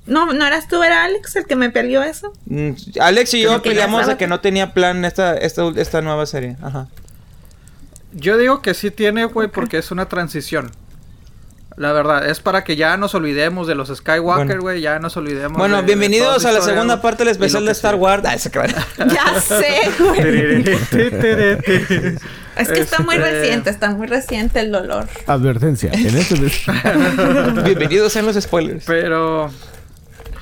No, 0.06 0.32
no 0.34 0.46
eras 0.46 0.68
tú, 0.68 0.82
era 0.84 1.04
Alex 1.04 1.36
el 1.36 1.46
que 1.46 1.56
me 1.56 1.70
peleó 1.70 2.02
eso. 2.02 2.32
Mm, 2.46 2.72
Alex 3.02 3.34
y 3.34 3.42
yo 3.42 3.62
peleamos 3.62 4.08
de 4.08 4.16
que 4.18 4.26
no 4.28 4.40
tenía 4.40 4.74
plan 4.74 5.04
esta, 5.06 5.36
esta, 5.36 5.68
esta 5.76 6.02
nueva 6.02 6.26
serie. 6.26 6.56
Ajá. 6.62 6.88
Yo 8.14 8.38
digo 8.38 8.62
que 8.62 8.74
sí 8.74 8.90
tiene, 8.90 9.26
güey, 9.26 9.50
porque 9.50 9.78
es 9.78 9.92
una 9.92 10.08
transición. 10.08 10.72
La 11.78 11.92
verdad, 11.94 12.28
es 12.28 12.40
para 12.40 12.64
que 12.64 12.76
ya 12.76 12.98
nos 12.98 13.14
olvidemos 13.14 13.68
de 13.68 13.76
los 13.76 13.90
Skywalker, 13.96 14.46
Bueno. 14.48 14.62
güey, 14.62 14.82
ya 14.82 14.98
nos 14.98 15.16
olvidemos. 15.16 15.60
Bueno, 15.60 15.78
de- 15.78 15.84
bienvenidos 15.84 16.44
a 16.44 16.52
la 16.52 16.58
historia, 16.58 16.74
segunda 16.74 17.02
parte 17.04 17.24
del 17.24 17.32
especial 17.32 17.66
de 17.68 17.72
Star. 17.72 17.94
Wars. 17.96 18.24
Ah, 18.26 18.36
se. 18.40 18.50
Ya 18.98 19.40
sé, 19.40 19.92
güey. 20.00 20.64
Es 22.56 22.70
que 22.70 22.80
está 22.80 23.04
muy 23.04 23.16
Este- 23.18 23.30
reciente, 23.32 23.70
está 23.70 23.92
muy 23.92 24.08
reciente 24.08 24.60
el 24.60 24.72
dolor. 24.72 25.06
Advertencia. 25.28 25.92
En 25.94 26.18
este... 26.18 26.34
bienvenidos 27.64 28.18
a 28.18 28.24
los 28.24 28.36
spoilers. 28.42 28.84
Pero. 28.86 29.52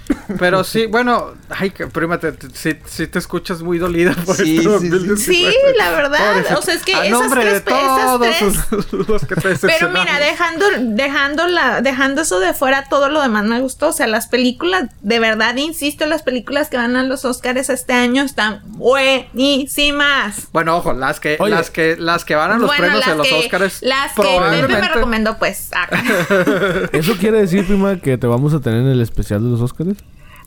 Pero 0.40 0.64
sí, 0.64 0.86
bueno, 0.88 1.34
ay, 1.50 1.72
que 1.72 1.88
prima, 1.88 2.20
te, 2.20 2.32
te- 2.32 2.50
sí, 2.54 2.78
sí 2.86 3.08
te 3.08 3.20
escuchas 3.20 3.62
muy 3.62 3.78
dolida 3.78 4.14
por 4.26 4.36
Sí, 4.36 4.58
este 4.58 4.70
sí, 4.70 4.80
sí. 4.80 4.90
2019. 4.90 5.18
Sí, 5.18 5.56
la 5.78 5.92
verdad. 5.92 6.58
O 6.58 6.62
sea, 6.62 6.74
es 6.74 6.84
que 6.84 6.96
a 6.96 7.06
esas 7.06 7.20
nombre 7.20 7.42
tres, 7.42 7.66
de 7.66 7.72
esas 7.72 8.10
todos 8.10 8.22
tres- 8.22 8.72
los- 8.94 9.08
los 9.10 9.26
que 9.26 9.36
te 9.36 9.56
Pero 9.56 9.90
mira, 9.90 10.20
dejando, 10.20 10.66
dejando, 10.80 11.48
la, 11.48 11.82
dejando 11.82 12.22
eso 12.22 12.40
de 12.40 12.54
fuera, 12.54 12.86
todo 12.90 13.10
lo 13.10 13.22
demás 13.22 13.46
me 13.46 13.60
gustó. 13.62 13.90
O 13.90 13.94
sea, 13.94 14.08
las 14.08 14.28
películas, 14.28 14.90
de 15.02 15.20
verdad, 15.20 15.56
insisto, 15.58 16.06
las 16.06 16.22
películas 16.24 16.70
que 16.70 16.78
van 16.78 16.96
a 16.96 17.04
los 17.04 17.26
Oscars 17.26 17.70
este 17.70 17.94
año 17.94 18.24
están 18.24 18.62
buenísimas. 18.66 20.48
Bueno, 20.52 20.78
ojo, 20.78 20.94
las 20.94 21.20
que, 21.20 21.38
Oye. 21.40 21.54
las 21.54 21.70
que, 21.72 21.96
las 21.98 22.26
que 22.26 22.36
van 22.36 22.52
a 22.52 22.58
los 22.58 22.68
Bueno, 22.68 22.84
premios 22.84 23.06
de 23.06 23.16
los 23.16 23.28
que, 23.28 23.34
Oscars. 23.36 23.82
las 23.82 24.12
que 24.14 24.22
Pepe 24.22 24.30
me 24.34 24.38
probablemente- 24.38 24.88
recomendó, 24.94 25.38
pues. 25.38 25.70
ah, 25.76 25.88
¿Eso 26.92 27.16
quiere 27.18 27.40
decir, 27.42 27.66
prima, 27.66 27.98
que 28.00 28.18
te 28.18 28.28
vamos 28.28 28.54
a 28.54 28.60
tener 28.60 28.82
en 28.82 28.88
el 28.88 29.02
especial 29.02 29.44
de 29.44 29.50
los 29.50 29.62
Óscares? 29.62 29.95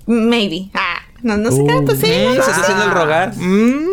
Maybe. 0.09 0.70
Ah, 0.74 1.02
no, 1.22 1.36
no 1.36 1.50
sé 1.52 1.61
Uh, 1.62 1.66
qué, 1.66 1.82
pues 1.86 1.98
sí. 2.00 2.06
Mm, 2.06 2.32
se 2.34 2.38
está 2.50 2.61
haciendo 2.62 2.84
el 2.84 2.90
rogar. 2.90 3.34
Mm. 3.36 3.88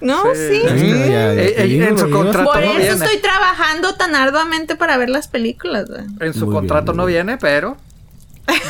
No, 0.00 0.22
Sí. 0.34 0.62
Eh, 0.64 1.54
eh, 1.58 1.86
en 1.88 1.98
su 1.98 2.08
contrato 2.10 2.44
Por 2.52 2.60
no 2.62 2.70
eso 2.70 2.78
viene. 2.78 2.92
estoy 3.04 3.18
trabajando 3.18 3.94
tan 3.96 4.14
arduamente 4.14 4.76
para 4.76 4.96
ver 4.96 5.08
las 5.10 5.26
películas, 5.26 5.86
güey. 5.88 6.02
En 6.20 6.34
su 6.34 6.46
Muy 6.46 6.54
contrato 6.54 6.92
bien, 6.92 6.96
no 6.98 7.06
viene, 7.06 7.36
pero 7.36 7.76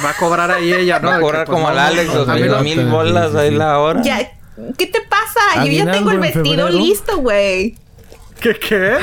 va 0.04 0.10
a 0.10 0.14
cobrar 0.14 0.50
ahí 0.50 0.72
ella, 0.72 0.98
¿no? 1.00 1.08
Va 1.08 1.16
a 1.16 1.20
cobrar 1.20 1.44
pues, 1.46 1.54
como 1.54 1.70
no, 1.70 1.78
Alex, 1.78 2.12
dos 2.14 2.28
a 2.28 2.34
mí 2.34 2.74
mil, 2.76 2.86
bolas 2.86 3.34
ahí 3.34 3.50
la 3.50 3.78
hora. 3.78 4.00
Ya, 4.02 4.18
¿qué 4.78 4.86
te 4.86 5.00
pasa? 5.02 5.64
Yo 5.64 5.70
ya 5.72 5.92
tengo 5.92 6.10
el 6.12 6.18
vestido 6.20 6.66
febrero. 6.66 6.70
listo, 6.70 7.18
güey. 7.18 7.76
¿Qué, 8.40 8.58
qué? 8.58 8.96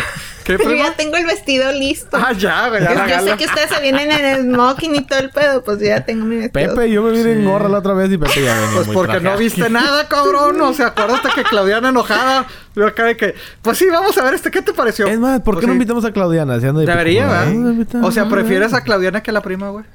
¿Qué, 0.46 0.58
Yo 0.64 0.74
ya 0.76 0.93
tengo 0.96 1.18
el 1.18 1.26
vestido 1.26 1.72
listo. 1.72 2.16
Ah, 2.18 2.32
ya, 2.34 2.70
güey, 2.70 2.82
Yo 2.84 3.20
sé 3.22 3.36
que 3.38 3.46
ustedes 3.46 3.70
se 3.70 3.82
vienen 3.82 4.12
en 4.12 4.26
el 4.26 4.41
smoking 4.43 4.96
y 4.96 5.02
todo 5.02 5.20
el 5.20 5.32
pedo, 5.32 5.64
pues 5.64 5.80
yo 5.80 5.88
ya 5.88 6.06
tengo 6.06 6.24
mi 6.26 6.38
vestido. 6.38 6.76
Pepe, 6.76 6.89
yo 6.91 7.02
me 7.02 7.12
vine 7.12 7.32
en 7.34 7.46
gorra 7.46 7.68
la 7.68 7.80
otra 7.80 7.93
vez 7.93 8.12
y 8.12 8.18
Pepe 8.18 8.43
ya 8.43 8.54
venía 8.54 8.70
Pues 8.76 8.88
muy 8.88 8.96
porque 8.96 9.20
no 9.20 9.36
viste 9.38 9.70
nada, 9.72 10.08
cabrón. 10.08 10.62
O 10.62 10.74
sea, 10.74 10.88
acuérdate 10.88 11.30
que 11.36 11.43
Claudiana 11.43 11.89
enojada. 11.89 12.46
Yo 12.76 12.86
acá 12.86 13.06
de 13.06 13.18
que, 13.18 13.34
pues 13.62 13.78
sí, 13.78 13.88
vamos 13.89 14.18
a 14.18 14.24
ver 14.24 14.34
este, 14.36 14.52
¿qué 14.52 14.62
te 14.62 14.74
pareció? 14.74 15.08
Es 15.08 15.20
más, 15.20 15.41
¿por 15.41 15.56
qué 15.56 15.60
Pues 15.62 15.68
no 15.68 15.74
sí. 15.74 15.78
invitamos 15.78 16.06
a 16.06 16.12
Claudiana? 16.12 16.60
Si 16.60 16.68
anda 16.68 16.82
de 16.82 16.86
Debería. 16.88 17.26
¿verdad? 17.28 17.52
Invita- 17.52 18.00
O 18.04 18.12
sea, 18.12 18.28
¿prefieres 18.30 18.74
a 18.74 18.82
Claudiana 18.82 19.24
que 19.24 19.32
a 19.32 19.34
la 19.34 19.41
prima, 19.41 19.70
güey? 19.70 19.86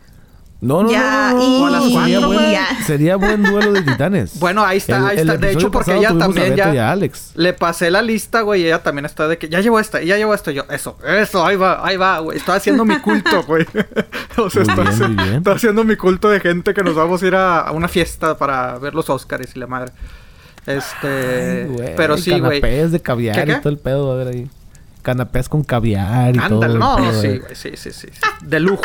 No, 0.62 0.82
no, 0.82 0.90
Ya, 0.90 1.30
no, 1.32 1.38
no, 1.38 1.42
y- 1.42 1.61
no, 1.61 1.66
a 1.66 1.70
las 1.70 1.84
sería, 1.84 2.26
buen. 2.26 2.50
Ya. 2.52 2.66
sería 2.86 3.16
buen 3.16 3.42
duelo 3.42 3.72
de 3.72 3.80
titanes. 3.82 4.32
Bueno, 4.40 4.62
ahí 4.64 4.76
está, 4.76 4.98
El- 4.98 5.04
ahí 5.06 5.18
el 5.18 5.30
está. 5.30 5.36
De 5.38 5.52
hecho, 5.52 5.70
porque 5.70 5.96
ella 5.96 6.12
también 6.18 6.54
ya. 6.54 6.74
y 6.74 6.78
a 6.78 6.90
Alex. 6.92 7.30
Le 7.34 7.52
pasé 7.54 7.90
la 7.90 8.02
lista, 8.02 8.42
güey, 8.42 8.62
y 8.62 8.66
ella 8.66 8.82
también 8.82 9.06
está 9.06 9.26
de 9.26 9.38
que 9.38 9.48
ya 9.48 9.61
llevo 9.61 9.80
esta, 9.80 10.02
y 10.02 10.06
ya 10.06 10.16
llevo 10.18 10.34
esto. 10.34 10.50
y 10.50 10.54
Yo, 10.54 10.64
eso, 10.70 10.98
eso, 11.06 11.46
ahí 11.46 11.56
va, 11.56 11.84
ahí 11.86 11.96
va, 11.96 12.18
güey. 12.18 12.36
Estoy 12.36 12.56
haciendo 12.56 12.84
mi 12.84 12.98
culto, 12.98 13.42
güey. 13.46 13.64
o 14.36 14.50
sea, 14.50 14.62
estoy, 14.62 14.74
bien, 14.84 14.86
haci- 14.86 15.08
muy 15.08 15.24
bien. 15.24 15.36
estoy 15.36 15.54
haciendo 15.54 15.84
mi 15.84 15.96
culto 15.96 16.28
de 16.28 16.40
gente 16.40 16.74
que 16.74 16.82
nos 16.82 16.94
vamos 16.94 17.22
a 17.22 17.26
ir 17.26 17.34
a, 17.36 17.61
a 17.61 17.72
una 17.72 17.88
fiesta 17.88 18.36
para 18.36 18.78
ver 18.78 18.94
los 18.94 19.08
Oscars 19.08 19.56
y 19.56 19.58
la 19.58 19.66
madre. 19.66 19.92
Este. 20.66 21.62
Ay, 21.62 21.68
güey, 21.68 21.96
pero 21.96 22.18
sí, 22.18 22.30
güey. 22.38 22.61
Canapés 22.61 22.92
de 22.92 23.00
caviar 23.00 23.34
¿Qué, 23.34 23.44
qué? 23.46 23.52
y 23.52 23.61
todo 23.61 23.70
el 23.70 23.78
pedo, 23.78 24.12
a 24.12 24.16
ver 24.16 24.28
ahí. 24.28 24.50
Canapés 25.03 25.48
con 25.48 25.64
caviar 25.64 26.34
y 26.36 26.38
todo. 26.38 26.62
Ándale, 26.62 26.74
el 26.74 26.78
no, 26.80 27.12
sí, 27.12 27.26
güey. 27.38 27.40
sí, 27.55 27.70
sí, 27.76 27.90
sí, 27.92 28.09
sí. 28.12 28.20
De 28.42 28.61
lujo, 28.61 28.82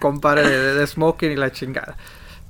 compadre, 0.00 0.48
de, 0.48 0.74
de 0.74 0.86
smoking 0.86 1.32
y 1.32 1.36
la 1.36 1.50
chingada. 1.52 1.96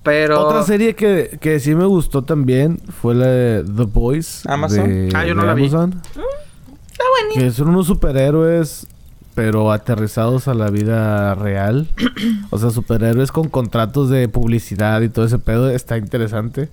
Pero. 0.03 0.47
Otra 0.47 0.63
serie 0.63 0.95
que, 0.95 1.39
que 1.41 1.59
sí 1.61 1.75
me 1.75 1.85
gustó 1.85 2.23
también 2.23 2.81
fue 3.01 3.15
la 3.15 3.27
de 3.27 3.65
The 3.65 3.85
Boys. 3.85 4.47
Amazon. 4.47 4.89
de- 4.89 5.11
Ah, 5.15 5.25
yo 5.27 5.35
no 5.35 5.43
de 5.43 5.47
la 5.49 5.55
vi. 5.55 5.69
Amazon, 5.69 6.01
Está 6.05 7.03
buena. 7.11 7.35
Que 7.35 7.51
son 7.51 7.69
unos 7.69 7.87
superhéroes, 7.87 8.87
pero 9.35 9.71
aterrizados 9.73 10.49
a 10.49 10.55
la 10.55 10.71
vida 10.71 11.35
real. 11.35 11.89
o 12.51 12.59
sea, 12.59 12.71
superhéroes 12.71 13.33
con 13.33 13.49
contratos 13.49 14.09
de 14.11 14.29
publicidad 14.29 15.01
y 15.03 15.09
todo 15.09 15.25
ese 15.27 15.39
pedo. 15.39 15.69
Está 15.71 15.97
interesante. 15.99 16.69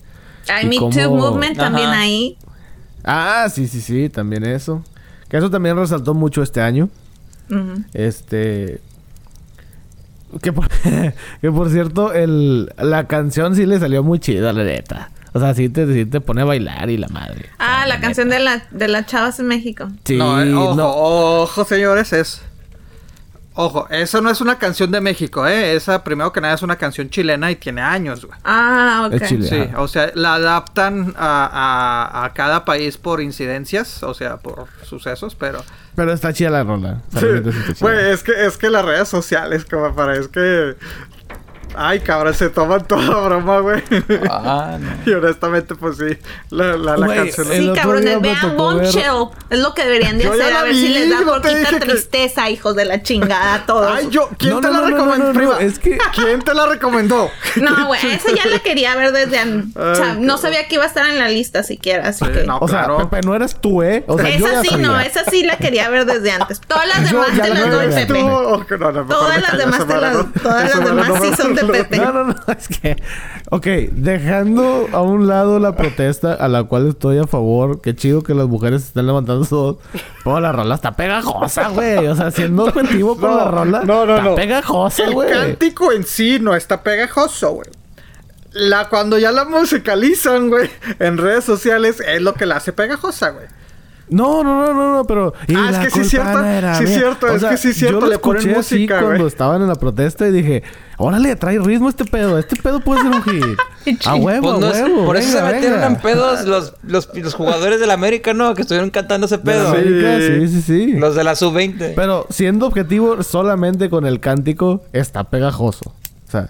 Ay, 0.47 0.67
Me 0.67 0.77
cómo- 0.77 0.95
Too 0.95 1.09
Movement 1.15 1.57
también 1.57 1.89
ahí. 1.89 2.37
Ah, 3.03 3.47
sí, 3.51 3.67
sí, 3.67 3.81
sí, 3.81 4.09
también 4.09 4.43
eso. 4.45 4.83
Que 5.29 5.37
eso 5.37 5.49
también 5.49 5.77
resaltó 5.77 6.13
mucho 6.13 6.41
este 6.43 6.61
año. 6.61 6.89
Este. 7.93 8.81
Que 10.41 10.51
por, 10.51 10.67
que 11.41 11.51
por 11.51 11.69
cierto, 11.69 12.13
el, 12.13 12.71
la 12.77 13.07
canción 13.07 13.55
sí 13.55 13.65
le 13.65 13.79
salió 13.79 14.03
muy 14.03 14.19
chida, 14.19 14.53
la 14.53 14.63
neta. 14.63 15.09
O 15.33 15.39
sea, 15.39 15.53
sí 15.53 15.67
te, 15.69 15.85
sí 15.93 16.05
te 16.05 16.21
pone 16.21 16.41
a 16.41 16.45
bailar 16.45 16.89
y 16.89 16.97
la 16.97 17.09
madre. 17.09 17.49
Ah, 17.59 17.85
la 17.87 17.99
canción 17.99 18.29
de, 18.29 18.39
la, 18.39 18.63
de 18.71 18.87
las 18.87 19.05
chavas 19.05 19.39
en 19.39 19.47
México. 19.47 19.89
Sí, 20.05 20.15
no, 20.17 20.41
eh, 20.41 20.53
ojo, 20.53 20.75
no. 20.75 20.89
ojo, 20.89 21.65
señores, 21.65 22.13
es. 22.13 22.41
Ojo, 23.57 23.87
eso 23.89 24.19
no 24.21 24.29
es 24.29 24.41
una 24.41 24.57
canción 24.57 24.91
de 24.91 24.99
México, 24.99 25.47
¿eh? 25.47 25.75
Esa, 25.75 26.03
primero 26.03 26.33
que 26.33 26.41
nada, 26.41 26.55
es 26.55 26.61
una 26.61 26.75
canción 26.75 27.09
chilena 27.09 27.49
y 27.51 27.55
tiene 27.55 27.81
años, 27.81 28.25
güey. 28.25 28.37
Ah, 28.43 29.05
ok. 29.07 29.13
Es 29.21 29.29
chile. 29.29 29.47
Sí, 29.47 29.61
Ajá. 29.61 29.81
o 29.81 29.87
sea, 29.87 30.11
la 30.13 30.33
adaptan 30.35 31.13
a, 31.17 32.09
a- 32.11 32.25
a 32.25 32.33
cada 32.33 32.65
país 32.65 32.97
por 32.97 33.21
incidencias, 33.21 34.03
o 34.03 34.13
sea, 34.13 34.37
por 34.37 34.67
sucesos, 34.83 35.35
pero... 35.35 35.63
Pero 35.95 36.11
está 36.11 36.33
chida 36.33 36.49
la 36.49 36.63
rola. 36.65 37.01
Sí. 37.17 37.25
Güey, 37.79 38.11
es 38.11 38.23
que, 38.23 38.45
es 38.45 38.57
que 38.57 38.69
las 38.69 38.83
redes 38.83 39.07
sociales, 39.07 39.63
como 39.63 39.95
para, 39.95 40.15
es 40.17 40.27
que... 40.27 40.75
Ay, 41.77 41.99
cabrón, 41.99 42.33
se 42.33 42.49
toman 42.49 42.85
toda 42.85 43.25
broma, 43.27 43.59
güey. 43.59 43.81
Ah, 44.29 44.77
no. 44.79 44.89
y 45.11 45.13
honestamente, 45.13 45.75
pues 45.75 45.97
sí, 45.97 46.17
la, 46.49 46.77
la, 46.77 46.97
la 46.97 47.05
Güey, 47.05 47.17
canción... 47.31 47.47
Sí, 47.47 47.71
cabrones, 47.75 48.21
vean 48.21 48.57
Bombshell. 48.57 49.27
Es 49.49 49.59
lo 49.59 49.73
que 49.73 49.83
deberían 49.83 50.17
de 50.17 50.23
Yo 50.25 50.33
hacer. 50.33 50.53
A 50.53 50.63
ver 50.63 50.71
vi, 50.73 50.81
si 50.81 50.87
les 50.89 51.09
da 51.09 51.21
no 51.21 51.33
poquita 51.33 51.69
que- 51.71 51.79
tristeza, 51.79 52.49
hijos 52.49 52.75
de 52.75 52.85
la 52.85 53.01
chingada, 53.03 53.55
a 53.55 53.65
todos. 53.65 53.91
Ay, 53.95 54.07
yo, 54.09 54.29
¿quién 54.37 54.53
No, 54.55 54.61
te 54.61 54.67
no, 54.67 54.73
la 54.81 54.87
recomendó? 54.87 55.17
no, 55.17 55.33
no, 55.33 55.39
prima? 55.39 55.59
es 55.59 55.79
que- 55.79 55.97
¿Quién 56.13 56.41
te 56.41 56.53
la 56.53 56.65
recomendó? 56.65 57.29
No, 57.55 57.87
güey, 57.87 58.01
esa 58.11 58.29
ya 58.35 58.45
la 58.47 58.59
quería 58.59 58.95
ver 58.95 59.11
desde 59.13 59.39
antes. 59.39 59.75
O 59.81 59.95
sea, 59.95 60.11
Ay, 60.11 60.17
no 60.19 60.37
sabía 60.37 60.67
que 60.67 60.75
iba 60.75 60.83
a 60.83 60.87
estar 60.87 61.07
en 61.09 61.17
la 61.19 61.29
lista 61.29 61.63
siquiera, 61.63 62.09
así 62.09 62.25
Sí, 62.25 62.31
que... 62.31 62.43
no. 62.43 62.57
O 62.59 62.67
sea, 62.67 62.85
claro. 62.85 63.09
Pepe, 63.09 63.25
no 63.25 63.33
eres 63.35 63.55
tú, 63.59 63.81
¿eh? 63.81 64.03
O 64.07 64.17
sea, 64.19 64.29
yo 64.37 64.47
esa 64.47 64.63
ya 64.63 64.69
sí, 64.69 64.75
no, 64.77 64.99
esa 64.99 65.23
sí 65.25 65.43
la 65.43 65.57
quería 65.57 65.89
ver 65.89 66.05
desde 66.05 66.31
antes. 66.31 66.59
Todas 66.61 66.87
las 66.87 67.09
Yo 67.09 67.21
demás 67.21 67.31
te 67.31 67.37
la 67.37 67.59
las 67.61 67.71
doy. 67.71 67.87
Pepe. 67.87 68.19
Todas 69.07 69.41
las 69.41 69.57
demás 69.57 69.87
te 69.87 69.97
las- 69.97 70.13
no- 70.15 70.31
todas 70.41 70.75
las 70.75 70.85
demás 70.85 71.21
sí 71.21 71.31
son 71.35 71.55
de 71.55 71.63
Pepe. 71.73 71.97
No, 71.97 72.11
no, 72.11 72.23
no, 72.25 72.35
es 72.57 72.67
que... 72.67 72.95
Ok, 73.51 73.65
dejando 73.91 74.87
a 74.91 75.01
un 75.01 75.27
lado 75.27 75.59
la 75.59 75.75
protesta 75.75 76.33
a 76.33 76.47
la 76.47 76.63
cual 76.63 76.89
estoy 76.89 77.17
a 77.19 77.27
favor. 77.27 77.81
Qué 77.81 77.95
chido 77.95 78.23
que 78.23 78.33
las 78.33 78.47
mujeres 78.47 78.83
estén 78.83 79.05
levantando 79.07 79.43
su 79.45 79.55
voz. 79.55 79.77
Pero 80.23 80.39
la 80.39 80.51
rola 80.51 80.75
está 80.75 80.91
pegajosa, 80.93 81.69
güey. 81.69 82.07
O 82.07 82.15
sea, 82.15 82.31
siendo 82.31 82.65
objetivo 82.65 83.17
con 83.17 83.29
No, 83.31 83.37
la 83.37 83.51
rola. 83.51 83.81
no, 83.85 84.05
no, 84.05 84.15
está 84.15 84.29
no. 84.29 84.35
pegajosa, 84.35 85.03
El 85.03 85.13
güey. 85.13 85.29
cántico 85.29 85.91
en 85.91 86.03
sí 86.05 86.39
no 86.39 86.55
está 86.55 86.81
pegajoso, 86.83 87.51
güey. 87.51 87.69
La, 88.51 88.87
cuando 88.89 89.17
ya 89.17 89.31
la 89.33 89.43
musicalizan, 89.45 90.47
güey, 90.49 90.69
en 90.99 91.17
redes 91.17 91.43
sociales, 91.43 91.99
es 91.99 92.21
lo 92.21 92.33
que 92.35 92.45
la 92.45 92.55
hace 92.55 92.71
pegajosa, 92.71 93.31
güey. 93.31 93.45
No, 94.07 94.43
no, 94.43 94.65
no, 94.67 94.73
no, 94.73 94.93
no, 94.97 95.05
pero... 95.05 95.33
Ah, 95.55 95.69
es 95.71 95.77
que 95.79 95.89
sí 95.89 95.99
es 96.01 96.09
cierto, 96.09 96.33
no 96.37 96.45
era 96.45 96.75
sí 96.75 96.83
es 96.83 96.89
cierto, 96.93 97.27
es 97.27 97.43
que 97.43 97.57
sí 97.57 97.69
es 97.69 97.75
cierto, 97.77 97.99
yo 98.01 98.05
lo 98.05 98.11
le 98.11 98.19
ponen 98.19 98.37
escuché 98.41 98.59
así 98.59 98.75
música, 98.75 98.99
cuando 98.99 99.15
güey. 99.17 99.27
estaban 99.27 99.61
en 99.63 99.67
la 99.67 99.75
protesta 99.75 100.27
y 100.27 100.31
dije... 100.31 100.63
Órale, 100.97 101.35
trae 101.35 101.59
ritmo 101.59 101.89
este 101.89 102.05
pedo. 102.05 102.37
Este 102.39 102.55
pedo 102.55 102.79
puede 102.79 103.01
ser 103.01 103.11
un 103.11 103.21
hit. 103.23 103.99
a 104.05 104.15
huevo, 104.15 104.51
Pues 104.51 104.59
no 104.61 104.67
a 104.67 104.71
es- 104.71 104.81
huevo. 104.83 105.05
por 105.05 105.17
eso 105.17 105.27
venga, 105.35 105.49
se 105.49 105.53
metieron 105.55 105.83
en 105.83 105.95
pedos 105.97 106.45
los, 106.45 106.73
los, 106.83 107.09
los 107.13 107.33
jugadores 107.33 107.81
del 107.81 107.91
América, 107.91 108.33
¿no? 108.33 108.53
Que 108.55 108.61
estuvieron 108.61 108.91
cantando 108.91 109.25
ese 109.25 109.37
De 109.37 109.43
pedo. 109.43 109.67
América, 109.69 110.17
Sí. 110.19 110.47
sí, 110.47 110.61
sí. 110.61 110.93
Los 110.93 111.15
de 111.15 111.23
la 111.25 111.35
sub-20. 111.35 111.93
Pero 111.97 112.27
siendo 112.29 112.65
objetivo 112.67 113.23
solamente 113.23 113.89
con 113.89 114.05
el 114.05 114.21
cántico, 114.21 114.83
está 114.93 115.25
pegajoso. 115.25 115.89
O 116.25 116.31
sea, 116.31 116.47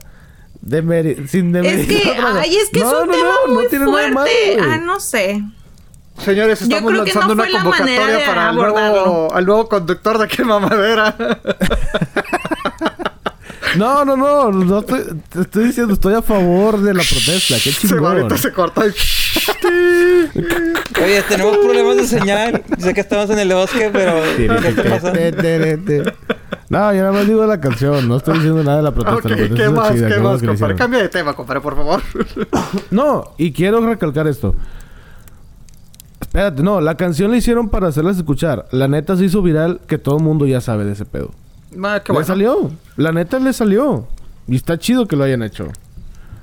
demeri- 0.63 1.27
sin 1.27 1.47
Es 1.55 1.63
demeritar 1.63 2.01
que, 2.03 2.09
otra 2.11 2.23
cosa. 2.29 2.41
ay, 2.41 2.55
es 2.55 2.69
que 2.69 2.79
No, 2.81 2.85
es 2.87 2.93
un 3.01 3.07
no, 3.07 3.13
tema 3.13 3.27
no, 3.27 3.47
no 3.47 3.53
muy 3.55 3.67
tiene 3.69 3.85
nada 3.85 3.97
de 4.01 4.11
malo, 4.11 4.27
fuerte. 4.27 4.57
güey. 4.61 4.69
ah, 4.69 4.77
no 4.77 4.99
sé. 4.99 5.43
Señores, 6.23 6.61
estamos 6.61 6.93
lanzando 6.93 7.35
no 7.35 7.43
una 7.43 7.49
la 7.51 7.59
convocatoria 7.59 8.07
de 8.07 8.25
para 8.25 8.49
el 8.49 8.55
nuevo, 8.55 9.33
al 9.33 9.45
nuevo 9.45 9.69
conductor 9.69 10.17
de 10.17 10.27
Quema 10.27 10.59
Madera. 10.59 11.15
No, 13.75 14.05
no, 14.05 14.15
no, 14.15 14.51
no 14.51 14.79
estoy, 14.79 15.01
te 15.29 15.41
estoy 15.41 15.65
diciendo, 15.65 15.93
estoy 15.93 16.13
a 16.13 16.21
favor 16.21 16.79
de 16.81 16.93
la 16.93 17.03
protesta. 17.03 17.55
Qué 17.61 17.71
se 17.71 17.87
chingón. 17.87 18.05
ahorita 18.05 18.37
se 18.37 18.53
corta 18.53 18.83
y... 18.87 18.91
Oye, 21.03 21.21
tenemos 21.27 21.57
problemas 21.57 21.97
de 21.97 22.07
señal. 22.07 22.63
Sé 22.77 22.93
que 22.93 23.01
estamos 23.01 23.29
en 23.31 23.39
el 23.39 23.53
bosque, 23.53 23.89
pero... 23.91 24.13
No, 26.67 26.91
yo 26.93 27.01
nada 27.01 27.11
más 27.11 27.27
digo 27.27 27.45
la 27.45 27.61
canción, 27.61 28.07
no 28.07 28.17
estoy 28.17 28.35
diciendo 28.35 28.63
nada 28.63 28.77
de 28.77 28.83
la 28.83 28.91
protesta. 28.91 29.17
Ok, 29.19 29.25
la 29.25 29.35
protesta 29.35 29.63
¿qué 29.63 29.69
más? 29.69 29.93
chida, 29.93 30.07
¿Qué 30.07 30.19
más, 30.19 30.41
compadre? 30.41 30.75
Cambia 30.75 30.99
de 31.01 31.09
tema, 31.09 31.33
compadre, 31.33 31.61
por 31.61 31.75
favor. 31.75 32.01
No, 32.89 33.35
y 33.37 33.51
quiero 33.53 33.85
recalcar 33.85 34.25
esto. 34.27 34.55
Espérate, 36.35 36.63
no, 36.63 36.81
la 36.81 36.97
canción 36.97 37.31
la 37.31 37.37
hicieron 37.37 37.69
para 37.69 37.87
hacerlas 37.87 38.17
escuchar. 38.17 38.67
La 38.71 38.89
neta 38.89 39.15
se 39.15 39.23
hizo 39.23 39.41
viral 39.41 39.79
que 39.87 39.97
todo 39.97 40.17
el 40.17 40.23
mundo 40.23 40.45
ya 40.45 40.59
sabe 40.59 40.83
de 40.83 40.91
ese 40.91 41.05
pedo. 41.05 41.31
Ah, 41.81 42.01
qué 42.03 42.11
le 42.11 42.15
bueno. 42.15 42.27
salió. 42.27 42.71
La 42.97 43.13
neta 43.13 43.39
le 43.39 43.53
salió. 43.53 44.05
Y 44.45 44.57
está 44.57 44.77
chido 44.77 45.07
que 45.07 45.15
lo 45.15 45.23
hayan 45.23 45.43
hecho. 45.43 45.69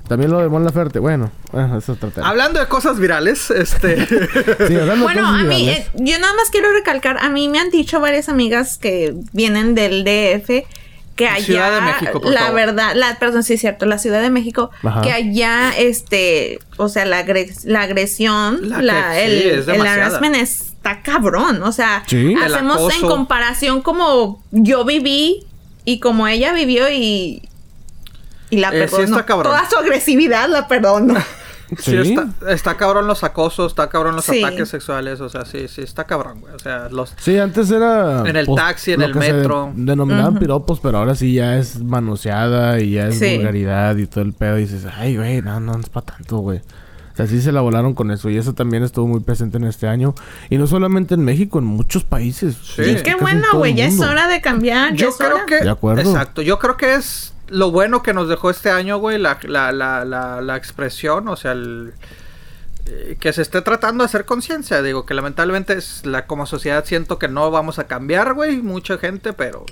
También 0.07 0.31
lo 0.31 0.39
de 0.39 0.49
Mon 0.49 0.65
Laferte. 0.65 0.97
Bueno, 0.97 1.29
bueno, 1.51 1.77
eso 1.77 1.91
es 1.91 1.97
otro 1.97 2.09
tema. 2.09 2.27
Hablando 2.27 2.59
de 2.59 2.65
cosas 2.65 2.99
virales, 2.99 3.51
este... 3.51 4.07
Sí, 4.67 4.75
hablando 4.75 4.95
de 4.95 5.13
Bueno, 5.13 5.21
cosas 5.21 5.41
a 5.41 5.43
mí, 5.43 5.69
eh, 5.69 5.85
yo 5.93 6.17
nada 6.17 6.33
más 6.33 6.49
quiero 6.49 6.71
recalcar, 6.73 7.19
a 7.19 7.29
mí 7.29 7.47
me 7.47 7.59
han 7.59 7.69
dicho 7.69 7.99
varias 7.99 8.29
amigas 8.29 8.79
que 8.79 9.13
vienen 9.31 9.75
del 9.75 10.03
DF 10.03 10.65
que 11.15 11.27
allá, 11.27 11.45
Ciudad 11.45 11.71
de 11.75 11.81
México, 11.81 12.21
por 12.21 12.31
la 12.33 12.39
favor. 12.41 12.55
verdad, 12.55 12.93
la, 12.95 13.19
perdón, 13.19 13.43
sí 13.43 13.53
es 13.53 13.61
cierto, 13.61 13.85
la 13.85 13.97
Ciudad 13.99 14.21
de 14.21 14.29
México, 14.31 14.71
Ajá. 14.83 15.01
que 15.01 15.11
allá, 15.11 15.71
este, 15.77 16.59
o 16.77 16.89
sea, 16.89 17.05
la, 17.05 17.19
agres- 17.23 17.65
la 17.65 17.81
agresión, 17.83 18.67
La 18.69 18.81
la, 18.81 19.11
que- 19.13 19.25
el, 19.25 19.31
sí, 19.41 19.47
es 19.49 19.53
el 19.59 19.65
demasiada. 19.67 20.05
harassment 20.07 20.35
está 20.35 21.01
cabrón, 21.03 21.61
o 21.63 21.71
sea, 21.71 22.03
Sí. 22.07 22.33
Hacemos 22.43 22.93
en 22.95 23.01
comparación 23.01 23.81
como 23.81 24.43
yo 24.51 24.85
viví 24.85 25.45
y 25.85 25.99
como 25.99 26.27
ella 26.27 26.51
vivió 26.53 26.89
y... 26.89 27.43
Y 28.49 28.57
la 28.57 28.69
Eh, 28.69 28.71
sí 28.71 28.79
perdono. 28.95 29.03
está 29.03 29.25
cabrón. 29.25 29.51
Toda 29.53 29.69
su 29.69 29.77
agresividad 29.77 30.47
la 30.49 30.67
perdono. 30.67 31.15
Sí, 31.79 31.91
Sí. 32.03 32.13
está, 32.13 32.51
está 32.53 32.75
cabrón 32.77 33.07
los 33.07 33.23
acosos, 33.23 33.71
está 33.71 33.89
cabrón 33.89 34.15
los 34.15 34.25
Sí. 34.25 34.43
ataques 34.43 34.69
sexuales, 34.69 35.19
o 35.21 35.29
sea, 35.29 35.45
sí, 35.45 35.67
sí, 35.67 35.81
está 35.81 36.03
cabrón, 36.05 36.41
güey. 36.41 36.53
O 36.53 36.59
sea, 36.59 36.89
los... 36.89 37.13
Sí, 37.17 37.37
antes 37.37 37.69
era... 37.71 38.23
En 38.27 38.35
el 38.35 38.47
taxi, 38.55 38.93
en 38.93 38.99
lo 39.01 39.05
el 39.07 39.13
que 39.13 39.21
se 39.21 39.33
metro. 39.33 39.71
denominaban 39.75 40.37
piropos, 40.39 40.79
pero 40.79 40.97
ahora 40.99 41.15
sí 41.15 41.33
ya 41.33 41.57
es 41.57 41.81
manoseada 41.83 42.79
y 42.79 42.91
ya 42.91 43.07
es 43.07 43.19
Sí. 43.19 43.35
vulgaridad 43.35 43.95
y 43.97 44.07
todo 44.07 44.23
el 44.23 44.33
pedo. 44.33 44.57
Y 44.57 44.61
dices, 44.61 44.85
ay, 44.97 45.17
güey, 45.17 45.41
no, 45.41 45.59
no, 45.59 45.73
no 45.73 45.79
es 45.79 45.89
para 45.89 46.05
tanto, 46.07 46.37
güey. 46.39 46.59
O 46.59 47.15
sea, 47.15 47.27
sí 47.27 47.41
se 47.41 47.51
la 47.51 47.61
volaron 47.61 47.93
con 47.93 48.09
eso. 48.09 48.27
Y 48.31 48.37
eso 48.37 48.53
también 48.53 48.81
estuvo 48.81 49.05
muy 49.05 49.19
presente 49.19 49.57
en 49.57 49.65
este 49.65 49.87
año. 49.87 50.15
Y 50.49 50.57
no 50.57 50.65
solamente 50.65 51.13
en 51.13 51.23
México, 51.23 51.59
en 51.59 51.65
muchos 51.65 52.03
países. 52.03 52.55
Sí. 52.75 52.81
Y 52.81 52.95
qué 53.03 53.13
bueno, 53.15 53.45
güey, 53.53 53.75
ya 53.75 53.85
es 53.85 53.99
hora 53.99 54.27
de 54.27 54.41
cambiar. 54.41 54.95
Yo 54.95 55.11
creo 55.15 55.35
hora. 55.35 55.45
que... 55.45 55.59
De 55.59 55.69
acuerdo. 55.69 56.01
Exacto, 56.01 56.41
yo 56.41 56.57
creo 56.57 56.75
que 56.75 56.95
es 56.95 57.33
lo 57.53 57.71
bueno 57.71 58.03
que 58.03 58.13
nos 58.13 58.27
dejó 58.27 58.49
este 58.49 58.69
año, 58.71 58.97
güey, 58.97 59.17
la, 59.19 59.37
la, 59.43 59.71
la, 59.71 60.03
la, 60.05 60.41
la 60.41 60.55
expresión, 60.57 61.27
o 61.27 61.35
sea, 61.35 61.51
el... 61.53 61.93
eh, 62.87 63.15
Que 63.19 63.31
se 63.31 63.41
esté 63.41 63.61
tratando 63.61 64.03
de 64.03 64.07
hacer 64.07 64.25
conciencia, 64.25 64.81
digo 64.81 65.05
que 65.05 65.13
lamentablemente 65.13 65.73
es 65.73 66.05
la 66.05 66.25
como 66.25 66.45
sociedad 66.45 66.83
siento 66.85 67.19
que 67.19 67.27
no 67.27 67.49
vamos 67.51 67.79
a 67.79 67.85
cambiar, 67.87 68.33
güey, 68.33 68.57
mucha 68.61 68.97
gente, 68.97 69.33
pero 69.33 69.65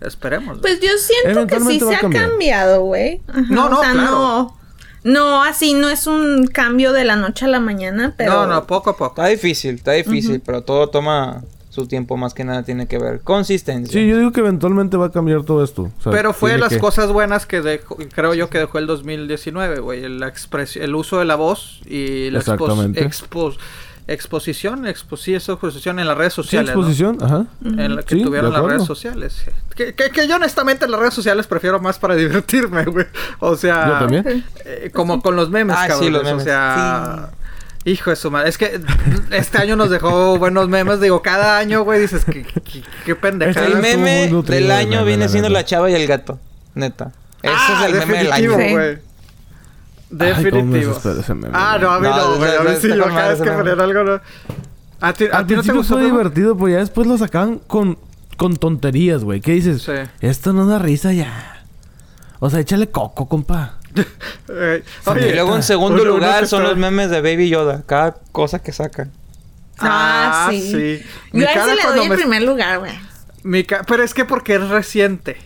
esperemos. 0.00 0.60
güey. 0.60 0.78
Pues 0.78 0.80
yo 0.80 0.96
siento 0.98 1.46
que 1.46 1.60
sí 1.60 1.80
se 1.80 1.94
ha 1.94 2.00
cambiado, 2.00 2.82
güey. 2.82 3.20
No, 3.50 3.68
no, 3.68 3.78
o 3.78 3.82
sea, 3.82 3.92
claro. 3.92 4.10
no. 4.10 4.58
No, 5.02 5.42
así 5.44 5.74
no 5.74 5.90
es 5.90 6.06
un 6.06 6.46
cambio 6.46 6.92
de 6.92 7.04
la 7.04 7.16
noche 7.16 7.44
a 7.44 7.48
la 7.48 7.60
mañana, 7.60 8.14
pero. 8.16 8.32
No, 8.32 8.46
no, 8.46 8.66
poco 8.66 8.88
a 8.90 8.96
poco. 8.96 9.20
Está 9.20 9.26
difícil, 9.26 9.74
está 9.74 9.92
difícil, 9.92 10.40
pero 10.40 10.62
todo 10.62 10.88
toma 10.88 11.42
su 11.74 11.88
tiempo 11.88 12.16
más 12.16 12.34
que 12.34 12.44
nada 12.44 12.62
tiene 12.62 12.86
que 12.86 12.98
ver. 12.98 13.20
Consistencia. 13.22 13.92
Sí, 13.92 14.06
yo 14.06 14.16
digo 14.16 14.30
que 14.32 14.40
eventualmente 14.40 14.96
va 14.96 15.06
a 15.06 15.10
cambiar 15.10 15.42
todo 15.42 15.64
esto. 15.64 15.90
O 15.98 16.02
sea, 16.02 16.12
Pero 16.12 16.32
fue 16.32 16.56
las 16.56 16.68
que- 16.68 16.78
cosas 16.78 17.10
buenas 17.10 17.46
que 17.46 17.60
dejó, 17.62 17.96
creo 18.14 18.34
yo 18.34 18.48
que 18.48 18.58
dejó 18.58 18.78
el 18.78 18.86
2019, 18.86 19.80
güey. 19.80 20.08
La 20.08 20.28
expres- 20.28 20.76
el 20.80 20.94
uso 20.94 21.18
de 21.18 21.24
la 21.24 21.34
voz 21.34 21.80
y 21.86 22.30
la 22.30 22.38
expo- 22.40 22.52
Exactamente. 22.54 23.04
expo- 23.04 23.56
exposición, 24.06 24.86
expo 24.86 25.16
sí, 25.16 25.34
esa 25.34 25.52
exposición 25.52 25.98
en 25.98 26.06
las 26.06 26.16
redes 26.16 26.34
Sí, 26.34 26.42
sociales. 26.42 26.74
¿no? 26.74 26.80
exposición, 26.82 27.18
ajá. 27.22 27.46
En 27.64 27.96
la 27.96 28.02
que 28.02 28.16
Sí, 28.16 28.22
tuvieron 28.22 28.52
las 28.52 28.62
redes 28.62 28.84
sociales. 28.84 29.44
Que, 29.74 29.94
que- 29.94 30.10
que 30.10 30.28
yo 30.28 30.36
honestamente 30.36 30.84
en 30.84 30.90
las 30.90 31.00
redes 31.00 31.14
sociales 31.14 31.46
prefiero 31.46 31.80
más 31.80 31.98
para 31.98 32.14
divertirme, 32.14 32.84
güey. 32.84 33.06
O 33.40 33.56
sea... 33.56 33.86
Yo 33.88 33.98
también. 33.98 34.44
eh, 34.64 34.90
como 34.94 35.20
con 35.22 35.36
los 35.36 35.50
memes, 35.50 35.74
Ah, 35.76 35.82
sí, 35.84 35.88
cabrón. 35.88 36.12
los 36.12 36.22
O 36.22 36.24
memes. 36.26 36.44
sea... 36.44 37.30
Hijo 37.86 38.10
de 38.10 38.16
su 38.16 38.30
madre. 38.30 38.48
Es 38.48 38.56
que 38.58 38.80
este 39.30 39.58
año 39.58 39.76
nos 39.76 39.90
dejó 39.90 40.38
buenos 40.38 40.68
memes. 40.68 41.00
Digo, 41.00 41.20
cada 41.22 41.58
año, 41.58 41.82
güey, 41.84 42.00
dices 42.00 42.24
que 42.24 42.42
qué, 42.42 42.82
qué 43.04 43.14
pendejada. 43.14 43.66
El 43.66 43.72
Estuvo 43.74 43.82
muy 43.82 43.98
meme 44.06 44.42
del 44.42 44.64
el 44.64 44.70
año 44.70 44.90
meme, 45.00 45.04
viene 45.04 45.28
siendo 45.28 45.48
la 45.50 45.64
chava 45.64 45.90
y 45.90 45.94
el 45.94 46.06
gato. 46.06 46.38
Neta. 46.74 47.12
Ese 47.42 47.54
Ah, 47.54 47.86
es 47.86 47.92
el 47.92 47.98
meme 48.00 48.18
del 48.18 48.32
año. 48.32 48.52
Güey. 48.54 48.74
Ay, 48.76 48.98
Definitivo. 50.10 50.70
desespera 50.72 51.20
ese 51.20 51.34
meme, 51.34 51.50
ah, 51.52 51.76
no, 51.80 51.90
a 51.90 52.00
mí 52.00 52.06
No, 52.08 52.16
no, 52.16 52.36
güey. 52.36 52.56
A 52.56 52.60
mí 52.62 52.70
sí, 52.80 52.88
yo 52.88 53.04
cada 53.06 53.28
vez 53.30 53.40
que 53.42 53.50
ponían 53.50 53.80
algo, 53.80 54.04
no. 54.04 54.20
¿A 55.00 55.12
ti, 55.12 55.24
a 55.30 55.38
Al 55.38 55.46
ti 55.46 55.54
no 55.54 55.62
te 55.62 55.66
principio 55.72 55.74
gustó? 55.76 55.94
fue 55.94 56.04
divertido, 56.04 56.56
pues 56.56 56.72
ya 56.72 56.78
después 56.78 57.06
lo 57.06 57.18
sacaban 57.18 57.58
con, 57.58 57.98
con 58.36 58.56
tonterías, 58.56 59.24
güey. 59.24 59.40
¿Qué 59.40 59.52
dices? 59.52 59.82
Sí. 59.82 59.92
Esto 60.20 60.52
no 60.52 60.66
da 60.66 60.78
risa 60.78 61.12
ya. 61.12 61.64
O 62.38 62.48
sea, 62.48 62.60
échale 62.60 62.88
coco, 62.90 63.28
compa. 63.28 63.74
Y 63.96 65.32
luego 65.32 65.56
en 65.56 65.62
segundo 65.62 66.02
uno- 66.02 66.12
lugar 66.12 66.46
son 66.46 66.62
está- 66.62 66.70
los 66.70 66.78
memes 66.78 67.10
de 67.10 67.20
Baby 67.20 67.48
Yoda. 67.48 67.82
Cada 67.86 68.16
cosa 68.32 68.58
que 68.60 68.72
sacan. 68.72 69.10
Ah, 69.78 70.46
Ah, 70.46 70.50
sí. 70.50 70.60
sí. 70.70 71.02
Mi 71.32 71.40
Yo 71.42 71.48
a 71.50 71.52
cara 71.52 71.72
ese 71.74 71.82
le 71.82 71.88
doy 71.94 72.02
el 72.04 72.08
me- 72.10 72.16
primer 72.16 72.42
lugar, 72.42 72.78
güey. 72.78 72.92
Mi 73.42 73.64
ca- 73.64 73.82
Pero 73.86 74.02
es 74.02 74.14
que 74.14 74.24
porque 74.24 74.54
es 74.54 74.68
reciente. 74.68 75.36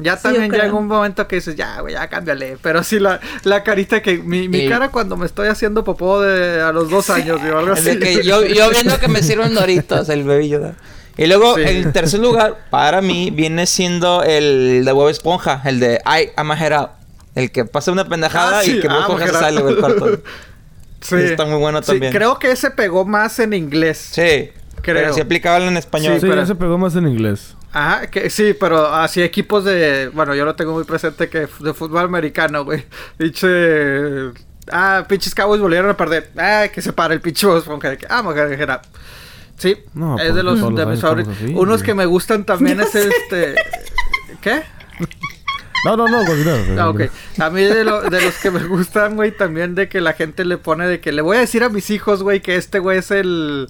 Ya 0.00 0.16
Sí, 0.16 0.22
también 0.24 0.50
llega 0.52 0.72
un 0.72 0.86
momento 0.86 1.26
que 1.26 1.36
dices, 1.36 1.56
ya, 1.56 1.80
güey, 1.80 1.94
ya 1.94 2.06
cámbiale. 2.08 2.56
Pero 2.62 2.84
sí, 2.84 3.00
la, 3.00 3.18
la 3.42 3.64
carita 3.64 4.00
que... 4.00 4.18
Mi, 4.18 4.48
mi 4.48 4.60
El- 4.60 4.70
cara 4.70 4.90
cuando 4.90 5.16
me 5.16 5.26
estoy 5.26 5.48
haciendo 5.48 5.82
popó 5.82 6.20
de 6.20 6.60
a 6.60 6.70
los 6.70 6.88
dos 6.88 7.10
años, 7.10 7.42
digo, 7.42 7.58
algo 7.58 7.72
El 7.72 7.78
así. 7.78 7.98
que 7.98 8.22
yo, 8.22 8.44
yo 8.44 8.70
viendo 8.70 9.00
que 9.00 9.08
me 9.08 9.22
sirven 9.24 9.54
doritos, 9.54 10.08
el 10.08 10.22
Baby 10.22 10.50
Yoda. 10.50 10.74
Y 11.16 11.26
luego, 11.26 11.56
Sí. 11.56 11.62
en 11.64 11.92
tercer 11.92 12.20
lugar, 12.20 12.58
para 12.70 13.00
mí, 13.00 13.30
viene 13.32 13.66
siendo 13.66 14.22
el 14.22 14.84
de 14.84 14.92
Bob 14.92 15.08
Esponja. 15.08 15.62
El 15.64 15.80
de 15.80 16.00
I 16.06 16.30
am 16.36 16.52
a 16.52 16.56
head 16.64 16.72
out. 16.72 16.90
El 17.38 17.50
que 17.52 17.64
pasa 17.64 17.92
una 17.92 18.08
pendejada 18.08 18.58
Ah, 18.58 18.62
sí. 18.62 18.78
y 18.78 18.80
que 18.80 18.88
Bob 18.88 18.96
Ah, 19.20 19.28
sale, 19.28 19.60
güey, 19.60 19.74
el 19.74 19.80
corto. 19.80 20.20
Sí. 21.00 21.14
Está 21.14 21.44
muy 21.44 21.58
bueno 21.60 21.80
Sí, 21.80 21.92
también. 21.92 22.12
creo 22.12 22.40
que 22.40 22.50
ese 22.50 22.72
pegó 22.72 23.04
más 23.04 23.38
en 23.38 23.52
inglés. 23.52 23.98
Sí. 24.10 24.50
Creo. 24.82 24.96
Pero 24.96 25.12
sí 25.14 25.20
aplicaba 25.20 25.58
en 25.58 25.76
español. 25.76 26.14
Sí, 26.20 26.22
pero- 26.22 26.34
ya 26.42 26.46
se 26.46 26.56
pegó 26.56 26.76
más 26.76 26.96
en 26.96 27.06
inglés. 27.06 27.54
Ajá, 27.72 28.08
que 28.08 28.30
sí, 28.30 28.52
pero 28.58 28.92
así 28.92 29.22
equipos 29.22 29.64
de... 29.64 30.10
Bueno, 30.12 30.34
yo 30.34 30.44
lo 30.44 30.56
tengo 30.56 30.72
muy 30.72 30.82
presente 30.82 31.28
que 31.28 31.46
de 31.60 31.74
fútbol 31.74 32.04
americano, 32.04 32.64
güey. 32.64 32.84
Dice... 33.18 34.30
Ah, 34.72 35.04
pinches 35.08 35.34
Cowboys 35.36 35.60
volvieron 35.60 35.88
a 35.90 35.96
perder. 35.96 36.30
Ah, 36.36 36.66
que 36.72 36.82
se 36.82 36.92
para 36.92 37.14
el 37.14 37.20
pinche 37.20 37.46
que, 37.80 38.06
Ah, 38.10 38.22
Majerá. 38.22 38.82
Sí, 39.56 39.76
No, 39.94 40.16
es 40.18 40.22
pues, 40.24 40.34
de 40.34 40.42
los 40.42 40.74
de 40.74 40.86
mis 40.86 41.00
favoritos. 41.00 41.34
Unos 41.54 41.78
güey. 41.78 41.82
que 41.86 41.94
me 41.94 42.06
gustan 42.06 42.44
también 42.44 42.80
es 42.80 42.90
sé. 42.90 43.08
este... 43.22 43.54
¿Qué? 44.40 44.62
No, 45.84 45.96
no, 45.96 46.08
no, 46.08 46.24
continúa. 46.24 46.58
Ah, 46.78 46.88
ok. 46.90 47.02
A 47.38 47.50
mí 47.50 47.62
de, 47.62 47.84
lo- 47.84 48.02
de 48.02 48.20
los 48.20 48.34
que 48.38 48.50
me 48.50 48.64
gustan, 48.64 49.16
güey, 49.16 49.30
también 49.36 49.74
de 49.74 49.88
que 49.88 50.00
la 50.00 50.12
gente 50.12 50.44
le 50.44 50.58
pone 50.58 50.86
de 50.88 51.00
que 51.00 51.12
le 51.12 51.22
voy 51.22 51.36
a 51.36 51.40
decir 51.40 51.62
a 51.62 51.68
mis 51.68 51.90
hijos, 51.90 52.22
güey, 52.22 52.40
que 52.40 52.56
este 52.56 52.78
güey 52.80 52.98
es 52.98 53.10
el... 53.10 53.68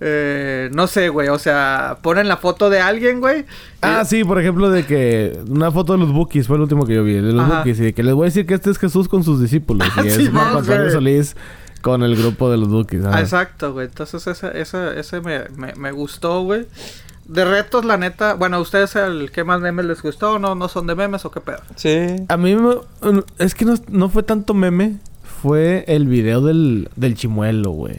eh, 0.00 0.70
no 0.72 0.86
sé, 0.86 1.10
güey, 1.10 1.28
o 1.28 1.38
sea, 1.38 1.98
ponen 2.02 2.28
la 2.28 2.38
foto 2.38 2.70
de 2.70 2.80
alguien, 2.80 3.20
güey. 3.20 3.40
y- 3.40 3.44
Ah, 3.82 4.04
sí, 4.06 4.24
por 4.24 4.40
ejemplo, 4.40 4.70
de 4.70 4.84
que 4.86 5.38
una 5.48 5.70
foto 5.70 5.92
de 5.92 5.98
los 5.98 6.12
Bookies 6.12 6.46
fue 6.46 6.56
el 6.56 6.62
último 6.62 6.86
que 6.86 6.94
yo 6.94 7.04
vi, 7.04 7.14
de 7.14 7.32
los 7.32 7.44
Ajá. 7.44 7.58
Bookies, 7.58 7.80
y 7.80 7.82
de 7.84 7.92
que 7.92 8.02
les 8.02 8.14
voy 8.14 8.24
a 8.24 8.26
decir 8.26 8.46
que 8.46 8.54
este 8.54 8.70
es 8.70 8.78
Jesús 8.78 9.08
con 9.08 9.22
sus 9.24 9.40
discípulos, 9.40 9.86
y 10.02 10.06
es 10.08 10.14
sí, 10.14 10.28
Marco 10.30 10.58
Antonio. 10.58 10.90
Solís 10.90 11.36
con 11.82 12.02
el 12.02 12.16
grupo 12.16 12.50
de 12.50 12.56
los 12.58 12.68
Bookies. 12.68 13.02
Ah, 13.04 13.20
exacto, 13.20 13.72
güey. 13.74 13.86
Entonces 13.86 14.26
ese, 14.26 14.58
ese, 14.60 14.98
ese 14.98 15.20
me, 15.20 15.44
me, 15.56 15.74
me 15.74 15.92
gustó, 15.92 16.42
güey. 16.42 16.66
De 17.30 17.44
retos, 17.44 17.84
la 17.84 17.96
neta, 17.96 18.34
bueno, 18.34 18.56
¿a 18.56 18.60
ustedes 18.60 18.96
el 18.96 19.30
que 19.30 19.44
más 19.44 19.60
memes 19.60 19.84
les 19.86 20.02
gustó 20.02 20.32
o 20.34 20.38
no? 20.40 20.54
¿No 20.56 20.68
son 20.68 20.86
de 20.88 20.94
memes 20.96 21.24
o 21.24 21.30
qué 21.30 21.40
pedo? 21.40 21.58
Sí. 21.76 22.24
A 22.28 22.36
mí 22.36 22.56
me- 22.56 23.22
es 23.38 23.54
que 23.54 23.64
no, 23.64 23.74
no 23.88 24.08
fue 24.08 24.22
tanto 24.24 24.52
meme, 24.52 24.96
fue 25.40 25.84
el 25.86 26.08
video 26.08 26.40
del, 26.40 26.88
del 26.96 27.14
chimuelo, 27.14 27.70
güey. 27.70 27.96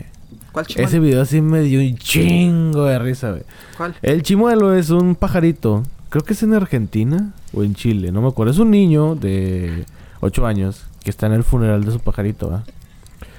¿Cuál 0.51 0.65
chimuelo? 0.67 0.87
Ese 0.89 0.99
video 0.99 1.25
sí 1.25 1.39
me 1.41 1.61
dio 1.61 1.79
un 1.79 1.95
chingo 1.97 2.85
de 2.85 2.99
risa, 2.99 3.31
güey. 3.31 3.43
¿Cuál? 3.77 3.95
El 4.01 4.21
chimuelo 4.21 4.73
es 4.75 4.89
un 4.89 5.15
pajarito. 5.15 5.83
Creo 6.09 6.25
que 6.25 6.33
es 6.33 6.43
en 6.43 6.53
Argentina 6.53 7.31
o 7.53 7.63
en 7.63 7.73
Chile, 7.73 8.11
no 8.11 8.21
me 8.21 8.27
acuerdo. 8.27 8.51
Es 8.51 8.59
un 8.59 8.69
niño 8.69 9.15
de 9.15 9.85
8 10.19 10.45
años 10.45 10.85
que 11.05 11.09
está 11.09 11.27
en 11.27 11.33
el 11.33 11.45
funeral 11.45 11.85
de 11.85 11.91
su 11.93 11.99
pajarito, 12.01 12.49
¿va? 12.49 12.63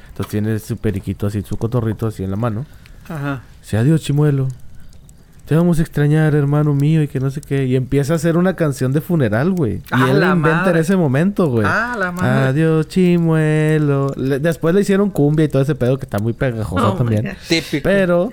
Entonces 0.09 0.31
tiene 0.31 0.59
su 0.59 0.79
periquito 0.79 1.27
así, 1.27 1.43
su 1.43 1.59
cotorrito 1.59 2.07
así 2.07 2.25
en 2.25 2.31
la 2.31 2.37
mano. 2.37 2.65
Ajá. 3.11 3.43
Dice, 3.61 3.77
adiós, 3.77 4.01
chimuelo. 4.01 4.49
Te 5.47 5.57
vamos 5.57 5.81
a 5.81 5.83
extrañar, 5.83 6.35
hermano 6.37 6.73
mío, 6.73 7.03
y 7.03 7.09
que 7.09 7.19
no 7.19 7.31
sé 7.31 7.41
qué. 7.41 7.67
Y 7.67 7.75
empieza 7.75 8.13
a 8.13 8.17
hacer 8.17 8.37
una 8.37 8.55
canción 8.55 8.93
de 8.93 9.01
funeral, 9.01 9.51
güey. 9.51 9.75
Y 9.77 9.83
¡Ah, 9.91 10.09
él 10.11 10.21
la 10.21 10.31
inventa 10.35 10.71
en 10.71 10.77
ese 10.77 10.97
momento, 10.97 11.49
güey. 11.49 11.67
Ah, 11.69 11.97
la 11.99 12.13
madre. 12.13 12.49
Adiós, 12.49 12.87
chimuelo. 12.89 14.13
Le- 14.17 14.39
después 14.39 14.75
le 14.75 14.83
hicieron 14.83 15.11
cumbia 15.11 15.45
y 15.45 15.49
todo 15.49 15.63
ese 15.63 15.75
pedo 15.75 15.99
que 15.99 16.07
está 16.07 16.19
muy 16.21 16.33
pegajoso 16.33 16.93
Oh 16.93 16.97
también. 16.97 17.37
Típico. 17.49 17.83
Pero 17.83 18.33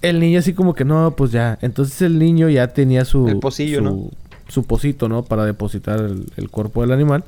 el 0.00 0.18
niño 0.18 0.38
así 0.38 0.54
como 0.54 0.74
que 0.74 0.84
no, 0.86 1.14
pues 1.16 1.30
ya. 1.30 1.58
Entonces 1.60 2.00
el 2.02 2.18
niño 2.18 2.48
ya 2.48 2.68
tenía 2.68 3.04
su... 3.04 3.28
El 3.28 3.38
pocillo, 3.38 3.78
su, 3.78 3.84
¿no? 3.84 4.10
Su 4.48 4.64
pocito, 4.64 5.08
¿no? 5.10 5.24
Para 5.24 5.44
depositar 5.44 6.00
el, 6.00 6.24
el 6.36 6.48
cuerpo 6.48 6.80
del 6.80 6.92
animal. 6.92 7.22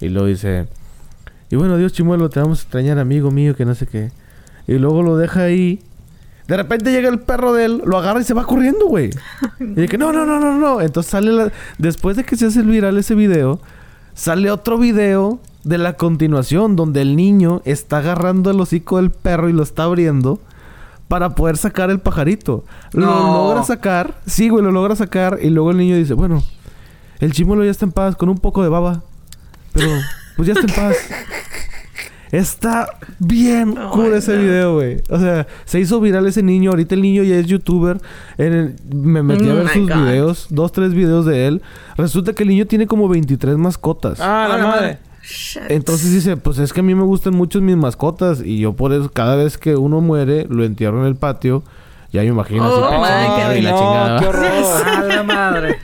Y 0.00 0.08
luego 0.08 0.28
dice... 0.28 0.66
Y 1.50 1.56
bueno, 1.56 1.76
Dios 1.76 1.92
chimuelo, 1.92 2.30
te 2.30 2.40
vamos 2.40 2.60
a 2.60 2.62
extrañar, 2.62 2.98
amigo 2.98 3.30
mío, 3.32 3.54
que 3.56 3.64
no 3.64 3.74
sé 3.74 3.86
qué. 3.86 4.10
Y 4.66 4.74
luego 4.78 5.02
lo 5.02 5.16
deja 5.16 5.42
ahí. 5.42 5.80
De 6.48 6.56
repente 6.56 6.92
llega 6.92 7.08
el 7.08 7.20
perro 7.20 7.52
de 7.54 7.64
él, 7.64 7.82
lo 7.86 7.96
agarra 7.96 8.20
y 8.20 8.24
se 8.24 8.34
va 8.34 8.44
corriendo, 8.44 8.86
güey. 8.86 9.10
Y 9.60 9.64
de 9.64 9.88
que 9.88 9.96
no, 9.96 10.12
no, 10.12 10.26
no, 10.26 10.38
no, 10.38 10.52
no. 10.58 10.80
Entonces 10.82 11.10
sale 11.10 11.32
la... 11.32 11.52
Después 11.78 12.16
de 12.16 12.24
que 12.24 12.36
se 12.36 12.46
hace 12.46 12.60
el 12.60 12.66
viral 12.66 12.98
ese 12.98 13.14
video, 13.14 13.60
sale 14.14 14.50
otro 14.50 14.76
video 14.78 15.40
de 15.64 15.78
la 15.78 15.94
continuación 15.94 16.76
donde 16.76 17.00
el 17.00 17.16
niño 17.16 17.62
está 17.64 17.98
agarrando 17.98 18.50
el 18.50 18.60
hocico 18.60 18.98
del 18.98 19.10
perro 19.10 19.48
y 19.48 19.54
lo 19.54 19.62
está 19.62 19.84
abriendo 19.84 20.38
para 21.08 21.30
poder 21.34 21.56
sacar 21.56 21.88
el 21.90 22.00
pajarito. 22.00 22.64
Lo 22.92 23.06
No. 23.06 23.32
logra 23.48 23.62
sacar, 23.62 24.14
sí, 24.26 24.50
güey, 24.50 24.62
lo 24.62 24.70
logra 24.70 24.96
sacar 24.96 25.38
y 25.40 25.48
luego 25.48 25.70
el 25.70 25.78
niño 25.78 25.96
dice, 25.96 26.12
bueno, 26.12 26.42
el 27.20 27.32
chimuelo 27.32 27.64
ya 27.64 27.70
está 27.70 27.86
en 27.86 27.92
paz 27.92 28.16
con 28.16 28.28
un 28.28 28.38
poco 28.38 28.62
de 28.62 28.68
baba, 28.68 29.02
pero 29.72 29.88
pues 30.36 30.46
ya 30.48 30.52
está 30.54 30.66
en 30.66 30.74
paz. 30.88 30.96
Está 32.34 32.88
bien 33.18 33.76
Oh 33.78 33.90
cool 33.90 34.12
ese 34.14 34.34
God. 34.36 34.42
video, 34.42 34.74
güey. 34.74 35.00
O 35.08 35.18
sea, 35.18 35.46
se 35.64 35.78
hizo 35.80 36.00
viral 36.00 36.26
ese 36.26 36.42
niño. 36.42 36.70
Ahorita 36.70 36.94
el 36.94 37.02
niño 37.02 37.22
ya 37.22 37.36
es 37.36 37.46
youtuber. 37.46 37.98
En 38.38 38.52
el- 38.52 38.76
me 38.92 39.22
metí 39.22 39.48
a 39.48 39.52
Oh 39.52 39.56
ver 39.56 39.68
sus 39.68 39.88
God. 39.88 39.96
videos. 39.96 40.46
Dos, 40.50 40.72
tres 40.72 40.94
videos 40.94 41.26
de 41.26 41.46
él. 41.46 41.62
Resulta 41.96 42.32
que 42.32 42.42
el 42.42 42.48
niño 42.48 42.66
tiene 42.66 42.86
como 42.86 43.08
23 43.08 43.56
mascotas. 43.56 44.20
Ah, 44.20 44.46
la 44.48 44.54
Ah, 44.54 44.58
la 44.58 44.66
madre. 44.66 44.98
Shit. 45.22 45.62
Entonces 45.68 46.10
dice, 46.12 46.36
pues 46.36 46.58
es 46.58 46.72
que 46.72 46.80
a 46.80 46.82
mí 46.82 46.94
me 46.94 47.02
gustan 47.04 47.34
mucho 47.34 47.60
mis 47.60 47.76
mascotas. 47.76 48.42
Y 48.44 48.58
yo 48.58 48.72
por 48.74 48.92
eso, 48.92 49.10
cada 49.12 49.36
vez 49.36 49.56
que 49.56 49.76
uno 49.76 50.00
muere, 50.00 50.46
lo 50.50 50.64
entierro 50.64 51.00
en 51.02 51.06
el 51.06 51.16
patio. 51.16 51.62
Ya 52.12 52.20
me 52.22 52.28
imagino 52.28 52.64
así 52.64 52.74
Oh, 52.76 53.56
y 53.56 53.62
la 53.62 53.70
no, 53.70 53.78
chingada. 53.78 54.20
qué 54.20 54.26
horror. 54.26 54.44
Ah, 54.86 55.02
la 55.06 55.22
madre. 55.22 55.78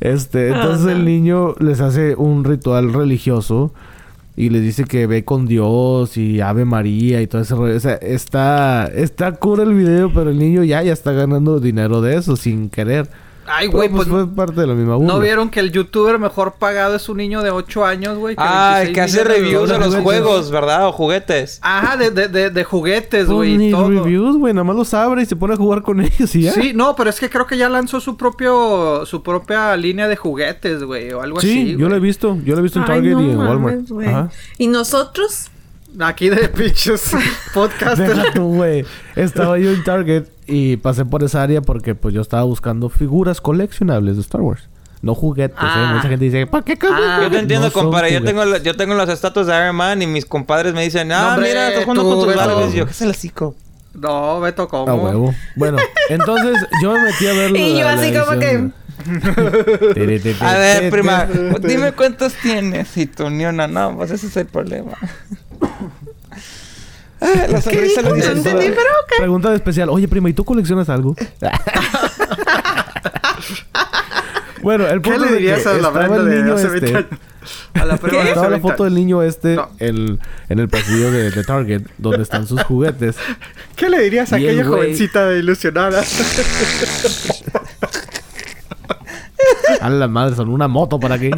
Este, 0.00 0.48
entonces 0.48 0.84
Ajá. 0.86 0.92
el 0.92 1.04
niño 1.04 1.54
les 1.58 1.80
hace 1.80 2.14
un 2.14 2.44
ritual 2.44 2.92
religioso 2.92 3.72
y 4.38 4.50
les 4.50 4.62
dice 4.62 4.84
que 4.84 5.08
ve 5.08 5.24
con 5.24 5.46
Dios 5.46 6.16
y 6.16 6.40
Ave 6.40 6.64
María 6.64 7.20
y 7.20 7.26
todo 7.26 7.42
ese 7.42 7.56
rollo. 7.56 7.76
O 7.76 7.80
sea, 7.80 7.94
está, 7.94 8.86
está 8.86 9.32
cool 9.32 9.58
el 9.58 9.74
video, 9.74 10.12
pero 10.14 10.30
el 10.30 10.38
niño 10.38 10.62
ya, 10.62 10.80
ya 10.80 10.92
está 10.92 11.10
ganando 11.10 11.58
dinero 11.58 12.00
de 12.00 12.14
eso 12.14 12.36
sin 12.36 12.70
querer. 12.70 13.08
Ay, 13.50 13.66
güey, 13.68 13.88
pues, 13.88 14.08
pues... 14.08 14.26
fue 14.26 14.34
parte 14.34 14.60
de 14.60 14.66
la 14.66 14.74
misma 14.74 14.96
burla. 14.96 15.12
¿No 15.14 15.20
vieron 15.20 15.48
que 15.50 15.60
el 15.60 15.72
youtuber 15.72 16.18
mejor 16.18 16.54
pagado 16.58 16.96
es 16.96 17.08
un 17.08 17.16
niño 17.18 17.42
de 17.42 17.50
8 17.50 17.84
años, 17.84 18.18
güey? 18.18 18.34
Ah, 18.38 18.80
el 18.82 18.94
26 18.94 18.94
que 18.94 19.00
hace 19.00 19.24
reviews 19.24 19.68
de 19.68 19.78
los 19.78 19.86
Juguetes. 19.94 20.02
juegos, 20.04 20.50
¿verdad? 20.50 20.86
O 20.88 20.92
juguetes. 20.92 21.58
Ajá, 21.62 21.96
de, 21.96 22.10
de, 22.10 22.28
de, 22.28 22.50
de 22.50 22.64
juguetes, 22.64 23.26
Pues 23.26 23.36
güey, 23.36 23.56
reviews, 23.72 24.36
güey, 24.36 24.52
nada 24.54 24.64
más 24.64 24.76
los 24.76 24.92
abre 24.94 25.22
y 25.22 25.26
se 25.26 25.36
pone 25.36 25.54
a 25.54 25.56
jugar 25.56 25.82
con 25.82 26.00
ellos 26.02 26.34
y 26.34 26.42
ya. 26.42 26.52
Sí, 26.52 26.72
no, 26.74 26.94
pero 26.96 27.10
es 27.10 27.18
que 27.20 27.28
creo 27.30 27.46
que 27.46 27.56
ya 27.56 27.68
lanzó 27.68 28.00
su 28.00 28.16
propio 28.16 29.04
su 29.06 29.22
propia 29.22 29.76
línea 29.76 30.08
de 30.08 30.16
juguetes, 30.16 30.82
güey, 30.84 31.12
o 31.12 31.22
algo 31.22 31.40
Sí, 31.40 31.50
así. 31.50 31.70
yo 31.72 31.78
güey. 31.78 31.90
lo 31.90 31.96
he 31.96 32.00
visto, 32.00 32.36
yo 32.44 32.54
lo 32.54 32.60
he 32.60 32.62
visto 32.62 32.78
en 32.78 32.84
Ay, 32.84 32.88
Target 32.88 33.12
no 33.12 33.20
y 33.22 33.30
en 33.30 33.38
Walmart. 33.38 33.60
mames, 33.76 33.90
güey. 33.90 34.08
Ajá. 34.08 34.30
Y 34.58 34.66
nosotros, 34.68 35.50
Aquí 36.00 36.28
de 36.28 36.48
pinches 36.48 37.10
podcast. 37.52 37.98
Deja 37.98 38.32
tú, 38.32 38.54
güey. 38.54 38.84
Estaba 39.16 39.58
yo 39.58 39.70
en 39.70 39.82
Target 39.82 40.24
y 40.46 40.76
pasé 40.76 41.04
por 41.04 41.24
esa 41.24 41.42
área 41.42 41.60
porque 41.60 41.94
pues 41.94 42.14
yo 42.14 42.20
estaba 42.20 42.44
buscando 42.44 42.88
figuras 42.88 43.40
coleccionables 43.40 44.16
de 44.16 44.22
Star 44.22 44.40
Wars. 44.40 44.68
No 45.02 45.14
juguetes, 45.14 45.56
Ah. 45.60 45.90
¿eh? 45.90 45.94
Mucha 45.96 46.08
gente 46.08 46.24
dice, 46.24 46.46
¿para 46.46 46.64
qué 46.64 46.76
Ah, 46.90 47.20
Yo 47.22 47.30
te 47.30 47.38
entiendo, 47.38 47.66
No 47.68 47.72
compadre. 47.72 48.12
Yo 48.12 48.22
tengo, 48.22 48.56
yo 48.58 48.76
tengo 48.76 48.94
las 48.94 49.08
estatuas 49.08 49.46
de 49.46 49.56
Iron 49.56 49.76
Man 49.76 50.02
y 50.02 50.06
mis 50.06 50.24
compadres 50.26 50.74
me 50.74 50.82
dicen, 50.82 51.08
No, 51.08 51.14
ah, 51.16 51.34
hombre, 51.34 51.48
mira, 51.50 51.68
estás 51.68 51.84
jugando 51.84 52.02
tú, 52.02 52.26
con 52.26 52.62
tus. 52.62 52.74
Y 52.74 52.78
yo, 52.78 52.84
¿qué 52.86 52.90
es 52.92 53.02
el 53.02 53.10
hocico? 53.10 53.54
No, 53.94 54.40
Beto, 54.40 54.62
A 54.64 54.68
¿cómo? 54.68 54.94
huevo. 54.94 55.34
Bueno, 55.56 55.78
entonces 56.08 56.56
yo 56.82 56.92
me 56.92 57.02
metí 57.04 57.26
a 57.26 57.32
ver 57.32 57.50
Y 57.56 57.78
yo 57.78 57.84
la- 57.84 57.96
la 57.96 58.02
así 58.02 58.12
como 58.12 58.32
edición. 58.34 58.74
Te, 59.94 60.36
A 60.44 60.54
ver, 60.58 60.90
prima, 60.90 61.26
dime 61.62 61.92
cuántos 61.92 62.34
tienes 62.34 62.96
y 62.96 63.06
tú 63.06 63.30
ni 63.30 63.44
una. 63.46 63.66
No, 63.68 63.96
pues 63.96 64.10
ese 64.10 64.26
es 64.26 64.36
el 64.36 64.46
problema. 64.46 64.92
Ah, 67.20 67.46
la 67.48 67.60
sonrisa 67.60 68.00
lo 68.02 68.14
dice 68.14 68.30
entendí, 68.30 68.66
todo. 68.66 68.76
pero 68.76 68.90
ok. 69.02 69.12
Pregunta 69.18 69.52
especial. 69.54 69.88
Oye, 69.90 70.06
prima, 70.06 70.30
¿y 70.30 70.34
tú 70.34 70.44
coleccionas 70.44 70.88
algo? 70.88 71.16
bueno, 74.62 74.86
el 74.86 75.02
¿Qué 75.02 75.10
punto 75.10 75.24
le 75.24 75.26
es 75.26 75.32
de 75.32 75.38
dirías 75.38 75.62
que 75.62 75.68
a 75.68 75.72
la 75.72 75.76
estaba 75.78 75.98
Brenda 75.98 76.16
el 76.18 76.24
de 76.30 76.42
niño 76.42 76.54
hace 76.54 76.68
20 76.68 76.86
este? 76.86 77.06
A 77.74 77.84
la 77.86 77.96
prima 78.02 78.22
de 78.22 78.28
Estaba 78.28 78.46
la 78.46 78.50
20 78.56 78.68
foto 78.70 78.84
del 78.84 78.94
niño 78.94 79.22
este 79.22 79.56
No. 79.56 79.68
el- 79.78 80.20
en 80.48 80.58
el 80.60 80.68
pasillo 80.68 81.10
de, 81.10 81.30
de 81.30 81.44
Target, 81.44 81.82
donde 81.98 82.22
están 82.22 82.46
sus 82.46 82.62
juguetes. 82.64 83.16
¿Qué 83.76 83.88
le 83.90 84.00
dirías 84.00 84.32
a 84.32 84.36
aquella 84.36 84.62
güey- 84.64 84.68
jovencita 84.68 85.26
de 85.26 85.38
ilusionada? 85.40 86.02
A 89.80 89.90
la 89.90 90.08
madre, 90.08 90.34
son 90.34 90.48
una 90.48 90.66
moto 90.66 90.98
para 90.98 91.16
aquí. 91.16 91.30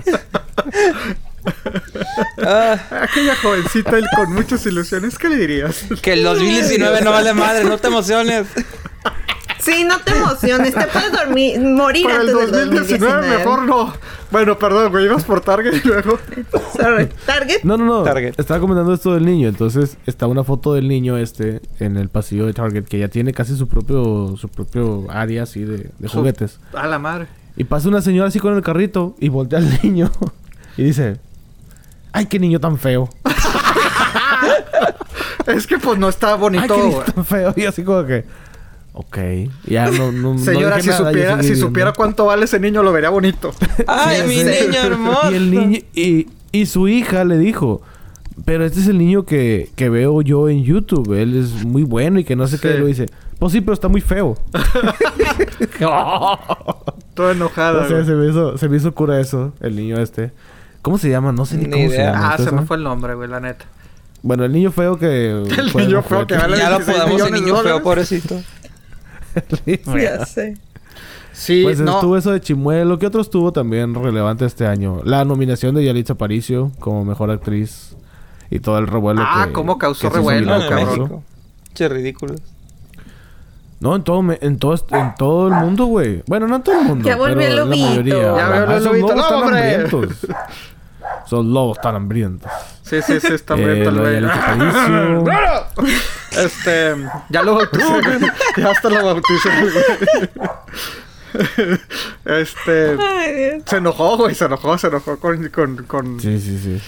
Ah, 2.44 2.78
aquella 3.02 3.36
jovencita 3.36 3.98
y 3.98 4.02
con 4.16 4.32
muchas 4.32 4.64
ilusiones, 4.66 5.18
¿qué 5.18 5.28
le 5.28 5.36
dirías? 5.36 5.84
que 6.02 6.14
el 6.14 6.22
2019 6.22 7.02
no 7.02 7.10
vale 7.10 7.34
madre, 7.34 7.64
no 7.64 7.78
te 7.78 7.88
emociones. 7.88 8.46
Sí, 9.60 9.84
no 9.84 9.98
te 10.00 10.16
emociones. 10.16 10.74
Te 10.74 10.86
puedes 10.86 11.12
dormir, 11.12 11.60
morir 11.60 12.04
Para 12.04 12.22
el 12.22 12.30
antes 12.30 12.50
del 12.50 12.70
2019 12.70 13.28
mejor 13.28 13.62
no. 13.64 13.92
Bueno, 14.30 14.58
perdón, 14.58 14.90
güey, 14.90 15.04
ibas 15.04 15.24
por 15.24 15.40
Target 15.40 15.84
y 15.84 15.86
luego... 15.86 16.18
Sorry. 16.76 17.08
Target. 17.26 17.62
No, 17.64 17.76
no, 17.76 17.84
no. 17.84 18.02
Target. 18.02 18.34
Estaba 18.38 18.60
comentando 18.60 18.94
esto 18.94 19.12
del 19.12 19.26
niño. 19.26 19.48
Entonces, 19.48 19.98
está 20.06 20.26
una 20.26 20.44
foto 20.44 20.72
del 20.72 20.88
niño 20.88 21.18
este 21.18 21.60
en 21.78 21.96
el 21.96 22.08
pasillo 22.08 22.46
de 22.46 22.52
Target 22.52 22.84
que 22.84 22.98
ya 22.98 23.08
tiene 23.08 23.32
casi 23.32 23.56
su 23.56 23.68
propio 23.68 24.36
su 24.40 24.48
propio 24.48 25.06
área 25.10 25.42
así 25.42 25.64
de, 25.64 25.90
de 25.98 26.08
juguetes. 26.08 26.58
A 26.72 26.86
la 26.86 26.98
madre. 26.98 27.26
Y 27.56 27.64
pasa 27.64 27.88
una 27.88 28.00
señora 28.00 28.28
así 28.28 28.38
con 28.38 28.54
el 28.56 28.62
carrito 28.62 29.16
y 29.20 29.28
voltea 29.28 29.58
al 29.58 29.68
niño 29.82 30.10
y 30.76 30.84
dice: 30.84 31.18
¡Ay, 32.12 32.26
qué 32.26 32.38
niño 32.38 32.60
tan 32.60 32.76
feo! 32.78 33.08
Es 35.46 35.66
que 35.66 35.78
pues 35.78 35.98
no 35.98 36.08
está 36.08 36.34
¡Ay, 36.34 36.38
bonito. 36.40 36.74
qué 36.74 36.82
niño 36.82 37.00
tan 37.00 37.24
feo! 37.24 37.52
Y 37.56 37.64
así 37.64 37.82
como 37.82 38.04
que. 38.04 38.24
Ok. 38.92 39.18
Ya 39.64 39.90
no. 39.90 40.12
no 40.12 40.34
no 40.34 40.38
Señora, 40.38 40.80
si 40.80 40.88
nada, 40.88 41.08
supiera, 41.10 41.42
si 41.42 41.56
supiera 41.56 41.92
cuánto 41.92 42.26
vale 42.26 42.44
ese 42.44 42.60
niño, 42.60 42.82
lo 42.82 42.92
vería 42.92 43.10
bonito. 43.10 43.52
Ay, 43.86 44.20
Sí, 44.22 44.26
mi 44.28 44.34
sí. 44.36 44.44
niño 44.66 44.80
hermoso. 44.80 45.30
Y 45.32 45.34
el 45.34 45.50
niño. 45.50 45.78
Y, 45.94 46.28
y 46.52 46.66
su 46.66 46.88
hija 46.88 47.24
le 47.24 47.38
dijo. 47.38 47.82
Pero 48.44 48.64
este 48.64 48.80
es 48.80 48.86
el 48.88 48.96
niño 48.98 49.24
que, 49.26 49.70
que 49.76 49.88
veo 49.90 50.22
yo 50.22 50.48
en 50.48 50.62
YouTube. 50.64 51.12
Él 51.14 51.36
es 51.36 51.64
muy 51.64 51.82
bueno 51.82 52.18
y 52.20 52.24
que 52.24 52.36
no 52.36 52.46
sé 52.46 52.56
Sí. 52.56 52.62
qué. 52.68 52.74
Lo 52.78 52.86
dice. 52.86 53.06
Pues 53.38 53.52
sí, 53.52 53.60
pero 53.60 53.72
está 53.74 53.88
muy 53.88 54.00
feo. 54.00 54.36
Toda 57.14 57.32
enojada. 57.32 57.82
o 57.84 57.88
sea, 57.88 58.04
se 58.04 58.12
me, 58.12 58.28
hizo, 58.28 58.56
se 58.58 58.68
me 58.68 58.76
hizo 58.76 58.92
cura 58.94 59.20
eso. 59.20 59.52
El 59.60 59.76
niño 59.76 59.98
este. 60.00 60.32
¿Cómo 60.82 60.98
se 60.98 61.10
llama? 61.10 61.32
No 61.32 61.44
sé 61.46 61.56
ni, 61.58 61.64
Ni 61.64 61.70
cómo 61.70 61.90
se 61.90 61.98
llama. 61.98 62.18
Ah, 62.18 62.30
¿Ustedes 62.32 62.50
se 62.50 62.56
me 62.56 62.62
fue 62.62 62.76
el 62.76 62.82
nombre, 62.84 63.14
güey, 63.14 63.28
la 63.28 63.40
neta. 63.40 63.64
Bueno, 64.22 64.44
el 64.44 64.52
niño 64.52 64.70
feo 64.70 64.98
que. 64.98 65.30
El 65.58 65.72
niño 65.74 66.02
feo 66.02 66.26
que 66.26 66.36
vale 66.36 66.58
Ya 66.58 66.70
lo 66.70 66.76
26 66.78 66.96
podamos 66.98 67.22
el 67.28 67.32
niño 67.34 67.56
feo, 67.56 67.82
pobrecito. 67.82 68.40
Ya 70.00 70.24
sé. 70.26 70.56
Sí, 71.32 71.62
Pues 71.62 71.80
no. 71.80 71.94
estuvo 71.94 72.16
eso 72.16 72.32
de 72.32 72.40
Chimuelo. 72.40 72.98
¿Qué 72.98 73.06
otro 73.06 73.20
estuvo 73.20 73.52
también 73.52 73.94
relevante 73.94 74.44
este 74.44 74.66
año? 74.66 75.00
La 75.04 75.24
nominación 75.24 75.74
de 75.74 75.84
Yalitza 75.84 76.14
Aparicio 76.14 76.72
como 76.80 77.04
mejor 77.04 77.30
actriz. 77.30 77.96
Y 78.50 78.58
todo 78.58 78.78
el 78.78 78.88
revuelo 78.88 79.22
Ah, 79.24 79.44
que... 79.46 79.52
cómo 79.52 79.78
causó 79.78 80.08
que 80.10 80.16
revuelo, 80.16 80.48
cabrón. 80.68 80.78
eso. 80.80 80.88
México. 80.98 81.22
No, 83.80 83.96
en 83.96 84.04
todo, 84.04 84.20
me- 84.22 84.38
en 84.42 84.58
todo, 84.58 84.74
en 84.90 85.14
todo 85.16 85.48
el 85.48 85.54
mundo, 85.54 85.86
güey. 85.86 86.22
Bueno, 86.26 86.46
no 86.46 86.56
en 86.56 86.62
todo 86.62 86.78
el 86.80 86.84
mundo. 86.86 87.08
Ya 87.08 87.16
volvió 87.16 87.36
pero 87.38 87.48
el 87.50 87.56
la 87.56 87.64
lobito. 87.64 87.86
mayoría. 87.88 88.14
Ya 88.22 88.30
Ajá, 88.46 88.60
volvió 88.60 88.64
el 88.64 88.70
esos 88.72 88.84
lobito. 88.84 89.08
lobos 89.08 89.16
¡No, 89.16 89.22
están 89.22 89.42
hambrientos. 89.42 90.08
Esos 91.26 91.44
lobos 91.46 91.78
tan 91.80 91.94
hambrientos. 91.94 92.52
Sí, 92.82 93.00
sí, 93.02 93.20
sí, 93.20 93.32
está 93.32 93.54
Eh, 93.54 93.56
hambriento 93.56 94.06
el. 94.08 94.30
Este, 96.44 96.94
ya 97.30 97.42
lo 97.42 97.54
bauticé, 97.56 97.84
güey. 97.86 98.20
Ya 98.56 98.70
hasta 98.70 98.88
lo 98.90 99.04
bauticé, 99.04 99.48
güey. 99.60 99.72
Este, 102.24 102.96
Ay, 103.00 103.34
Dios. 103.34 103.62
se 103.66 103.76
enojó, 103.76 104.16
güey, 104.16 104.34
se 104.34 104.44
enojó, 104.46 104.76
se 104.78 104.88
enojó 104.88 105.18
con, 105.18 105.48
con, 105.48 105.76
con... 105.84 106.20
Sí, 106.20 106.40
sí, 106.40 106.58
sí. 106.58 106.80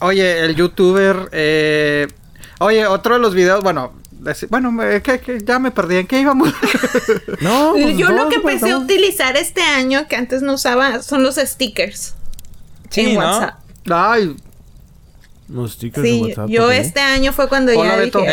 Oye, 0.00 0.44
el 0.44 0.56
youtuber, 0.56 1.28
eh... 1.32 2.08
Oye, 2.58 2.86
otro 2.86 3.14
de 3.14 3.20
los 3.20 3.34
videos, 3.34 3.62
bueno, 3.62 3.92
bueno, 4.48 4.70
me- 4.72 5.00
que, 5.02 5.18
que 5.20 5.38
ya 5.44 5.58
me 5.58 5.70
perdí, 5.70 5.96
¿en 5.96 6.06
qué 6.06 6.20
íbamos? 6.20 6.52
No, 7.40 7.72
pues, 7.72 7.96
Yo 7.96 8.08
lo 8.10 8.24
no, 8.24 8.28
que 8.28 8.40
pues, 8.40 8.56
empecé 8.56 8.72
a 8.72 8.78
utilizar 8.78 9.36
este 9.36 9.62
año 9.62 10.06
que 10.08 10.16
antes 10.16 10.42
no 10.42 10.54
usaba 10.54 11.02
son 11.02 11.22
los 11.22 11.36
stickers 11.36 12.14
Sí, 12.90 13.00
en 13.02 13.14
¿no? 13.14 13.20
WhatsApp. 13.20 13.54
Ay, 13.90 14.36
Los 15.48 15.72
stickers 15.72 16.02
de 16.02 16.08
Sí, 16.10 16.20
WhatsApp. 16.22 16.48
yo 16.48 16.70
este 16.70 17.00
año 17.00 17.32
fue 17.32 17.48
cuando 17.48 17.72
Hola, 17.72 17.90
ya 17.92 17.96
Beto. 17.96 18.18
dije, 18.20 18.32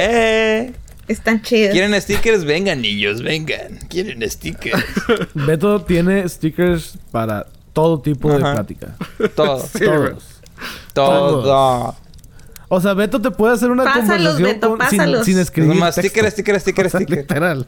Eh, 0.59 0.73
están 1.07 1.41
chidos. 1.41 1.71
¿Quieren 1.73 1.99
stickers? 2.01 2.43
Vengan, 2.43 2.81
niños, 2.81 3.21
vengan. 3.21 3.79
¿Quieren 3.89 4.29
stickers? 4.29 4.83
Beto 5.33 5.81
tiene 5.83 6.27
stickers 6.27 6.97
para 7.11 7.47
todo 7.73 8.01
tipo 8.01 8.31
de 8.31 8.39
plática. 8.39 8.95
Todo. 9.35 9.59
Sí. 9.73 9.85
Todos. 9.85 11.43
Todo. 11.43 11.95
O 12.69 12.81
sea, 12.81 12.93
Beto 12.93 13.21
te 13.21 13.31
puede 13.31 13.53
hacer 13.53 13.71
una 13.71 13.83
Pásalos, 13.85 14.07
conversación 14.35 14.43
Beto, 14.43 14.77
con- 14.77 14.89
sin, 14.89 15.23
sin 15.23 15.39
escribir 15.39 15.73
Nomás 15.75 15.95
sticker, 15.95 16.29
sticker, 16.31 16.59
sticker, 16.59 16.85
O 16.87 16.89
sea, 16.89 16.99
sticker. 16.99 17.17
Literal. 17.19 17.65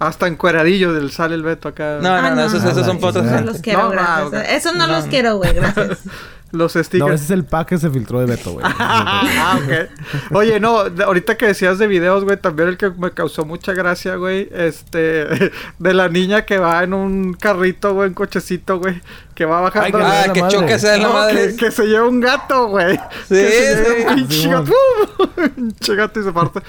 hasta 0.00 0.26
encueradillo 0.26 0.92
del 0.92 1.10
sale 1.10 1.34
el 1.34 1.42
Beto 1.42 1.68
acá. 1.68 1.98
No, 2.02 2.08
no, 2.10 2.14
Ah, 2.14 2.30
no, 2.30 2.36
no. 2.36 2.42
esos, 2.46 2.62
esos 2.64 2.84
son 2.86 2.98
chingada. 2.98 3.40
No 3.40 3.46
los 3.46 3.60
quiero, 3.62 3.82
No, 3.84 3.90
gracias. 3.90 4.32
no, 4.32 4.38
Eso 4.40 4.72
no, 4.74 4.86
no. 4.86 4.92
los 4.96 5.04
quiero, 5.06 5.36
güey, 5.36 5.54
gracias. 5.54 6.00
Los 6.52 6.74
stickers. 6.74 7.00
No, 7.00 7.12
ese 7.12 7.24
es 7.24 7.30
el 7.32 7.44
pack 7.44 7.70
que 7.70 7.78
se 7.78 7.90
filtró 7.90 8.20
de 8.20 8.26
Beto, 8.26 8.52
güey. 8.52 8.64
ah, 8.78 9.58
ok. 9.60 10.32
Oye, 10.36 10.60
no, 10.60 10.84
ahorita 11.04 11.36
que 11.36 11.46
decías 11.48 11.78
de 11.78 11.88
videos, 11.88 12.22
güey, 12.22 12.36
también 12.36 12.68
el 12.68 12.76
que 12.76 12.90
me 12.90 13.10
causó 13.10 13.44
mucha 13.44 13.72
gracia, 13.72 14.14
güey, 14.14 14.48
este, 14.52 15.50
de 15.80 15.94
la 15.94 16.08
niña 16.08 16.42
que 16.44 16.58
va 16.58 16.84
en 16.84 16.94
un 16.94 17.34
carrito, 17.34 17.94
güey, 17.94 18.06
un 18.10 18.14
cochecito, 18.14 18.78
güey, 18.78 19.00
que 19.34 19.44
va 19.44 19.60
bajando. 19.60 19.98
Ay, 19.98 20.28
Ah, 20.28 20.32
que 20.32 20.40
madre. 20.42 20.78
sea 20.78 20.92
de 20.92 20.98
la 20.98 21.04
No, 21.08 21.12
madre. 21.12 21.50
que, 21.50 21.56
que 21.56 21.70
se 21.70 21.86
lleva 21.86 22.08
un 22.08 22.20
gato, 22.20 22.68
güey. 22.68 22.96
Sí, 23.28 23.34
que 23.34 23.48
se 23.50 23.84
lleva 23.84 23.94
sí. 23.94 24.04
un 24.08 24.14
pinche 24.14 24.36
Sí, 24.36 24.48
gato. 24.48 24.72
Pinche 25.56 25.94
gato 25.96 26.20
y 26.20 26.22
se 26.24 26.32
parte. 26.32 26.60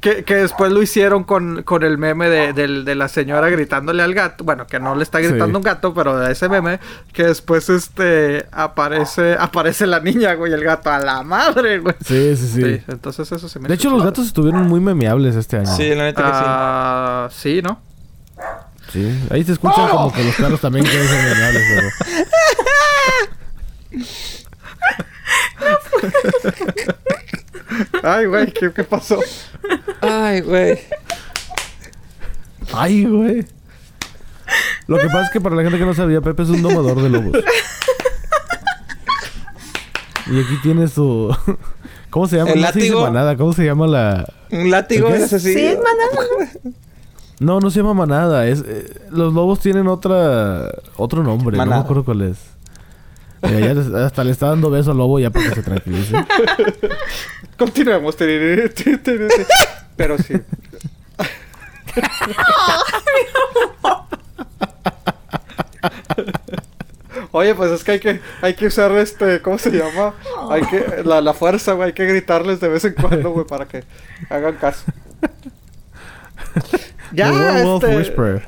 Que, 0.00 0.22
que 0.24 0.36
después 0.36 0.70
lo 0.72 0.82
hicieron 0.82 1.24
con, 1.24 1.62
con 1.62 1.82
el 1.82 1.98
meme 1.98 2.28
de, 2.28 2.52
de 2.52 2.94
la 2.94 3.08
señora 3.08 3.48
gritándole 3.50 4.02
al 4.02 4.14
gato. 4.14 4.44
Bueno, 4.44 4.66
que 4.66 4.78
no 4.80 4.94
le 4.94 5.02
está 5.02 5.18
gritando 5.20 5.46
Sí. 5.46 5.56
un 5.56 5.62
gato, 5.62 5.94
pero 5.94 6.16
de 6.18 6.32
ese 6.32 6.48
meme. 6.48 6.78
Que 7.12 7.24
después 7.24 7.68
este 7.70 8.46
aparece, 8.52 9.36
aparece 9.38 9.86
la 9.86 10.00
niña, 10.00 10.34
güey, 10.34 10.52
el 10.52 10.62
gato 10.64 10.90
a 10.90 10.98
la 10.98 11.22
madre, 11.22 11.78
güey. 11.78 11.94
Sí, 12.04 12.36
sí, 12.36 12.48
sí. 12.48 12.62
Sí, 12.62 12.82
entonces 12.88 13.30
eso 13.32 13.48
se 13.48 13.58
me 13.58 13.68
De 13.68 13.74
hecho, 13.74 13.90
los 13.90 14.02
gatos 14.04 14.26
estuvieron 14.26 14.62
muy 14.68 14.80
memeables 14.80 15.34
este 15.36 15.56
año. 15.58 15.74
Sí, 15.74 15.88
la 15.94 16.04
neta 16.04 16.22
que 16.22 16.28
Ah, 16.32 17.28
sí, 17.32 17.60
¿no? 17.62 17.80
Sí. 18.94 19.26
Ahí 19.28 19.42
se 19.42 19.50
escuchan 19.54 19.88
como 19.88 20.12
que 20.12 20.22
los 20.22 20.36
perros 20.36 20.60
también 20.60 20.86
quieren 20.86 21.08
ser 21.08 21.24
memeables, 21.24 21.62
pero... 21.74 21.90
Ay, 28.04 28.26
güey, 28.26 28.52
¿qué, 28.52 28.72
qué 28.72 28.84
pasó? 28.84 29.18
Ay, 30.00 30.42
güey. 30.42 30.78
Ay, 32.72 33.04
güey. 33.04 33.44
Lo 34.86 34.98
que 34.98 35.06
pasa 35.06 35.24
es 35.24 35.30
que 35.30 35.40
para 35.40 35.56
la 35.56 35.62
gente 35.62 35.76
que 35.76 35.86
no 35.86 35.94
sabía, 35.94 36.20
Pepe 36.20 36.44
es 36.44 36.50
un 36.50 36.62
domador 36.62 37.02
de 37.02 37.08
lobos. 37.08 37.42
Y 40.30 40.40
aquí 40.40 40.56
tiene 40.62 40.86
su... 40.86 41.36
¿Cómo 42.10 42.28
se 42.28 42.36
llama? 42.36 42.52
¿El 42.52 42.60
no 42.60 42.68
se 42.68 42.74
dice 42.74 42.90
látigo? 42.90 43.00
manada. 43.02 43.36
¿Cómo 43.36 43.52
se 43.54 43.64
llama 43.64 43.88
la...? 43.88 44.32
Un 44.52 44.70
látigo. 44.70 45.08
Sí, 45.26 45.66
es 45.66 45.78
manada. 45.78 46.52
No, 47.40 47.60
no 47.60 47.70
se 47.70 47.80
llama 47.80 47.94
manada. 47.94 48.46
Es, 48.46 48.62
eh, 48.66 49.00
los 49.10 49.32
lobos 49.34 49.60
tienen 49.60 49.88
otra... 49.88 50.70
Otro 50.96 51.22
nombre. 51.22 51.56
No 51.56 51.62
Manada. 51.64 51.80
me 51.80 51.84
acuerdo 51.84 52.04
cuál 52.04 52.22
es. 52.22 52.38
Mira, 53.42 53.60
ya 53.60 53.74
les- 53.74 53.92
hasta 53.92 54.24
le 54.24 54.30
está 54.30 54.48
dando 54.48 54.70
beso 54.70 54.92
al 54.92 54.96
lobo 54.98 55.18
ya 55.18 55.30
para 55.30 55.48
que 55.50 55.54
se 55.56 55.62
tranquilice. 55.62 56.14
Continuemos. 57.58 58.16
Pero 59.96 60.16
sí. 60.18 60.34
Oye, 67.32 67.54
pues 67.54 67.70
es 67.72 67.84
que 67.84 67.92
hay 67.92 68.00
que, 68.00 68.20
hay 68.42 68.54
que 68.54 68.66
usar 68.66 68.92
este, 68.92 69.40
¿cómo 69.42 69.58
se 69.58 69.70
llama? 69.70 70.14
Hay 70.50 70.62
que, 70.62 71.02
la, 71.04 71.20
la 71.20 71.34
fuerza, 71.34 71.72
güey, 71.72 71.88
hay 71.88 71.92
que 71.92 72.06
gritarles 72.06 72.60
de 72.60 72.68
vez 72.68 72.84
en 72.84 72.94
cuando, 72.94 73.30
güey, 73.30 73.46
para 73.46 73.66
que 73.66 73.84
hagan 74.30 74.54
caso. 74.56 74.84
Ya, 77.14 77.26
The 77.26 77.32
Werewolf 77.32 77.84
este, 77.84 77.96
Whisperer. 77.96 78.46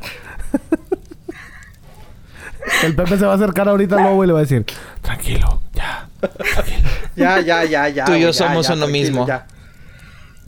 El 2.82 2.94
Pepe 2.94 3.16
se 3.16 3.24
va 3.24 3.32
a 3.32 3.36
acercar 3.36 3.68
ahorita 3.68 3.97
al 3.97 4.02
lobo 4.02 4.24
y 4.24 4.26
le 4.26 4.32
va 4.32 4.40
a 4.40 4.43
decir... 4.43 4.64
Tranquilo, 5.01 5.62
ya. 5.72 6.09
ya, 7.16 7.40
ya, 7.40 7.64
ya, 7.64 7.88
ya. 7.88 8.05
Tú 8.05 8.12
y 8.14 8.20
yo 8.20 8.30
ya, 8.30 8.32
somos 8.32 8.66
ya, 8.68 8.74
uno 8.74 8.86
mismo. 8.88 9.26
ya. 9.26 9.47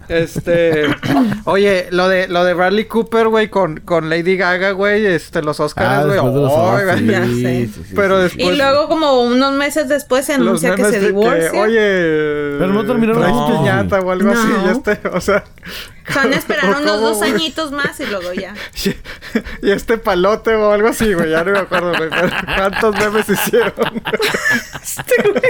Este, 0.08 0.84
oye, 1.44 1.88
lo 1.90 2.08
de 2.08 2.28
lo 2.28 2.44
de 2.44 2.54
Bradley 2.54 2.86
Cooper, 2.86 3.28
güey, 3.28 3.48
con, 3.48 3.80
con 3.80 4.08
Lady 4.08 4.36
Gaga, 4.36 4.70
güey, 4.72 5.04
este, 5.06 5.42
los 5.42 5.60
Oscars, 5.60 6.06
güey. 6.06 6.18
Oscars, 6.18 7.02
güey. 7.02 7.06
Ya 7.06 7.24
sí, 7.24 7.42
sé. 7.42 7.66
sí, 7.66 7.84
sí, 7.88 7.92
Pero 7.94 8.16
sí. 8.16 8.22
después- 8.36 8.54
Y 8.54 8.56
luego 8.56 8.88
como 8.88 9.22
unos 9.22 9.52
meses 9.54 9.88
después 9.88 10.24
se 10.26 10.34
anuncia 10.34 10.74
que 10.74 10.84
se 10.84 11.00
divorcia. 11.00 11.52
oye, 11.60 12.56
Pero 12.58 12.68
no 12.68 12.84
terminaron 12.86 13.56
piñata 13.58 14.00
o 14.00 14.10
algo 14.10 14.30
así, 14.30 14.46
No. 14.48 14.66
y 14.66 14.70
este, 14.70 15.08
o 15.08 15.20
sea. 15.20 15.44
Se 16.08 16.14
van 16.14 16.32
a 16.32 16.36
esperar 16.36 16.64
¿cómo, 16.74 16.78
unos 16.80 17.00
dos 17.02 17.22
añitos 17.22 17.70
más 17.70 18.00
y 18.00 18.06
luego 18.06 18.32
ya. 18.32 18.54
Y 19.62 19.70
este 19.70 19.98
palote 19.98 20.54
o 20.54 20.72
algo 20.72 20.88
así, 20.88 21.12
güey, 21.12 21.30
ya 21.30 21.44
no 21.44 21.52
me 21.52 21.58
acuerdo, 21.58 21.92
güey, 21.96 22.08
¿cuántos 22.56 22.94
memes 22.96 23.28
hicieron? 23.28 23.74
Este 24.82 25.22
güey. 25.30 25.42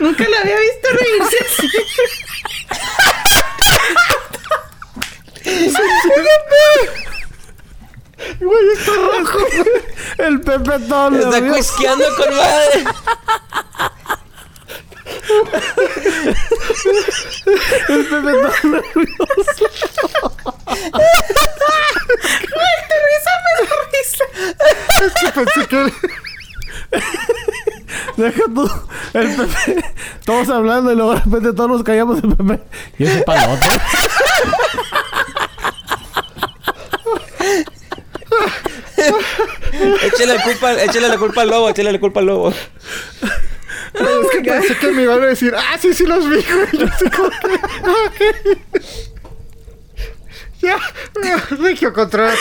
Nunca 0.00 0.24
lo 0.28 0.38
había 0.38 0.58
visto 0.58 0.88
reírse 0.92 1.36
así. 1.44 1.68
Güey, 8.40 8.68
está 8.76 8.92
rojo, 8.92 9.38
güey. 9.38 9.82
El 10.18 10.40
Pepe 10.40 10.78
todo 10.88 11.08
Está 11.18 11.40
nervioso. 11.40 11.52
cuisqueando 11.54 12.16
con 12.16 12.36
madre. 12.36 12.84
El 17.88 18.04
Pepe 18.06 18.32
todo 18.32 18.70
nervioso. 18.70 19.66
Tu 22.32 22.96
risa 23.08 23.32
me 23.42 23.50
da 23.58 23.74
risa. 23.92 24.24
Es 25.04 25.12
que 25.20 25.26
pensé 25.32 25.62
que... 25.68 25.80
Deja 28.16 28.42
tú. 28.54 28.70
El 29.14 29.36
Pepe. 29.36 29.84
Todos 30.24 30.48
hablando 30.48 30.92
y 30.92 30.96
luego 30.96 31.14
de 31.14 31.20
repente 31.20 31.52
todos 31.52 31.70
nos 31.70 31.82
callamos 31.82 32.22
el 32.22 32.36
Pepe. 32.36 32.60
Y 32.98 33.04
ese 33.04 33.22
palote. 33.22 33.66
Échale 40.02 40.34
la 40.34 40.42
culpa, 40.42 40.72
échale 40.82 41.08
la 41.08 41.18
culpa 41.18 41.42
al 41.42 41.50
lobo, 41.50 41.68
échale 41.70 41.92
la 41.92 42.00
culpa 42.00 42.20
al 42.20 42.26
lobo. 42.26 42.50
Es 42.50 44.30
que 44.32 44.40
pensé 44.42 44.76
que 44.76 44.92
me 44.92 45.02
iban 45.02 45.22
a 45.22 45.26
decir, 45.26 45.54
ah, 45.56 45.76
sí, 45.80 45.92
sí 45.92 46.06
los 46.06 46.28
vi, 46.28 46.42
güey. 46.42 46.68
Yo 46.72 46.86
así 46.86 47.10
como 47.10 47.30
que. 48.16 48.58
Ya, 50.60 50.78
Regio, 51.50 51.92
controlate. 51.92 52.38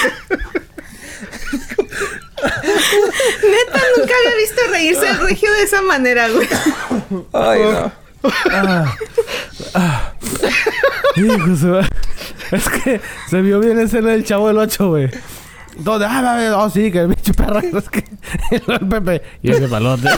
Neta, 3.43 3.81
nunca 3.97 4.13
había 4.17 4.37
visto 4.37 4.61
reírse 4.69 5.09
el 5.09 5.19
regio 5.19 5.51
de 5.53 5.63
esa 5.63 5.81
manera, 5.81 6.29
güey. 6.29 6.47
Ay, 7.33 7.61
no. 7.61 7.91
Hijo, 11.15 11.55
se 11.55 11.69
va. 11.69 11.87
Es 12.51 12.69
que 12.69 13.01
se 13.29 13.41
vio 13.41 13.59
bien 13.59 13.79
escena 13.79 14.11
del 14.11 14.23
chavo 14.23 14.47
del 14.47 14.57
8, 14.57 14.89
güey. 14.89 15.09
Donde, 15.77 16.05
ah, 16.05 16.53
oh, 16.57 16.69
sí, 16.69 16.91
que 16.91 16.99
el 16.99 17.07
bicho 17.07 17.33
perro. 17.33 17.59
Es 17.77 17.89
que 17.89 18.03
el 18.51 18.87
Pepe. 18.87 19.21
Y 19.41 19.51
ese 19.51 19.67
palote. 19.67 20.09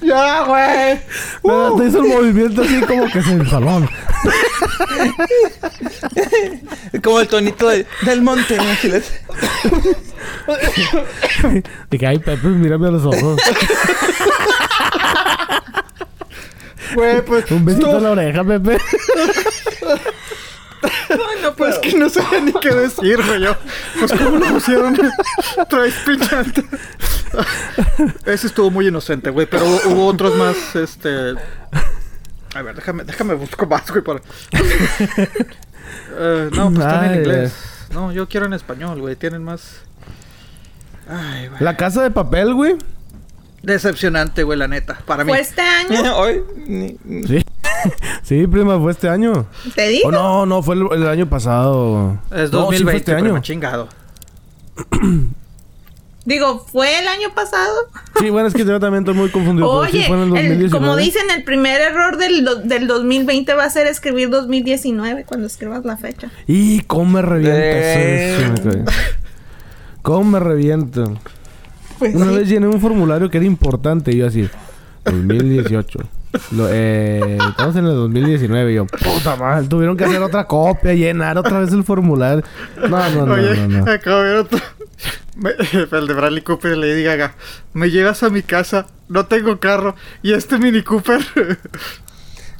Ya, 0.00 0.44
güey. 0.44 1.00
Pero 1.42 1.76
te 1.76 1.84
hizo 1.86 1.98
el 1.98 2.08
movimiento 2.08 2.62
así 2.62 2.80
como 2.82 3.10
que 3.10 3.18
es 3.18 3.28
el 3.28 3.48
salón. 3.48 3.88
Como 7.02 7.20
el 7.20 7.28
tonito 7.28 7.68
de- 7.68 7.86
del 8.02 8.22
monte. 8.22 8.58
Dije, 11.90 12.06
ay, 12.06 12.18
Pepe, 12.18 12.48
mírame 12.48 12.88
a 12.88 12.90
los 12.92 13.04
ojos. 13.04 13.40
Güey, 16.94 17.24
pues. 17.24 17.44
Un 17.50 17.64
besito 17.64 17.88
no, 17.92 17.96
en 17.98 18.02
la 18.04 18.10
oreja, 18.10 18.44
Pepe. 18.44 18.78
No, 21.42 21.54
Pues 21.56 21.78
que 21.78 21.94
no 21.96 22.08
sabía 22.10 22.40
ni 22.40 22.52
qué 22.52 22.70
decir, 22.70 23.20
güey. 23.24 23.40
Yo, 23.42 23.56
pues, 23.98 24.12
¿cómo 24.12 24.36
lo 24.38 24.46
pusieron? 24.46 24.96
Traes 25.68 25.94
piñata. 26.06 26.62
Ese 28.26 28.46
estuvo 28.48 28.70
muy 28.70 28.88
inocente, 28.88 29.30
güey. 29.30 29.46
Pero 29.46 29.64
hubo, 29.64 29.80
hubo 29.92 30.06
otros 30.06 30.36
más, 30.36 30.56
este. 30.76 31.34
A 32.54 32.62
ver, 32.62 32.76
déjame, 32.76 33.04
déjame 33.04 33.34
busco 33.34 33.66
más, 33.66 33.90
güey, 33.90 34.02
para. 34.02 34.20
Eh, 36.16 36.50
no, 36.52 36.70
pues 36.70 36.86
están 36.86 37.04
en 37.12 37.18
inglés. 37.18 37.54
No, 37.92 38.12
yo 38.12 38.28
quiero 38.28 38.46
en 38.46 38.52
español, 38.52 39.00
güey. 39.00 39.16
Tienen 39.16 39.44
más. 39.44 39.80
Ay, 41.08 41.48
güey. 41.48 41.60
La 41.60 41.76
casa 41.76 42.02
de 42.02 42.10
papel, 42.10 42.54
güey. 42.54 42.76
Decepcionante, 43.62 44.42
güey, 44.42 44.58
la 44.58 44.68
neta. 44.68 44.98
Para 45.06 45.24
mí. 45.24 45.30
Fue 45.32 45.40
este 45.40 45.62
año, 45.62 46.16
Hoy. 46.16 46.44
Sí. 47.26 47.44
sí, 48.22 48.46
prima, 48.46 48.78
fue 48.78 48.92
este 48.92 49.08
año. 49.08 49.46
te 49.74 49.88
digo. 49.88 50.08
Oh, 50.08 50.12
no, 50.12 50.46
no, 50.46 50.62
fue 50.62 50.74
el, 50.76 50.86
el 50.92 51.06
año 51.08 51.28
pasado. 51.28 52.18
es 52.30 52.50
No, 52.50 52.70
sí 52.70 52.82
2020, 52.82 52.84
fue 52.84 52.96
este 52.96 53.14
prima, 53.16 53.42
chingado. 53.42 53.88
Digo, 56.26 56.64
¿fue 56.72 56.98
el 57.00 57.06
año 57.06 57.34
pasado? 57.34 57.74
Sí, 58.18 58.30
bueno, 58.30 58.48
es 58.48 58.54
que 58.54 58.64
yo 58.64 58.80
también 58.80 59.02
estoy 59.02 59.14
muy 59.14 59.28
confundido. 59.30 59.84
sí 59.86 59.96
Oye, 59.98 60.06
fue 60.06 60.16
en 60.16 60.22
el 60.22 60.28
el- 60.28 60.30
2019. 60.48 60.70
como 60.70 60.96
dicen, 60.96 61.22
el 61.36 61.44
primer 61.44 61.80
error 61.82 62.16
del, 62.16 62.48
del 62.64 62.86
2020 62.86 63.52
va 63.52 63.64
a 63.64 63.70
ser 63.70 63.86
escribir 63.86 64.30
2019 64.30 65.24
cuando 65.24 65.46
escribas 65.46 65.84
la 65.84 65.96
fecha. 65.98 66.30
Y 66.46 66.80
cómo 66.82 67.04
me 67.10 67.22
revienta 67.22 67.58
Eh. 67.60 68.84
Cómo 70.02 70.24
me 70.30 70.40
revienta. 70.40 71.04
Pues 71.98 72.14
Una 72.14 72.30
sí. 72.30 72.36
vez 72.38 72.48
llené 72.48 72.66
un 72.68 72.80
formulario 72.80 73.30
que 73.30 73.36
era 73.38 73.46
importante 73.46 74.12
y 74.12 74.16
yo 74.18 74.26
así, 74.26 74.48
2018. 75.04 76.00
Lo, 76.50 76.66
eh, 76.68 77.38
estamos 77.50 77.76
en 77.76 77.84
el 77.86 77.94
2019 77.94 78.72
y 78.72 78.74
yo, 78.74 78.86
puta 78.86 79.36
madre, 79.36 79.68
tuvieron 79.68 79.96
que 79.96 80.04
hacer 80.04 80.20
otra 80.20 80.46
copia, 80.46 80.92
llenar 80.94 81.38
otra 81.38 81.60
vez 81.60 81.72
el 81.72 81.84
formulario. 81.84 82.42
No, 82.88 83.10
no, 83.10 83.26
no, 83.26 83.34
Oye, 83.34 83.56
no, 83.68 83.84
no. 83.84 83.92
acabo 83.92 84.18
de 84.22 84.28
ver 84.30 84.36
otro. 84.38 84.58
Me- 85.36 85.50
el 85.98 86.06
de 86.06 86.14
Bradley 86.14 86.42
Cooper 86.42 86.72
y 86.76 86.80
Lady 86.80 87.02
Gaga. 87.02 87.34
Me 87.72 87.90
llevas 87.90 88.22
a 88.22 88.30
mi 88.30 88.42
casa, 88.42 88.86
no 89.08 89.26
tengo 89.26 89.58
carro. 89.58 89.94
Y 90.22 90.32
este 90.32 90.58
Mini 90.58 90.82
Cooper. 90.82 91.20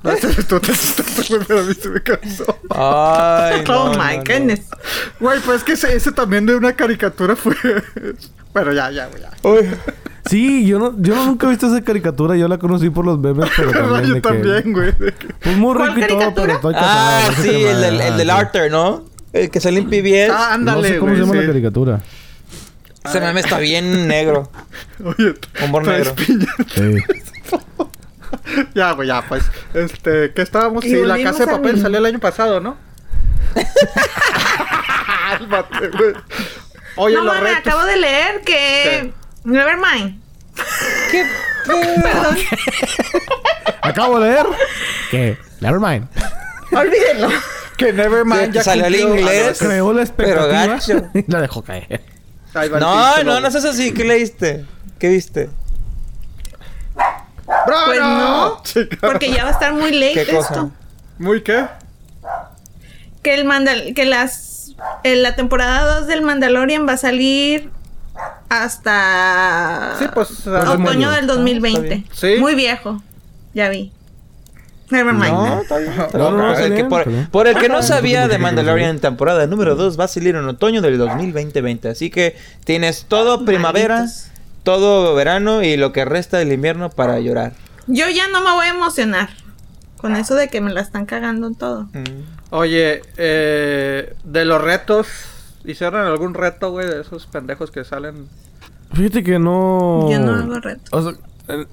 no 0.02 0.16
sé, 0.16 0.42
tú 0.44 0.60
te 0.60 0.72
asustaste, 0.72 1.22
güey, 1.34 1.46
pero 1.46 1.60
a 1.60 1.62
mí 1.64 1.74
se 1.74 1.88
me 1.88 2.00
cansó. 2.02 2.58
Ay, 2.70 3.62
no, 3.68 3.84
oh 3.84 3.92
no, 3.94 3.98
my 4.04 4.16
no. 4.18 4.24
goodness. 4.24 4.62
Güey, 5.20 5.40
pues 5.40 5.58
es 5.58 5.64
que 5.64 5.72
ese, 5.72 5.94
ese 5.96 6.12
también 6.12 6.46
de 6.46 6.54
una 6.56 6.72
caricatura 6.74 7.36
fue. 7.36 7.54
bueno, 8.52 8.72
ya, 8.72 8.90
ya, 8.90 9.06
güey, 9.06 9.22
ya. 9.22 9.30
Uy. 9.48 9.68
Sí, 10.28 10.66
yo 10.66 10.78
no, 10.78 10.94
yo 11.02 11.14
no 11.14 11.26
nunca 11.26 11.46
he 11.46 11.50
visto 11.50 11.66
esa 11.66 11.84
caricatura, 11.84 12.34
yo 12.34 12.48
la 12.48 12.56
conocí 12.58 12.88
por 12.88 13.04
los 13.04 13.18
memes, 13.18 13.50
pero 13.56 13.70
también 13.72 14.04
yo 14.04 14.14
de 14.14 14.22
que- 14.22 14.28
también, 14.28 14.72
güey. 14.72 14.92
que- 14.96 15.12
Pues 15.42 15.56
muy 15.58 15.74
¿Cuál 15.76 15.94
rico 15.94 16.00
y 16.06 16.08
todo, 16.08 16.18
caricatura? 16.18 16.46
pero 16.46 16.54
estoy 16.54 16.74
casado. 16.74 16.90
Ah, 16.98 17.30
no 17.36 17.42
sí, 17.42 17.48
el 17.64 17.80
del, 17.82 18.20
el. 18.20 18.30
Arthur, 18.30 18.70
¿no? 18.70 19.04
El 19.34 19.50
que 19.50 19.60
sale 19.60 19.80
en 19.80 19.86
PBS. 19.90 20.30
Ah, 20.32 20.48
No 20.58 20.70
ándale, 20.72 20.88
sé 20.88 20.98
cómo 20.98 21.12
güey. 21.12 21.20
se 21.20 21.26
llama 21.26 21.40
la 21.40 21.46
caricatura. 21.46 22.02
Ese 23.04 23.20
meme 23.20 23.40
está 23.40 23.58
bien 23.58 24.08
negro. 24.08 24.50
Oye, 25.04 25.34
Humor 25.62 25.86
negro. 25.86 26.14
Sí. 26.74 26.98
Ya, 28.74 28.92
güey, 28.92 29.08
ya, 29.08 29.22
pues. 29.26 29.44
Este, 29.72 30.32
¿qué 30.34 30.42
estábamos? 30.42 30.84
Y 30.84 30.90
Sí, 30.90 30.96
la 30.96 31.20
casa 31.22 31.46
de 31.46 31.52
papel 31.52 31.80
salió 31.80 31.98
el 31.98 32.06
año 32.06 32.18
pasado, 32.18 32.60
¿no? 32.60 32.76
Cálmate, 35.28 35.88
güey. 35.88 36.12
Oye, 36.96 37.14
no 37.16 37.24
los 37.24 37.34
mames, 37.34 37.54
retos. 37.56 37.72
acabo 37.72 37.84
de 37.86 37.96
leer 37.96 38.40
que. 38.42 39.12
Nevermind. 39.44 40.20
¿Qué? 41.10 41.24
Perdón. 41.66 42.36
Acabo 43.82 44.20
de 44.20 44.28
leer 44.30 44.46
que 45.10 45.38
Nevermind. 45.60 46.08
Olvídenlo. 46.72 47.28
Que 47.76 47.92
Nevermind 47.92 48.52
ya 48.52 48.62
Salió 48.62 48.86
el 48.86 48.96
inglés. 48.96 49.58
Ah, 49.60 49.64
Creó 49.66 49.92
la 49.92 50.04
Pero 50.16 50.44
expectativa 50.54 51.10
y 51.14 51.30
la 51.30 51.40
dejó 51.40 51.62
caer. 51.62 52.02
No, 52.54 53.22
No, 53.24 53.40
no, 53.40 53.50
seas 53.50 53.64
así. 53.64 53.92
¿Qué 53.92 54.04
leíste? 54.04 54.64
¿Qué 54.98 55.08
viste? 55.08 55.50
¡Bravo! 57.46 57.86
Pues 57.86 58.00
no. 58.00 58.60
Chica. 58.64 58.96
Porque 59.00 59.30
ya 59.30 59.44
va 59.44 59.50
a 59.50 59.52
estar 59.52 59.72
muy 59.72 59.92
late 59.92 60.24
¿Qué 60.24 60.34
cosa? 60.34 60.54
esto. 60.54 60.70
¿Muy 61.18 61.42
qué? 61.42 61.66
Que 63.22 63.34
el 63.34 63.44
mandal 63.44 63.92
que 63.94 64.04
las 64.04 64.74
en 65.02 65.22
la 65.22 65.34
temporada 65.36 66.00
2 66.00 66.06
del 66.08 66.22
Mandalorian 66.22 66.86
va 66.86 66.92
a 66.94 66.96
salir 66.96 67.70
hasta 68.48 69.94
Sí, 69.98 70.06
pues, 70.12 70.46
Ah, 70.46 70.72
otoño 70.72 71.10
del 71.10 71.18
Ah, 71.18 71.20
está 71.20 71.34
2020. 71.34 71.88
bien. 71.88 72.06
Sí. 72.12 72.36
Muy 72.38 72.54
viejo. 72.54 73.02
Ya 73.54 73.68
vi. 73.68 73.92
Nevermind. 74.90 75.32
No, 75.32 75.60
está 75.62 75.78
bien. 75.78 75.92
está 75.92 76.18
No, 76.18 76.30
bien. 76.30 76.36
no, 76.36 76.52
Por 76.52 76.60
el 76.60 76.68
que 76.68 76.74
bien, 76.74 76.88
por, 76.88 77.00
está 77.00 77.10
bien. 77.10 77.28
por 77.30 77.46
el 77.48 77.56
que 77.58 77.68
no 77.68 77.82
sabía 77.82 78.28
de 78.28 78.38
Mandalorian 78.38 78.98
temporada 78.98 79.46
número 79.46 79.76
2 79.76 79.98
va 79.98 80.04
a 80.04 80.08
salir 80.08 80.36
en 80.36 80.44
otoño 80.46 80.82
del 80.82 80.98
2020. 80.98 81.88
Así 81.88 82.10
que 82.10 82.36
tienes 82.64 83.06
todo 83.06 83.44
primavera, 83.44 84.06
todo 84.62 85.14
verano 85.14 85.62
y 85.62 85.76
lo 85.76 85.92
que 85.92 86.04
resta 86.04 86.38
del 86.38 86.52
invierno 86.52 86.90
para 86.90 87.18
llorar. 87.20 87.52
Yo 87.86 88.08
ya 88.08 88.28
no 88.28 88.40
me 88.42 88.50
voy 88.52 88.66
a 88.66 88.70
emocionar 88.70 89.30
con 89.96 90.16
eso 90.16 90.34
de 90.34 90.48
que 90.48 90.60
me 90.60 90.72
la 90.72 90.80
están 90.82 91.06
cagando 91.06 91.46
en 91.46 91.54
todo. 91.54 91.84
Mm. 91.92 92.22
Oye, 92.50 93.02
eh, 93.16 94.14
de 94.22 94.44
los 94.44 94.60
retos, 94.62 95.08
¿hicieron 95.64 96.06
algún 96.06 96.34
reto, 96.34 96.70
güey, 96.70 96.86
de 96.86 97.00
esos 97.00 97.26
pendejos 97.26 97.70
que 97.70 97.84
salen? 97.84 98.28
Fíjate 98.92 99.22
que 99.24 99.38
no. 99.38 100.08
Yo 100.10 100.18
no 100.20 100.34
hago 100.34 100.60
reto. 100.60 100.82
O 100.92 101.02
sea, 101.02 101.12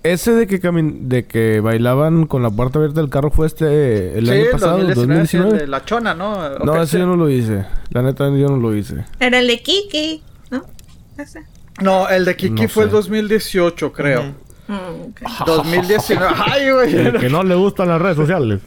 Ese 0.04 0.34
de 0.34 0.48
que 0.48 0.60
camin 0.60 1.08
de 1.08 1.26
que 1.26 1.62
bailaban 1.62 2.26
con 2.26 2.44
la 2.44 2.50
puerta 2.50 2.80
abierta 2.80 3.00
del 3.00 3.10
carro 3.10 3.32
fue 3.32 3.48
este 3.48 4.18
el 4.18 4.26
sí, 4.26 4.32
año 4.32 4.46
pasado, 4.52 4.78
2019, 4.80 5.28
sí, 5.28 5.38
el 5.38 5.44
2019. 5.44 5.60
de 5.60 5.68
la 5.68 5.86
chona, 5.86 6.14
¿no? 6.14 6.60
No, 6.60 6.82
ese 6.82 7.00
yo 7.00 7.06
no 7.06 7.16
lo 7.16 7.30
hice. 7.30 7.66
La 7.90 8.02
neta 8.02 8.26
yo 8.30 8.50
no 8.50 8.58
lo 8.58 8.76
hice. 8.76 9.06
Era 9.20 9.40
el 9.40 9.48
de 9.48 9.62
Kiki, 9.62 10.22
¿no? 10.50 10.66
Ese. 11.18 11.46
No, 11.82 12.10
el 12.10 12.26
de 12.26 12.36
Kiki 12.36 12.64
No 12.64 12.68
fue 12.68 12.84
el 12.84 12.90
sé. 12.90 12.96
2018, 12.98 13.94
creo. 13.94 14.22
Ujú. 14.22 14.32
Mm, 14.68 15.10
ok. 15.10 15.22
2019. 15.46 16.36
Ay, 16.52 16.72
güey. 16.72 16.96
El 16.96 17.20
que 17.20 17.30
no 17.30 17.44
le 17.44 17.56
gustan 17.56 17.88
las 17.88 18.02
redes 18.02 18.18
sociales. 18.18 18.62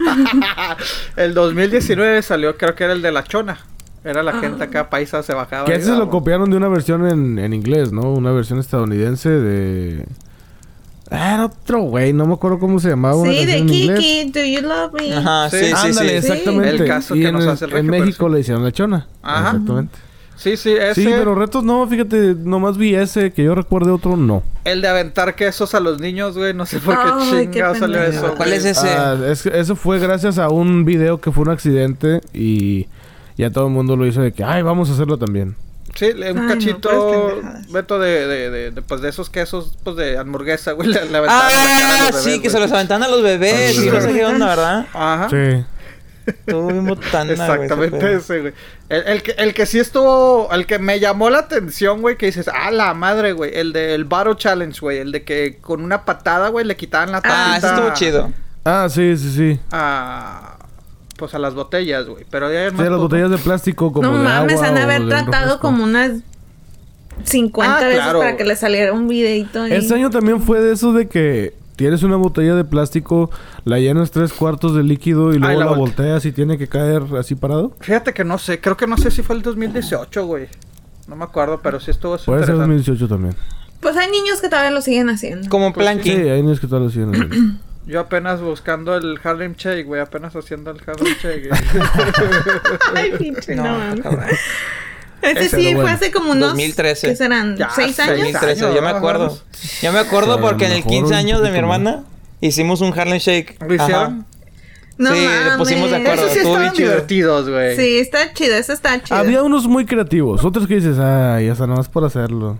El 1.16 1.34
2019 1.34 2.22
salió, 2.22 2.56
creo 2.56 2.74
que 2.74 2.84
era 2.84 2.92
el 2.92 3.02
de 3.02 3.12
la 3.12 3.24
chona. 3.24 3.58
Era 4.02 4.22
la 4.22 4.38
gente 4.38 4.64
acá 4.64 4.90
paisa 4.90 5.22
se 5.22 5.32
bajaba. 5.32 5.64
Que 5.64 5.76
ese 5.76 5.86
se 5.86 5.96
lo 5.96 6.10
copiaron 6.10 6.50
de 6.50 6.58
una 6.58 6.68
versión 6.68 7.08
en, 7.08 7.38
en 7.38 7.54
inglés, 7.54 7.90
¿no? 7.90 8.12
Una 8.12 8.32
versión 8.32 8.58
estadounidense 8.58 9.30
de... 9.30 10.04
Ah, 11.14 11.34
Era 11.34 11.44
otro 11.46 11.80
güey, 11.82 12.12
no 12.12 12.26
me 12.26 12.34
acuerdo 12.34 12.58
cómo 12.58 12.78
se 12.80 12.88
llamaba. 12.90 13.16
una 13.16 13.32
Sí, 13.32 13.44
de. 13.46 13.64
Kiki, 13.66 14.30
Do 14.32 14.40
You 14.44 14.60
Love 14.68 14.92
Me? 14.92 15.14
Ajá, 15.14 15.50
sí, 15.50 15.58
Sí. 15.58 15.64
sí, 15.66 15.72
Ándale, 15.74 16.08
sí. 16.10 16.16
exactamente. 16.16 16.70
El 16.70 16.84
caso 16.86 17.14
y 17.16 17.20
que 17.20 17.28
en, 17.28 17.34
nos 17.34 17.46
hace 17.46 17.64
el 17.66 17.72
en 17.76 17.86
México 17.86 18.28
le 18.28 18.40
hicieron 18.40 18.64
la 18.64 18.72
chona. 18.72 19.06
Ajá. 19.22 19.50
Exactamente. 19.50 19.98
Sí, 20.36 20.56
sí, 20.56 20.72
ese. 20.72 20.94
Sí, 21.02 21.06
pero 21.06 21.36
retos 21.36 21.62
no, 21.62 21.86
fíjate, 21.86 22.34
nomás 22.34 22.76
vi 22.76 22.94
ese, 22.96 23.32
que 23.32 23.44
yo 23.44 23.54
recuerde 23.54 23.92
otro, 23.92 24.16
no. 24.16 24.42
El 24.64 24.82
de 24.82 24.88
aventar 24.88 25.36
quesos 25.36 25.74
a 25.76 25.80
los 25.80 26.00
niños, 26.00 26.36
güey. 26.36 26.52
No 26.52 26.66
sé 26.66 26.80
por 26.80 26.94
qué 26.96 27.10
Ay, 27.12 27.46
qué 27.46 27.52
chingado 27.52 27.74
salió 27.76 28.02
eso. 28.02 28.34
¿Cuál 28.36 28.52
es 28.52 28.64
ese? 28.64 28.88
Ah, 28.88 29.16
es 29.28 29.46
eso 29.46 29.76
fue 29.76 30.00
gracias 30.00 30.38
a 30.38 30.48
un 30.48 30.84
video 30.84 31.20
que 31.20 31.30
fue 31.30 31.42
un 31.44 31.50
accidente 31.50 32.20
y 32.32 32.88
ya 33.38 33.50
todo 33.50 33.68
el 33.68 33.72
mundo 33.72 33.94
lo 33.96 34.06
hizo 34.06 34.22
de 34.22 34.32
que, 34.32 34.42
ay, 34.42 34.62
vamos 34.62 34.90
a 34.90 34.94
hacerlo 34.94 35.18
también. 35.18 35.54
Sí, 35.94 36.06
un 36.10 36.22
Ay, 36.22 36.34
no, 36.34 36.48
cachito, 36.48 37.28
pendejadas. 37.36 37.72
Beto, 37.72 37.98
de, 37.98 38.26
de, 38.26 38.50
de, 38.50 38.70
de, 38.72 38.82
pues, 38.82 39.00
de 39.00 39.08
esos 39.08 39.30
quesos, 39.30 39.76
pues, 39.84 39.96
de 39.96 40.18
hamburguesa, 40.18 40.72
güey. 40.72 40.88
La 40.88 41.00
cara 41.00 41.24
a 41.28 41.46
Ah, 41.46 42.10
sí, 42.12 42.30
bebés, 42.30 42.40
que 42.42 42.50
se 42.50 42.58
los 42.58 42.72
aventan 42.72 43.02
a 43.02 43.08
los 43.08 43.22
bebés. 43.22 43.78
A 43.78 43.80
los 43.80 43.84
Y 43.84 43.90
no 43.90 44.00
sé 44.00 44.12
qué 44.12 44.24
onda, 44.24 44.46
¿verdad? 44.46 44.86
Ajá. 44.92 45.28
Sí. 45.30 45.64
Estuvo 46.26 46.68
bien 46.68 46.86
botana, 46.86 47.32
Exactamente 47.32 48.14
ese, 48.14 48.40
güey. 48.40 48.54
El, 48.88 49.02
el 49.06 49.22
que, 49.22 49.32
el 49.32 49.54
que 49.54 49.66
sí 49.66 49.78
estuvo, 49.78 50.50
el 50.52 50.66
que 50.66 50.78
me 50.78 50.98
llamó 50.98 51.28
la 51.30 51.40
atención, 51.40 52.00
güey, 52.00 52.16
que 52.16 52.26
dices, 52.26 52.48
ah, 52.52 52.70
la 52.70 52.94
madre, 52.94 53.32
güey. 53.32 53.50
El 53.54 53.72
del 53.72 54.04
Battle 54.04 54.36
Challenge, 54.36 54.78
güey. 54.80 54.98
El 54.98 55.12
de 55.12 55.22
que 55.22 55.58
con 55.60 55.82
una 55.82 56.04
patada, 56.04 56.48
güey, 56.48 56.64
le 56.64 56.76
quitaban 56.76 57.12
la 57.12 57.20
tapita. 57.20 57.52
Ah, 57.52 57.56
ese 57.58 57.66
estuvo 57.66 57.92
chido. 57.92 58.32
Ah, 58.64 58.88
sí, 58.90 59.16
sí, 59.18 59.32
sí. 59.36 59.60
A, 59.70 60.53
pues 61.16 61.34
a 61.34 61.38
las 61.38 61.54
botellas, 61.54 62.06
güey. 62.06 62.24
Pero 62.30 62.52
ya 62.52 62.60
hay 62.64 62.70
Sí, 62.70 62.76
más 62.76 62.88
las 62.88 62.98
botellas 62.98 63.30
de 63.30 63.38
plástico 63.38 63.92
como 63.92 64.08
no 64.10 64.18
de 64.18 64.24
mames, 64.24 64.54
agua 64.56 64.66
han 64.68 64.74
de 64.74 64.80
haber 64.82 65.08
tratado 65.08 65.60
como 65.60 65.84
unas 65.84 66.12
50 67.24 67.76
Ah, 67.76 67.80
veces 67.84 68.02
claro. 68.02 68.18
para 68.20 68.36
que 68.36 68.44
le 68.44 68.56
saliera 68.56 68.92
un 68.92 69.06
videito. 69.08 69.62
ahí. 69.62 69.72
Este 69.72 69.94
año 69.94 70.10
también 70.10 70.40
fue 70.40 70.60
de 70.60 70.72
eso 70.72 70.92
de 70.92 71.06
que 71.08 71.54
tienes 71.76 72.02
una 72.02 72.16
botella 72.16 72.54
de 72.54 72.64
plástico, 72.64 73.30
la 73.64 73.78
llenas 73.78 74.10
tres 74.10 74.32
cuartos 74.32 74.74
de 74.74 74.82
líquido 74.82 75.32
y 75.32 75.38
luego 75.38 75.46
Ay, 75.52 75.58
la 75.58 75.64
la, 75.66 75.70
volte- 75.76 75.78
volteas 76.02 76.24
y 76.26 76.32
tiene 76.32 76.58
que 76.58 76.66
caer 76.68 77.02
así 77.18 77.34
parado. 77.34 77.72
Fíjate 77.80 78.12
que 78.12 78.24
no 78.24 78.38
sé, 78.38 78.60
creo 78.60 78.76
que 78.76 78.86
no 78.86 78.96
sé 78.96 79.10
si 79.10 79.22
fue 79.22 79.36
el 79.36 79.42
2018, 79.42 80.26
güey. 80.26 80.48
No 81.06 81.16
me 81.16 81.24
acuerdo, 81.24 81.60
pero 81.62 81.80
sí 81.80 81.90
estuvo 81.90 82.12
Puede 82.16 82.44
ser 82.44 82.54
interesante. 82.54 82.60
2018 82.74 83.08
también. 83.08 83.36
Pues 83.80 83.96
hay 83.96 84.10
niños 84.10 84.40
que 84.40 84.48
todavía 84.48 84.70
lo 84.70 84.80
siguen 84.80 85.10
haciendo. 85.10 85.48
Como 85.50 85.72
Pues 85.72 85.84
Planky. 85.84 86.10
Sí, 86.10 86.16
hay 86.16 86.42
niños 86.42 86.58
que 86.60 86.66
todavía 86.66 86.86
lo 86.86 86.92
siguen 86.92 87.10
haciendo. 87.14 87.36
Yo 87.86 88.00
apenas 88.00 88.40
buscando 88.40 88.96
el 88.96 89.20
Harlem 89.22 89.54
Shake, 89.56 89.84
güey, 89.86 90.00
apenas 90.00 90.34
haciendo 90.34 90.70
el 90.70 90.78
Harlem 90.86 91.14
Shake. 91.22 91.50
Ay, 92.94 93.12
pinche, 93.18 93.54
No, 93.54 93.94
no, 93.94 94.02
cabrón. 94.02 94.24
Ese 95.22 95.40
Ese, 95.46 95.56
sí 95.56 95.64
fue 95.66 95.74
bueno. 95.76 95.88
hace 95.88 96.10
como 96.10 96.32
unos... 96.32 96.50
2013. 96.50 97.08
¿Qué 97.08 97.16
serán? 97.16 97.56
Ya, 97.56 97.70
¿Seis 97.70 97.98
años? 97.98 98.18
2013, 98.32 98.60
yo 98.74 98.82
me 98.82 98.88
acuerdo. 98.90 99.38
Yo 99.82 99.92
me 99.92 99.98
acuerdo 99.98 100.40
porque 100.40 100.66
en 100.66 100.72
el 100.72 100.76
mejor 100.78 100.90
15 100.92 101.06
un 101.06 101.14
años 101.14 101.42
de 101.42 101.50
mi 101.50 101.58
hermana 101.58 102.04
hicimos 102.40 102.80
un 102.82 102.98
Harlem 102.98 103.18
Shake. 103.18 103.56
¿Lo 103.66 103.74
hicieron? 103.74 104.26
No 104.98 105.12
Sí, 105.12 105.20
le 105.20 105.26
mames. 105.26 105.56
pusimos 105.56 105.90
de 105.90 105.96
acuerdo. 105.96 106.22
Esos 106.22 106.32
sí 106.32 106.38
estuvo 106.38 106.52
estaban 106.52 106.60
bien 106.62 106.72
chido. 106.74 106.90
divertidos, 106.90 107.48
güey. 107.50 107.76
Sí, 107.76 107.98
está 107.98 108.32
chido, 108.34 108.54
eso 108.54 108.72
está 108.74 109.02
chido. 109.02 109.16
había 109.18 109.42
unos 109.42 109.66
muy 109.66 109.86
creativos, 109.86 110.44
otros 110.44 110.66
que 110.68 110.74
dices, 110.76 110.98
ay, 110.98 111.46
ya 111.46 111.52
está 111.52 111.66
nada 111.66 111.78
más 111.78 111.88
por 111.88 112.04
hacerlo. 112.04 112.58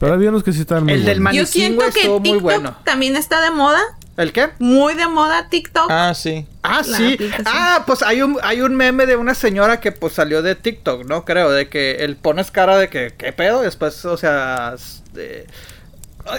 Pero 0.00 0.12
había 0.14 0.30
unos 0.30 0.42
que 0.42 0.52
sí 0.52 0.60
estaban 0.60 0.84
muy 0.84 0.94
El 0.94 1.04
del 1.04 1.20
buenos. 1.20 1.34
Yo 1.34 1.40
maniquí, 1.42 1.52
siento 1.52 1.80
güey, 1.82 1.92
que 1.92 2.00
estuvo 2.00 2.18
muy 2.20 2.24
TikTok 2.30 2.42
bueno. 2.42 2.76
también 2.84 3.16
está 3.16 3.40
de 3.42 3.50
moda. 3.50 3.80
¿El 4.18 4.32
qué? 4.32 4.48
Muy 4.58 4.94
de 4.94 5.06
moda 5.06 5.48
TikTok. 5.48 5.86
Ah, 5.90 6.12
sí. 6.12 6.44
Ah, 6.62 6.82
La 6.84 6.96
sí. 6.98 7.14
aplicación. 7.14 7.46
Ah, 7.48 7.84
pues 7.86 8.02
hay 8.02 8.20
un, 8.20 8.36
hay 8.42 8.60
un 8.60 8.74
meme 8.74 9.06
de 9.06 9.16
una 9.16 9.34
señora 9.34 9.80
que 9.80 9.92
pues 9.92 10.12
salió 10.12 10.42
de 10.42 10.54
TikTok, 10.56 11.06
¿no? 11.06 11.24
Creo, 11.24 11.50
de 11.52 11.68
que 11.70 11.92
él 12.00 12.16
pones 12.16 12.50
cara 12.50 12.76
de 12.76 12.88
que, 12.90 13.14
¿qué 13.16 13.32
pedo? 13.32 13.62
Después, 13.62 14.04
o 14.04 14.16
sea, 14.16 14.74
de- 15.14 15.46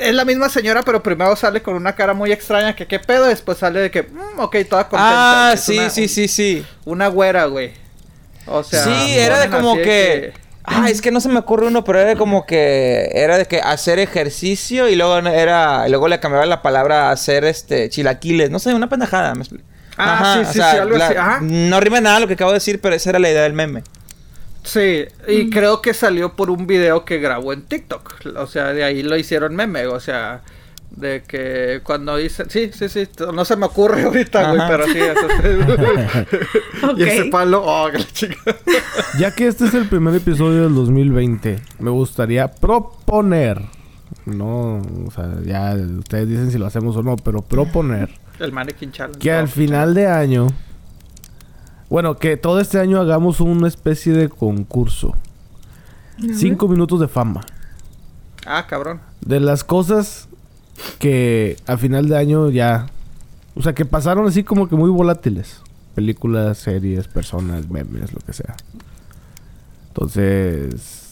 es 0.01 0.13
la 0.13 0.23
misma 0.25 0.49
señora, 0.49 0.83
pero 0.83 1.01
primero 1.01 1.35
sale 1.35 1.63
con 1.63 1.73
una 1.73 1.95
cara 1.95 2.13
muy 2.13 2.31
extraña, 2.31 2.75
que 2.75 2.85
qué 2.85 2.99
pedo, 2.99 3.25
después 3.25 3.57
sale 3.57 3.79
de 3.79 3.89
que, 3.89 4.03
mm, 4.03 4.39
ok, 4.39 4.57
toda 4.69 4.87
contenta. 4.89 5.49
Ah, 5.49 5.53
Es 5.53 5.61
sí, 5.63 5.77
una- 5.79 5.89
sí, 5.89 6.07
sí, 6.07 6.27
sí. 6.27 6.65
Una 6.85 7.07
güera, 7.07 7.45
güey. 7.45 7.71
O 8.45 8.63
sea, 8.63 8.83
sí, 8.83 9.17
era 9.17 9.39
de 9.39 9.49
como 9.49 9.75
que... 9.75 10.33
Ah, 10.63 10.89
es 10.89 11.01
que 11.01 11.09
no 11.11 11.19
se 11.19 11.29
me 11.29 11.39
ocurre 11.39 11.67
uno, 11.67 11.83
pero 11.83 11.99
era 11.99 12.15
como 12.15 12.45
que... 12.45 13.09
Era 13.13 13.37
de 13.37 13.45
que 13.45 13.59
hacer 13.59 13.97
ejercicio 13.99 14.87
y 14.87 14.95
luego 14.95 15.21
no- 15.21 15.31
era... 15.31 15.87
luego 15.87 16.07
le 16.07 16.19
cambiaba 16.19 16.45
la 16.45 16.61
palabra 16.61 17.09
a 17.09 17.11
hacer 17.11 17.43
este... 17.45 17.89
Chilaquiles. 17.89 18.51
No 18.51 18.59
sé, 18.59 18.73
una 18.73 18.87
pendejada. 18.89 19.33
me 19.33 19.43
Ah, 19.97 20.33
sí, 20.35 20.41
o 20.41 20.51
sí, 20.51 20.57
sea, 20.59 20.71
sí, 20.71 20.77
algo 20.77 20.97
la- 20.97 21.07
así, 21.07 21.15
ajá. 21.17 21.39
No 21.41 21.79
rima 21.79 22.01
nada 22.01 22.19
lo 22.19 22.27
que 22.27 22.35
acabo 22.35 22.51
de 22.51 22.57
decir, 22.57 22.79
pero 22.81 22.95
esa 22.95 23.09
era 23.09 23.19
la 23.19 23.29
idea 23.31 23.43
del 23.43 23.53
meme. 23.53 23.83
Sí, 24.63 25.05
y 25.27 25.49
creo 25.49 25.81
que 25.81 25.93
salió 25.93 26.35
por 26.35 26.51
un 26.51 26.67
video 26.67 27.03
que 27.05 27.17
grabó 27.17 27.53
en 27.53 27.63
TikTok. 27.63 28.17
O 28.37 28.45
sea, 28.45 28.73
de 28.73 28.83
ahí 28.83 29.01
lo 29.01 29.17
hicieron 29.17 29.55
meme, 29.55 29.87
o 29.87 29.99
sea, 29.99 30.41
de 30.91 31.23
que 31.23 31.81
cuando 31.83 32.17
dicen, 32.17 32.49
sí, 32.49 32.71
sí, 32.73 32.89
sí, 32.89 33.07
no 33.33 33.45
se 33.45 33.55
me 33.55 33.65
ocurre 33.65 34.03
ahorita, 34.05 34.51
güey, 34.51 34.67
pero 34.67 34.85
sí, 34.85 34.99
eso. 34.99 35.27
Y 36.97 37.03
ese 37.03 37.25
palo, 37.25 37.63
oh, 37.63 37.89
que 37.91 37.99
la 37.99 38.07
chica. 38.07 38.35
Ya 39.17 39.33
que 39.33 39.47
este 39.47 39.65
es 39.65 39.73
el 39.73 39.87
primer 39.87 40.15
episodio 40.15 40.63
del 40.63 40.75
2020, 40.75 41.59
me 41.79 41.89
gustaría 41.91 42.47
proponer, 42.49 43.61
no, 44.25 44.81
o 45.07 45.11
sea, 45.13 45.29
ya 45.45 45.75
ustedes 45.75 46.27
dicen 46.27 46.51
si 46.51 46.57
lo 46.57 46.65
hacemos 46.65 46.95
o 46.95 47.03
no, 47.03 47.15
pero 47.17 47.41
proponer 47.41 48.09
El 48.39 48.51
Mannequin 48.51 48.91
Challenge. 48.91 49.19
que 49.19 49.31
no. 49.31 49.37
al 49.39 49.47
final 49.47 49.93
de 49.93 50.07
año, 50.07 50.47
bueno, 51.89 52.17
que 52.17 52.37
todo 52.37 52.59
este 52.59 52.79
año 52.79 52.99
hagamos 52.99 53.39
una 53.39 53.67
especie 53.67 54.13
de 54.13 54.29
concurso. 54.29 55.15
Cinco 56.33 56.67
minutos 56.67 56.99
de 56.99 57.07
fama. 57.07 57.41
Ah, 58.45 58.65
cabrón. 58.67 58.99
De 59.21 59.39
las 59.39 59.63
cosas 59.63 60.28
que 60.99 61.57
a 61.67 61.77
final 61.77 62.07
de 62.09 62.17
año 62.17 62.49
ya, 62.49 62.87
o 63.55 63.61
sea, 63.61 63.73
que 63.73 63.85
pasaron 63.85 64.27
así 64.27 64.43
como 64.43 64.67
que 64.69 64.75
muy 64.75 64.89
volátiles. 64.89 65.61
Películas, 65.95 66.57
series, 66.59 67.07
personas, 67.07 67.69
memes, 67.69 68.13
lo 68.13 68.19
que 68.21 68.33
sea. 68.33 68.55
Entonces, 69.89 71.11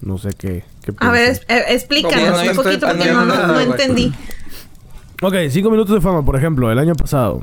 no 0.00 0.18
sé 0.18 0.30
qué. 0.36 0.64
qué 0.84 0.92
A 0.98 1.10
ver, 1.10 1.30
es- 1.32 1.40
eh, 1.48 1.64
explícanos 1.68 2.40
un 2.48 2.56
poquito 2.56 2.86
porque 2.86 3.12
no, 3.12 3.24
no, 3.24 3.60
entendí. 3.60 4.12
Ok, 5.20 5.34
cinco 5.50 5.70
minutos 5.70 5.94
de 5.94 6.00
fama, 6.00 6.24
por 6.24 6.36
ejemplo, 6.36 6.70
el 6.72 6.78
año 6.78 6.94
pasado. 6.94 7.42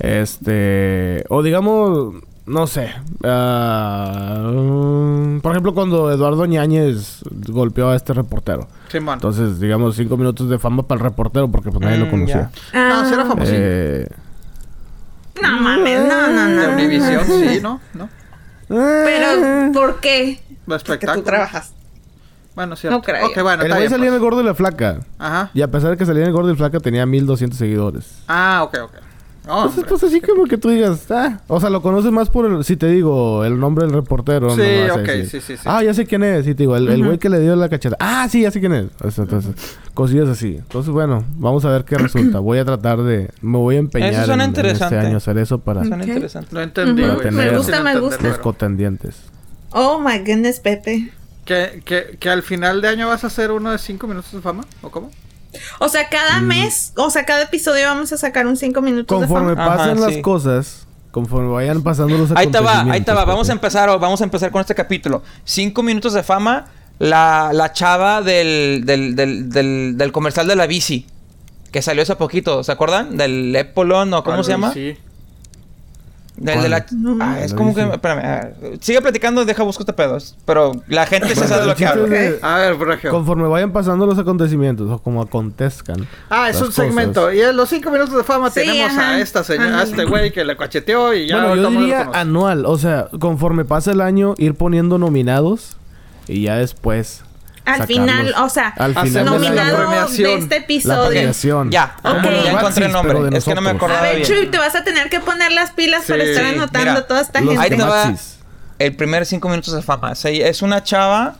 Este. 0.00 1.24
O 1.28 1.42
digamos, 1.42 2.14
no 2.46 2.66
sé. 2.66 2.92
ah, 3.24 4.50
mm, 4.52 5.40
por 5.40 5.52
ejemplo, 5.52 5.74
cuando 5.74 6.10
Eduardo 6.12 6.46
Ñáñez 6.46 7.20
golpeó 7.48 7.90
a 7.90 7.96
este 7.96 8.12
reportero. 8.14 8.68
Simón. 8.90 9.14
Entonces, 9.14 9.58
digamos, 9.60 9.96
cinco 9.96 10.16
minutos 10.16 10.48
de 10.48 10.58
fama 10.58 10.82
para 10.84 10.98
el 11.00 11.04
reportero 11.04 11.48
porque 11.48 11.70
pues 11.70 11.80
nadie 11.82 11.98
lo 11.98 12.06
Mm, 12.06 12.10
conocía. 12.10 12.50
No, 12.72 13.06
sí 13.08 13.12
era 13.14 13.22
Ah, 13.22 13.26
famoso. 13.26 13.50
Eh, 13.54 14.08
no 15.42 15.60
mames, 15.60 16.08
no, 16.08 16.26
no, 16.32 16.46
De 16.48 16.66
no. 16.68 16.72
Univision, 16.74 17.24
sí, 17.26 17.60
¿no? 17.62 17.80
¿No? 17.94 18.08
Pero, 18.68 19.72
¿por 19.72 20.00
qué? 20.00 20.40
De 20.66 20.78
Porque 20.78 21.06
tú 21.06 21.22
trabajas. 21.22 21.72
Bueno, 22.54 22.74
cierto. 22.74 22.96
No 22.96 23.02
creo. 23.04 23.26
Ok, 23.26 23.42
bueno, 23.42 23.62
el 23.64 23.72
güey 23.74 23.88
salía 23.88 24.06
en 24.08 24.14
el 24.14 24.18
pues. 24.20 24.22
gordo 24.30 24.40
y 24.40 24.44
la 24.44 24.54
flaca. 24.54 25.00
Ajá. 25.18 25.50
Y 25.52 25.60
a 25.60 25.70
pesar 25.70 25.90
de 25.90 25.96
que 25.98 26.06
salía 26.06 26.22
en 26.22 26.28
el 26.28 26.32
gordo 26.32 26.48
y 26.48 26.52
la 26.52 26.56
flaca, 26.56 26.80
tenía 26.80 27.04
1200 27.04 27.58
seguidores. 27.58 28.22
Ah, 28.28 28.62
ok, 28.64 28.78
ok. 28.84 28.92
Entonces, 29.48 29.76
hombre. 29.78 29.88
pues 29.90 30.02
así 30.02 30.20
como 30.20 30.44
que 30.46 30.58
tú 30.58 30.68
digas, 30.70 31.08
ah, 31.12 31.38
o 31.46 31.60
sea, 31.60 31.70
lo 31.70 31.80
conoces 31.80 32.10
más 32.10 32.28
por 32.30 32.46
el, 32.46 32.64
si 32.64 32.76
te 32.76 32.88
digo, 32.88 33.44
el 33.44 33.60
nombre 33.60 33.84
del 33.86 33.94
reportero. 33.94 34.50
Sí, 34.56 34.62
no 34.88 34.94
ok, 34.96 35.08
sí, 35.28 35.40
sí, 35.40 35.56
sí. 35.56 35.62
Ah, 35.64 35.84
ya 35.84 35.94
sé 35.94 36.04
quién 36.04 36.24
es, 36.24 36.44
sí, 36.44 36.54
te 36.56 36.64
digo, 36.64 36.76
el 36.76 36.88
el 36.88 37.04
güey 37.04 37.18
que 37.18 37.28
le 37.28 37.38
dio 37.38 37.54
la 37.54 37.68
cacheta. 37.68 37.96
Ah, 38.00 38.26
sí, 38.28 38.42
ya 38.42 38.50
sé 38.50 38.58
quién 38.58 38.72
es. 38.72 38.86
Entonces, 39.18 39.54
cosillas 39.94 40.28
así. 40.28 40.56
Entonces, 40.56 40.92
bueno, 40.92 41.24
vamos 41.36 41.64
a 41.64 41.70
ver 41.70 41.84
qué 41.84 41.96
resulta. 41.96 42.40
Voy 42.40 42.58
a 42.58 42.64
tratar 42.64 43.02
de, 43.02 43.30
me 43.40 43.58
voy 43.58 43.76
a 43.76 43.78
empeñar 43.78 44.12
Eso 44.14 44.24
suena 44.26 44.44
en- 44.46 44.58
en, 44.58 44.66
este 44.66 44.98
año 44.98 45.16
hacer 45.18 45.38
eso 45.38 45.58
para 45.58 45.82
Suena 45.84 46.02
Ok. 46.02 46.08
interesante. 46.08 46.48
No 46.52 46.60
entendí, 46.60 47.04
Ujú. 47.04 47.14
güey. 47.14 47.30
Me 47.30 47.56
gusta, 47.56 47.82
me 47.82 47.98
gusta. 48.00 48.26
los 48.26 48.38
cotendientes. 48.38 49.16
Oh 49.70 50.00
my 50.00 50.18
goodness, 50.18 50.58
Pepe. 50.58 51.12
¿Que, 51.44 51.80
que, 51.84 52.16
que 52.18 52.30
al 52.30 52.42
final 52.42 52.80
de 52.80 52.88
año 52.88 53.06
vas 53.06 53.22
a 53.22 53.28
hacer 53.28 53.52
uno 53.52 53.70
de 53.70 53.78
cinco 53.78 54.08
minutos 54.08 54.32
de 54.32 54.40
fama? 54.40 54.64
¿O 54.82 54.90
cómo? 54.90 55.10
O 55.78 55.88
sea, 55.88 56.08
cada 56.08 56.40
mes, 56.40 56.92
o 56.96 57.10
sea, 57.10 57.24
cada 57.24 57.42
episodio 57.44 57.86
vamos 57.86 58.12
a 58.12 58.16
sacar 58.16 58.46
un 58.46 58.56
5 58.56 58.80
minutos 58.82 59.18
Conforme 59.18 59.50
de 59.50 59.56
fama. 59.56 59.74
Ajá, 59.74 59.76
pasen 59.78 60.00
las 60.00 60.14
sí. 60.14 60.22
cosas, 60.22 60.86
conforme 61.10 61.48
vayan 61.50 61.82
pasando 61.82 62.16
los 62.18 62.30
Ahí 62.32 62.48
te 62.48 62.60
va, 62.60 62.80
ahí 62.82 63.00
te 63.02 63.12
va. 63.12 63.22
acontecimientos, 63.22 63.26
Vamos 63.26 63.48
a 63.48 63.52
empezar, 63.52 63.88
o 63.88 63.98
vamos 63.98 64.20
a 64.20 64.24
empezar 64.24 64.50
con 64.50 64.60
este 64.60 64.74
capítulo. 64.74 65.22
Cinco 65.44 65.82
minutos 65.82 66.12
de 66.12 66.22
fama. 66.22 66.66
La, 66.98 67.50
la 67.52 67.72
chava 67.74 68.22
del, 68.22 68.82
del, 68.86 69.14
del, 69.14 69.50
del, 69.50 69.94
del 69.98 70.12
comercial 70.12 70.46
de 70.46 70.56
la 70.56 70.66
bici. 70.66 71.06
que 71.70 71.82
salió 71.82 72.02
hace 72.02 72.16
poquito, 72.16 72.64
¿se 72.64 72.72
acuerdan? 72.72 73.18
Del 73.18 73.54
Epolon 73.54 74.14
o 74.14 74.24
cómo 74.24 74.42
se 74.42 74.52
llama? 74.52 74.72
Sí. 74.72 74.96
Del 76.36 76.62
de 76.62 76.68
la... 76.68 76.84
No. 76.92 77.16
Ah, 77.20 77.40
es 77.40 77.54
como 77.54 77.74
que... 77.74 77.82
Espérame. 77.82 78.20
ah, 78.24 78.48
Sigue 78.80 79.00
platicando, 79.00 79.44
deja 79.44 79.62
busco 79.62 79.82
este 79.82 79.92
pedos. 79.92 80.36
Pero 80.44 80.72
la 80.88 81.06
gente 81.06 81.28
se 81.34 81.46
sabe 81.48 81.54
de 81.56 81.60
el 81.62 81.68
lo 81.68 81.74
que 81.76 81.86
¿ok? 81.86 82.08
de- 82.08 82.38
A 82.42 82.56
ver, 82.58 82.78
Regio. 82.78 83.10
Conforme 83.10 83.48
vayan 83.48 83.72
pasando 83.72 84.06
los 84.06 84.18
acontecimientos 84.18 84.90
o 84.90 84.98
como 84.98 85.22
acontezcan. 85.22 86.06
Ah, 86.28 86.50
es 86.50 86.60
un 86.60 86.72
segmento. 86.72 87.22
cosas. 87.22 87.36
Y 87.36 87.40
en 87.40 87.56
los 87.56 87.68
cinco 87.68 87.90
minutos 87.90 88.16
de 88.16 88.22
fama 88.24 88.50
Sí, 88.50 88.60
tenemos 88.60 88.92
ajá. 88.92 89.10
a 89.12 89.20
esta 89.20 89.42
señora, 89.44 89.80
a 89.80 89.82
este 89.82 90.04
güey 90.04 90.30
que 90.32 90.44
le 90.44 90.56
cacheteó 90.56 91.14
y 91.14 91.28
ya 91.28 91.36
bueno, 91.46 91.56
yo 91.62 91.68
el 91.68 91.76
diría 91.78 92.10
anual. 92.12 92.66
O 92.66 92.76
sea, 92.78 93.08
conforme 93.18 93.64
pasa 93.64 93.92
el 93.92 94.00
año, 94.00 94.34
ir 94.38 94.54
poniendo 94.54 94.98
nominados 94.98 95.76
y 96.28 96.42
ya 96.42 96.56
después. 96.56 97.22
Al 97.66 97.80
sacarlos. 97.80 97.86
final, 97.88 98.34
o 98.38 98.48
sea, 98.48 98.68
Al 98.78 98.94
final 98.94 99.24
la- 99.24 99.30
nominado 99.30 100.08
de 100.08 100.34
este 100.34 100.48
La 100.48 100.56
episodio. 100.64 101.08
premiación. 101.10 101.70
Ya, 101.70 101.96
Ok. 102.02 102.22
ya 102.44 102.50
encontré 102.52 102.86
el 102.86 102.92
nombre. 102.92 103.36
Es 103.36 103.44
que 103.44 103.54
no 103.54 103.60
me 103.60 103.70
acordaba 103.70 104.00
A 104.00 104.02
ver, 104.04 104.16
bien. 104.16 104.28
Chuy, 104.28 104.46
te 104.46 104.58
vas 104.58 104.74
a 104.74 104.84
tener 104.84 105.10
que 105.10 105.20
poner 105.20 105.52
las 105.52 105.72
pilas 105.72 106.04
para 106.06 106.22
estar 106.22 106.44
sí, 106.44 106.54
anotando 106.54 106.90
mira, 106.92 107.06
toda 107.06 107.20
esta 107.20 107.40
Los 107.40 107.58
Ahí 107.58 107.68
gente. 107.70 107.84
te 107.84 107.90
va. 107.90 108.14
El 108.78 108.94
primer 108.94 109.26
cinco 109.26 109.48
minutos 109.48 109.74
de 109.74 109.82
fama. 109.82 110.12
Es 110.24 110.62
una 110.62 110.82
chava 110.84 111.36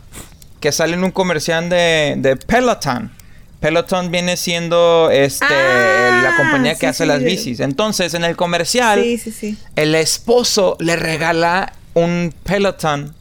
que 0.61 0.73
sale 0.73 0.94
en 0.94 1.05
un 1.05 1.11
comercial 1.11 1.69
de, 1.69 2.15
de 2.19 2.36
Peloton. 2.36 3.12
Peloton 3.61 4.11
viene 4.11 4.36
siendo 4.36 5.09
este 5.11 5.44
Ah, 5.48 6.20
la 6.23 6.36
compañía 6.36 6.74
que 6.74 6.81
sí, 6.81 6.86
hace 6.86 7.05
sí. 7.05 7.09
las 7.09 7.23
bicis. 7.23 7.61
Entonces, 7.61 8.15
en 8.15 8.24
el 8.24 8.36
comercial, 8.36 9.03
Sí, 9.03 9.19
sí, 9.19 9.31
sí. 9.32 9.59
el 9.77 9.94
esposo 9.94 10.77
le 10.81 10.97
regala 10.97 11.73
un 11.94 12.35
Peloton 12.44 13.15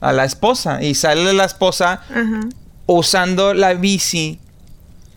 a 0.00 0.12
la 0.12 0.24
esposa. 0.24 0.82
Y 0.82 0.94
sale 0.94 1.32
la 1.32 1.44
esposa 1.44 2.02
Ajá. 2.10 2.40
usando 2.86 3.54
la 3.54 3.74
bici 3.74 4.38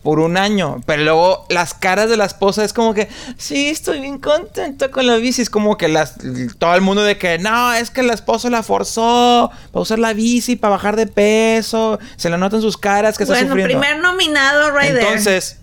por 0.02 0.18
un 0.18 0.36
año. 0.36 0.80
Pero 0.84 1.04
luego 1.04 1.46
las 1.48 1.74
caras 1.74 2.10
de 2.10 2.16
la 2.16 2.24
esposa 2.24 2.64
es 2.64 2.72
como 2.72 2.92
que, 2.92 3.08
sí, 3.38 3.68
estoy 3.68 4.00
bien 4.00 4.18
contenta 4.18 4.90
con 4.90 5.06
la 5.06 5.16
bici. 5.16 5.42
Es 5.42 5.50
como 5.50 5.76
que 5.76 5.86
las, 5.88 6.14
todo 6.58 6.74
el 6.74 6.80
mundo 6.80 7.02
de 7.04 7.18
que, 7.18 7.38
no, 7.38 7.72
es 7.72 7.90
que 7.90 8.02
la 8.02 8.12
esposa 8.14 8.50
la 8.50 8.62
forzó 8.64 9.50
para 9.70 9.80
usar 9.82 9.98
la 10.00 10.12
bici, 10.12 10.56
para 10.56 10.72
bajar 10.72 10.96
de 10.96 11.06
peso. 11.06 12.00
Se 12.16 12.28
le 12.30 12.36
notan 12.38 12.60
sus 12.60 12.76
caras 12.76 13.16
que 13.16 13.22
está 13.24 13.34
Bueno, 13.34 13.50
sufriendo. 13.50 13.80
primer 13.80 14.02
nominado 14.02 14.70
right 14.76 14.88
there. 14.90 15.02
Entonces, 15.06 15.58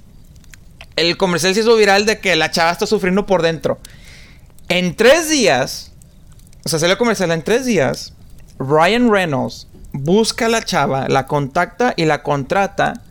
el 0.96 1.18
comercial 1.18 1.54
se 1.54 1.60
hizo 1.62 1.76
viral 1.76 2.06
de 2.06 2.20
que 2.20 2.36
la 2.38 2.50
chava 2.52 2.72
está 2.72 2.86
sufriendo 2.88 3.26
por 3.26 3.42
dentro. 3.42 3.78
En 4.70 4.96
tres 4.96 5.30
días, 5.30 5.92
o 6.64 6.70
sea, 6.70 6.80
salió 6.80 6.94
el 6.94 6.98
comercial 6.98 7.32
en 7.32 7.42
tres 7.44 7.66
días, 7.66 8.14
Ryan 8.60 9.12
Reynolds 9.12 9.68
busca 9.94 10.46
a 10.46 10.50
la 10.50 10.64
chava, 10.64 11.08
la 11.08 11.26
contacta 11.26 11.94
y 11.96 12.06
la 12.06 12.22
contrata 12.22 13.02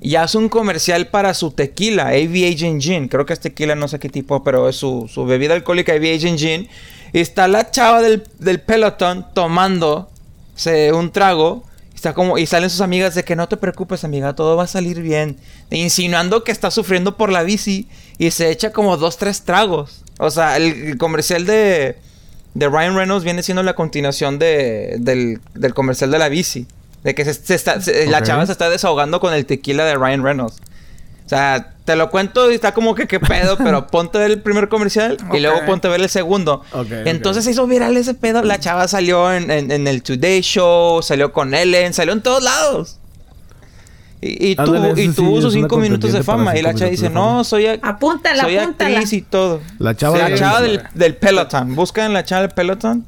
y 0.00 0.14
hace 0.14 0.38
un 0.38 0.48
comercial 0.48 1.08
para 1.08 1.34
su 1.34 1.50
tequila, 1.50 2.08
AV 2.08 2.52
Agent 2.52 2.80
Gin. 2.80 3.08
Creo 3.08 3.26
que 3.26 3.32
es 3.32 3.40
tequila, 3.40 3.74
no 3.74 3.88
sé 3.88 3.98
qué 3.98 4.08
tipo, 4.08 4.44
pero 4.44 4.68
es 4.68 4.76
su, 4.76 5.08
bebida 5.26 5.54
alcohólica, 5.54 5.92
AV 5.92 6.14
Agent 6.16 6.38
Gin. 6.38 6.68
Y 7.12 7.20
está 7.20 7.48
la 7.48 7.70
chava 7.70 8.00
del, 8.00 8.20
pelotón 8.60 9.26
tomando 9.34 10.08
un 10.92 11.10
trago. 11.10 11.64
Está 11.94 12.14
como, 12.14 12.38
y 12.38 12.46
salen 12.46 12.70
sus 12.70 12.80
amigas 12.80 13.16
de 13.16 13.24
que 13.24 13.34
no 13.34 13.48
te 13.48 13.56
preocupes, 13.56 14.04
amiga, 14.04 14.36
todo 14.36 14.56
va 14.56 14.64
a 14.64 14.68
salir 14.68 15.02
bien. 15.02 15.36
Insinuando 15.70 16.44
que 16.44 16.52
está 16.52 16.70
sufriendo 16.70 17.16
por 17.16 17.32
la 17.32 17.42
bici. 17.42 17.88
Y 18.18 18.30
se 18.30 18.50
echa 18.50 18.70
como 18.70 18.96
dos, 18.96 19.16
tres 19.16 19.42
tragos. 19.42 20.04
O 20.20 20.30
sea, 20.30 20.58
el 20.58 20.96
comercial 20.96 21.44
de, 21.44 21.98
de 22.54 22.68
Ryan 22.68 22.96
Reynolds 22.96 23.24
viene 23.24 23.42
siendo 23.42 23.62
la 23.62 23.74
continuación 23.74 24.38
de, 24.38 24.96
del, 24.98 25.40
del 25.54 25.74
comercial 25.74 26.10
de 26.10 26.18
la 26.18 26.28
bici. 26.28 26.66
De 27.04 27.14
que 27.14 27.24
se, 27.24 27.32
se 27.34 27.54
está, 27.54 27.80
se- 27.80 28.06
la 28.06 28.18
chava 28.24 28.44
se 28.46 28.52
está 28.52 28.68
desahogando 28.70 29.20
con 29.20 29.32
el 29.32 29.46
tequila 29.46 29.84
de 29.84 29.94
Ryan 29.94 30.22
Reynolds. 30.24 30.56
O 31.24 31.28
sea, 31.28 31.74
te 31.84 31.94
lo 31.94 32.10
cuento 32.10 32.50
y 32.50 32.54
está 32.54 32.72
como 32.74 32.94
que 32.94 33.06
qué 33.06 33.20
pedo, 33.20 33.56
pero 33.58 33.86
ponte 33.86 34.18
a 34.18 34.22
ver 34.22 34.30
el 34.32 34.42
primer 34.42 34.68
comercial 34.68 35.16
y 35.32 35.40
luego 35.40 35.58
ponte 35.66 35.86
a 35.86 35.90
ver 35.90 36.00
el 36.00 36.08
segundo. 36.08 36.62
Entonces 37.06 37.44
se 37.44 37.50
hizo 37.52 37.66
viral 37.66 37.96
ese 37.96 38.14
pedo. 38.14 38.42
La 38.42 38.58
chava 38.58 38.88
salió 38.88 39.32
en, 39.32 39.50
en- 39.50 39.70
en 39.70 39.86
el 39.86 40.02
Today 40.02 40.40
Show, 40.40 41.02
salió 41.02 41.32
con 41.32 41.54
Ellen, 41.54 41.94
salió 41.94 42.12
en 42.14 42.22
todos 42.22 42.42
lados. 42.42 42.98
Y, 44.20 44.50
y, 44.50 44.56
tuvo- 44.56 44.74
Ándale, 44.76 45.00
y 45.02 45.06
sí, 45.08 45.12
tuvo 45.14 45.40
sus 45.40 45.52
cinco 45.52 45.76
minutos 45.78 46.12
de 46.12 46.22
fama. 46.22 46.56
Y 46.58 46.62
la 46.62 46.74
chava 46.74 46.90
dice, 46.90 47.08
no, 47.10 47.44
soy, 47.44 47.64
ac- 47.64 47.80
Apúntala, 47.82 48.42
soy 48.42 48.56
apúntala. 48.56 48.90
actriz 48.98 49.12
y 49.12 49.22
todo. 49.22 49.60
La 49.78 49.94
chava 49.96 50.16
Sí, 50.16 50.22
La 50.22 50.28
de 50.30 50.36
chava 50.38 50.58
sí. 50.58 50.64
del, 50.64 50.82
del 50.94 51.14
Peloton. 51.16 51.74
Buscan 51.76 52.12
la 52.12 52.24
chava 52.24 52.42
del 52.42 52.50
Peloton 52.50 53.04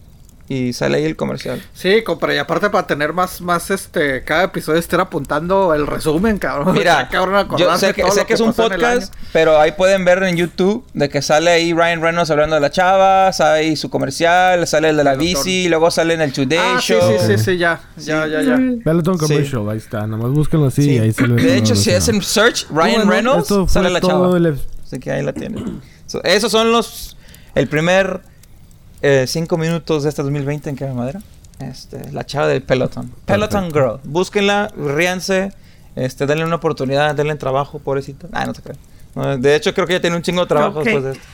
y 0.53 0.73
sale 0.73 0.99
ahí 0.99 1.05
el 1.05 1.15
comercial. 1.15 1.63
Sí, 1.75 2.03
compra, 2.03 2.35
y 2.35 2.39
aparte 2.39 2.71
para 2.71 2.85
tener 2.85 3.13
más, 3.13 3.41
más 3.41 3.71
este, 3.71 4.25
cada 4.25 4.43
episodio 4.43 4.81
estar 4.81 5.01
apuntando 5.01 5.73
el 5.75 5.87
resumen, 5.87 6.39
cabrón. 6.41 6.75
Mira, 6.75 7.09
cabrón 7.13 7.49
yo 7.57 7.79
sé 7.79 7.95
que, 7.95 8.03
todo 8.03 8.11
sé 8.11 8.21
lo 8.23 8.27
que 8.27 8.35
es 8.35 8.41
un 8.41 8.53
podcast, 8.53 9.15
pero 9.33 9.61
ahí 9.61 9.71
pueden 9.71 10.05
ver 10.05 10.25
en 10.25 10.37
YouTube 10.37 10.85
de 10.93 11.09
que 11.09 11.23
sale 11.23 11.53
ahí 11.53 11.73
Ryan 11.73 12.03
Reynolds 12.03 12.31
hablando 12.33 12.57
de 12.57 12.61
la 12.61 12.71
chava, 12.73 13.33
sale 13.33 13.61
ahí 13.61 13.77
su 13.77 13.91
comercial, 13.91 14.67
sale 14.67 14.89
el 14.89 14.97
de 14.97 15.05
la 15.05 15.13
Pelotón. 15.13 15.45
bici, 15.45 15.69
luego 15.69 15.89
sale 15.93 16.15
en 16.15 16.21
el 16.23 16.33
Today 16.33 16.59
Ah, 16.61 16.79
sí, 16.81 16.95
Show. 16.95 17.01
sí, 17.21 17.27
sí, 17.37 17.45
sí, 17.45 17.57
ya, 17.57 17.81
ya, 17.97 18.27
ya, 18.27 18.43
ya. 18.43 18.57
Mm. 18.57 18.83
Peloton 18.83 19.19
Sí. 19.21 19.27
Commercial, 19.27 19.71
ahí 19.71 19.79
está. 19.79 20.05
Nomás 20.09 20.33
búsquenlo 20.33 20.67
así 20.67 20.83
Sí. 20.83 20.91
y 20.97 20.99
ahí 20.99 21.13
se 21.13 21.29
lo 21.29 21.37
De 21.37 21.57
hecho, 21.57 21.77
si 21.77 21.93
hacen 21.93 22.21
search 22.23 22.67
Ryan 22.71 23.07
Bueno, 23.07 23.11
Reynolds, 23.13 23.55
sale 23.73 23.89
la 23.89 24.01
chava. 24.01 24.37
el 24.37 24.59
Así 24.85 24.99
que 24.99 25.13
ahí 25.13 25.23
la 25.23 25.33
tienen. 25.33 25.81
So, 26.07 26.21
esos 26.25 26.51
son 26.51 26.73
los. 26.73 27.17
El 27.55 27.69
primer. 27.69 28.23
Eh, 29.03 29.25
cinco 29.27 29.57
minutos 29.59 30.03
de 30.03 30.09
este 30.11 30.23
2020 30.23 30.71
en 30.71 30.77
Quema 30.77 30.95
Madera. 30.95 31.21
Este, 31.59 32.11
la 32.13 32.25
chava 32.25 32.47
del 32.49 32.63
Peloton. 32.63 33.11
Peloton 33.27 33.71
Girl. 33.73 34.01
Búsquenla, 34.05 34.73
ríanse. 34.77 35.53
Este, 35.97 36.27
denle 36.27 36.45
una 36.45 36.57
oportunidad, 36.57 37.15
denle 37.15 37.35
trabajo, 37.35 37.79
pobrecita. 37.81 38.29
Ah, 38.33 38.47
no 38.47 38.53
te 38.55 38.63
creo. 38.63 38.77
No, 39.15 39.37
de 39.37 39.57
hecho, 39.57 39.75
creo 39.75 39.87
que 39.87 39.95
ya 39.95 40.01
tiene 40.01 40.17
un 40.17 40.23
chingo 40.23 40.43
de 40.43 40.47
trabajo 40.47 40.83
después 40.85 41.05
de 41.05 41.11
esto. 41.13 41.25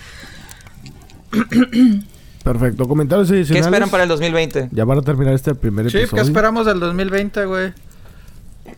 Perfecto. 2.43 2.87
Comentarios 2.89 3.29
¿Qué 3.29 3.35
adicionales. 3.37 3.67
esperan 3.67 3.91
para 3.91 4.03
el 4.05 4.09
2020? 4.09 4.69
Ya 4.73 4.87
para 4.87 5.03
terminar 5.03 5.35
este 5.35 5.55
primer 5.55 5.91
Sí, 5.91 5.99
episodio. 5.99 6.23
¿qué 6.23 6.27
esperamos 6.29 6.67
del 6.67 6.79
2020, 6.81 7.45
güey? 7.45 7.73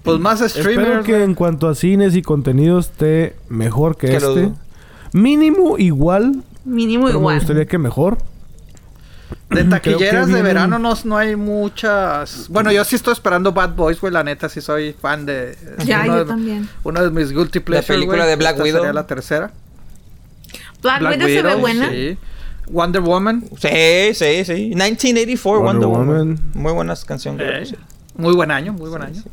Pues 0.03 0.19
más 0.19 0.41
Espero 0.41 0.71
streamers. 0.73 1.07
que 1.07 1.23
en 1.23 1.35
cuanto 1.35 1.69
a 1.69 1.75
cines 1.75 2.15
y 2.15 2.23
contenido 2.23 2.79
esté 2.79 3.37
mejor 3.49 3.97
que, 3.97 4.09
Que 4.09 4.17
este. 4.17 4.53
Mínimo 5.13 5.79
igual. 5.79 6.43
Mínimo 6.65 7.07
pero 7.07 7.19
me 7.19 7.23
igual. 7.23 7.39
gustaría 7.39 7.67
que 7.67 7.79
mejor. 7.79 8.19
De 9.51 9.65
taquilleras 9.65 10.29
de 10.29 10.43
verano 10.43 10.79
no, 10.79 10.95
no 11.05 11.17
hay 11.17 11.35
muchas. 11.37 12.47
Bueno, 12.49 12.71
yo 12.73 12.85
sí 12.85 12.97
estoy 12.97 13.13
esperando 13.13 13.53
Bad 13.53 13.75
Boys, 13.75 14.01
güey. 14.01 14.13
La 14.13 14.23
neta, 14.23 14.49
sí 14.49 14.61
soy 14.61 14.93
fan 14.93 15.25
de. 15.27 15.57
Ya, 15.85 16.03
uno 16.05 16.07
yo 16.07 16.19
de- 16.19 16.25
también. 16.27 16.69
Uno 16.85 17.03
de 17.03 17.11
mis 17.11 17.31
guilty 17.33 17.61
pleasures. 17.61 17.87
película 17.87 18.19
güey. 18.19 18.29
de 18.31 18.37
Black 18.37 18.53
Esta 18.53 18.63
Widow. 18.65 18.81
Sería 18.81 18.93
la 18.93 19.07
tercera. 19.07 19.51
Black, 20.83 21.03
Widow 21.03 21.29
se 21.29 21.43
ve 21.43 21.55
buena. 21.57 21.91
Sí. 21.91 22.19
Wonder 22.69 23.01
Woman. 23.01 23.45
Sí, 23.59 24.15
sí, 24.15 24.45
sí. 24.45 24.53
1984 24.75 25.61
Wonder, 25.63 25.89
Wonder 25.89 25.89
Woman. 25.89 26.07
Woman. 26.37 26.51
Muy 26.55 26.73
buenas 26.73 27.05
canciones. 27.05 27.73
Eh. 27.73 27.77
Muy 28.17 28.35
buen 28.35 28.51
año, 28.51 28.73
muy 28.75 28.91
buen 28.91 29.03
Sí, 29.03 29.09
año. 29.09 29.23
sí. 29.23 29.31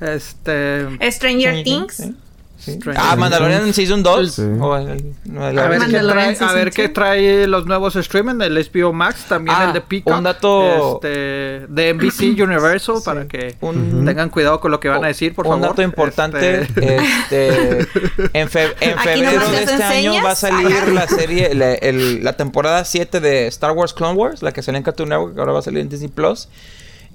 Este. 0.00 1.10
Stranger 1.10 1.62
Things. 1.64 2.08
Sí. 2.60 2.78
Ah. 2.94 3.16
Mandalorian 3.16 3.72
Season 3.72 4.02
2. 4.02 4.32
Sí. 4.32 4.42
O 4.60 4.76
el- 4.76 5.14
no, 5.24 5.48
el- 5.48 5.58
A 5.58 5.66
ver, 5.68 5.80
qué 5.80 5.98
trae, 5.98 6.28
a 6.30 6.34
Season 6.34 6.54
ver 6.54 6.70
qué 6.70 6.88
two. 6.88 6.92
trae 6.94 7.46
los 7.46 7.64
nuevos 7.64 7.96
streaming, 7.96 8.40
el 8.42 8.58
HBO 8.58 8.92
Max, 8.92 9.24
también 9.28 9.56
Ah, 9.58 9.64
el 9.68 9.72
de 9.72 9.80
Peacock. 9.80 10.14
un 10.18 10.22
dato- 10.24 10.94
este, 10.96 11.66
de 11.68 11.88
NBC 11.94 12.20
Universal 12.42 12.96
para 13.04 13.26
que 13.26 13.56
Un- 13.62 14.04
tengan 14.04 14.28
cuidado 14.28 14.60
con 14.60 14.70
lo 14.70 14.78
que 14.78 14.88
van 14.90 15.02
a 15.02 15.08
decir, 15.08 15.34
por 15.34 15.46
un 15.46 15.52
favor. 15.54 15.68
dato 15.70 15.80
importante, 15.82 16.62
Este, 16.62 16.96
este, 16.96 17.78
en, 18.34 18.48
fe- 18.50 18.74
en 18.80 18.98
Aquí 18.98 19.08
febrero 19.08 19.48
de 19.50 19.62
este 19.62 19.82
año 19.82 20.22
va 20.22 20.32
a 20.32 20.36
salir 20.36 20.88
la 20.88 21.08
serie, 21.08 21.54
la, 21.54 21.72
el- 21.72 22.22
la 22.22 22.36
temporada 22.36 22.84
7 22.84 23.20
de 23.20 23.46
Star 23.46 23.72
Wars 23.72 23.94
Clone 23.94 24.14
Wars, 24.18 24.42
la 24.42 24.52
que 24.52 24.62
salió 24.62 24.76
en 24.76 24.82
Cartoon 24.84 25.08
Network, 25.08 25.34
que 25.34 25.40
ahora 25.40 25.52
va 25.52 25.60
a 25.60 25.62
salir 25.62 25.80
en 25.80 25.88
Disney 25.88 26.08
Plus. 26.10 26.48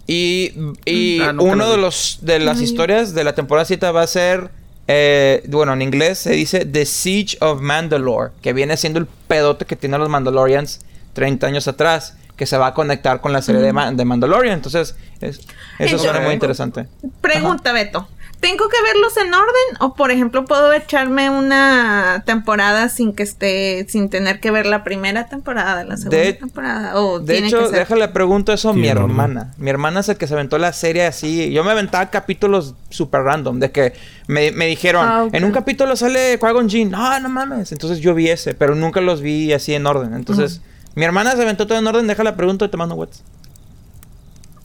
Y, 0.07 0.51
y 0.85 1.19
Ah, 1.21 1.33
uno 1.37 1.55
lo 1.55 1.71
de 1.71 1.77
los 1.77 2.19
de 2.21 2.39
las 2.39 2.61
historias 2.61 3.15
de 3.15 3.23
la 3.23 3.33
temporada 3.33 3.65
7 3.65 3.89
va 3.91 4.03
a 4.03 4.07
ser 4.07 4.51
eh, 4.87 5.43
bueno, 5.47 5.73
en 5.73 5.81
inglés 5.81 6.19
se 6.19 6.33
dice 6.33 6.65
The 6.65 6.85
Siege 6.85 7.37
of 7.41 7.61
Mandalore, 7.61 8.31
que 8.41 8.53
viene 8.53 8.77
siendo 8.77 8.99
el 8.99 9.07
pedote 9.07 9.65
que 9.65 9.75
tienen 9.75 9.99
los 9.99 10.09
Mandalorians 10.09 10.81
30 11.13 11.47
años 11.47 11.67
atrás, 11.67 12.15
que 12.35 12.45
se 12.45 12.57
va 12.57 12.67
a 12.67 12.73
conectar 12.73 13.21
con 13.21 13.31
la 13.33 13.41
serie 13.41 13.61
de, 13.61 13.71
Ma- 13.73 13.91
de 13.91 14.05
Mandalorian. 14.05 14.53
Entonces, 14.55 14.95
es- 15.21 15.39
eso 15.79 15.97
suena 15.97 16.19
muy 16.19 16.33
interesante. 16.33 16.85
Pregunta, 17.21 17.71
Beto. 17.71 18.07
¿Tengo 18.39 18.69
que 18.69 18.77
verlos 18.83 19.17
en 19.17 19.33
orden? 19.33 19.77
O, 19.79 19.95
por 19.95 20.11
ejemplo, 20.11 20.45
puedo 20.45 20.71
echarme 20.73 21.29
una 21.31 22.21
temporada 22.27 22.89
sin 22.89 23.13
que 23.15 23.23
esté, 23.23 23.85
sin 23.89 24.09
tener 24.09 24.39
que 24.39 24.51
ver 24.51 24.65
la 24.67 24.83
primera 24.83 25.27
temporada 25.27 25.77
de 25.77 25.85
la 25.85 25.97
segunda 25.97 26.17
De- 26.17 26.33
temporada? 26.33 26.99
O 27.01 27.19
De 27.19 27.33
tiene 27.33 27.47
hecho, 27.47 27.59
que 27.63 27.69
ser- 27.69 27.79
déjale 27.79 28.07
pregunto 28.09 28.53
eso 28.53 28.69
a 28.69 28.73
mi 28.73 28.87
hermana. 28.87 29.53
Mi 29.57 29.69
hermana 29.71 30.01
es 30.01 30.09
el 30.09 30.17
que 30.17 30.27
se 30.27 30.33
aventó 30.35 30.57
la 30.59 30.73
serie 30.73 31.05
así. 31.07 31.51
Yo 31.51 31.63
me 31.63 31.71
aventaba 31.71 32.09
capítulos 32.11 32.75
super 32.89 33.21
random. 33.23 33.59
De 33.59 33.71
que 33.71 33.93
me, 34.27 34.51
me 34.51 34.67
dijeron, 34.67 35.05
Ah, 35.07 35.27
en 35.31 35.43
un 35.43 35.51
capítulo 35.51 35.95
sale 35.95 36.39
Qui-Gon 36.39 36.69
Jinn. 36.69 36.91
No, 36.91 37.19
no 37.19 37.29
mames. 37.29 37.71
Entonces 37.71 37.99
yo 37.99 38.13
vi 38.13 38.29
ese, 38.29 38.53
pero 38.53 38.75
nunca 38.75 39.01
los 39.01 39.21
vi 39.21 39.53
así 39.53 39.73
en 39.73 39.87
orden. 39.87 40.13
Entonces, 40.13 40.61
mi 40.93 41.03
hermana 41.03 41.31
se 41.35 41.41
aventó 41.41 41.65
todo 41.65 41.79
en 41.79 41.87
orden. 41.87 42.05
Déjale 42.05 42.33
pregunto 42.33 42.65
y 42.65 42.69
te 42.69 42.77
mando 42.77 42.93
whats. 42.95 43.23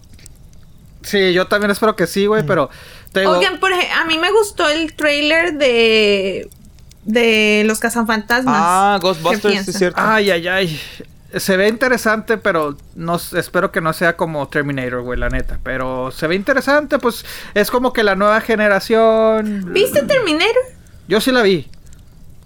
sí, 1.01 1.31
yo 1.31 1.47
también 1.47 1.71
espero 1.71 1.95
que 1.95 2.07
sí, 2.07 2.25
güey, 2.25 2.45
pero 2.45 2.69
te 3.13 3.21
digo, 3.21 3.31
Oigan, 3.37 3.61
por 3.61 3.71
ejemplo, 3.71 3.95
a 4.01 4.03
mí 4.03 4.17
me 4.19 4.31
gustó 4.33 4.67
el 4.67 4.93
trailer 4.97 5.53
de. 5.53 6.49
de 7.05 7.63
los 7.65 7.79
cazafantasmas. 7.79 8.53
Ah, 8.57 8.97
¿Qué 8.99 9.07
Ghostbusters, 9.07 9.63
sí 9.63 9.71
es 9.71 9.77
cierto. 9.77 10.01
ay, 10.03 10.29
ay, 10.29 10.47
ay. 10.49 10.81
Se 11.37 11.55
ve 11.55 11.69
interesante, 11.69 12.37
pero 12.37 12.75
no 12.95 13.15
espero 13.15 13.71
que 13.71 13.79
no 13.79 13.93
sea 13.93 14.17
como 14.17 14.45
Terminator, 14.49 15.03
güey, 15.03 15.17
la 15.17 15.29
neta. 15.29 15.57
Pero 15.63 16.11
se 16.11 16.27
ve 16.27 16.35
interesante, 16.35 16.99
pues 16.99 17.23
es 17.53 17.71
como 17.71 17.93
que 17.93 18.03
la 18.03 18.15
nueva 18.15 18.41
generación. 18.41 19.71
¿Viste 19.71 20.01
Terminator? 20.01 20.80
Yo 21.07 21.21
sí 21.21 21.31
la 21.31 21.41
vi. 21.41 21.67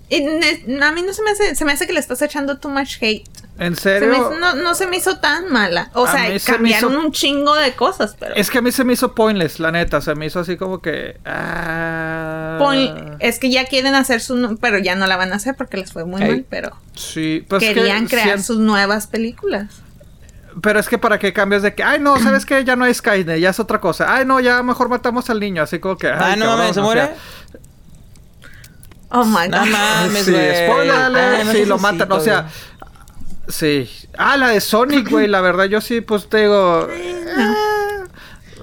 Y 0.07 0.17
a 0.23 0.91
mí 0.91 1.01
no 1.01 1.13
se 1.13 1.23
me 1.23 1.31
hace, 1.31 1.55
se 1.55 1.65
me 1.65 1.71
hace 1.71 1.87
que 1.87 1.93
le 1.93 1.99
estás 1.99 2.21
echando 2.21 2.57
too 2.59 2.69
much 2.69 2.97
hate. 3.01 3.23
¿En 3.57 3.75
Se 3.75 3.81
serio? 3.99 4.13
hizo- 4.13 4.37
no, 4.39 4.53
no 4.55 4.75
se 4.75 4.85
me 4.85 4.97
hizo 4.97 5.17
tan 5.17 5.51
mala. 5.51 5.89
O 5.93 6.05
A 6.05 6.11
sea, 6.11 6.39
se 6.39 6.51
cambiaron 6.51 6.91
hizo- 6.93 6.99
un 7.05 7.11
chingo 7.11 7.55
de 7.55 7.73
cosas, 7.73 8.15
pero. 8.19 8.35
Es 8.35 8.51
que 8.51 8.57
a 8.59 8.61
mí 8.61 8.71
se 8.71 8.83
me 8.83 8.93
hizo 8.93 9.15
pointless, 9.15 9.59
la 9.59 9.71
neta. 9.71 10.01
Se 10.01 10.13
me 10.13 10.25
hizo 10.27 10.39
así 10.41 10.57
como 10.57 10.79
que. 10.81 11.17
ah, 11.25 12.57
es 13.19 13.39
que 13.39 13.49
ya 13.49 13.65
quieren 13.65 13.95
hacer 13.95 14.21
su. 14.21 14.57
Pero 14.61 14.77
ya 14.77 14.95
no 14.95 15.07
la 15.07 15.15
van 15.17 15.31
a 15.33 15.37
hacer 15.37 15.55
porque 15.55 15.77
les 15.77 15.91
fue 15.91 16.05
muy 16.05 16.21
Ey. 16.21 16.29
mal. 16.29 16.45
Pero 16.49 16.71
Sí, 16.95 17.45
pues 17.47 17.63
que 17.63 17.73
querían 17.73 18.07
crear 18.07 18.41
sus 18.41 18.57
nuevas 18.57 19.07
películas. 19.07 19.67
Pero 20.61 20.79
es 20.79 20.87
que 20.87 20.97
para 20.97 21.19
qué 21.19 21.33
cambias 21.33 21.63
de 21.63 21.75
que, 21.75 21.83
ay, 21.83 21.99
no, 21.99 22.17
¿sabes 22.19 22.45
qué? 22.45 22.63
Ya 22.63 22.75
no 22.77 22.85
es 22.85 22.97
Skynet, 22.97 23.39
ya 23.39 23.49
es 23.49 23.59
otra 23.59 23.81
cosa. 23.81 24.13
Ay, 24.15 24.25
no, 24.25 24.39
ya 24.39 24.63
mejor 24.63 24.87
matamos 24.87 25.29
al 25.29 25.39
niño. 25.39 25.63
Así 25.63 25.79
como 25.79 25.97
que. 25.97 26.07
ah, 26.07 26.17
ay, 26.19 26.39
no 26.39 26.45
cabrón, 26.45 26.59
mames, 26.59 26.75
¿se 26.75 26.79
o 26.79 26.83
muere? 26.83 27.01
sea, 27.01 27.15
Oh 29.11 29.23
my 29.25 29.47
No 29.47 29.59
god. 29.59 29.67
mames, 29.69 30.25
sí, 30.25 30.31
spoiler 30.31 30.95
Ah, 30.95 31.41
sí, 31.51 31.65
lo 31.65 31.77
matan. 31.77 32.11
O 32.11 32.19
sea, 32.19 32.47
sí. 33.47 33.89
Ah, 34.17 34.37
la 34.37 34.49
de 34.49 34.61
Sonic, 34.61 35.09
güey, 35.09 35.27
la 35.27 35.41
verdad, 35.41 35.65
yo 35.65 35.79
sí, 35.81 36.01
pues 36.01 36.27
te 36.29 36.41
digo. 36.43 36.87
eh, 36.89 37.25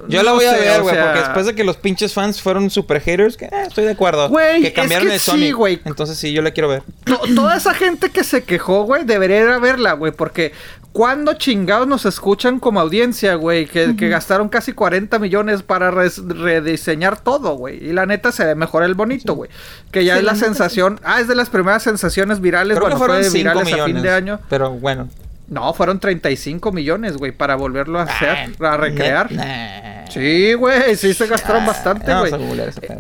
Yo 0.09 0.23
la 0.23 0.33
voy 0.33 0.45
a 0.45 0.53
ver, 0.53 0.83
güey, 0.83 0.97
porque 0.97 1.19
después 1.21 1.47
de 1.47 1.55
que 1.55 1.65
los 1.65 1.77
pinches 1.77 2.13
fans 2.13 2.41
fueron 2.43 2.71
super 2.71 3.01
haters, 3.01 3.37
que 3.37 3.45
eh, 3.47 3.51
estoy 3.67 3.85
de 3.85 3.93
acuerdo. 3.93 4.29
Güey, 4.29 4.61
que 4.63 4.69
es 4.69 4.75
cambiaron 4.75 5.07
que 5.09 5.13
de 5.15 5.19
sí, 5.19 5.31
Sonic. 5.31 5.55
güey. 5.55 5.81
Entonces 5.85 6.19
sí, 6.19 6.33
yo 6.33 6.43
la 6.43 6.51
quiero 6.51 6.69
ver. 6.69 6.83
to- 7.05 7.21
toda 7.35 7.57
esa 7.57 7.75
gente 7.75 8.11
que 8.11 8.25
se 8.25 8.45
quejó, 8.45 8.85
güey, 8.85 9.05
debería 9.05 9.41
ir 9.41 9.49
a 9.49 9.59
verla, 9.59 9.93
güey, 9.93 10.13
porque 10.13 10.53
cuando 10.93 11.33
chingados 11.35 11.87
nos 11.89 12.05
escuchan 12.05 12.59
como 12.61 12.79
audiencia, 12.81 13.35
güey, 13.37 13.67
que, 13.67 13.97
que 13.97 14.09
gastaron 14.11 14.49
casi 14.51 14.73
40 14.75 15.19
millones 15.19 15.63
para 15.63 15.91
rediseñar 15.91 17.19
todo, 17.21 17.55
güey, 17.57 17.83
y 17.83 17.93
la 17.93 18.05
neta 18.07 18.31
se 18.33 18.45
ve 18.45 18.55
mejor 18.55 18.83
el 18.83 18.95
bonito, 18.95 19.35
güey, 19.35 19.51
que 19.91 20.05
ya 20.05 20.15
Sí, 20.15 20.19
es 20.19 20.25
la 20.25 20.35
sensación, 20.35 21.01
ah, 21.05 21.21
es 21.21 21.29
de 21.29 21.35
las 21.35 21.49
primeras 21.49 21.83
sensaciones 21.83 22.41
virales, 22.41 22.77
Creo 22.77 22.91
bueno, 22.91 22.97
que 22.97 22.99
fueron 22.99 23.17
fue 23.23 23.31
5 23.31 23.39
virales 23.39 23.65
millones. 23.65 23.83
a 23.83 23.87
fin 23.87 24.03
de 24.03 24.11
año. 24.11 24.41
Pero 24.51 24.71
bueno. 24.73 25.09
No, 25.53 25.75
fueron 25.75 26.01
35 26.01 26.73
millones, 26.73 27.17
güey, 27.19 27.31
para 27.33 27.57
volverlo 27.57 27.99
a 27.99 28.05
hacer, 28.05 28.53
Ah, 28.61 28.73
a 28.73 28.77
recrear. 28.79 29.31
nah. 29.31 30.07
Sí, 30.11 30.55
güey, 30.55 30.97
sí 30.97 31.13
se 31.15 31.27
gastaron 31.27 31.63
Ah, 31.65 31.67
bastante, 31.67 32.13
güey. 32.15 32.33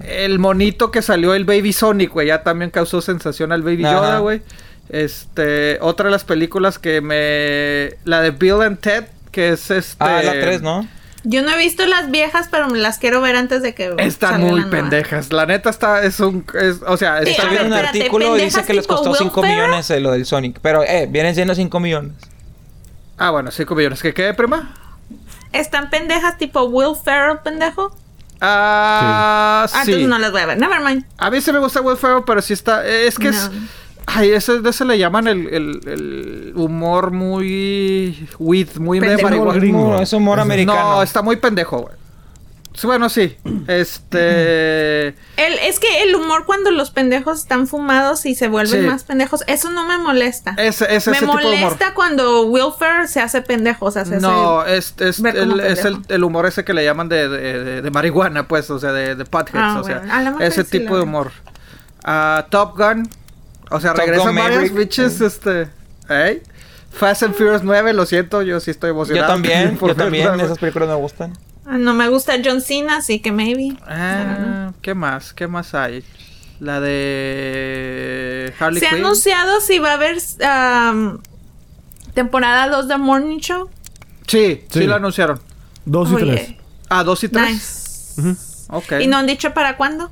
El 0.06 0.38
monito 0.38 0.90
que 0.90 1.02
salió 1.02 1.34
el 1.34 1.44
Baby 1.44 1.72
Sonic, 1.72 2.10
güey, 2.12 2.26
ya 2.28 2.42
también 2.42 2.70
causó 2.70 3.00
sensación 3.00 3.52
al 3.52 3.62
Baby. 3.62 3.82
Yoda, 3.82 4.18
güey. 4.18 4.42
Este, 4.88 5.78
otra 5.80 6.06
de 6.06 6.10
las 6.12 6.24
películas 6.24 6.78
que 6.78 7.00
me 7.00 7.96
la 8.04 8.20
de 8.20 8.30
Bill 8.32 8.60
and 8.62 8.78
Ted, 8.80 9.04
que 9.30 9.50
es 9.50 9.70
este 9.70 9.96
Ah, 10.04 10.20
la 10.22 10.32
3, 10.32 10.60
¿no? 10.62 10.86
Yo 11.24 11.42
no 11.42 11.50
he 11.52 11.56
visto 11.56 11.86
las 11.86 12.10
viejas, 12.10 12.48
pero 12.50 12.68
me 12.68 12.78
las 12.78 12.98
quiero 12.98 13.20
ver 13.20 13.36
antes 13.36 13.62
de 13.62 13.74
que. 13.74 13.94
Están 13.98 14.40
muy 14.42 14.64
pendejas. 14.64 15.32
La 15.32 15.46
neta 15.46 15.70
está 15.70 16.02
es 16.02 16.18
un 16.20 16.44
es, 16.60 16.80
o 16.86 16.96
sea, 16.96 17.22
Sí, 17.22 17.30
está 17.30 17.44
ver, 17.44 17.50
viendo 17.52 17.68
un 17.68 17.74
espérate, 17.74 17.98
artículo 18.00 18.36
y 18.36 18.42
dice 18.42 18.64
que 18.64 18.74
les 18.74 18.86
costó 18.86 19.10
Will 19.10 19.18
5 19.18 19.40
Ferrell. 19.40 19.56
millones 19.62 19.90
eh, 19.90 20.00
lo 20.00 20.10
del 20.10 20.26
Sonic. 20.26 20.58
Pero, 20.60 20.82
eh, 20.82 21.06
vienen 21.08 21.34
siendo 21.34 21.54
5 21.54 21.78
millones. 21.80 22.12
Ah, 23.18 23.30
bueno, 23.30 23.50
5 23.50 23.74
millones. 23.74 24.02
¿Qué 24.02 24.12
quede, 24.14 24.34
prima? 24.34 24.74
Están 25.52 25.90
pendejas 25.90 26.38
tipo 26.38 26.62
Will 26.64 26.96
Ferrell, 27.02 27.38
pendejo. 27.44 27.94
Ah, 28.40 29.64
Ah, 29.64 29.68
sí. 29.84 29.90
entonces 29.92 30.08
no 30.08 30.18
las 30.18 30.32
voy 30.32 30.40
a 30.40 30.46
ver. 30.46 30.58
Never 30.58 30.80
mind. 30.80 31.04
A 31.18 31.30
mí 31.30 31.40
sí 31.40 31.52
me 31.52 31.58
gusta 31.60 31.80
Will 31.80 31.96
Ferrell, 31.96 32.24
pero 32.26 32.42
sí 32.42 32.52
está 32.52 32.84
es 32.86 33.18
que 33.18 33.28
es. 33.28 33.50
Ay, 34.04 34.30
ese, 34.32 34.60
de 34.60 34.70
ese 34.70 34.84
le 34.84 34.98
llaman 34.98 35.28
el, 35.28 35.46
el, 35.46 35.80
el 35.86 36.52
humor 36.56 37.12
muy... 37.12 38.28
With, 38.40 38.78
muy 38.78 38.98
de 38.98 39.06
Pendejo. 39.06 39.28
marihuana. 39.28 39.54
Gringo. 39.60 39.90
No, 39.92 40.00
es 40.02 40.12
humor 40.12 40.40
americano. 40.40 40.94
No, 40.96 41.02
está 41.04 41.22
muy 41.22 41.36
pendejo, 41.36 41.82
güey. 41.82 41.94
Bueno, 42.84 43.08
sí. 43.08 43.36
Este... 43.68 45.08
El, 45.08 45.58
es 45.64 45.78
que 45.78 46.02
el 46.02 46.14
humor 46.14 46.44
cuando 46.46 46.70
los 46.70 46.90
pendejos 46.90 47.40
están 47.40 47.66
fumados 47.66 48.24
y 48.26 48.34
se 48.34 48.48
vuelven 48.48 48.82
Sí. 48.82 48.86
más 48.86 49.04
pendejos, 49.04 49.42
eso 49.46 49.70
no 49.70 49.86
me 49.86 49.98
molesta. 49.98 50.54
Ese, 50.58 50.84
ese, 50.94 51.10
me 51.10 51.16
ese 51.18 51.26
tipo 51.26 51.38
de 51.38 51.44
humor. 51.46 51.60
molesta 51.60 51.94
cuando 51.94 52.46
Will 52.46 52.72
Ferrell 52.78 53.08
se 53.08 53.20
hace 53.20 53.42
pendejo, 53.42 53.86
o 53.86 53.90
sea, 53.90 54.04
se 54.04 54.18
No, 54.20 54.60
hace... 54.60 54.76
es, 54.76 54.94
es, 54.98 55.18
el, 55.24 55.60
es 55.60 55.84
el, 56.08 56.24
humor 56.24 56.46
ese 56.46 56.64
que 56.64 56.72
le 56.72 56.84
llaman 56.84 57.08
de, 57.08 57.28
de, 57.28 57.64
de- 57.64 57.82
de 57.82 57.90
marihuana, 57.90 58.48
pues, 58.48 58.70
o 58.70 58.78
sea, 58.78 58.92
de, 58.92 59.14
de 59.16 59.24
potheads, 59.24 59.54
Ah, 59.54 59.80
o 59.80 59.84
sea, 59.84 60.00
bueno, 60.00 60.40
ese 60.40 60.64
tipo 60.64 60.96
de 60.96 61.02
humor. 61.02 61.32
Ah, 62.04 62.46
Top 62.50 62.76
Gun, 62.76 63.08
o 63.70 63.80
sea, 63.80 63.92
Top 63.92 64.00
regresan 64.00 64.34
Maverick. 64.34 64.72
bitches, 64.74 65.20
este, 65.20 65.68
¿eh? 66.08 66.42
Fast 66.90 67.22
and 67.22 67.34
Furious 67.34 67.62
9, 67.62 67.92
lo 67.94 68.04
siento, 68.06 68.42
yo 68.42 68.60
sí 68.60 68.70
estoy 68.70 68.88
Yo 68.88 68.94
emocionado. 68.94 69.32
también, 69.32 69.78
yo 69.80 69.94
también. 69.94 70.24
verla, 70.24 70.34
güey. 70.36 70.46
Esas 70.46 70.58
películas 70.58 70.88
me 70.88 70.94
gustan. 70.96 71.32
No 71.78 71.94
me 71.94 72.08
gusta 72.08 72.34
John 72.44 72.60
Cena, 72.60 72.98
así 72.98 73.20
que 73.20 73.32
maybe. 73.32 73.76
Ah, 73.86 74.72
¿qué 74.82 74.94
más? 74.94 75.32
¿Qué 75.32 75.46
más 75.46 75.74
hay? 75.74 76.04
La 76.60 76.80
de 76.80 78.52
Harley 78.58 78.80
Se 78.80 78.86
ha 78.86 78.90
Quinn. 78.90 79.00
anunciado 79.04 79.60
si 79.60 79.78
va 79.78 79.90
a 79.90 79.94
haber 79.94 80.16
um, 80.94 81.18
temporada 82.14 82.68
2 82.68 82.88
de 82.88 82.96
Morning 82.98 83.38
Show. 83.38 83.68
Sí, 84.26 84.62
sí, 84.70 84.80
Sí. 84.80 84.86
lo 84.86 84.94
anunciaron. 84.94 85.40
Dos 85.84 86.10
y 86.12 86.14
Oye, 86.14 86.24
tres. 86.34 86.54
Ah, 86.88 87.02
dos 87.04 87.24
y 87.24 87.28
tres. 87.28 88.14
Nice. 88.16 88.20
Ujú. 88.20 88.36
Ok. 88.76 88.92
¿Y 89.00 89.06
no 89.08 89.16
han 89.16 89.26
dicho 89.26 89.52
para 89.54 89.76
cuándo? 89.76 90.10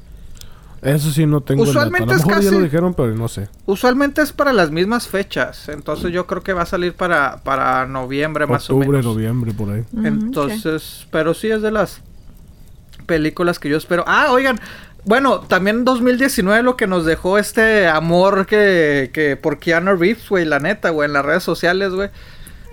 Eso 0.82 1.10
sí 1.10 1.26
no 1.26 1.42
tengo 1.42 1.62
el 1.64 1.68
dato. 1.68 1.78
Usualmente 1.78 2.14
A 2.14 2.16
lo 2.26 2.38
es 2.38 2.44
ya 2.44 2.50
lo 2.50 2.60
dijeron, 2.62 2.94
pero 2.94 3.14
no 3.14 3.28
sé. 3.28 3.48
Usualmente 3.66 4.22
es 4.22 4.32
para 4.32 4.52
las 4.52 4.70
mismas 4.70 5.08
fechas. 5.08 5.68
Entonces 5.68 6.10
yo 6.12 6.26
creo 6.26 6.42
que 6.42 6.52
va 6.54 6.62
a 6.62 6.66
salir 6.66 6.94
para, 6.94 7.38
para 7.42 7.86
noviembre 7.86 8.46
más 8.46 8.70
o 8.70 8.74
Octubre, 8.76 8.98
menos. 8.98 9.04
noviembre, 9.14 9.52
por 9.52 9.70
ahí. 9.70 9.84
Mm, 9.92 10.06
Entonces, 10.06 11.06
pero 11.10 11.34
sí 11.34 11.50
es 11.50 11.60
de 11.60 11.70
las 11.70 12.00
películas 13.06 13.58
que 13.58 13.68
yo 13.68 13.76
espero. 13.76 14.04
Ah, 14.06 14.28
oigan, 14.30 14.58
bueno, 15.04 15.40
también 15.40 15.78
en 15.78 15.84
2019 15.84 16.62
lo 16.62 16.76
que 16.76 16.86
nos 16.86 17.04
dejó 17.04 17.38
este 17.38 17.86
amor 17.88 18.46
que, 18.46 19.10
que 19.12 19.36
por 19.36 19.58
Keanu 19.58 19.96
Reeves, 19.96 20.28
güey, 20.28 20.44
la 20.44 20.60
neta, 20.60 20.90
güey, 20.90 21.06
en 21.06 21.12
las 21.12 21.24
redes 21.24 21.42
sociales, 21.42 21.92
güey. 21.92 22.10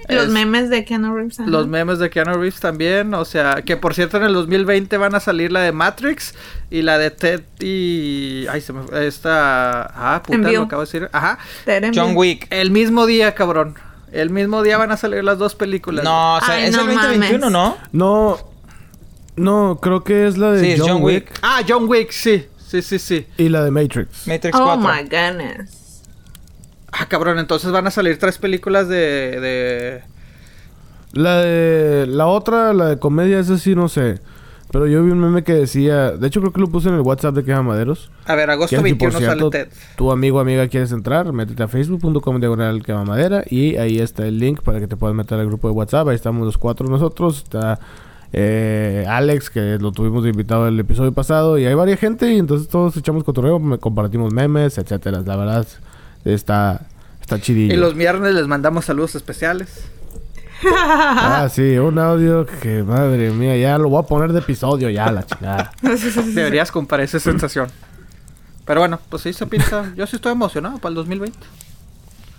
Los 0.10 0.26
Es- 0.26 0.30
memes 0.32 0.70
de 0.70 0.86
Keanu 0.86 1.14
Reeves. 1.16 1.40
ajá. 1.40 1.50
Los 1.50 1.68
memes 1.68 2.00
de 2.00 2.10
Keanu 2.10 2.34
Reeves 2.36 2.60
también, 2.60 3.14
o 3.14 3.26
sea, 3.26 3.62
que 3.66 3.76
por 3.78 3.94
cierto 3.94 4.18
en 4.18 4.24
el 4.24 4.34
2020 4.34 4.96
van 4.98 5.16
a 5.16 5.20
salir 5.20 5.52
la 5.52 5.62
de 5.62 5.72
Matrix 5.72 6.34
y 6.72 6.82
la 6.82 6.98
de 6.98 7.12
Ted 7.12 7.42
y... 7.60 8.46
Ay, 8.50 8.62
se 8.62 8.72
me 8.74 8.84
fue, 8.84 9.06
esta... 9.08 9.84
Ah, 9.96 10.22
puta, 10.24 10.36
Envío. 10.38 10.60
lo 10.62 10.66
acabo 10.66 10.82
de 10.82 10.86
decir. 10.86 11.10
Ajá. 11.12 11.38
John. 11.94 12.14
Wick. 12.16 12.48
El 12.50 12.72
mismo 12.72 13.06
día, 13.06 13.36
cabrón. 13.36 13.76
El 14.12 14.30
mismo 14.30 14.64
día 14.64 14.78
van 14.78 14.92
a 14.92 14.98
salir 14.98 15.24
las 15.24 15.38
dos 15.38 15.56
películas. 15.56 16.06
No, 16.06 16.36
o 16.38 16.42
sea, 16.42 16.56
Ay, 16.56 16.64
es 16.66 16.72
no 16.76 16.82
el 16.84 16.88
2021, 16.96 17.50
mames. 17.50 17.52
¿no? 17.52 17.78
No, 17.92 18.38
no, 19.36 19.80
creo 19.82 20.04
que 20.04 20.28
es 20.28 20.38
la 20.38 20.52
de 20.52 20.62
Sí, 20.62 20.72
es 20.72 20.80
John, 20.80 20.90
John 20.90 21.04
Wick, 21.04 21.26
Wick. 21.30 21.40
Ah, 21.42 21.62
John 21.68 21.88
Wick, 21.90 22.12
sí. 22.12 22.46
Sí, 22.58 22.82
sí, 22.82 23.00
sí. 23.00 23.28
y 23.38 23.50
la 23.50 23.64
de 23.64 23.72
Matrix. 23.72 24.28
Matrix 24.28 24.58
Oh 24.60 24.64
4. 24.66 24.78
my 24.82 25.04
goodness. 25.10 25.87
Ah, 27.00 27.06
cabrón, 27.08 27.40
entonces 27.40 27.72
van 27.72 27.88
a 27.88 27.92
salir 27.92 28.18
tres 28.18 28.38
películas 28.38 28.88
de... 28.88 29.40
de... 29.40 30.02
La 31.14 31.38
de 31.38 32.06
la 32.08 32.28
otra, 32.28 32.74
la 32.74 32.88
de 32.88 33.00
comedia, 33.00 33.40
esa 33.40 33.58
sí 33.58 33.76
no 33.76 33.88
sé. 33.88 34.20
Pero 34.72 34.86
yo 34.88 35.02
vi 35.04 35.12
un 35.12 35.20
meme 35.20 35.44
que 35.44 35.54
decía, 35.54 36.12
de 36.12 36.28
hecho 36.28 36.42
creo 36.42 36.52
que 36.52 36.60
lo 36.60 36.68
puse 36.68 36.90
en 36.90 36.96
el 36.96 37.02
WhatsApp 37.02 37.34
de 37.36 37.46
Queja 37.46 37.62
Maderos. 37.62 38.12
A 38.26 38.36
ver, 38.36 38.50
agosto 38.50 38.76
si 38.76 38.84
21 38.84 39.12
por 39.14 39.20
cierto, 39.22 39.52
sale 39.52 39.66
Ted. 39.66 39.74
tu 39.96 40.12
amigo 40.12 40.38
o 40.38 40.42
amiga 40.42 40.68
quieres 40.68 40.92
entrar, 40.92 41.32
métete 41.32 41.64
a 41.64 41.70
facebook.com 41.70 42.40
diagonal 42.40 42.84
Quema 42.84 43.06
madera 43.06 43.44
y 43.50 43.78
ahí 43.78 44.00
está 44.00 44.28
el 44.28 44.40
link 44.40 44.62
para 44.62 44.82
que 44.82 44.88
te 44.88 44.98
puedas 44.98 45.16
meter 45.16 45.40
al 45.40 45.46
grupo 45.46 45.70
de 45.70 45.74
WhatsApp. 45.74 46.10
Ahí 46.10 46.16
estamos 46.16 46.46
los 46.46 46.58
cuatro 46.58 46.88
nosotros. 46.88 47.38
Está 47.44 47.80
eh, 48.34 49.06
Alex, 49.08 49.50
que 49.50 49.78
lo 49.80 49.94
tuvimos 49.94 50.26
invitado 50.26 50.68
el 50.68 50.78
episodio 50.78 51.14
pasado. 51.14 51.58
Y 51.58 51.66
hay 51.66 51.74
varias 51.74 52.00
gente 52.00 52.34
y 52.34 52.38
entonces 52.38 52.68
todos 52.68 52.98
echamos 52.98 53.24
cotorreo, 53.24 53.62
compartimos 53.80 54.34
memes, 54.34 54.78
etcétera. 54.78 55.24
La 55.26 55.38
verdad 55.38 55.66
está, 56.34 56.82
está 57.22 57.40
chidillo. 57.40 57.74
Y 57.74 57.78
los 57.78 57.96
viernes 57.96 58.34
les 58.34 58.48
mandamos 58.48 58.86
saludos 58.86 59.16
especiales. 59.16 59.86
Ah, 60.74 61.48
sí, 61.52 61.78
un 61.78 62.00
audio 62.00 62.46
que 62.46 62.82
madre 62.84 63.30
mía, 63.32 63.56
ya 63.58 63.78
lo 63.78 63.90
voy 63.90 64.04
a 64.04 64.08
poner 64.08 64.34
de 64.34 64.40
episodio 64.40 64.90
ya, 64.90 65.12
la 65.12 65.26
chingada. 65.26 65.72
Deberías 65.82 66.72
comparar 66.72 67.04
esa 67.06 67.20
sensación. 67.20 67.68
Pero 68.66 68.82
bueno, 68.82 69.00
pues 69.10 69.24
sí 69.24 69.34
se 69.34 69.46
pinta. 69.46 69.94
Yo 69.96 70.08
sí 70.08 70.16
estoy 70.16 70.32
emocionado 70.32 70.78
para 70.80 70.90
el 70.90 70.96
2020. 70.96 71.38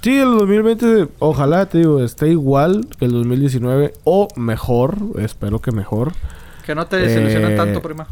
Sí, 0.02 0.16
el 0.19 0.36
2020, 0.39 1.09
ojalá, 1.19 1.66
te 1.66 1.78
digo, 1.78 2.02
esté 2.02 2.28
igual 2.28 2.86
que 2.98 3.05
el 3.06 3.12
2019 3.12 3.94
o 4.05 4.28
mejor, 4.36 4.98
espero 5.19 5.60
que 5.60 5.73
mejor. 5.73 6.12
Que 6.65 6.74
no 6.74 6.86
te 6.86 6.97
desilusionen 6.97 7.52
Eh, 7.52 7.56
tanto, 7.56 7.82
prima. 7.82 8.06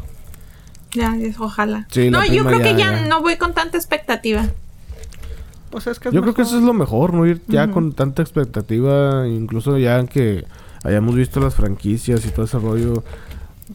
Ya, 0.93 1.13
ojalá. 1.39 1.85
Sí, 1.89 2.09
no, 2.09 2.25
yo 2.25 2.43
creo 2.45 2.59
que 2.59 2.75
ya. 2.75 3.01
no 3.01 3.21
voy 3.21 3.37
con 3.37 3.53
tanta 3.53 3.77
expectativa. 3.77 4.45
Pues 5.69 5.87
es 5.87 5.99
que 5.99 6.09
es 6.09 6.13
Yo 6.15 6.21
creo 6.21 6.33
que 6.33 6.41
eso 6.43 6.57
es 6.57 6.63
lo 6.63 6.73
mejor, 6.73 7.13
no 7.13 7.25
ir 7.25 7.41
ya 7.47 7.69
con 7.71 7.91
tanta 7.93 8.21
expectativa, 8.21 9.27
incluso 9.27 9.77
ya 9.77 10.05
que 10.05 10.45
hayamos 10.83 11.15
visto 11.15 11.39
las 11.39 11.55
franquicias 11.55 12.25
y 12.25 12.29
todo 12.29 12.45
ese 12.45 12.57
rollo, 12.59 13.03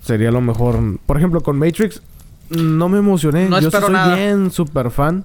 sería 0.02 0.30
lo 0.30 0.40
mejor. 0.40 0.76
Por 1.04 1.16
ejemplo, 1.18 1.40
con 1.42 1.58
Matrix 1.58 2.00
no 2.50 2.88
me 2.88 2.98
emocioné, 2.98 3.48
No 3.48 3.60
yo 3.60 3.68
espero 3.68 3.86
soy 3.86 3.94
nada. 3.94 4.14
bien 4.16 4.50
super 4.50 4.90
fan 4.90 5.24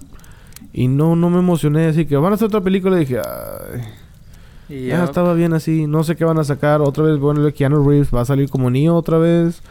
y 0.73 0.87
no 0.87 1.15
no 1.15 1.29
me 1.29 1.39
emocioné, 1.39 1.87
así 1.87 2.05
que 2.05 2.17
van 2.17 2.31
a 2.33 2.35
hacer 2.35 2.47
otra 2.47 2.61
película 2.61 2.97
y 2.97 2.99
dije, 3.01 3.19
"Ay, 3.19 3.81
Y 4.69 4.87
ya 4.87 4.97
ya- 4.97 5.03
estaba 5.05 5.33
bien 5.33 5.53
así, 5.53 5.87
no 5.87 6.03
sé 6.03 6.15
qué 6.17 6.25
van 6.25 6.37
a 6.39 6.43
sacar, 6.43 6.81
otra 6.81 7.03
vez 7.05 7.17
bueno, 7.19 7.49
Keanu 7.53 7.87
Reeves 7.87 8.09
va 8.13 8.21
a 8.21 8.25
salir 8.25 8.49
como 8.49 8.69
Neo 8.69 8.95
otra 8.95 9.17
vez, 9.17 9.61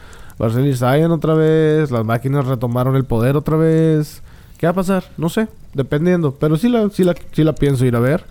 va 0.41 0.47
a 0.47 0.49
salir 0.49 0.75
Zion 0.75 1.11
otra 1.11 1.35
vez, 1.35 1.91
las 1.91 2.03
máquinas 2.03 2.45
retomaron 2.47 2.95
el 2.95 3.05
poder 3.05 3.35
otra 3.37 3.57
vez. 3.57 4.23
¿Qué 4.57 4.65
va 4.67 4.71
a 4.71 4.75
pasar? 4.75 5.03
No 5.17 5.29
sé, 5.29 5.47
dependiendo. 5.73 6.33
Pero 6.35 6.57
sí 6.57 6.67
la, 6.69 6.89
sí 6.89 7.03
la, 7.03 7.15
sí 7.31 7.43
la 7.43 7.53
pienso 7.53 7.85
ir 7.85 7.95
a 7.95 7.99
ver. 7.99 8.25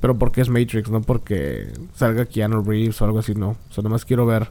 Pero 0.00 0.16
porque 0.16 0.40
es 0.40 0.48
Matrix, 0.48 0.90
no 0.90 1.00
porque 1.02 1.72
salga 1.94 2.24
Keanu 2.24 2.62
Reeves 2.62 3.00
o 3.02 3.04
algo 3.04 3.18
así, 3.18 3.34
no. 3.34 3.50
O 3.50 3.56
sea, 3.72 3.82
nada 3.82 3.90
más 3.94 4.04
quiero 4.04 4.26
ver 4.26 4.48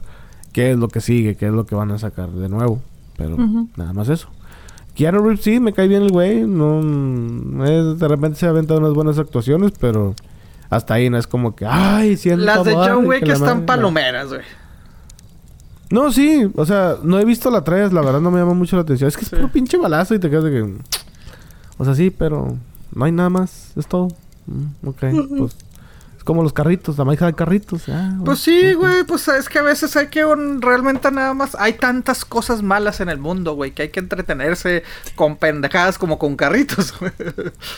qué 0.52 0.72
es 0.72 0.78
lo 0.78 0.88
que 0.88 1.00
sigue, 1.00 1.36
qué 1.36 1.46
es 1.46 1.52
lo 1.52 1.64
que 1.66 1.74
van 1.74 1.90
a 1.90 1.98
sacar 1.98 2.30
de 2.30 2.48
nuevo. 2.48 2.80
Pero 3.16 3.36
nada 3.76 3.92
más 3.94 4.08
eso. 4.10 4.28
Keanu 4.94 5.20
Reeves 5.22 5.40
sí, 5.42 5.58
me 5.60 5.72
cae 5.72 5.88
bien 5.88 6.02
el 6.02 6.10
güey. 6.12 6.42
No, 6.42 7.64
es- 7.64 7.98
de 7.98 8.08
repente 8.08 8.38
se 8.38 8.46
aventa 8.46 8.74
unas 8.76 8.92
buenas 8.92 9.18
actuaciones, 9.18 9.72
pero 9.80 10.14
hasta 10.70 10.94
ahí 10.94 11.08
no 11.08 11.16
es 11.16 11.26
como 11.26 11.56
que, 11.56 11.64
ay, 11.66 12.16
siento 12.18 12.44
Las 12.44 12.64
de 12.64 12.74
John 12.74 13.06
Wick 13.06 13.26
la 13.26 13.32
están 13.34 13.48
madre". 13.48 13.66
palomeras, 13.66 14.28
güey. 14.28 14.40
No, 15.90 16.12
sí, 16.12 16.50
o 16.54 16.66
sea, 16.66 16.96
no 17.02 17.18
he 17.18 17.24
visto 17.24 17.50
la 17.50 17.64
3, 17.64 17.92
la 17.94 18.02
verdad 18.02 18.20
no 18.20 18.30
me 18.30 18.38
llama 18.38 18.52
mucho 18.52 18.76
la 18.76 18.82
atención. 18.82 19.08
Es 19.08 19.16
que 19.16 19.22
es 19.22 19.30
Sí. 19.30 19.36
puro 19.36 19.48
pinche 19.48 19.78
balazo 19.78 20.14
y 20.14 20.18
te 20.18 20.28
quedas 20.28 20.44
de 20.44 20.50
que. 20.50 20.74
O 21.78 21.84
sea, 21.84 21.94
sí, 21.94 22.10
pero 22.10 22.56
no 22.94 23.04
hay 23.04 23.12
nada 23.12 23.30
más, 23.30 23.72
es 23.76 23.86
todo. 23.86 24.08
Mm, 24.46 24.88
ok, 24.88 25.04
pues. 25.38 25.56
Es 26.16 26.24
como 26.24 26.42
los 26.42 26.52
carritos, 26.52 26.98
la 26.98 27.04
maija 27.04 27.26
de 27.26 27.34
carritos. 27.34 27.88
ah, 27.88 28.08
bueno. 28.10 28.24
Pues 28.24 28.40
sí, 28.40 28.74
güey, 28.74 29.04
pues 29.04 29.28
es 29.28 29.48
que 29.48 29.58
a 29.60 29.62
veces 29.62 29.96
hay 29.96 30.08
que 30.08 30.24
un- 30.24 30.60
realmente 30.60 31.10
nada 31.10 31.32
más. 31.34 31.54
Hay 31.58 31.74
tantas 31.74 32.24
cosas 32.24 32.62
malas 32.62 33.00
en 33.00 33.08
el 33.08 33.18
mundo, 33.18 33.54
güey, 33.54 33.70
que 33.70 33.82
hay 33.82 33.88
que 33.90 34.00
entretenerse 34.00 34.82
con 35.14 35.36
pendejadas 35.36 35.96
como 35.98 36.18
con 36.18 36.36
carritos. 36.36 36.92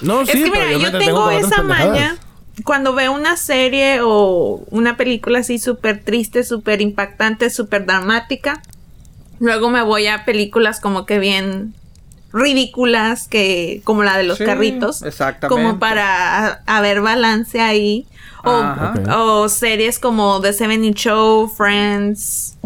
No, 0.02 0.22
es 0.22 0.30
que 0.30 0.38
mira, 0.38 0.52
pero 0.52 0.70
yo, 0.72 0.78
me 0.80 0.84
entretengo 0.86 1.28
tengo 1.28 1.36
otras 1.46 1.52
esa 1.52 1.62
maña. 1.62 2.16
Cuando 2.64 2.94
veo 2.94 3.12
una 3.12 3.36
serie 3.36 4.00
o 4.02 4.64
una 4.70 4.96
película 4.96 5.38
así 5.40 5.58
súper 5.58 6.02
triste, 6.02 6.42
súper 6.44 6.80
impactante, 6.82 7.48
súper 7.50 7.86
dramática, 7.86 8.62
luego 9.38 9.70
me 9.70 9.82
voy 9.82 10.06
a 10.08 10.24
películas 10.24 10.80
como 10.80 11.06
que 11.06 11.18
bien 11.18 11.74
ridículas, 12.32 13.26
que 13.28 13.80
como 13.84 14.02
la 14.02 14.16
de 14.16 14.24
los 14.24 14.38
Sí, 14.38 14.44
carritos, 14.44 15.02
exactamente. 15.02 15.48
como 15.62 15.78
para 15.78 16.62
haber 16.66 17.00
balance 17.00 17.60
ahí. 17.60 18.06
O, 18.44 19.48
series 19.48 19.98
como 19.98 20.40
The 20.40 20.52
Seven 20.52 20.94
Show, 20.94 21.48
Friends, 21.48 22.56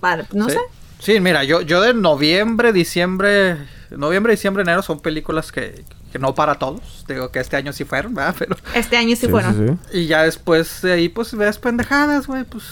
para- 0.00 0.26
no 0.32 0.46
sí. 0.48 0.52
sé. 0.56 0.60
Sí, 0.98 1.20
mira, 1.20 1.44
yo, 1.44 1.60
yo 1.62 1.80
de 1.80 1.94
noviembre, 1.94 2.72
diciembre, 2.72 3.56
noviembre, 3.90 4.32
diciembre, 4.32 4.62
enero 4.62 4.82
son 4.82 5.00
películas 5.00 5.50
que, 5.52 5.84
que 6.12 6.18
no 6.18 6.34
para 6.34 6.56
todos. 6.56 7.04
Digo 7.08 7.30
que 7.30 7.38
este 7.40 7.56
año 7.56 7.72
sí 7.72 7.84
fueron, 7.84 8.14
¿verdad? 8.14 8.34
Pero, 8.38 8.56
Este 8.74 8.96
año 8.96 9.14
sí, 9.16 9.26
Sí, 9.26 9.28
fueron. 9.28 9.78
sí, 9.78 9.78
sí. 9.92 9.98
y 9.98 10.06
ya 10.06 10.22
después 10.24 10.82
de 10.82 10.92
ahí, 10.92 11.08
pues 11.08 11.34
ves 11.34 11.58
pendejadas, 11.58 12.26
güey, 12.26 12.44
pues 12.44 12.64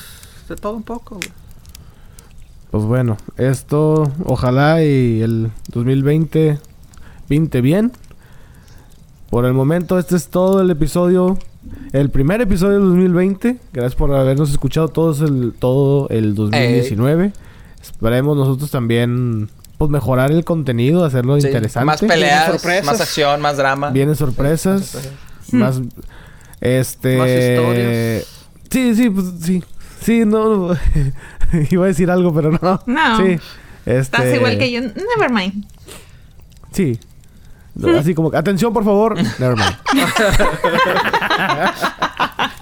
de 0.48 0.56
todo 0.56 0.72
un 0.74 0.82
poco, 0.82 1.16
güey. 1.16 1.28
Pues 2.70 2.84
bueno, 2.84 3.16
esto, 3.36 4.10
ojalá 4.24 4.84
y 4.84 5.22
el 5.22 5.50
2020 5.68 6.58
pinte 7.26 7.60
bien. 7.60 7.92
Por 9.30 9.44
el 9.44 9.52
momento, 9.52 9.98
este 9.98 10.16
es 10.16 10.28
todo 10.28 10.60
el 10.60 10.70
episodio. 10.70 11.38
El 11.92 12.10
primer 12.10 12.40
episodio 12.40 12.74
del 12.74 12.88
2020. 12.88 13.58
Gracias 13.72 13.94
por 13.94 14.14
habernos 14.14 14.50
escuchado 14.50 14.88
todos 14.88 15.20
el, 15.20 15.54
todo 15.58 16.08
el 16.10 16.34
2019. 16.34 17.32
Esperemos 17.82 18.36
nosotros 18.36 18.70
también 18.70 19.50
pues 19.78 19.90
mejorar 19.90 20.32
el 20.32 20.44
contenido, 20.44 21.04
hacerlo 21.04 21.40
Sí, 21.40 21.46
interesante. 21.46 21.86
Más 21.86 22.00
peleas, 22.00 22.46
sorpresas. 22.46 22.84
más 22.84 23.00
acción, 23.00 23.40
más 23.40 23.56
drama. 23.56 23.90
Vienen 23.90 24.16
sorpresas. 24.16 24.98
más. 25.52 25.80
Este. 26.60 27.16
Más 27.16 27.28
historias. 27.30 28.26
Sí, 28.70 28.94
sí, 28.94 29.10
pues 29.10 29.26
sí. 29.40 29.62
Sí, 30.00 30.24
no. 30.24 30.70
Iba 31.70 31.84
a 31.84 31.88
decir 31.88 32.10
algo, 32.10 32.32
pero 32.34 32.52
no. 32.52 32.80
No. 32.86 33.16
Sí. 33.18 33.38
Este, 33.86 34.00
Estás 34.00 34.34
igual 34.34 34.58
que 34.58 34.70
yo. 34.70 34.80
Never 34.80 35.30
mind. 35.30 35.64
Sí. 36.72 36.98
No, 37.74 37.96
Así 37.96 38.14
como, 38.14 38.36
atención 38.36 38.72
por 38.72 38.84
favor. 38.84 39.16
Never 39.38 39.56
mind. 39.56 39.76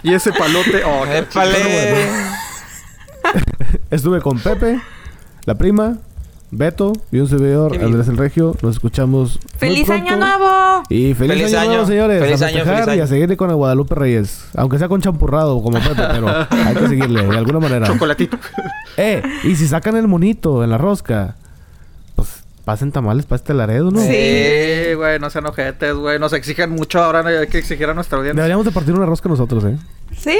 Y 0.02 0.14
ese 0.14 0.32
palote, 0.32 0.84
oh, 0.84 1.02
qué 1.04 1.18
Épale. 1.18 2.06
Estuve 3.90 4.20
con 4.20 4.38
Pepe, 4.38 4.80
la 5.46 5.56
prima, 5.56 5.98
Beto 6.50 6.92
y 7.10 7.18
un 7.18 7.28
servidor. 7.28 7.76
Andrés 7.82 8.08
el 8.08 8.16
Regio. 8.16 8.54
Nos 8.62 8.76
escuchamos. 8.76 9.38
¡Feliz 9.58 9.90
año 9.90 10.16
nuevo! 10.16 10.82
Y 10.88 11.14
feliz, 11.14 11.32
Feliz 11.36 11.46
año, 11.54 11.58
año. 11.58 11.68
nuevo, 11.70 11.86
señores. 11.86 12.22
Feliz 12.22 12.42
a 12.42 12.46
año, 12.46 12.64
feliz 12.64 12.96
y 12.96 13.00
a 13.00 13.06
seguirle 13.06 13.36
con 13.36 13.50
el 13.50 13.56
Guadalupe 13.56 13.94
Reyes. 13.94 14.44
Aunque 14.54 14.78
sea 14.78 14.88
con 14.88 15.00
champurrado, 15.00 15.60
como 15.62 15.78
Pepe, 15.78 16.02
pero 16.12 16.28
hay 16.28 16.74
que 16.74 16.88
seguirle 16.88 17.26
de 17.26 17.36
alguna 17.36 17.58
manera. 17.60 17.86
chocolatito. 17.86 18.38
Eh, 18.96 19.22
y 19.44 19.56
si 19.56 19.66
sacan 19.66 19.96
el 19.96 20.06
monito 20.08 20.62
en 20.64 20.70
la 20.70 20.78
rosca, 20.78 21.34
pues 22.14 22.28
pasen 22.64 22.92
tamales 22.92 23.26
para 23.26 23.36
este 23.36 23.52
Laredo, 23.52 23.90
¿no? 23.90 24.00
Sí. 24.00 24.94
Güey, 24.94 25.18
no 25.18 25.28
sean 25.30 25.46
ojetes, 25.46 25.94
güey. 25.94 26.18
Nos 26.18 26.32
exigen 26.32 26.70
mucho, 26.70 27.02
ahora 27.02 27.26
hay 27.26 27.46
que 27.48 27.58
exigir 27.58 27.88
a 27.88 27.94
nuestra 27.94 28.18
audiencia. 28.18 28.36
Deberíamos 28.40 28.64
de 28.64 28.72
partir 28.72 28.94
una 28.94 29.04
rosca 29.06 29.28
nosotros, 29.28 29.64
¿eh? 29.64 29.76
Sí. 30.16 30.38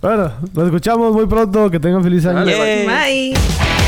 Bueno, 0.00 0.32
nos 0.54 0.64
escuchamos 0.64 1.12
muy 1.12 1.26
pronto. 1.26 1.70
Que 1.70 1.78
tengan 1.78 2.02
feliz 2.02 2.24
año. 2.26 2.38
Dale, 2.40 2.86
Yay. 2.86 2.86
Bye. 3.32 3.87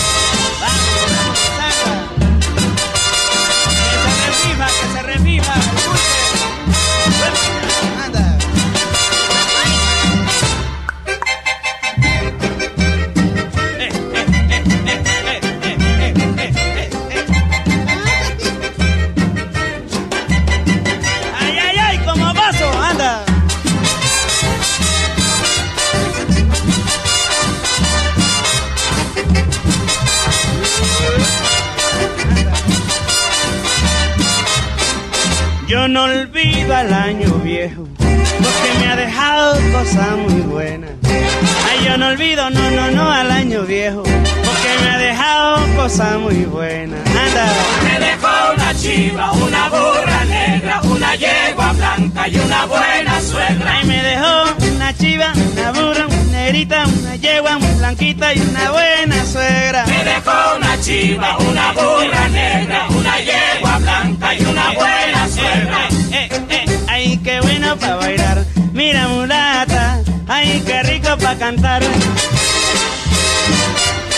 No 35.91 36.03
olvido 36.03 36.73
al 36.73 36.93
año 36.93 37.33
viejo, 37.43 37.85
porque 37.97 38.79
me 38.79 38.87
ha 38.87 38.95
dejado 38.95 39.55
cosas 39.73 40.17
muy 40.17 40.41
buenas. 40.41 40.91
Ay, 41.03 41.85
yo 41.85 41.97
no 41.97 42.07
olvido, 42.07 42.49
no, 42.49 42.71
no, 42.71 42.91
no 42.91 43.11
al 43.11 43.29
año 43.29 43.63
viejo, 43.63 44.01
porque 44.03 44.69
me 44.83 44.89
ha 44.89 44.97
dejado 44.97 45.75
cosas 45.75 46.17
muy 46.17 46.45
buenas. 46.45 46.99
Anda. 47.07 47.53
Me 47.83 47.99
dejó 47.99 48.53
una 48.53 48.73
chiva, 48.73 49.31
una 49.33 49.69
burra 49.69 50.25
negra, 50.25 50.81
una 50.83 51.15
yegua 51.15 51.73
blanca 51.73 52.27
y 52.29 52.37
una 52.37 52.65
buena 52.65 53.21
suegra. 53.21 53.73
Ay, 53.73 53.85
me 53.85 54.01
dejó 54.01 54.73
una 54.73 54.93
chiva, 54.97 55.33
una 55.51 55.71
burra, 55.73 56.07
una 56.53 57.15
yegua, 57.15 57.55
una 57.55 57.71
blanquita 57.77 58.33
y 58.33 58.39
una 58.41 58.71
buena 58.71 59.25
suegra. 59.25 59.85
Me 59.85 60.03
dejó 60.03 60.55
una 60.57 60.81
chiva, 60.81 61.37
una 61.37 61.71
burra 61.71 62.27
negra, 62.27 62.87
una 62.89 63.19
yegua 63.19 63.77
blanca 63.77 64.35
y 64.35 64.43
una 64.43 64.71
buena 64.71 65.29
suegra. 65.29 65.87
Eh, 66.11 66.29
eh, 66.29 66.41
eh, 66.49 66.79
ay, 66.89 67.17
qué 67.23 67.39
bueno 67.39 67.77
para 67.77 67.95
bailar. 67.95 68.45
Mira, 68.73 69.07
mulata, 69.07 70.01
ay, 70.27 70.61
qué 70.65 70.83
rico 70.83 71.17
para 71.17 71.37
cantar. 71.37 71.83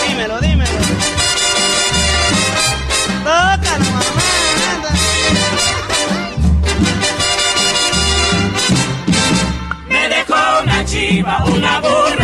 Dímelo, 0.07 0.39
dímelo. 0.39 0.79
Tócalo, 3.23 3.85
mamá. 3.85 4.23
Me 9.87 10.09
dejó 10.09 10.63
una 10.63 10.85
chiva, 10.85 11.43
una 11.45 11.79
burra 11.79 12.22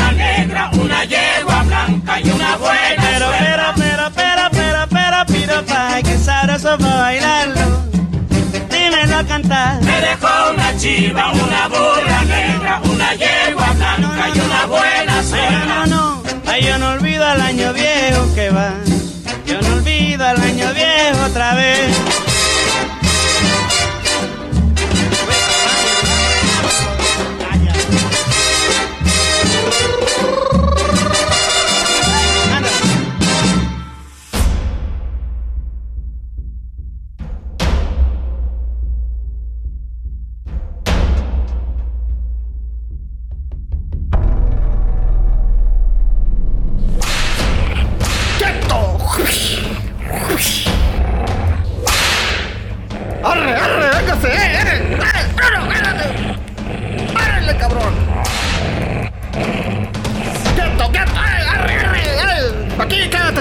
una 0.73 1.03
yegua 1.05 1.63
blanca 1.63 2.19
y 2.19 2.29
una 2.29 2.57
buena 2.57 3.01
Pero, 3.01 3.25
suegra. 3.27 3.73
pero, 3.77 4.11
pero, 4.11 4.11
pero, 4.15 4.49
pero, 4.51 4.87
pero, 4.89 5.25
pido 5.27 5.65
pa' 5.65 6.01
que 6.01 6.17
sabroso 6.17 6.77
para 6.77 6.95
bailarlo. 7.01 7.61
Dímelo 8.69 9.17
a 9.17 9.23
cantar. 9.23 9.81
Me 9.81 10.01
dejó 10.01 10.51
una 10.53 10.77
chiva, 10.77 11.31
una 11.31 11.67
burra 11.67 12.21
negra, 12.25 12.81
una 12.83 13.13
yegua 13.15 13.71
blanca 13.73 14.29
y 14.33 14.39
una 14.39 14.65
buena 14.65 15.23
suegra. 15.23 15.65
no, 15.65 15.85
no, 15.87 16.23
ay, 16.47 16.63
yo 16.65 16.77
no 16.77 16.89
olvido 16.91 17.25
al 17.25 17.41
año 17.41 17.73
viejo 17.73 18.33
que 18.35 18.49
va. 18.49 18.71
Yo 19.45 19.59
no 19.61 19.73
olvido 19.75 20.25
al 20.25 20.41
año 20.41 20.73
viejo 20.73 21.25
otra 21.25 21.55
vez. 21.55 21.95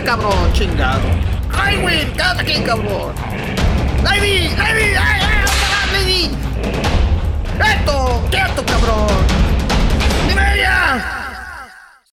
Cabrón! 0.09 0.53
¡Chingado! 0.55 1.03
¡Ay, 1.53 1.77
güey! 1.83 2.11
¡Quédate 2.13 2.41
aquí, 2.41 2.63
cabrón! 2.63 3.13
¡Lady! 4.03 4.49
¡Lady! 4.57 4.95
¡Ay, 4.97 5.21
ay! 5.21 5.45
¿Dónde 5.45 5.67
vas, 5.71 5.93
Lady? 5.93 6.31
¡Quieto! 7.61 8.23
¡Quieto, 8.31 8.65
cabrón! 8.65 9.48